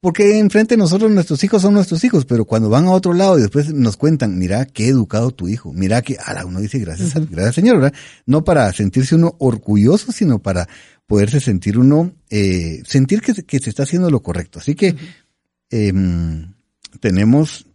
porque 0.00 0.38
enfrente 0.38 0.74
de 0.74 0.78
nosotros 0.78 1.10
nuestros 1.10 1.44
hijos 1.44 1.60
son 1.60 1.74
nuestros 1.74 2.02
hijos, 2.04 2.24
pero 2.24 2.46
cuando 2.46 2.70
van 2.70 2.86
a 2.86 2.92
otro 2.92 3.12
lado 3.12 3.38
y 3.38 3.42
después 3.42 3.72
nos 3.72 3.96
cuentan, 3.96 4.38
mira 4.38 4.64
qué 4.64 4.88
educado 4.88 5.30
tu 5.30 5.48
hijo, 5.48 5.72
mira 5.72 6.00
que, 6.02 6.16
ala, 6.24 6.46
uno 6.46 6.60
dice 6.60 6.78
gracias, 6.78 7.14
gracias 7.30 7.54
Señor, 7.54 7.76
¿verdad? 7.76 7.94
No 8.24 8.42
para 8.42 8.72
sentirse 8.72 9.14
uno 9.14 9.36
orgulloso, 9.38 10.10
sino 10.12 10.38
para 10.38 10.68
poderse 11.06 11.40
sentir 11.40 11.78
uno, 11.78 12.12
eh, 12.30 12.82
sentir 12.86 13.20
que, 13.20 13.34
que, 13.34 13.58
se 13.58 13.68
está 13.68 13.82
haciendo 13.82 14.10
lo 14.10 14.22
correcto. 14.22 14.60
Así 14.60 14.74
que 14.74 14.94
em, 15.68 16.54
tenemos 17.00 17.66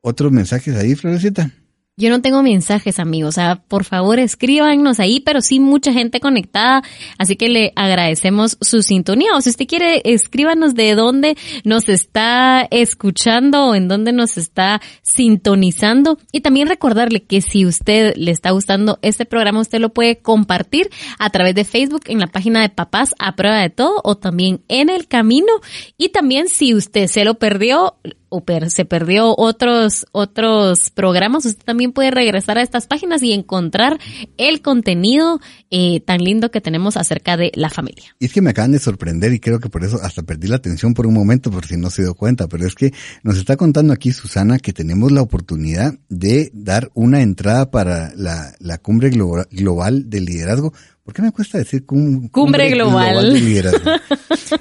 otros 0.00 0.32
mensajes 0.32 0.74
ahí, 0.76 0.94
Florecita. 0.94 1.52
Yo 2.00 2.08
no 2.08 2.22
tengo 2.22 2.42
mensajes, 2.42 2.98
amigos. 2.98 3.28
O 3.28 3.32
sea, 3.32 3.56
por 3.56 3.84
favor, 3.84 4.18
escríbanos 4.18 5.00
ahí, 5.00 5.20
pero 5.20 5.42
sí 5.42 5.60
mucha 5.60 5.92
gente 5.92 6.18
conectada. 6.18 6.82
Así 7.18 7.36
que 7.36 7.50
le 7.50 7.74
agradecemos 7.76 8.56
su 8.62 8.82
sintonía. 8.82 9.34
O 9.36 9.40
si 9.42 9.50
usted 9.50 9.66
quiere, 9.66 10.00
escríbanos 10.04 10.74
de 10.74 10.94
dónde 10.94 11.36
nos 11.62 11.90
está 11.90 12.66
escuchando 12.70 13.66
o 13.66 13.74
en 13.74 13.86
dónde 13.86 14.12
nos 14.12 14.38
está 14.38 14.80
sintonizando. 15.02 16.16
Y 16.32 16.40
también 16.40 16.68
recordarle 16.68 17.22
que 17.22 17.42
si 17.42 17.66
usted 17.66 18.14
le 18.16 18.30
está 18.30 18.52
gustando 18.52 18.98
este 19.02 19.26
programa, 19.26 19.60
usted 19.60 19.78
lo 19.78 19.90
puede 19.90 20.20
compartir 20.20 20.88
a 21.18 21.28
través 21.28 21.54
de 21.54 21.64
Facebook 21.64 22.04
en 22.06 22.18
la 22.18 22.28
página 22.28 22.62
de 22.62 22.70
Papás 22.70 23.14
a 23.18 23.36
prueba 23.36 23.60
de 23.60 23.68
todo 23.68 24.00
o 24.04 24.16
también 24.16 24.62
en 24.68 24.88
el 24.88 25.06
camino. 25.06 25.52
Y 25.98 26.08
también 26.08 26.48
si 26.48 26.72
usted 26.72 27.08
se 27.08 27.26
lo 27.26 27.34
perdió, 27.34 27.96
o 28.30 28.42
se 28.68 28.84
perdió 28.84 29.34
otros, 29.36 30.06
otros 30.12 30.78
programas, 30.94 31.44
usted 31.44 31.64
también 31.64 31.92
puede 31.92 32.10
regresar 32.10 32.58
a 32.58 32.62
estas 32.62 32.86
páginas 32.86 33.22
y 33.22 33.32
encontrar 33.32 33.98
el 34.38 34.62
contenido 34.62 35.40
eh, 35.70 36.00
tan 36.00 36.18
lindo 36.18 36.50
que 36.50 36.60
tenemos 36.60 36.96
acerca 36.96 37.36
de 37.36 37.52
la 37.54 37.70
familia. 37.70 38.16
Y 38.18 38.26
es 38.26 38.32
que 38.32 38.40
me 38.40 38.50
acaban 38.50 38.72
de 38.72 38.78
sorprender 38.78 39.32
y 39.32 39.40
creo 39.40 39.60
que 39.60 39.68
por 39.68 39.84
eso 39.84 39.98
hasta 40.02 40.22
perdí 40.22 40.48
la 40.48 40.56
atención 40.56 40.94
por 40.94 41.06
un 41.06 41.14
momento 41.14 41.50
por 41.50 41.66
si 41.66 41.76
no 41.76 41.90
se 41.90 42.02
dio 42.02 42.14
cuenta, 42.14 42.48
pero 42.48 42.66
es 42.66 42.74
que 42.74 42.92
nos 43.22 43.36
está 43.36 43.56
contando 43.56 43.92
aquí 43.92 44.12
Susana 44.12 44.58
que 44.58 44.72
tenemos 44.72 45.12
la 45.12 45.22
oportunidad 45.22 45.94
de 46.08 46.50
dar 46.54 46.90
una 46.94 47.20
entrada 47.22 47.70
para 47.70 48.12
la, 48.14 48.54
la 48.58 48.78
cumbre 48.78 49.10
global 49.10 50.08
de 50.08 50.20
liderazgo 50.20 50.72
¿Por 51.10 51.16
qué 51.16 51.22
me 51.22 51.32
cuesta 51.32 51.58
decir 51.58 51.84
cumbre, 51.84 52.70
global. 52.70 53.34
de 53.34 53.40
liderazgo? 53.40 53.90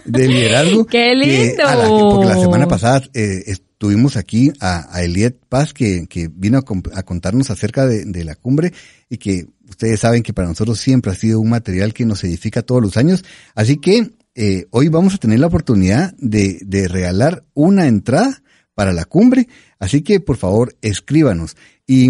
De 0.03 0.27
liderazgo. 0.27 0.85
¡Qué 0.87 1.13
lindo! 1.13 2.15
porque 2.15 2.25
la 2.25 2.39
semana 2.39 2.67
pasada 2.67 3.03
eh, 3.13 3.43
estuvimos 3.45 4.17
aquí 4.17 4.51
a, 4.59 4.87
a 4.91 5.03
Eliet 5.03 5.37
Paz, 5.47 5.75
que, 5.75 6.07
que 6.07 6.27
vino 6.27 6.57
a, 6.57 7.03
contarnos 7.03 7.51
acerca 7.51 7.85
de, 7.85 8.03
de, 8.05 8.23
la 8.23 8.33
cumbre 8.33 8.73
y 9.11 9.17
que 9.17 9.45
ustedes 9.69 9.99
saben 9.99 10.23
que 10.23 10.33
para 10.33 10.47
nosotros 10.47 10.79
siempre 10.79 11.11
ha 11.11 11.15
sido 11.15 11.39
un 11.39 11.51
material 11.51 11.93
que 11.93 12.07
nos 12.07 12.23
edifica 12.23 12.63
todos 12.63 12.81
los 12.81 12.97
años. 12.97 13.23
Así 13.53 13.77
que 13.77 14.09
eh, 14.33 14.65
hoy 14.71 14.87
vamos 14.87 15.13
a 15.13 15.19
tener 15.19 15.39
la 15.39 15.47
oportunidad 15.47 16.15
de, 16.17 16.57
de 16.65 16.87
regalar 16.87 17.43
una 17.53 17.85
entrada 17.85 18.41
para 18.73 18.91
la 18.91 19.05
cumbre. 19.05 19.47
Así 19.77 20.01
que 20.01 20.19
por 20.19 20.37
favor 20.37 20.75
escríbanos. 20.81 21.55
Y 21.85 22.09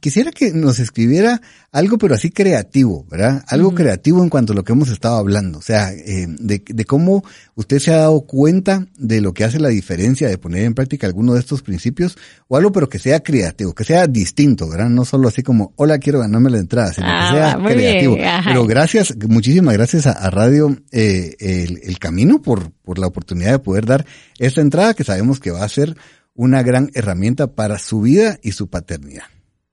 quisiera 0.00 0.30
que 0.30 0.52
nos 0.52 0.78
escribiera 0.80 1.40
algo, 1.72 1.96
pero 1.96 2.14
así 2.14 2.30
creativo, 2.30 3.06
¿verdad? 3.10 3.42
Algo 3.48 3.74
creativo 3.74 4.22
en 4.22 4.28
cuanto 4.28 4.52
a 4.52 4.56
lo 4.56 4.62
que 4.62 4.72
hemos 4.72 4.90
estado 4.90 5.16
hablando. 5.16 5.58
O 5.58 5.62
sea, 5.62 5.92
eh, 5.92 6.26
de, 6.28 6.62
de, 6.64 6.84
cómo 6.84 7.24
usted 7.54 7.78
se 7.78 7.92
ha 7.92 7.98
dado 7.98 8.20
cuenta 8.22 8.86
de 8.98 9.20
lo 9.20 9.32
que 9.32 9.44
hace 9.44 9.58
la 9.58 9.68
diferencia 9.68 10.28
de 10.28 10.36
poner 10.36 10.64
en 10.64 10.74
práctica 10.74 11.06
alguno 11.06 11.34
de 11.34 11.40
estos 11.40 11.62
principios 11.62 12.18
o 12.48 12.56
algo, 12.56 12.70
pero 12.70 12.88
que 12.88 12.98
sea 12.98 13.20
creativo, 13.20 13.74
que 13.74 13.84
sea 13.84 14.06
distinto, 14.06 14.68
¿verdad? 14.68 14.90
No 14.90 15.04
solo 15.04 15.28
así 15.28 15.42
como, 15.42 15.72
hola, 15.76 15.98
quiero 15.98 16.20
ganarme 16.20 16.50
la 16.50 16.58
entrada, 16.58 16.92
sino 16.92 17.06
que 17.06 17.12
ah, 17.12 17.30
sea 17.32 17.64
creativo. 17.64 18.16
pero 18.44 18.66
gracias, 18.66 19.14
muchísimas 19.26 19.74
gracias 19.74 20.06
a, 20.06 20.28
Radio 20.28 20.76
eh, 20.92 21.34
el, 21.38 21.80
el 21.82 21.98
Camino 21.98 22.42
por, 22.42 22.70
por 22.82 22.98
la 22.98 23.06
oportunidad 23.06 23.52
de 23.52 23.58
poder 23.58 23.86
dar 23.86 24.06
esta 24.38 24.60
entrada 24.60 24.92
que 24.92 25.04
sabemos 25.04 25.40
que 25.40 25.50
va 25.50 25.64
a 25.64 25.68
ser 25.68 25.96
una 26.34 26.62
gran 26.62 26.90
herramienta 26.94 27.54
para 27.54 27.78
su 27.78 28.02
vida 28.02 28.38
y 28.42 28.52
su 28.52 28.68
paternidad. 28.68 29.24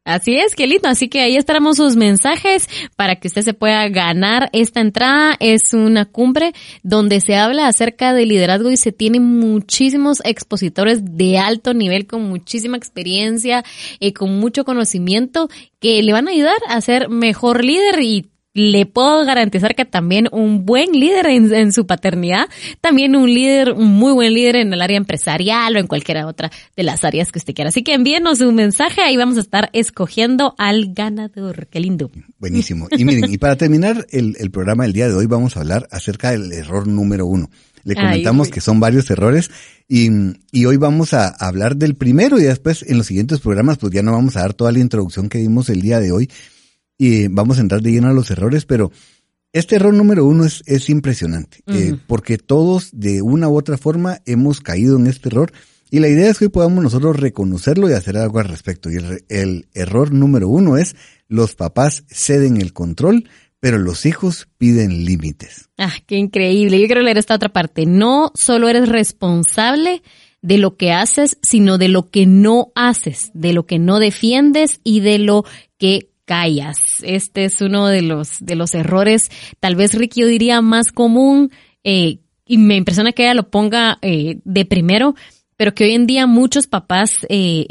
Así 0.06 0.38
es, 0.38 0.54
qué 0.54 0.68
lindo. 0.68 0.88
Así 0.88 1.10
que 1.10 1.22
ahí 1.22 1.36
estaremos 1.36 1.78
sus 1.78 1.96
mensajes 1.96 2.70
para 2.96 3.16
que 3.16 3.28
usted 3.28 3.42
se 3.42 3.56
pueda 3.56 3.90
ganar 3.90 4.52
esta 4.54 4.80
entrada. 4.80 5.36
Es 5.40 5.74
una 5.74 6.06
cumbre 6.06 6.54
donde 6.84 7.20
se 7.22 7.36
habla 7.36 7.68
acerca 7.68 8.14
de 8.14 8.28
liderazgo 8.28 8.70
y 8.70 8.78
se 8.78 8.92
tienen 8.92 9.24
muchísimos 9.24 10.22
expositores 10.24 11.00
de 11.18 11.40
alto 11.40 11.74
nivel 11.74 12.06
con 12.06 12.30
muchísima 12.30 12.78
experiencia 12.78 13.66
y 14.00 14.14
con 14.14 14.40
mucho 14.40 14.64
conocimiento 14.64 15.50
que 15.80 16.04
le 16.04 16.14
van 16.14 16.28
a 16.28 16.32
ayudar 16.32 16.58
a 16.68 16.80
ser 16.82 17.10
mejor 17.10 17.64
líder 17.64 18.00
y 18.02 18.30
le 18.56 18.86
puedo 18.86 19.26
garantizar 19.26 19.76
que 19.76 19.84
también 19.84 20.30
un 20.32 20.66
buen 20.66 20.94
líder 20.94 21.28
en, 21.28 21.74
su 21.74 21.86
paternidad, 21.86 22.48
también 22.80 23.16
un 23.18 23.32
líder, 23.32 23.74
un 23.74 23.90
muy 23.90 24.14
buen 24.14 24.34
líder 24.34 24.56
en 24.56 24.74
el 24.74 24.82
área 24.82 24.96
empresarial 24.96 25.76
o 25.76 25.80
en 25.80 25.88
cualquiera 25.88 26.26
otra 26.26 26.50
de 26.76 26.84
las 26.84 27.04
áreas 27.04 27.34
que 27.34 27.40
usted 27.40 27.54
quiera. 27.54 27.68
Así 27.68 27.84
que 27.84 27.94
envíenos 27.94 28.40
un 28.40 28.56
mensaje, 28.56 29.02
ahí 29.02 29.18
vamos 29.18 29.38
a 29.38 29.42
estar 29.42 29.70
escogiendo 29.74 30.56
al 30.58 30.94
ganador. 30.94 31.68
Qué 31.68 31.82
lindo. 31.82 32.10
Buenísimo. 32.40 32.88
Y 32.98 33.04
miren, 33.04 33.32
y 33.32 33.38
para 33.38 33.58
terminar 33.58 34.08
el, 34.12 34.38
el 34.40 34.52
programa 34.52 34.86
del 34.86 34.94
día 34.94 35.10
de 35.10 35.16
hoy 35.16 35.26
vamos 35.26 35.58
a 35.58 35.60
hablar 35.60 35.90
acerca 35.92 36.32
del 36.32 36.54
error 36.54 36.88
número 36.88 37.26
uno. 37.26 37.50
Le 37.84 37.94
comentamos 37.94 38.50
que 38.50 38.62
son 38.62 38.80
varios 38.80 39.12
errores 39.12 39.52
y, 39.88 40.10
y, 40.52 40.66
hoy 40.66 40.78
vamos 40.78 41.14
a 41.14 41.28
hablar 41.28 41.76
del 41.76 41.94
primero 41.94 42.40
y 42.40 42.44
después 42.44 42.84
en 42.88 42.98
los 42.98 43.06
siguientes 43.06 43.42
programas 43.42 43.78
pues 43.78 43.94
ya 43.94 44.02
no 44.02 44.14
vamos 44.14 44.36
a 44.38 44.40
dar 44.40 44.56
toda 44.56 44.72
la 44.72 44.80
introducción 44.80 45.30
que 45.30 45.38
dimos 45.38 45.70
el 45.70 45.82
día 45.82 46.00
de 46.00 46.12
hoy 46.12 46.28
y 46.98 47.28
vamos 47.28 47.58
a 47.58 47.62
entrar 47.62 47.82
de 47.82 47.92
lleno 47.92 48.08
a 48.08 48.14
los 48.14 48.32
errores, 48.32 48.66
pero 48.66 48.92
este 49.54 49.76
error 49.76 49.94
número 49.94 50.26
uno 50.26 50.46
es, 50.46 50.64
es 50.66 50.90
impresionante 50.90 51.60
eh, 51.68 51.96
porque 52.08 52.38
todos 52.38 52.90
de 52.92 53.22
una 53.22 53.48
u 53.48 53.58
otra 53.58 53.78
forma 53.78 54.20
hemos 54.26 54.60
caído 54.60 54.98
en 54.98 55.08
este 55.08 55.30
error 55.30 55.52
y 55.90 56.00
la 56.00 56.10
idea 56.10 56.30
es 56.30 56.40
que 56.40 56.46
hoy 56.46 56.52
podamos 56.52 56.84
nosotros 56.84 57.18
reconocerlo 57.18 57.90
y 57.90 57.94
hacer 57.94 58.18
algo 58.18 58.40
al 58.40 58.50
respecto. 58.50 58.90
Y 58.90 58.96
el, 58.96 59.24
el 59.30 59.68
error 59.74 60.12
número 60.12 60.50
uno 60.50 60.78
es 60.78 60.96
los 61.28 61.56
papás 61.56 62.04
ceden 62.10 62.58
el 62.60 62.74
control 62.74 63.30
pero 63.66 63.80
los 63.80 64.06
hijos 64.06 64.48
piden 64.60 65.06
límites. 65.06 65.70
Ah, 65.80 65.94
qué 66.06 66.18
increíble. 66.18 66.80
Yo 66.80 66.86
quiero 66.86 67.02
leer 67.02 67.18
esta 67.18 67.34
otra 67.34 67.50
parte. 67.50 67.88
No 67.88 68.32
solo 68.36 68.70
eres 68.70 68.88
responsable 68.90 70.04
de 70.44 70.60
lo 70.60 70.78
que 70.78 70.92
haces, 70.92 71.40
sino 71.42 71.80
de 71.80 71.88
lo 71.88 72.12
que 72.12 72.28
no 72.28 72.72
haces, 72.76 73.32
de 73.34 73.54
lo 73.54 73.66
que 73.66 73.80
no 73.80 73.98
defiendes 73.98 74.80
y 74.84 75.00
de 75.00 75.18
lo 75.18 75.46
que 75.80 76.12
callas. 76.26 76.78
Este 77.04 77.46
es 77.46 77.62
uno 77.62 77.88
de 77.88 78.02
los, 78.02 78.40
de 78.40 78.56
los 78.56 78.74
errores, 78.74 79.30
tal 79.60 79.76
vez 79.76 79.94
Ricky 79.94 80.22
yo 80.22 80.28
diría 80.28 80.62
más 80.62 80.92
común, 80.92 81.52
eh, 81.84 82.20
y 82.46 82.58
me 82.58 82.76
impresiona 82.76 83.12
que 83.12 83.24
ella 83.24 83.34
lo 83.34 83.50
ponga 83.50 83.98
eh, 84.02 84.40
de 84.44 84.66
primero, 84.66 85.16
pero 85.58 85.74
que 85.74 85.86
hoy 85.86 85.94
en 85.94 86.06
día 86.06 86.28
muchos 86.28 86.68
papás 86.68 87.12
eh, 87.30 87.66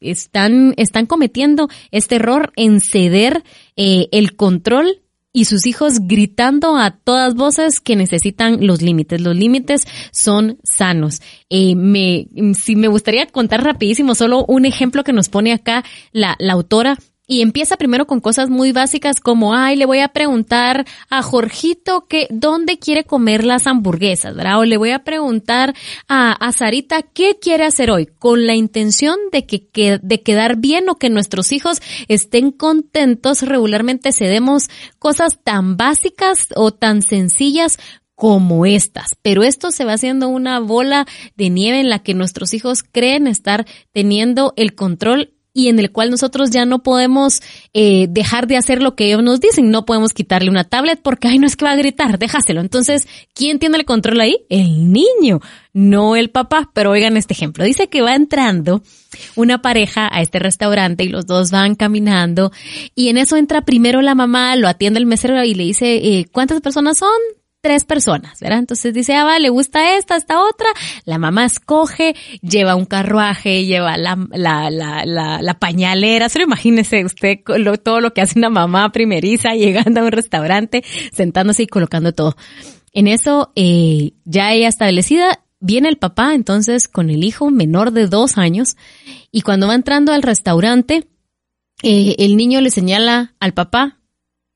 están, 0.00 0.74
están 0.76 1.06
cometiendo 1.06 1.68
este 1.90 2.16
error 2.16 2.52
en 2.56 2.80
ceder 2.80 3.44
el 3.76 4.34
control 4.34 5.04
y 5.36 5.46
sus 5.46 5.66
hijos 5.66 5.98
gritando 6.00 6.76
a 6.76 6.92
todas 6.92 7.34
voces 7.34 7.80
que 7.80 7.96
necesitan 7.96 8.64
los 8.64 8.80
límites. 8.80 9.20
Los 9.20 9.36
límites 9.36 9.82
son 10.12 10.58
sanos. 10.62 11.20
Eh, 11.50 11.74
me, 11.74 12.28
si 12.54 12.76
me 12.76 12.86
gustaría 12.86 13.26
contar 13.26 13.64
rapidísimo 13.64 14.14
solo 14.14 14.44
un 14.46 14.64
ejemplo 14.64 15.02
que 15.02 15.12
nos 15.12 15.28
pone 15.28 15.52
acá 15.52 15.84
la, 16.12 16.36
la 16.38 16.52
autora 16.52 16.98
y 17.26 17.40
empieza 17.40 17.76
primero 17.76 18.06
con 18.06 18.20
cosas 18.20 18.50
muy 18.50 18.72
básicas 18.72 19.20
como, 19.20 19.54
ay, 19.54 19.76
le 19.76 19.86
voy 19.86 20.00
a 20.00 20.08
preguntar 20.08 20.84
a 21.08 21.22
Jorgito 21.22 22.06
que 22.06 22.26
dónde 22.30 22.78
quiere 22.78 23.04
comer 23.04 23.44
las 23.44 23.66
hamburguesas, 23.66 24.34
¿verdad? 24.34 24.58
O 24.58 24.64
le 24.64 24.76
voy 24.76 24.90
a 24.90 25.04
preguntar 25.04 25.74
a, 26.06 26.32
a 26.32 26.52
Sarita 26.52 27.02
qué 27.02 27.38
quiere 27.40 27.64
hacer 27.64 27.90
hoy, 27.90 28.06
con 28.06 28.46
la 28.46 28.54
intención 28.54 29.16
de 29.32 29.46
que, 29.46 29.66
que, 29.68 29.98
de 30.02 30.22
quedar 30.22 30.56
bien 30.56 30.88
o 30.88 30.96
que 30.96 31.08
nuestros 31.08 31.52
hijos 31.52 31.80
estén 32.08 32.50
contentos. 32.50 33.42
Regularmente 33.42 34.12
cedemos 34.12 34.68
cosas 34.98 35.38
tan 35.42 35.76
básicas 35.76 36.48
o 36.54 36.72
tan 36.72 37.02
sencillas 37.02 37.78
como 38.14 38.66
estas. 38.66 39.08
Pero 39.22 39.42
esto 39.42 39.70
se 39.70 39.84
va 39.84 39.94
haciendo 39.94 40.28
una 40.28 40.60
bola 40.60 41.06
de 41.36 41.50
nieve 41.50 41.80
en 41.80 41.88
la 41.88 42.00
que 42.00 42.14
nuestros 42.14 42.54
hijos 42.54 42.82
creen 42.82 43.26
estar 43.26 43.66
teniendo 43.92 44.52
el 44.56 44.74
control 44.74 45.34
y 45.54 45.68
en 45.68 45.78
el 45.78 45.92
cual 45.92 46.10
nosotros 46.10 46.50
ya 46.50 46.66
no 46.66 46.82
podemos 46.82 47.40
eh, 47.72 48.06
dejar 48.10 48.48
de 48.48 48.56
hacer 48.56 48.82
lo 48.82 48.96
que 48.96 49.06
ellos 49.06 49.22
nos 49.22 49.40
dicen. 49.40 49.70
No 49.70 49.86
podemos 49.86 50.12
quitarle 50.12 50.50
una 50.50 50.64
tablet 50.64 51.00
porque, 51.00 51.28
ay, 51.28 51.38
no 51.38 51.46
es 51.46 51.54
que 51.54 51.64
va 51.64 51.70
a 51.70 51.76
gritar, 51.76 52.18
déjaselo. 52.18 52.60
Entonces, 52.60 53.06
¿quién 53.34 53.60
tiene 53.60 53.78
el 53.78 53.84
control 53.84 54.20
ahí? 54.20 54.44
El 54.50 54.92
niño, 54.92 55.40
no 55.72 56.16
el 56.16 56.30
papá. 56.30 56.70
Pero 56.74 56.90
oigan 56.90 57.16
este 57.16 57.34
ejemplo. 57.34 57.64
Dice 57.64 57.88
que 57.88 58.02
va 58.02 58.16
entrando 58.16 58.82
una 59.36 59.62
pareja 59.62 60.08
a 60.12 60.22
este 60.22 60.40
restaurante 60.40 61.04
y 61.04 61.08
los 61.08 61.26
dos 61.26 61.52
van 61.52 61.76
caminando 61.76 62.50
y 62.96 63.10
en 63.10 63.18
eso 63.18 63.36
entra 63.36 63.62
primero 63.62 64.02
la 64.02 64.16
mamá, 64.16 64.56
lo 64.56 64.66
atiende 64.66 64.98
el 64.98 65.06
mesero 65.06 65.42
y 65.44 65.54
le 65.54 65.62
dice, 65.62 65.94
eh, 65.96 66.26
¿cuántas 66.32 66.60
personas 66.60 66.98
son? 66.98 67.10
Tres 67.64 67.86
personas, 67.86 68.40
¿verdad? 68.40 68.58
Entonces 68.58 68.92
dice, 68.92 69.14
ah, 69.14 69.24
va, 69.24 69.38
le 69.38 69.48
gusta 69.48 69.96
esta, 69.96 70.16
esta 70.16 70.44
otra. 70.44 70.68
La 71.06 71.16
mamá 71.16 71.46
escoge, 71.46 72.14
lleva 72.42 72.74
un 72.74 72.84
carruaje, 72.84 73.64
lleva 73.64 73.96
la, 73.96 74.18
la, 74.32 74.68
la, 74.70 75.40
la, 75.40 75.58
pañalera. 75.58 76.28
Solo 76.28 76.44
imagínese 76.44 77.06
usted 77.06 77.38
todo 77.82 78.00
lo 78.02 78.12
que 78.12 78.20
hace 78.20 78.38
una 78.38 78.50
mamá 78.50 78.92
primeriza 78.92 79.54
llegando 79.54 80.00
a 80.00 80.04
un 80.04 80.12
restaurante, 80.12 80.84
sentándose 81.14 81.62
y 81.62 81.66
colocando 81.66 82.12
todo. 82.12 82.36
En 82.92 83.08
eso, 83.08 83.50
eh, 83.56 84.12
ya 84.26 84.52
ella 84.52 84.68
establecida, 84.68 85.40
viene 85.58 85.88
el 85.88 85.96
papá 85.96 86.34
entonces 86.34 86.86
con 86.86 87.08
el 87.08 87.24
hijo 87.24 87.50
menor 87.50 87.92
de 87.92 88.08
dos 88.08 88.36
años 88.36 88.76
y 89.32 89.40
cuando 89.40 89.68
va 89.68 89.74
entrando 89.74 90.12
al 90.12 90.22
restaurante, 90.22 91.08
eh, 91.82 92.16
el 92.18 92.36
niño 92.36 92.60
le 92.60 92.70
señala 92.70 93.34
al 93.40 93.54
papá 93.54 94.02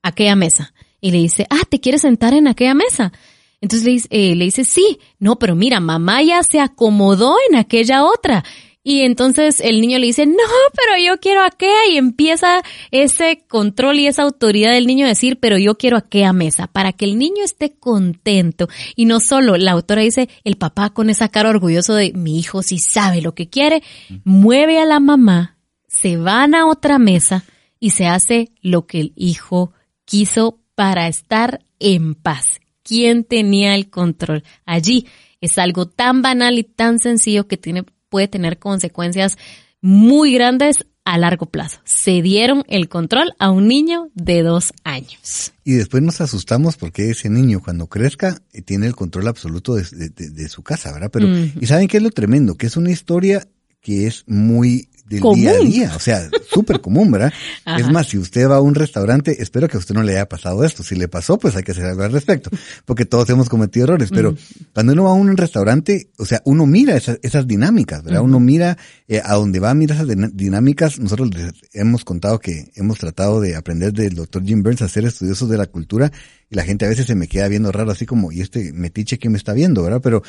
aquella 0.02 0.36
mesa 0.36 0.74
y 1.00 1.10
le 1.10 1.18
dice, 1.18 1.46
ah, 1.50 1.62
¿te 1.68 1.80
quieres 1.80 2.02
sentar 2.02 2.34
en 2.34 2.48
aquella 2.48 2.74
mesa? 2.74 3.12
Entonces 3.60 3.86
le, 3.86 3.92
dice, 3.92 4.08
eh, 4.10 4.34
le 4.34 4.44
dice, 4.44 4.64
sí, 4.64 4.98
no, 5.18 5.38
pero 5.38 5.56
mira, 5.56 5.80
mamá 5.80 6.22
ya 6.22 6.42
se 6.42 6.60
acomodó 6.60 7.36
en 7.50 7.56
aquella 7.56 8.04
otra. 8.04 8.44
Y 8.84 9.02
entonces 9.02 9.60
el 9.60 9.80
niño 9.80 9.98
le 9.98 10.06
dice, 10.06 10.24
no, 10.24 10.34
pero 10.74 11.04
yo 11.04 11.20
quiero 11.20 11.42
aquella. 11.42 11.86
Y 11.90 11.98
empieza 11.98 12.62
ese 12.90 13.44
control 13.46 13.98
y 13.98 14.06
esa 14.06 14.22
autoridad 14.22 14.72
del 14.72 14.86
niño 14.86 15.04
a 15.04 15.10
decir, 15.10 15.38
pero 15.40 15.58
yo 15.58 15.76
quiero 15.76 15.96
aquella 15.96 16.32
mesa, 16.32 16.68
para 16.68 16.92
que 16.92 17.04
el 17.04 17.18
niño 17.18 17.44
esté 17.44 17.74
contento. 17.78 18.68
Y 18.96 19.04
no 19.04 19.20
solo, 19.20 19.56
la 19.56 19.72
autora 19.72 20.02
dice, 20.02 20.28
el 20.44 20.56
papá 20.56 20.90
con 20.90 21.10
esa 21.10 21.28
cara 21.28 21.50
orgulloso 21.50 21.94
de 21.94 22.12
mi 22.12 22.38
hijo 22.38 22.62
si 22.62 22.78
sabe 22.78 23.20
lo 23.20 23.34
que 23.34 23.50
quiere, 23.50 23.82
mueve 24.24 24.78
a 24.78 24.86
la 24.86 25.00
mamá, 25.00 25.58
se 25.86 26.16
van 26.16 26.54
a 26.54 26.66
otra 26.66 26.98
mesa 26.98 27.44
y 27.80 27.90
se 27.90 28.06
hace 28.06 28.52
lo 28.62 28.86
que 28.86 29.00
el 29.00 29.12
hijo 29.16 29.72
quiso 30.04 30.60
para 30.78 31.08
estar 31.08 31.58
en 31.80 32.14
paz. 32.14 32.44
¿Quién 32.84 33.24
tenía 33.24 33.74
el 33.74 33.90
control? 33.90 34.44
Allí 34.64 35.08
es 35.40 35.58
algo 35.58 35.88
tan 35.88 36.22
banal 36.22 36.56
y 36.56 36.62
tan 36.62 37.00
sencillo 37.00 37.48
que 37.48 37.56
tiene, 37.56 37.84
puede 38.08 38.28
tener 38.28 38.60
consecuencias 38.60 39.38
muy 39.80 40.32
grandes 40.34 40.76
a 41.04 41.18
largo 41.18 41.46
plazo. 41.46 41.80
Se 41.82 42.22
dieron 42.22 42.62
el 42.68 42.88
control 42.88 43.32
a 43.40 43.50
un 43.50 43.66
niño 43.66 44.12
de 44.14 44.44
dos 44.44 44.72
años. 44.84 45.52
Y 45.64 45.72
después 45.72 46.00
nos 46.00 46.20
asustamos 46.20 46.76
porque 46.76 47.10
ese 47.10 47.28
niño 47.28 47.60
cuando 47.60 47.88
crezca 47.88 48.40
eh, 48.52 48.62
tiene 48.62 48.86
el 48.86 48.94
control 48.94 49.26
absoluto 49.26 49.74
de, 49.74 50.48
su 50.48 50.62
casa, 50.62 50.92
¿verdad? 50.92 51.10
Pero, 51.12 51.26
¿y 51.60 51.66
saben 51.66 51.88
qué 51.88 51.96
es 51.96 52.04
lo 52.04 52.12
tremendo? 52.12 52.54
Que 52.54 52.66
es 52.68 52.76
una 52.76 52.92
historia 52.92 53.48
que 53.80 54.06
es 54.06 54.22
muy 54.28 54.87
del 55.08 55.22
día 55.34 55.52
a 55.52 55.58
día, 55.58 55.92
o 55.96 55.98
sea, 55.98 56.28
súper 56.50 56.80
común, 56.80 57.10
¿verdad? 57.10 57.32
Es 57.78 57.90
más, 57.90 58.08
si 58.08 58.18
usted 58.18 58.48
va 58.48 58.56
a 58.56 58.60
un 58.60 58.74
restaurante, 58.74 59.42
espero 59.42 59.68
que 59.68 59.76
a 59.76 59.80
usted 59.80 59.94
no 59.94 60.02
le 60.02 60.12
haya 60.12 60.28
pasado 60.28 60.64
esto. 60.64 60.82
Si 60.82 60.94
le 60.96 61.08
pasó, 61.08 61.38
pues 61.38 61.54
hay 61.56 61.62
que 61.62 61.72
hacer 61.72 61.84
algo 61.84 62.02
al 62.02 62.12
respecto, 62.12 62.50
porque 62.84 63.04
todos 63.04 63.28
hemos 63.30 63.48
cometido 63.48 63.84
errores. 63.84 64.10
Pero 64.10 64.36
cuando 64.74 64.92
uno 64.92 65.04
va 65.04 65.10
a 65.10 65.14
un 65.14 65.36
restaurante, 65.36 66.10
o 66.18 66.24
sea, 66.24 66.42
uno 66.44 66.66
mira 66.66 66.96
esas, 66.96 67.18
esas 67.22 67.46
dinámicas, 67.46 68.02
¿verdad? 68.02 68.22
Uno 68.22 68.40
mira 68.40 68.78
eh, 69.06 69.20
a 69.24 69.34
donde 69.34 69.60
va, 69.60 69.74
mira 69.74 69.94
esas 69.94 70.08
dinámicas. 70.34 70.98
Nosotros 70.98 71.30
les 71.34 71.52
hemos 71.72 72.04
contado 72.04 72.38
que 72.38 72.70
hemos 72.74 72.98
tratado 72.98 73.40
de 73.40 73.56
aprender 73.56 73.92
del 73.92 74.14
doctor 74.14 74.44
Jim 74.44 74.62
Burns 74.62 74.82
a 74.82 74.88
ser 74.88 75.04
estudiosos 75.04 75.48
de 75.48 75.58
la 75.58 75.66
cultura 75.66 76.10
y 76.50 76.56
la 76.56 76.64
gente 76.64 76.86
a 76.86 76.88
veces 76.88 77.06
se 77.06 77.14
me 77.14 77.28
queda 77.28 77.48
viendo 77.48 77.70
raro 77.72 77.90
así 77.90 78.06
como, 78.06 78.32
y 78.32 78.40
este 78.40 78.72
metiche 78.72 79.18
que 79.18 79.28
me 79.28 79.36
está 79.38 79.52
viendo, 79.52 79.82
¿verdad? 79.82 80.00
Pero 80.02 80.22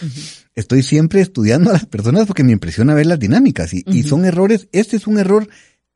estoy 0.56 0.84
siempre 0.84 1.22
estudiando 1.22 1.70
a 1.70 1.74
las 1.74 1.86
personas 1.86 2.26
porque 2.26 2.44
me 2.44 2.52
impresiona 2.52 2.94
ver 2.94 3.06
las 3.06 3.20
dinámicas 3.20 3.74
y, 3.74 3.84
y 3.88 4.04
son 4.04 4.26
errores, 4.26 4.68
este 4.72 4.98
es 4.98 5.08
un 5.08 5.18
error 5.18 5.48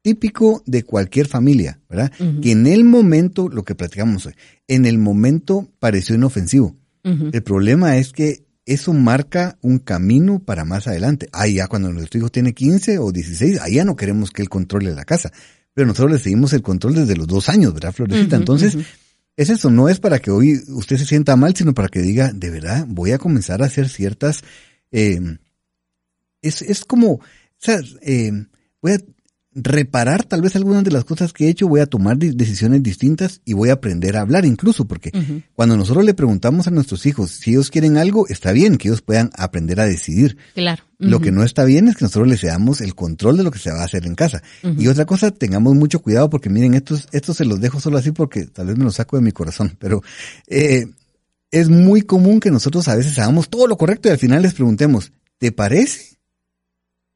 típico 0.04 0.62
de 0.66 0.84
cualquier 0.84 1.28
familia, 1.28 1.80
¿verdad? 1.90 2.12
Que 2.42 2.52
en 2.52 2.68
el 2.68 2.84
momento, 2.84 3.50
lo 3.50 3.64
que 3.64 3.74
platicamos 3.74 4.26
hoy, 4.26 4.34
en 4.68 4.86
el 4.86 5.00
momento 5.00 5.72
pareció 5.80 6.14
inofensivo. 6.14 6.76
El 7.04 7.44
problema 7.44 7.98
es 7.98 8.14
que 8.14 8.46
eso 8.66 8.94
marca 8.94 9.58
un 9.62 9.80
camino 9.80 10.40
para 10.40 10.64
más 10.64 10.88
adelante. 10.88 11.28
Ahí 11.34 11.56
ya 11.56 11.68
cuando 11.68 11.92
nuestro 11.92 12.20
hijo 12.20 12.30
tiene 12.30 12.54
15 12.54 13.00
o 13.00 13.12
16, 13.12 13.60
ahí 13.60 13.76
ya 13.76 13.84
no 13.84 13.98
queremos 13.98 14.32
que 14.32 14.42
él 14.42 14.48
controle 14.50 14.94
la 14.94 15.04
casa. 15.04 15.32
Pero 15.74 15.88
nosotros 15.88 16.14
le 16.14 16.20
seguimos 16.20 16.54
el 16.54 16.62
control 16.62 16.96
desde 16.96 17.18
los 17.18 17.28
dos 17.28 17.50
años, 17.50 17.74
¿verdad, 17.74 17.92
Florecita? 17.94 18.36
Entonces, 18.38 18.78
es 19.36 19.50
eso, 19.50 19.70
no 19.70 19.90
es 19.90 20.00
para 20.00 20.20
que 20.20 20.32
hoy 20.32 20.62
usted 20.68 20.98
se 20.98 21.06
sienta 21.06 21.36
mal, 21.36 21.56
sino 21.56 21.74
para 21.74 21.88
que 21.88 22.02
diga, 22.02 22.32
de 22.34 22.50
verdad, 22.50 22.86
voy 22.88 23.12
a 23.12 23.18
comenzar 23.18 23.62
a 23.62 23.66
hacer 23.66 23.90
ciertas... 23.90 24.44
Eh, 24.92 25.20
es, 26.42 26.62
es 26.62 26.86
como, 26.86 27.14
o 27.14 27.22
sea, 27.58 27.80
eh, 28.02 28.32
voy 28.82 28.92
a, 28.92 28.98
reparar 29.56 30.24
tal 30.24 30.42
vez 30.42 30.56
algunas 30.56 30.84
de 30.84 30.92
las 30.92 31.06
cosas 31.06 31.34
que 31.34 31.46
he 31.46 31.50
hecho, 31.50 31.68
voy 31.68 31.80
a 31.80 31.86
tomar 31.86 32.18
decisiones 32.18 32.82
distintas 32.82 33.42
y 33.46 33.54
voy 33.54 33.70
a 33.70 33.74
aprender 33.74 34.18
a 34.18 34.22
hablar 34.22 34.46
incluso, 34.46 34.86
porque 34.86 35.12
cuando 35.54 35.78
nosotros 35.78 36.04
le 36.06 36.14
preguntamos 36.14 36.68
a 36.68 36.72
nuestros 36.72 37.06
hijos 37.06 37.32
si 37.32 37.52
ellos 37.52 37.70
quieren 37.70 37.98
algo, 37.98 38.28
está 38.28 38.52
bien 38.52 38.78
que 38.78 38.88
ellos 38.88 39.02
puedan 39.02 39.30
aprender 39.36 39.80
a 39.80 39.86
decidir. 39.86 40.38
Claro. 40.54 40.84
Lo 40.98 41.20
que 41.20 41.32
no 41.32 41.44
está 41.44 41.66
bien 41.66 41.88
es 41.88 41.98
que 41.98 42.06
nosotros 42.06 42.28
les 42.28 42.42
damos 42.42 42.82
el 42.82 42.96
control 42.96 43.38
de 43.38 43.44
lo 43.44 43.52
que 43.52 43.60
se 43.60 43.72
va 43.72 43.82
a 43.82 43.86
hacer 43.86 44.06
en 44.06 44.16
casa. 44.16 44.42
Y 44.78 44.88
otra 44.88 45.06
cosa, 45.06 45.32
tengamos 45.32 45.76
mucho 45.76 46.02
cuidado 46.02 46.30
porque 46.30 46.50
miren, 46.50 46.74
estos, 46.74 47.08
estos 47.12 47.38
se 47.38 47.46
los 47.46 47.60
dejo 47.60 47.80
solo 47.80 47.98
así 47.98 48.12
porque 48.12 48.46
tal 48.46 48.68
vez 48.68 48.78
me 48.78 48.86
los 48.86 48.96
saco 48.96 49.18
de 49.18 49.24
mi 49.24 49.32
corazón, 49.32 49.76
pero 49.80 50.02
eh, 50.48 50.86
es 51.52 51.70
muy 51.70 52.02
común 52.02 52.40
que 52.40 52.52
nosotros 52.52 52.88
a 52.88 52.96
veces 52.96 53.18
hagamos 53.20 53.50
todo 53.50 53.68
lo 53.68 53.78
correcto 53.78 54.08
y 54.08 54.12
al 54.12 54.18
final 54.18 54.42
les 54.42 54.54
preguntemos, 54.54 55.12
¿te 55.38 55.52
parece? 55.52 56.18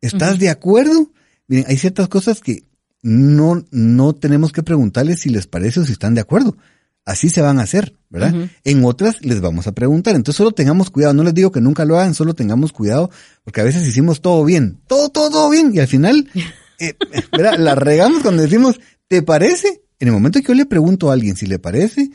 ¿Estás 0.02 0.38
de 0.38 0.49
acuerdo? 0.49 1.12
Miren, 1.48 1.65
hay 1.68 1.78
ciertas 1.78 2.07
cosas 2.07 2.41
que 2.41 2.64
no, 3.02 3.65
no 3.72 4.14
tenemos 4.14 4.52
que 4.52 4.64
preguntarles 4.64 5.22
si 5.22 5.30
les 5.30 5.48
parece 5.48 5.80
o 5.80 5.86
si 5.86 5.94
están 5.94 6.15
de 6.15 6.22
acuerdo. 6.22 6.57
Así 7.06 7.30
se 7.30 7.41
van 7.41 7.57
a 7.60 7.64
hacer, 7.64 7.94
¿verdad? 8.10 8.49
En 8.65 8.84
otras 8.84 9.24
les 9.24 9.40
vamos 9.40 9.65
a 9.65 9.72
preguntar. 9.72 10.15
Entonces 10.15 10.36
solo 10.36 10.52
tengamos 10.52 10.90
cuidado. 10.90 11.14
No 11.14 11.24
les 11.24 11.34
digo 11.34 11.53
que 11.53 11.61
nunca 11.61 11.86
lo 11.86 11.98
hagan, 11.98 12.14
solo 12.14 12.34
tengamos 12.34 12.74
cuidado 12.74 13.10
porque 13.45 13.61
a 13.61 13.64
veces 13.64 13.88
hicimos 13.88 14.19
todo 14.19 14.44
bien. 14.44 14.82
Todo, 14.88 15.07
todo, 15.07 15.30
todo 15.30 15.49
bien. 15.49 15.72
Y 15.74 15.80
al 15.80 15.88
final, 15.88 16.30
eh, 16.80 16.95
¿verdad? 17.32 17.57
La 17.60 17.76
regamos 17.76 18.24
cuando 18.24 18.44
decimos, 18.44 18.82
¿te 19.07 19.22
parece? 19.22 19.84
En 19.99 20.10
el 20.10 20.14
momento 20.14 20.41
que 20.41 20.48
yo 20.49 20.53
le 20.53 20.65
pregunto 20.65 21.10
a 21.10 21.14
alguien 21.14 21.38
si 21.38 21.45
le 21.45 21.60
parece, 21.60 22.11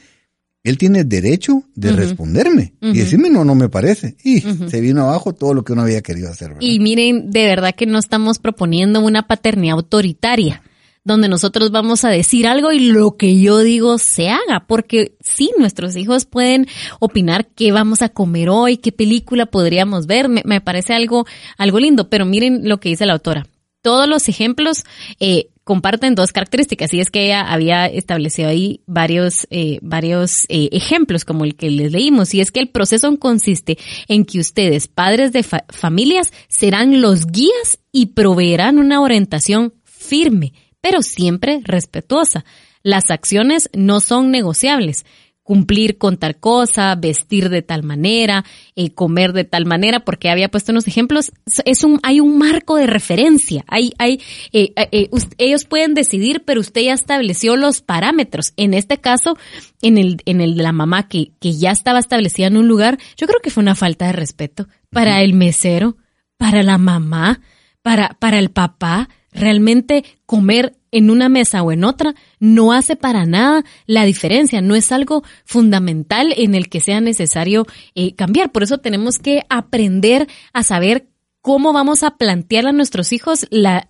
él 0.64 0.78
tiene 0.78 1.04
derecho 1.04 1.64
de 1.74 1.92
responderme 1.92 2.74
y 2.80 2.98
decirme 2.98 3.30
no, 3.30 3.44
no 3.44 3.54
me 3.54 3.68
parece. 3.68 4.16
Y 4.22 4.40
se 4.40 4.80
vino 4.80 5.02
abajo 5.02 5.34
todo 5.34 5.54
lo 5.54 5.64
que 5.64 5.72
uno 5.72 5.82
había 5.82 6.02
querido 6.02 6.30
hacer. 6.30 6.54
Y 6.60 6.78
miren, 6.78 7.30
de 7.30 7.46
verdad 7.46 7.74
que 7.74 7.86
no 7.86 7.98
estamos 7.98 8.38
proponiendo 8.38 9.00
una 9.00 9.26
paternidad 9.26 9.76
autoritaria 9.76 10.62
donde 11.04 11.28
nosotros 11.28 11.72
vamos 11.72 12.04
a 12.04 12.10
decir 12.10 12.46
algo 12.46 12.72
y 12.72 12.78
lo 12.78 13.16
que 13.16 13.40
yo 13.40 13.58
digo 13.58 13.98
se 13.98 14.28
haga, 14.28 14.66
porque 14.68 15.16
sí, 15.20 15.50
nuestros 15.58 15.96
hijos 15.96 16.26
pueden 16.26 16.68
opinar 17.00 17.48
qué 17.48 17.72
vamos 17.72 18.02
a 18.02 18.08
comer 18.08 18.48
hoy, 18.48 18.76
qué 18.76 18.92
película 18.92 19.46
podríamos 19.46 20.06
ver, 20.06 20.28
me, 20.28 20.42
me 20.44 20.60
parece 20.60 20.94
algo, 20.94 21.26
algo 21.58 21.80
lindo, 21.80 22.08
pero 22.08 22.24
miren 22.24 22.68
lo 22.68 22.78
que 22.78 22.90
dice 22.90 23.06
la 23.06 23.14
autora. 23.14 23.46
Todos 23.82 24.08
los 24.08 24.28
ejemplos 24.28 24.84
eh, 25.18 25.50
comparten 25.64 26.14
dos 26.14 26.32
características 26.32 26.92
y 26.92 27.00
es 27.00 27.10
que 27.10 27.26
ella 27.26 27.42
había 27.42 27.86
establecido 27.86 28.48
ahí 28.48 28.80
varios, 28.86 29.46
eh, 29.50 29.78
varios 29.82 30.44
eh, 30.48 30.68
ejemplos 30.72 31.24
como 31.24 31.44
el 31.44 31.54
que 31.54 31.70
les 31.70 31.92
leímos 31.92 32.34
y 32.34 32.40
es 32.40 32.50
que 32.50 32.60
el 32.60 32.68
proceso 32.68 33.16
consiste 33.18 33.78
en 34.08 34.24
que 34.24 34.40
ustedes, 34.40 34.88
padres 34.88 35.32
de 35.32 35.42
familias, 35.42 36.32
serán 36.48 37.00
los 37.00 37.26
guías 37.26 37.78
y 37.92 38.06
proveerán 38.06 38.78
una 38.78 39.00
orientación 39.00 39.74
firme, 39.84 40.52
pero 40.80 41.02
siempre 41.02 41.60
respetuosa. 41.64 42.44
Las 42.82 43.10
acciones 43.10 43.70
no 43.72 44.00
son 44.00 44.32
negociables 44.32 45.04
cumplir 45.42 45.98
con 45.98 46.16
tal 46.16 46.36
cosa, 46.36 46.94
vestir 46.94 47.48
de 47.48 47.62
tal 47.62 47.82
manera, 47.82 48.44
eh, 48.76 48.92
comer 48.92 49.32
de 49.32 49.44
tal 49.44 49.66
manera, 49.66 50.00
porque 50.00 50.30
había 50.30 50.50
puesto 50.50 50.72
unos 50.72 50.86
ejemplos, 50.86 51.32
es 51.64 51.84
un, 51.84 51.98
hay 52.02 52.20
un 52.20 52.38
marco 52.38 52.76
de 52.76 52.86
referencia, 52.86 53.64
hay, 53.66 53.92
hay, 53.98 54.20
eh, 54.52 54.72
eh, 54.76 55.10
ellos 55.38 55.64
pueden 55.64 55.94
decidir, 55.94 56.42
pero 56.44 56.60
usted 56.60 56.82
ya 56.82 56.94
estableció 56.94 57.56
los 57.56 57.80
parámetros. 57.80 58.52
En 58.56 58.74
este 58.74 58.98
caso, 58.98 59.36
en 59.80 59.98
el, 59.98 60.22
en 60.26 60.40
el 60.40 60.56
de 60.56 60.62
la 60.62 60.72
mamá 60.72 61.08
que, 61.08 61.32
que 61.40 61.52
ya 61.52 61.72
estaba 61.72 61.98
establecida 61.98 62.46
en 62.46 62.56
un 62.56 62.68
lugar, 62.68 62.98
yo 63.16 63.26
creo 63.26 63.40
que 63.42 63.50
fue 63.50 63.62
una 63.62 63.74
falta 63.74 64.06
de 64.06 64.12
respeto 64.12 64.68
para 64.90 65.22
el 65.22 65.34
mesero, 65.34 65.96
para 66.36 66.62
la 66.62 66.78
mamá, 66.78 67.40
para, 67.82 68.16
para 68.20 68.38
el 68.38 68.50
papá, 68.50 69.08
realmente 69.32 70.04
comer 70.26 70.74
en 70.90 71.10
una 71.10 71.28
mesa 71.28 71.62
o 71.62 71.72
en 71.72 71.84
otra 71.84 72.14
no 72.38 72.72
hace 72.72 72.96
para 72.96 73.24
nada 73.24 73.64
la 73.86 74.04
diferencia, 74.04 74.60
no 74.60 74.74
es 74.74 74.92
algo 74.92 75.24
fundamental 75.44 76.32
en 76.36 76.54
el 76.54 76.68
que 76.68 76.80
sea 76.80 77.00
necesario 77.00 77.66
eh, 77.94 78.14
cambiar. 78.14 78.52
Por 78.52 78.62
eso 78.62 78.78
tenemos 78.78 79.18
que 79.18 79.42
aprender 79.48 80.28
a 80.52 80.62
saber 80.62 81.08
cómo 81.40 81.72
vamos 81.72 82.02
a 82.02 82.16
plantear 82.16 82.66
a 82.66 82.72
nuestros 82.72 83.12
hijos 83.12 83.46
la, 83.50 83.88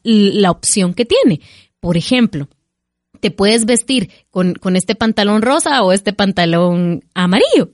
opción 0.49 0.95
que 0.95 1.05
tiene. 1.05 1.41
Por 1.81 1.97
ejemplo, 1.97 2.49
te 3.21 3.31
puedes 3.31 3.67
vestir 3.67 4.11
con 4.31 4.77
este 4.77 4.95
pantalón 4.95 5.43
rosa 5.43 5.83
o 5.83 5.93
este 5.93 6.13
pantalón 6.13 7.05
amarillo. 7.15 7.73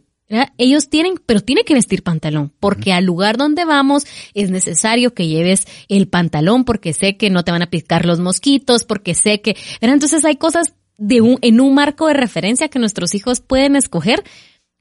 Ellos 0.59 0.91
tienen, 0.91 1.15
pero 1.25 1.41
tiene 1.41 1.65
que 1.65 1.73
vestir 1.73 2.03
pantalón, 2.03 2.53
porque 2.61 2.93
al 2.93 3.05
lugar 3.05 3.39
donde 3.39 3.65
vamos 3.65 4.05
es 4.35 4.51
necesario 4.51 5.15
que 5.15 5.27
lleves 5.27 5.67
el 5.89 6.07
pantalón, 6.09 6.65
porque 6.65 6.93
sé 6.93 7.17
que 7.17 7.31
no 7.31 7.45
te 7.45 7.53
van 7.53 7.63
a 7.63 7.71
picar 7.71 8.05
los 8.05 8.21
mosquitos, 8.21 8.85
porque 8.85 9.15
sé 9.15 9.41
que, 9.41 9.57
entonces 9.81 10.25
hay 10.27 10.37
cosas 10.37 10.75
de 10.99 11.23
un, 11.23 11.39
en 11.41 11.61
un 11.61 11.75
marco 11.75 12.09
de 12.09 12.15
referencia 12.15 12.69
que 12.69 12.79
nuestros 12.79 13.15
hijos 13.15 13.41
pueden 13.41 13.75
escoger, 13.75 14.23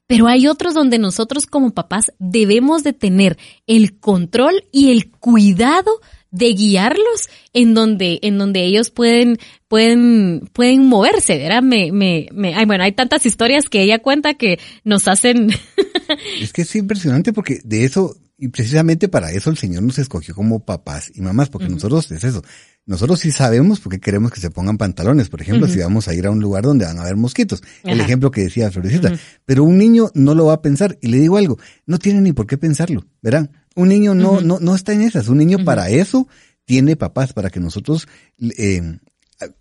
pero 0.06 0.26
hay 0.26 0.48
otros 0.48 0.74
donde 0.74 0.98
nosotros 0.98 1.46
como 1.46 1.72
papás 1.72 2.12
debemos 2.18 2.82
de 2.82 2.92
tener 2.92 3.38
el 3.66 3.98
control 3.98 4.64
y 4.70 4.90
el 4.90 5.10
cuidado 5.10 6.00
de 6.30 6.52
guiarlos 6.52 7.28
en 7.52 7.74
donde, 7.74 8.18
en 8.22 8.38
donde 8.38 8.64
ellos 8.64 8.90
pueden, 8.90 9.38
pueden, 9.66 10.48
pueden 10.52 10.86
moverse, 10.86 11.38
¿verdad? 11.38 11.62
Me, 11.62 11.92
me, 11.92 12.28
me, 12.32 12.54
ay, 12.54 12.66
bueno, 12.66 12.84
hay 12.84 12.92
tantas 12.92 13.24
historias 13.26 13.68
que 13.68 13.82
ella 13.82 14.00
cuenta 14.00 14.34
que 14.34 14.58
nos 14.84 15.08
hacen. 15.08 15.50
es 16.40 16.52
que 16.52 16.62
es 16.62 16.76
impresionante 16.76 17.32
porque 17.32 17.60
de 17.64 17.84
eso, 17.84 18.16
y 18.36 18.48
precisamente 18.48 19.08
para 19.08 19.30
eso 19.32 19.50
el 19.50 19.56
Señor 19.56 19.82
nos 19.82 19.98
escogió 19.98 20.34
como 20.34 20.64
papás 20.64 21.10
y 21.14 21.20
mamás, 21.20 21.48
porque 21.48 21.68
nosotros 21.68 22.10
es 22.10 22.24
eso. 22.24 22.42
Nosotros 22.88 23.20
sí 23.20 23.32
sabemos 23.32 23.80
por 23.80 23.92
qué 23.92 24.00
queremos 24.00 24.32
que 24.32 24.40
se 24.40 24.50
pongan 24.50 24.78
pantalones, 24.78 25.28
por 25.28 25.42
ejemplo, 25.42 25.68
si 25.68 25.78
vamos 25.78 26.08
a 26.08 26.14
ir 26.14 26.26
a 26.26 26.30
un 26.30 26.40
lugar 26.40 26.64
donde 26.64 26.86
van 26.86 26.96
a 26.96 27.02
haber 27.02 27.16
mosquitos. 27.16 27.62
El 27.84 28.00
ejemplo 28.00 28.30
que 28.30 28.44
decía 28.44 28.70
Florecita. 28.70 29.12
Pero 29.44 29.64
un 29.64 29.76
niño 29.76 30.08
no 30.14 30.34
lo 30.34 30.46
va 30.46 30.54
a 30.54 30.62
pensar. 30.62 30.96
Y 31.02 31.08
le 31.08 31.18
digo 31.18 31.36
algo, 31.36 31.58
no 31.84 31.98
tiene 31.98 32.22
ni 32.22 32.32
por 32.32 32.46
qué 32.46 32.56
pensarlo, 32.56 33.04
¿verdad? 33.20 33.50
Un 33.78 33.90
niño 33.90 34.12
no, 34.12 34.40
no, 34.40 34.58
no 34.58 34.74
está 34.74 34.92
en 34.92 35.02
esas. 35.02 35.28
Un 35.28 35.38
niño 35.38 35.64
para 35.64 35.88
eso 35.88 36.26
tiene 36.64 36.96
papás, 36.96 37.32
para 37.32 37.48
que 37.48 37.60
nosotros 37.60 38.08
eh, 38.40 38.98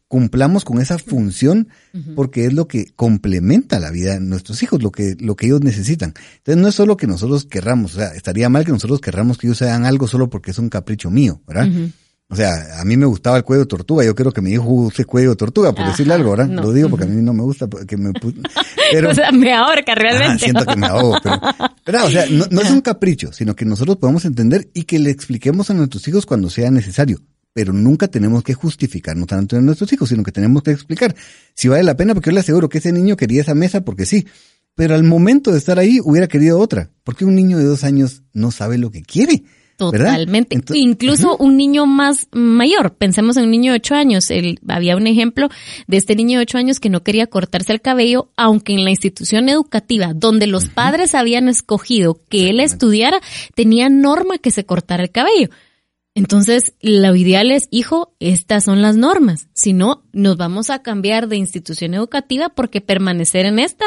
cumplamos 0.08 0.66
con 0.66 0.82
esa 0.82 0.98
función, 0.98 1.68
porque 2.16 2.46
es 2.46 2.54
lo 2.54 2.68
que 2.68 2.88
complementa 2.96 3.80
la 3.80 3.92
vida 3.92 4.16
de 4.16 4.20
nuestros 4.20 4.64
hijos, 4.64 4.82
lo 4.82 4.92
que, 4.92 5.16
lo 5.20 5.36
que 5.36 5.46
ellos 5.46 5.62
necesitan. 5.62 6.16
Entonces 6.38 6.62
no 6.62 6.68
es 6.68 6.74
solo 6.74 6.98
que 6.98 7.06
nosotros 7.06 7.46
querramos, 7.46 7.94
o 7.94 7.98
sea, 8.00 8.08
estaría 8.16 8.50
mal 8.50 8.66
que 8.66 8.72
nosotros 8.72 9.02
querramos 9.02 9.38
que 9.38 9.46
ellos 9.46 9.62
hagan 9.62 9.86
algo 9.86 10.08
solo 10.08 10.32
porque 10.32 10.50
es 10.50 10.58
un 10.58 10.70
capricho 10.70 11.12
mío, 11.12 11.42
¿verdad? 11.46 11.70
O 12.30 12.36
sea, 12.36 12.82
a 12.82 12.84
mí 12.84 12.98
me 12.98 13.06
gustaba 13.06 13.38
el 13.38 13.44
cuello 13.44 13.62
de 13.62 13.68
tortuga. 13.68 14.04
Yo 14.04 14.14
quiero 14.14 14.34
que 14.34 14.42
mi 14.42 14.52
hijo 14.52 14.66
use 14.66 15.06
cuello 15.06 15.30
de 15.30 15.36
tortuga, 15.38 15.74
por 15.74 15.86
decirle 15.88 16.14
algo, 16.14 16.32
¿verdad? 16.32 16.50
Lo 16.50 16.74
digo 16.74 16.90
porque 16.90 17.06
a 17.06 17.08
mí 17.08 17.22
no 17.22 17.34
me 17.34 17.44
gusta 17.44 17.68
que 17.88 17.96
me... 17.96 18.12
Pero, 18.92 19.12
o 19.12 19.14
sea, 19.14 19.32
me 19.32 19.54
ahorca 19.54 19.96
realmente. 19.96 20.44
siento 20.46 20.66
que 20.66 20.76
me 20.76 20.88
ahogo, 20.88 21.18
pero... 21.84 22.06
o 22.06 22.10
sea, 22.10 22.26
no, 22.30 22.62
es 22.62 22.72
un 22.72 22.80
capricho, 22.80 23.34
sino 23.34 23.54
que 23.54 23.66
nosotros 23.66 23.98
podemos 23.98 24.24
entender 24.24 24.70
y 24.74 24.84
que 24.84 24.98
le 24.98 25.10
expliquemos 25.10 25.70
a 25.70 25.74
nuestros 25.74 26.08
hijos 26.08 26.26
cuando 26.26 26.50
sea 26.50 26.72
necesario. 26.72 27.20
Pero 27.52 27.74
nunca 27.74 28.08
tenemos 28.08 28.44
que 28.44 28.54
justificarnos 28.54 29.28
tanto 29.28 29.58
en 29.58 29.66
nuestros 29.66 29.92
hijos, 29.92 30.08
sino 30.08 30.24
que 30.24 30.32
tenemos 30.32 30.64
que 30.64 30.72
explicar 30.72 31.16
si 31.54 31.68
vale 31.68 31.84
la 31.84 31.98
pena, 31.98 32.14
porque 32.14 32.30
yo 32.30 32.34
le 32.34 32.40
aseguro 32.40 32.70
que 32.70 32.78
ese 32.78 32.94
niño 32.94 33.18
quería 33.18 33.42
esa 33.42 33.56
mesa 33.56 33.82
porque 33.82 34.06
sí. 34.06 34.26
Pero 34.76 34.96
al 34.96 35.04
momento 35.04 35.52
de 35.52 35.58
estar 35.58 35.80
ahí 35.80 36.00
hubiera 36.04 36.28
querido 36.28 36.60
otra. 36.60 36.92
Porque 37.04 37.26
un 37.26 37.36
niño 37.36 37.58
de 37.58 37.66
dos 37.66 37.84
años 37.84 38.24
no 38.32 38.52
sabe 38.52 38.78
lo 38.78 38.92
que 38.92 39.02
quiere. 39.02 39.44
Totalmente. 39.78 40.58
Incluso 40.74 41.38
un 41.38 41.56
niño 41.56 41.86
más 41.86 42.28
mayor, 42.32 42.96
pensemos 42.96 43.38
en 43.38 43.44
un 43.44 43.52
niño 43.52 43.74
de 43.74 43.78
ocho 43.78 43.94
años. 43.94 44.32
El, 44.32 44.60
había 44.68 44.98
un 44.98 45.06
ejemplo 45.06 45.50
de 45.86 45.98
este 45.98 46.16
niño 46.16 46.40
de 46.40 46.44
ocho 46.44 46.58
años 46.58 46.80
que 46.80 46.90
no 46.90 47.04
quería 47.04 47.28
cortarse 47.28 47.74
el 47.74 47.82
cabello, 47.82 48.30
aunque 48.36 48.74
en 48.74 48.84
la 48.84 48.90
institución 48.90 49.50
educativa 49.50 50.14
donde 50.16 50.48
los 50.48 50.68
padres 50.68 51.14
habían 51.14 51.48
escogido 51.48 52.20
que 52.28 52.50
él 52.50 52.60
estudiara, 52.60 53.22
tenía 53.54 53.88
norma 53.88 54.40
que 54.40 54.50
se 54.50 54.66
cortara 54.66 55.04
el 55.04 55.12
cabello. 55.12 55.50
Entonces, 56.18 56.74
lo 56.82 57.16
ideal 57.16 57.52
es, 57.52 57.68
hijo, 57.70 58.16
estas 58.20 58.64
son 58.64 58.82
las 58.82 58.98
normas. 58.98 59.50
Si 59.54 59.72
no, 59.72 60.04
nos 60.14 60.36
vamos 60.36 60.72
a 60.72 60.82
cambiar 60.82 61.28
de 61.28 61.38
institución 61.38 61.94
educativa 61.94 62.50
porque 62.50 62.82
permanecer 62.82 63.46
en 63.46 63.60
esta 63.60 63.86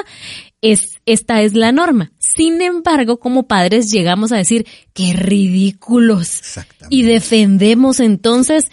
es, 0.61 1.01
esta 1.07 1.43
es 1.43 1.55
la 1.55 1.73
norma. 1.73 2.13
Sin 2.19 2.63
embargo, 2.63 3.19
como 3.19 3.49
padres 3.49 3.91
llegamos 3.91 4.31
a 4.31 4.37
decir, 4.37 4.65
qué 4.95 5.13
ridículos. 5.13 6.41
Y 6.89 7.03
defendemos 7.03 7.99
entonces 7.99 8.67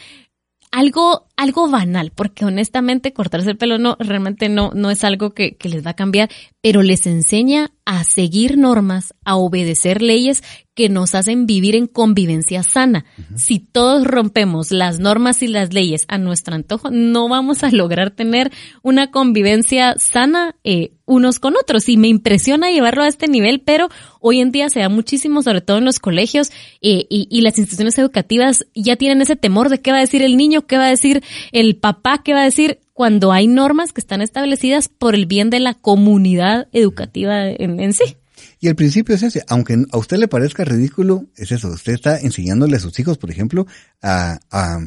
algo, 0.69 1.26
algo 1.37 1.69
banal, 1.69 2.11
porque 2.13 2.45
honestamente 2.45 3.13
cortarse 3.13 3.51
el 3.51 3.57
pelo 3.57 3.77
no, 3.77 3.95
realmente 3.99 4.49
no, 4.49 4.71
no 4.73 4.89
es 4.89 5.03
algo 5.03 5.33
que, 5.33 5.55
que 5.55 5.69
les 5.69 5.85
va 5.85 5.91
a 5.91 5.95
cambiar, 5.95 6.29
pero 6.61 6.81
les 6.81 7.05
enseña 7.05 7.71
a 7.85 8.03
seguir 8.03 8.57
normas, 8.57 9.13
a 9.23 9.37
obedecer 9.37 10.01
leyes 10.01 10.43
que 10.77 10.89
nos 10.89 11.15
hacen 11.15 11.47
vivir 11.47 11.75
en 11.75 11.87
convivencia 11.87 12.61
sana. 12.61 13.05
Si 13.35 13.59
todos 13.59 14.05
rompemos 14.05 14.71
las 14.71 14.99
normas 14.99 15.41
y 15.41 15.47
las 15.47 15.73
leyes 15.73 16.03
a 16.07 16.17
nuestro 16.19 16.53
antojo, 16.53 16.91
no 16.91 17.29
vamos 17.29 17.63
a 17.63 17.71
lograr 17.71 18.11
tener 18.11 18.51
una 18.83 19.09
convivencia 19.09 19.95
sana 19.97 20.55
eh, 20.63 20.91
unos 21.05 21.39
con 21.39 21.55
otros. 21.55 21.89
Y 21.89 21.97
me 21.97 22.09
impresiona 22.09 22.69
llevarlo 22.69 23.01
a 23.01 23.07
este 23.07 23.27
nivel, 23.27 23.61
pero 23.61 23.89
hoy 24.19 24.39
en 24.39 24.51
día 24.51 24.69
se 24.69 24.81
da 24.81 24.89
muchísimo, 24.89 25.41
sobre 25.41 25.61
todo 25.61 25.77
en 25.77 25.85
los 25.85 25.99
colegios 25.99 26.51
eh, 26.81 27.07
y, 27.09 27.27
y, 27.31 27.41
las 27.41 27.57
instituciones 27.57 27.97
educativas 27.97 28.67
ya 28.75 28.97
tienen 28.97 29.21
ese 29.21 29.35
temor 29.35 29.69
de 29.69 29.81
qué 29.81 29.91
va 29.91 29.97
a 29.97 30.01
decir 30.01 30.21
el 30.21 30.37
niño, 30.37 30.67
qué 30.67 30.77
va 30.77 30.85
a 30.85 30.89
decir 30.89 31.23
el 31.51 31.77
papá 31.77 32.21
que 32.23 32.33
va 32.33 32.41
a 32.41 32.45
decir 32.45 32.79
cuando 32.93 33.31
hay 33.31 33.47
normas 33.47 33.93
que 33.93 34.01
están 34.01 34.21
establecidas 34.21 34.89
por 34.89 35.15
el 35.15 35.25
bien 35.25 35.49
de 35.49 35.59
la 35.59 35.73
comunidad 35.75 36.67
educativa 36.71 37.47
en, 37.47 37.79
en 37.79 37.93
sí. 37.93 38.17
Y 38.59 38.67
el 38.67 38.75
principio 38.75 39.15
es 39.15 39.23
ese, 39.23 39.43
aunque 39.47 39.85
a 39.91 39.97
usted 39.97 40.17
le 40.17 40.27
parezca 40.27 40.65
ridículo, 40.65 41.25
es 41.35 41.51
eso, 41.51 41.69
usted 41.69 41.93
está 41.93 42.19
enseñándole 42.19 42.77
a 42.77 42.79
sus 42.79 42.99
hijos, 42.99 43.17
por 43.17 43.29
ejemplo, 43.29 43.67
a, 44.01 44.39
a, 44.49 44.79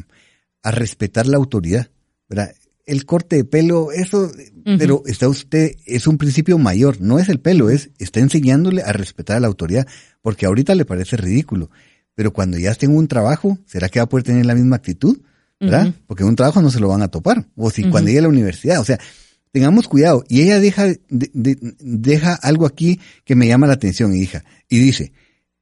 a 0.63 0.71
respetar 0.71 1.27
la 1.27 1.37
autoridad, 1.37 1.89
¿verdad? 2.27 2.53
El 2.85 3.05
corte 3.05 3.37
de 3.37 3.43
pelo, 3.45 3.91
eso, 3.91 4.29
pero 4.77 5.03
está 5.05 5.29
usted, 5.29 5.75
es 5.85 6.07
un 6.07 6.17
principio 6.17 6.57
mayor, 6.57 6.99
no 6.99 7.19
es 7.19 7.29
el 7.29 7.39
pelo, 7.39 7.69
es, 7.69 7.91
está 7.99 8.19
enseñándole 8.19 8.81
a 8.81 8.91
respetar 8.91 9.37
a 9.37 9.39
la 9.39 9.47
autoridad, 9.47 9.87
porque 10.21 10.45
ahorita 10.45 10.75
le 10.75 10.83
parece 10.83 11.15
ridículo, 11.15 11.69
pero 12.15 12.33
cuando 12.33 12.57
ya 12.57 12.71
esté 12.71 12.87
en 12.87 12.95
un 12.95 13.07
trabajo, 13.07 13.57
¿será 13.65 13.87
que 13.87 13.99
va 13.99 14.03
a 14.03 14.09
poder 14.09 14.25
tener 14.25 14.45
la 14.45 14.55
misma 14.55 14.77
actitud? 14.77 15.19
¿Verdad? 15.61 15.93
Porque 16.07 16.23
un 16.23 16.35
trabajo 16.35 16.61
no 16.61 16.71
se 16.71 16.79
lo 16.79 16.87
van 16.87 17.03
a 17.03 17.09
topar, 17.09 17.45
o 17.55 17.69
si 17.69 17.83
cuando 17.83 18.07
llegue 18.07 18.19
a 18.19 18.23
la 18.23 18.29
universidad, 18.29 18.79
o 18.79 18.83
sea, 18.83 18.99
tengamos 19.51 19.87
cuidado. 19.87 20.23
Y 20.27 20.41
ella 20.41 20.59
deja, 20.59 20.87
deja 21.09 22.33
algo 22.33 22.65
aquí 22.65 22.99
que 23.25 23.35
me 23.35 23.47
llama 23.47 23.67
la 23.67 23.73
atención, 23.73 24.15
hija, 24.15 24.43
y 24.67 24.79
dice, 24.79 25.13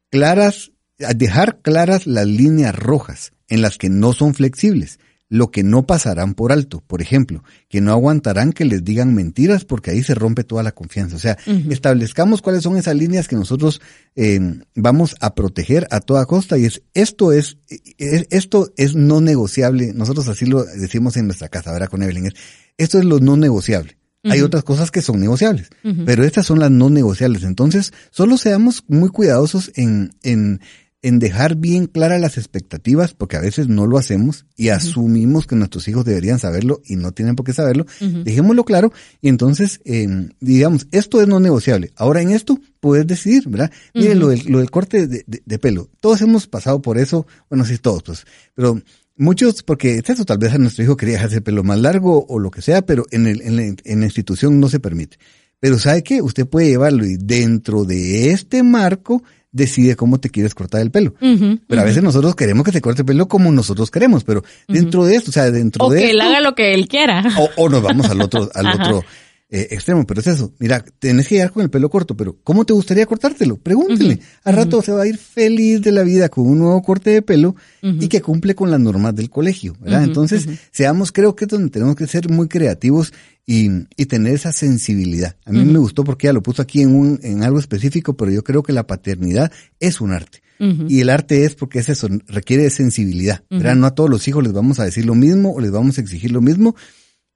claras, 0.09 0.71
dejar 1.15 1.59
claras 1.61 2.07
las 2.07 2.25
líneas 2.25 2.75
rojas 2.75 3.33
en 3.49 3.61
las 3.61 3.77
que 3.77 3.89
no 3.89 4.13
son 4.13 4.33
flexibles, 4.33 4.99
lo 5.29 5.51
que 5.51 5.63
no 5.63 5.85
pasarán 5.85 6.33
por 6.33 6.51
alto, 6.51 6.83
por 6.85 7.01
ejemplo, 7.01 7.43
que 7.69 7.81
no 7.81 7.91
aguantarán 7.91 8.51
que 8.51 8.65
les 8.65 8.83
digan 8.83 9.13
mentiras 9.13 9.63
porque 9.63 9.91
ahí 9.91 10.01
se 10.01 10.15
rompe 10.15 10.43
toda 10.43 10.63
la 10.63 10.71
confianza. 10.71 11.15
O 11.15 11.19
sea, 11.19 11.37
establezcamos 11.69 12.41
cuáles 12.41 12.63
son 12.63 12.77
esas 12.77 12.95
líneas 12.95 13.27
que 13.27 13.35
nosotros 13.35 13.79
eh, 14.15 14.39
vamos 14.75 15.15
a 15.21 15.35
proteger 15.35 15.87
a 15.91 15.99
toda 15.99 16.25
costa 16.25 16.57
y 16.57 16.65
es 16.65 16.81
esto 16.95 17.31
es, 17.31 17.57
es, 17.97 18.25
esto 18.31 18.73
es 18.75 18.95
no 18.95 19.21
negociable. 19.21 19.93
Nosotros 19.93 20.27
así 20.27 20.47
lo 20.47 20.63
decimos 20.63 21.15
en 21.15 21.27
nuestra 21.27 21.47
casa, 21.47 21.71
ahora 21.71 21.87
con 21.87 22.01
Evelyn. 22.01 22.33
Esto 22.77 22.97
es 22.97 23.05
lo 23.05 23.19
no 23.19 23.37
negociable. 23.37 23.99
Hay 24.23 24.41
otras 24.41 24.63
cosas 24.63 24.91
que 24.91 25.01
son 25.01 25.19
negociables, 25.19 25.69
pero 26.05 26.23
estas 26.23 26.45
son 26.45 26.59
las 26.59 26.69
no 26.69 26.89
negociables. 26.89 27.43
Entonces, 27.43 27.93
solo 28.11 28.37
seamos 28.37 28.83
muy 28.87 29.09
cuidadosos 29.09 29.71
en, 29.75 30.11
en, 30.23 30.59
en 31.01 31.19
dejar 31.19 31.55
bien 31.55 31.85
claras 31.85 32.19
las 32.19 32.37
expectativas, 32.37 33.13
porque 33.13 33.37
a 33.37 33.41
veces 33.41 33.69
no 33.69 33.87
lo 33.87 33.97
hacemos 33.97 34.45
y 34.57 34.69
asumimos 34.69 35.47
que 35.47 35.55
nuestros 35.55 35.87
hijos 35.87 36.03
deberían 36.03 36.39
saberlo 36.39 36.81
y 36.85 36.97
no 36.97 37.11
tienen 37.13 37.35
por 37.35 37.45
qué 37.45 37.53
saberlo. 37.53 37.85
Dejémoslo 37.99 38.65
claro 38.65 38.91
y 39.21 39.29
entonces, 39.29 39.79
eh, 39.85 40.07
digamos, 40.41 40.87
esto 40.91 41.21
es 41.21 41.27
no 41.27 41.39
negociable. 41.39 41.91
Ahora 41.95 42.21
en 42.21 42.31
esto 42.31 42.59
puedes 42.79 43.07
decidir, 43.07 43.47
¿verdad? 43.47 43.71
Mire, 43.93 44.15
lo, 44.15 44.27
del, 44.27 44.43
lo 44.47 44.59
del 44.59 44.71
corte 44.71 45.07
de, 45.07 45.23
de, 45.25 45.41
de, 45.45 45.59
pelo. 45.59 45.89
Todos 46.01 46.21
hemos 46.21 46.47
pasado 46.47 46.81
por 46.81 46.97
eso, 46.97 47.25
bueno, 47.49 47.65
sí, 47.65 47.77
todos, 47.77 48.03
pues, 48.03 48.25
pero 48.53 48.81
Muchos, 49.21 49.63
porque 49.63 49.97
es 49.97 50.09
eso, 50.09 50.23
tal 50.23 50.37
vez 50.37 50.53
a 50.53 50.57
nuestro 50.57 50.81
hijo 50.81 50.95
quería 50.95 51.15
dejarse 51.15 51.35
el 51.35 51.43
pelo 51.43 51.61
más 51.61 51.77
largo 51.77 52.25
o 52.29 52.39
lo 52.39 52.51
que 52.51 52.61
sea, 52.61 52.83
pero 52.83 53.05
en, 53.11 53.27
el, 53.27 53.41
en, 53.41 53.57
la, 53.57 53.63
en 53.63 53.99
la 53.99 54.05
institución 54.05 54.61
no 54.61 54.69
se 54.69 54.79
permite. 54.79 55.17
Pero 55.59 55.77
¿sabe 55.77 56.03
qué? 56.03 56.21
Usted 56.21 56.47
puede 56.47 56.67
llevarlo 56.67 57.05
y 57.05 57.17
dentro 57.17 57.83
de 57.83 58.31
este 58.31 58.63
marco 58.63 59.21
decide 59.51 59.95
cómo 59.95 60.19
te 60.19 60.29
quieres 60.29 60.53
cortar 60.53 60.81
el 60.81 60.91
pelo. 60.91 61.15
Uh 61.21 61.25
-huh, 61.25 61.61
pero 61.67 61.81
a 61.81 61.83
veces 61.83 61.97
uh 61.97 62.01
-huh. 62.01 62.05
nosotros 62.05 62.35
queremos 62.35 62.63
que 62.63 62.71
se 62.71 62.81
corte 62.81 63.01
el 63.01 63.05
pelo 63.05 63.27
como 63.27 63.51
nosotros 63.51 63.89
queremos, 63.91 64.23
pero 64.23 64.43
dentro 64.67 65.01
uh 65.01 65.05
-huh. 65.05 65.07
de 65.07 65.15
esto, 65.15 65.29
o 65.31 65.33
sea, 65.33 65.51
dentro 65.51 65.85
o 65.85 65.89
de 65.89 65.99
que 65.99 66.05
esto, 66.05 66.15
él 66.15 66.21
haga 66.21 66.41
lo 66.41 66.55
que 66.55 66.73
él 66.73 66.87
quiera. 66.87 67.23
O, 67.37 67.49
o 67.63 67.69
nos 67.69 67.81
vamos 67.81 68.09
al 68.09 68.21
otro, 68.21 68.49
al 68.55 68.67
otro 68.67 69.03
eh, 69.51 69.69
extremo, 69.71 70.05
pero 70.05 70.21
es 70.21 70.27
eso. 70.27 70.53
Mira, 70.59 70.85
tenés 70.99 71.27
que 71.27 71.35
llegar 71.35 71.51
con 71.51 71.63
el 71.63 71.71
pelo 71.71 71.89
corto, 71.89 72.15
pero 72.15 72.37
¿cómo 72.43 72.65
te 72.65 72.73
gustaría 72.73 73.07
cortártelo? 73.07 73.57
Pregúntele. 73.57 74.19
Al 74.43 74.55
rato 74.55 74.79
se 74.83 74.91
va 74.91 75.01
a 75.01 75.07
ir 75.07 75.17
feliz 75.17 75.81
de 75.81 75.91
la 75.91 76.03
vida 76.03 76.29
con 76.29 76.45
un 76.45 76.59
nuevo 76.59 76.79
corte 76.83 77.09
de 77.09 77.23
pelo 77.23 77.55
y 77.81 78.07
que 78.09 78.21
cumple 78.21 78.53
con 78.53 78.69
las 78.69 78.79
normas 78.79 79.15
del 79.15 79.31
colegio, 79.31 79.75
¿verdad? 79.79 80.03
Entonces, 80.03 80.47
seamos, 80.71 81.11
creo 81.11 81.35
que 81.35 81.45
es 81.45 81.49
donde 81.49 81.71
tenemos 81.71 81.95
que 81.95 82.05
ser 82.05 82.29
muy 82.29 82.47
creativos 82.47 83.11
y, 83.45 83.69
y 83.95 84.05
tener 84.05 84.33
esa 84.33 84.51
sensibilidad. 84.51 85.35
A 85.45 85.51
mí 85.51 85.63
me 85.65 85.79
gustó 85.79 86.03
porque 86.03 86.27
ella 86.27 86.33
lo 86.33 86.43
puso 86.43 86.61
aquí 86.61 86.81
en 86.81 86.95
un, 86.95 87.19
en 87.23 87.43
algo 87.43 87.59
específico, 87.59 88.15
pero 88.15 88.31
yo 88.31 88.43
creo 88.43 88.63
que 88.63 88.73
la 88.73 88.85
paternidad 88.85 89.51
es 89.79 90.01
un 90.01 90.11
arte. 90.11 90.41
Y 90.89 90.99
el 90.99 91.09
arte 91.09 91.45
es 91.45 91.55
porque 91.55 91.79
es 91.79 91.87
eso, 91.87 92.09
requiere 92.27 92.63
de 92.63 92.69
sensibilidad, 92.69 93.43
¿verdad? 93.49 93.75
No 93.75 93.87
a 93.87 93.95
todos 93.95 94.09
los 94.09 94.27
hijos 94.27 94.43
les 94.43 94.51
vamos 94.51 94.77
a 94.81 94.83
decir 94.83 95.05
lo 95.05 95.15
mismo 95.15 95.53
o 95.53 95.61
les 95.61 95.71
vamos 95.71 95.97
a 95.97 96.01
exigir 96.01 96.33
lo 96.33 96.41
mismo, 96.41 96.75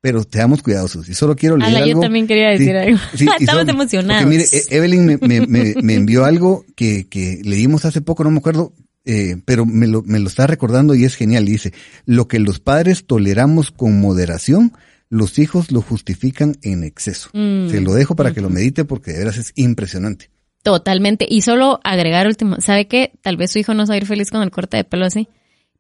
pero 0.02 0.22
seamos 0.30 0.62
cuidadosos. 0.62 1.08
Y 1.08 1.14
solo 1.14 1.34
quiero 1.34 1.56
leer 1.56 1.70
Ala, 1.70 1.86
algo. 1.86 1.94
yo 1.94 2.00
también 2.02 2.28
quería 2.28 2.50
decir 2.50 2.72
sí, 2.72 2.76
algo. 2.76 3.00
Sí, 3.16 3.28
Estamos 3.40 3.66
emocionados. 3.70 4.24
Porque 4.24 4.38
mire, 4.38 4.50
e-, 4.52 4.76
Evelyn 4.76 5.06
me, 5.06 5.18
me, 5.18 5.48
me, 5.48 5.76
me, 5.82 5.94
envió 5.94 6.26
algo 6.26 6.66
que, 6.76 7.08
que 7.08 7.40
leímos 7.46 7.86
hace 7.86 8.02
poco, 8.02 8.26
no 8.26 8.32
me 8.32 8.40
acuerdo, 8.40 8.74
eh, 9.06 9.38
pero 9.46 9.66
me 9.66 9.88
lo, 9.88 10.02
me 10.02 10.20
lo 10.20 10.28
está 10.28 10.46
recordando 10.46 10.94
y 10.94 11.06
es 11.06 11.16
genial. 11.16 11.46
Dice, 11.46 11.72
lo 12.06 12.28
que 12.28 12.40
los 12.40 12.60
padres 12.60 13.06
toleramos 13.06 13.72
con 13.72 14.02
moderación, 14.02 14.74
los 15.14 15.38
hijos 15.40 15.72
lo 15.72 15.82
justifican 15.82 16.56
en 16.64 16.84
exceso. 16.84 17.30
Mm. 17.34 17.70
Se 17.70 17.82
lo 17.82 17.94
dejo 17.94 18.16
para 18.16 18.32
mm. 18.32 18.34
que 18.34 18.42
lo 18.42 18.50
medite 18.50 18.84
porque 18.84 19.12
de 19.12 19.20
veras 19.20 19.38
es 19.38 19.54
impresionante. 19.56 20.32
Totalmente. 20.64 21.28
Y 21.30 21.42
solo 21.42 21.80
agregar 21.84 22.26
último, 22.26 22.58
¿sabe 22.60 22.88
qué? 22.88 23.12
Tal 23.22 23.38
vez 23.38 23.52
su 23.52 23.60
hijo 23.60 23.74
no 23.74 23.86
se 23.86 23.92
va 23.92 23.96
a 23.96 23.98
ir 23.98 24.06
feliz 24.06 24.32
con 24.32 24.42
el 24.42 24.50
corte 24.50 24.78
de 24.78 24.84
pelo 24.84 25.06
así 25.06 25.28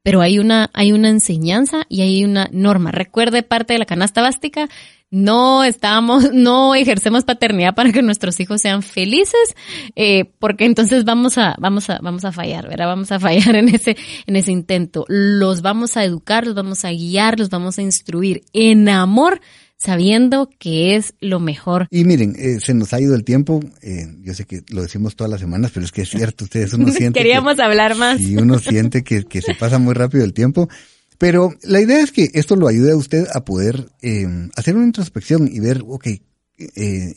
pero 0.04 0.22
hay 0.22 0.38
una, 0.38 0.70
hay 0.74 0.92
una 0.92 1.10
enseñanza 1.10 1.84
y 1.90 2.02
hay 2.02 2.24
una 2.26 2.50
norma. 2.52 2.92
Recuerde 2.92 3.42
parte 3.42 3.74
de 3.74 3.80
la 3.80 3.86
canasta 3.86 4.22
básica, 4.22 4.70
no 5.10 5.64
estamos, 5.64 6.30
no 6.34 6.76
ejercemos 6.76 7.24
paternidad 7.24 7.74
para 7.74 7.92
que 7.92 8.02
nuestros 8.02 8.40
hijos 8.40 8.62
sean 8.62 8.84
felices, 8.84 9.56
eh, 9.96 10.26
porque 10.40 10.66
entonces 10.66 11.06
vamos 11.06 11.38
a, 11.38 11.56
vamos 11.60 11.90
a, 11.90 12.00
vamos 12.02 12.26
a 12.26 12.32
fallar, 12.32 12.68
¿verdad? 12.68 12.88
Vamos 12.88 13.12
a 13.12 13.20
fallar 13.20 13.56
en 13.56 13.70
ese, 13.70 13.96
en 14.28 14.36
ese 14.36 14.52
intento. 14.52 15.06
Los 15.08 15.62
vamos 15.62 15.96
a 15.98 16.04
educar, 16.04 16.46
los 16.46 16.56
vamos 16.56 16.84
a 16.84 16.92
guiar, 16.92 17.40
los 17.40 17.50
vamos 17.50 17.78
a 17.78 17.82
instruir 17.82 18.42
en 18.52 18.90
amor, 18.90 19.40
sabiendo 19.84 20.50
que 20.60 20.96
es 20.96 21.14
lo 21.20 21.40
mejor. 21.40 21.88
Y 21.92 22.06
miren, 22.06 22.36
eh, 22.38 22.60
se 22.62 22.74
nos 22.74 22.94
ha 22.94 23.02
ido 23.02 23.16
el 23.16 23.24
tiempo, 23.24 23.60
eh, 23.82 24.08
yo 24.22 24.34
sé 24.34 24.46
que 24.46 24.64
lo 24.70 24.82
decimos 24.82 25.16
todas 25.16 25.30
las 25.30 25.42
semanas, 25.42 25.72
pero 25.74 25.86
es 25.86 25.92
que 25.92 26.04
es 26.04 26.10
cierto, 26.10 26.46
ustedes 26.46 26.74
uno 26.74 26.88
siente 26.92 27.20
Queríamos 27.20 27.56
que, 27.56 27.64
hablar 27.64 27.96
más. 27.96 28.22
Y 28.22 28.38
uno 28.38 28.60
siente 28.60 29.04
que, 29.04 29.24
que 29.24 29.42
se 29.42 29.56
pasa 29.56 29.80
muy 29.80 29.94
rápido 29.94 30.24
el 30.24 30.34
tiempo. 30.34 30.70
Pero 31.18 31.54
la 31.64 31.82
idea 31.82 32.02
es 32.02 32.12
que 32.12 32.32
esto 32.34 32.56
lo 32.56 32.68
ayude 32.68 32.92
a 32.92 32.96
usted 32.96 33.28
a 33.34 33.46
poder 33.46 33.90
eh, 34.02 34.28
hacer 34.56 34.76
una 34.76 34.86
introspección 34.86 35.50
y 35.52 35.60
ver, 35.60 35.84
ok, 35.88 36.08
eh, 36.08 36.22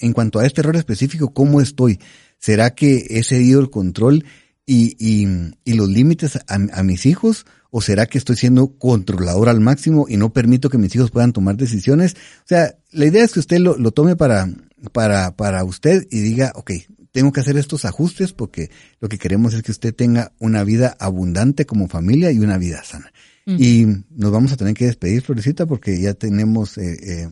en 0.01 0.13
cuanto 0.13 0.39
a 0.39 0.47
este 0.47 0.61
error 0.61 0.77
específico, 0.77 1.33
¿cómo 1.33 1.61
estoy? 1.61 1.99
¿Será 2.39 2.75
que 2.75 3.07
he 3.11 3.23
cedido 3.23 3.61
el 3.61 3.71
control 3.71 4.25
y, 4.65 4.97
y, 4.99 5.27
y 5.65 5.75
los 5.75 5.89
límites 5.89 6.37
a, 6.37 6.55
a 6.55 6.83
mis 6.83 7.07
hijos? 7.07 7.47
¿O 7.77 7.83
será 7.83 8.07
que 8.07 8.17
estoy 8.17 8.37
siendo 8.37 8.79
controlador 8.79 9.51
al 9.51 9.61
máximo 9.61 10.07
y 10.09 10.17
no 10.17 10.33
permito 10.33 10.71
que 10.71 10.79
mis 10.79 10.97
hijos 10.97 11.11
puedan 11.11 11.35
tomar 11.35 11.59
decisiones? 11.59 12.15
O 12.15 12.47
sea, 12.47 12.75
la 12.91 13.05
idea 13.05 13.23
es 13.23 13.35
que 13.35 13.41
usted 13.41 13.59
lo, 13.59 13.77
lo 13.77 13.91
tome 13.91 14.17
para, 14.17 14.49
para, 14.93 15.37
para 15.37 15.63
usted 15.63 16.07
y 16.11 16.21
diga, 16.21 16.53
ok, 16.55 16.71
tengo 17.13 17.33
que 17.33 17.41
hacer 17.41 17.59
estos 17.59 17.85
ajustes 17.85 18.33
porque 18.33 18.71
lo 18.99 19.11
que 19.11 19.19
queremos 19.19 19.53
es 19.53 19.63
que 19.63 19.73
usted 19.73 19.95
tenga 19.95 20.33
una 20.39 20.65
vida 20.65 20.97
abundante 20.99 21.67
como 21.67 21.87
familia 21.87 22.33
y 22.33 22.39
una 22.39 22.57
vida 22.57 22.83
sana. 22.83 23.13
Uh 23.45 23.51
-huh. 23.51 23.61
Y 23.61 24.05
nos 24.09 24.33
vamos 24.33 24.53
a 24.53 24.57
tener 24.57 24.73
que 24.73 24.87
despedir, 24.87 25.21
Florecita, 25.21 25.67
porque 25.67 26.01
ya 26.01 26.15
tenemos 26.15 26.79
eh, 26.79 26.97
eh, 27.03 27.29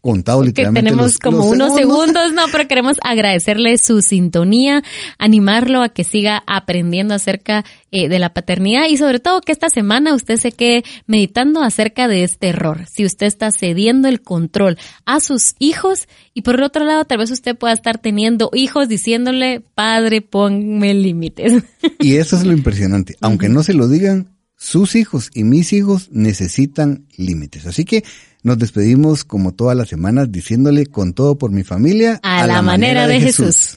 contado 0.00 0.42
literalmente. 0.42 0.80
Que 0.80 0.90
tenemos 0.90 1.12
los, 1.12 1.18
como 1.18 1.38
los 1.38 1.46
unos 1.46 1.74
segundos. 1.74 2.06
segundos, 2.06 2.32
no, 2.32 2.42
pero 2.50 2.68
queremos 2.68 2.96
agradecerle 3.02 3.78
su 3.78 4.02
sintonía, 4.02 4.82
animarlo 5.18 5.82
a 5.82 5.88
que 5.88 6.04
siga 6.04 6.42
aprendiendo 6.46 7.14
acerca 7.14 7.64
eh, 7.90 8.08
de 8.08 8.18
la 8.18 8.32
paternidad 8.32 8.86
y 8.88 8.96
sobre 8.96 9.20
todo 9.20 9.40
que 9.40 9.52
esta 9.52 9.68
semana 9.68 10.14
usted 10.14 10.36
se 10.36 10.52
quede 10.52 10.84
meditando 11.06 11.62
acerca 11.62 12.08
de 12.08 12.24
este 12.24 12.48
error. 12.48 12.86
Si 12.90 13.04
usted 13.04 13.26
está 13.26 13.50
cediendo 13.50 14.08
el 14.08 14.22
control 14.22 14.78
a 15.04 15.20
sus 15.20 15.54
hijos 15.58 16.08
y 16.34 16.42
por 16.42 16.56
el 16.56 16.62
otro 16.62 16.84
lado 16.84 17.04
tal 17.04 17.18
vez 17.18 17.30
usted 17.30 17.56
pueda 17.56 17.74
estar 17.74 17.98
teniendo 17.98 18.50
hijos 18.54 18.88
diciéndole, 18.88 19.62
padre, 19.74 20.22
ponme 20.22 20.94
límites. 20.94 21.62
Y 21.98 22.16
eso 22.16 22.36
es 22.36 22.44
lo 22.44 22.52
impresionante. 22.52 23.16
Aunque 23.20 23.48
no 23.48 23.62
se 23.62 23.74
lo 23.74 23.88
digan, 23.88 24.28
sus 24.60 24.94
hijos 24.94 25.30
y 25.34 25.42
mis 25.42 25.72
hijos 25.72 26.10
necesitan 26.12 27.06
límites. 27.16 27.66
Así 27.66 27.84
que 27.84 28.04
nos 28.42 28.58
despedimos 28.58 29.24
como 29.24 29.52
todas 29.52 29.76
las 29.76 29.88
semanas 29.88 30.30
diciéndole 30.30 30.86
con 30.86 31.14
todo 31.14 31.38
por 31.38 31.50
mi 31.50 31.64
familia 31.64 32.20
a, 32.22 32.40
a 32.42 32.46
la, 32.46 32.54
la, 32.54 32.62
manera, 32.62 33.00
manera 33.02 33.06
de, 33.06 33.14
de 33.14 33.20
Jesús. 33.20 33.46
Jesús. 33.46 33.76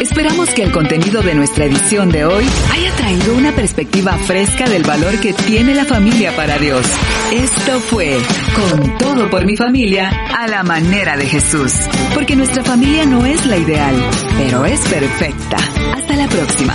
Esperamos 0.00 0.50
que 0.50 0.62
el 0.62 0.70
contenido 0.70 1.22
de 1.22 1.34
nuestra 1.34 1.64
edición 1.64 2.10
de 2.10 2.24
hoy 2.24 2.44
haya 2.72 2.94
traído 2.96 3.36
una 3.36 3.52
perspectiva 3.52 4.16
fresca 4.18 4.68
del 4.68 4.84
valor 4.84 5.18
que 5.20 5.32
tiene 5.32 5.74
la 5.74 5.84
familia 5.84 6.34
para 6.36 6.58
Dios. 6.58 6.86
Esto 7.32 7.80
fue 7.80 8.16
Con 8.54 8.98
todo 8.98 9.28
por 9.28 9.44
mi 9.44 9.56
familia 9.56 10.08
a 10.08 10.46
la 10.46 10.62
manera 10.62 11.16
de 11.16 11.26
Jesús. 11.26 11.72
Porque 12.14 12.36
nuestra 12.36 12.62
familia 12.62 13.04
no 13.06 13.26
es 13.26 13.44
la 13.46 13.56
ideal, 13.56 13.96
pero 14.36 14.64
es 14.64 14.80
perfecta. 14.82 15.56
Hasta 15.96 16.16
la 16.16 16.28
próxima. 16.28 16.74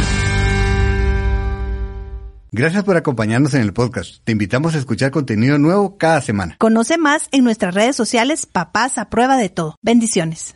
Gracias 2.53 2.83
por 2.83 2.97
acompañarnos 2.97 3.53
en 3.53 3.61
el 3.61 3.71
podcast. 3.71 4.25
Te 4.25 4.33
invitamos 4.33 4.75
a 4.75 4.77
escuchar 4.77 5.09
contenido 5.09 5.57
nuevo 5.57 5.97
cada 5.97 6.19
semana. 6.19 6.57
Conoce 6.59 6.97
más 6.97 7.29
en 7.31 7.45
nuestras 7.45 7.73
redes 7.73 7.95
sociales 7.95 8.45
Papás 8.45 8.97
a 8.97 9.09
prueba 9.09 9.37
de 9.37 9.47
todo. 9.47 9.77
Bendiciones. 9.81 10.55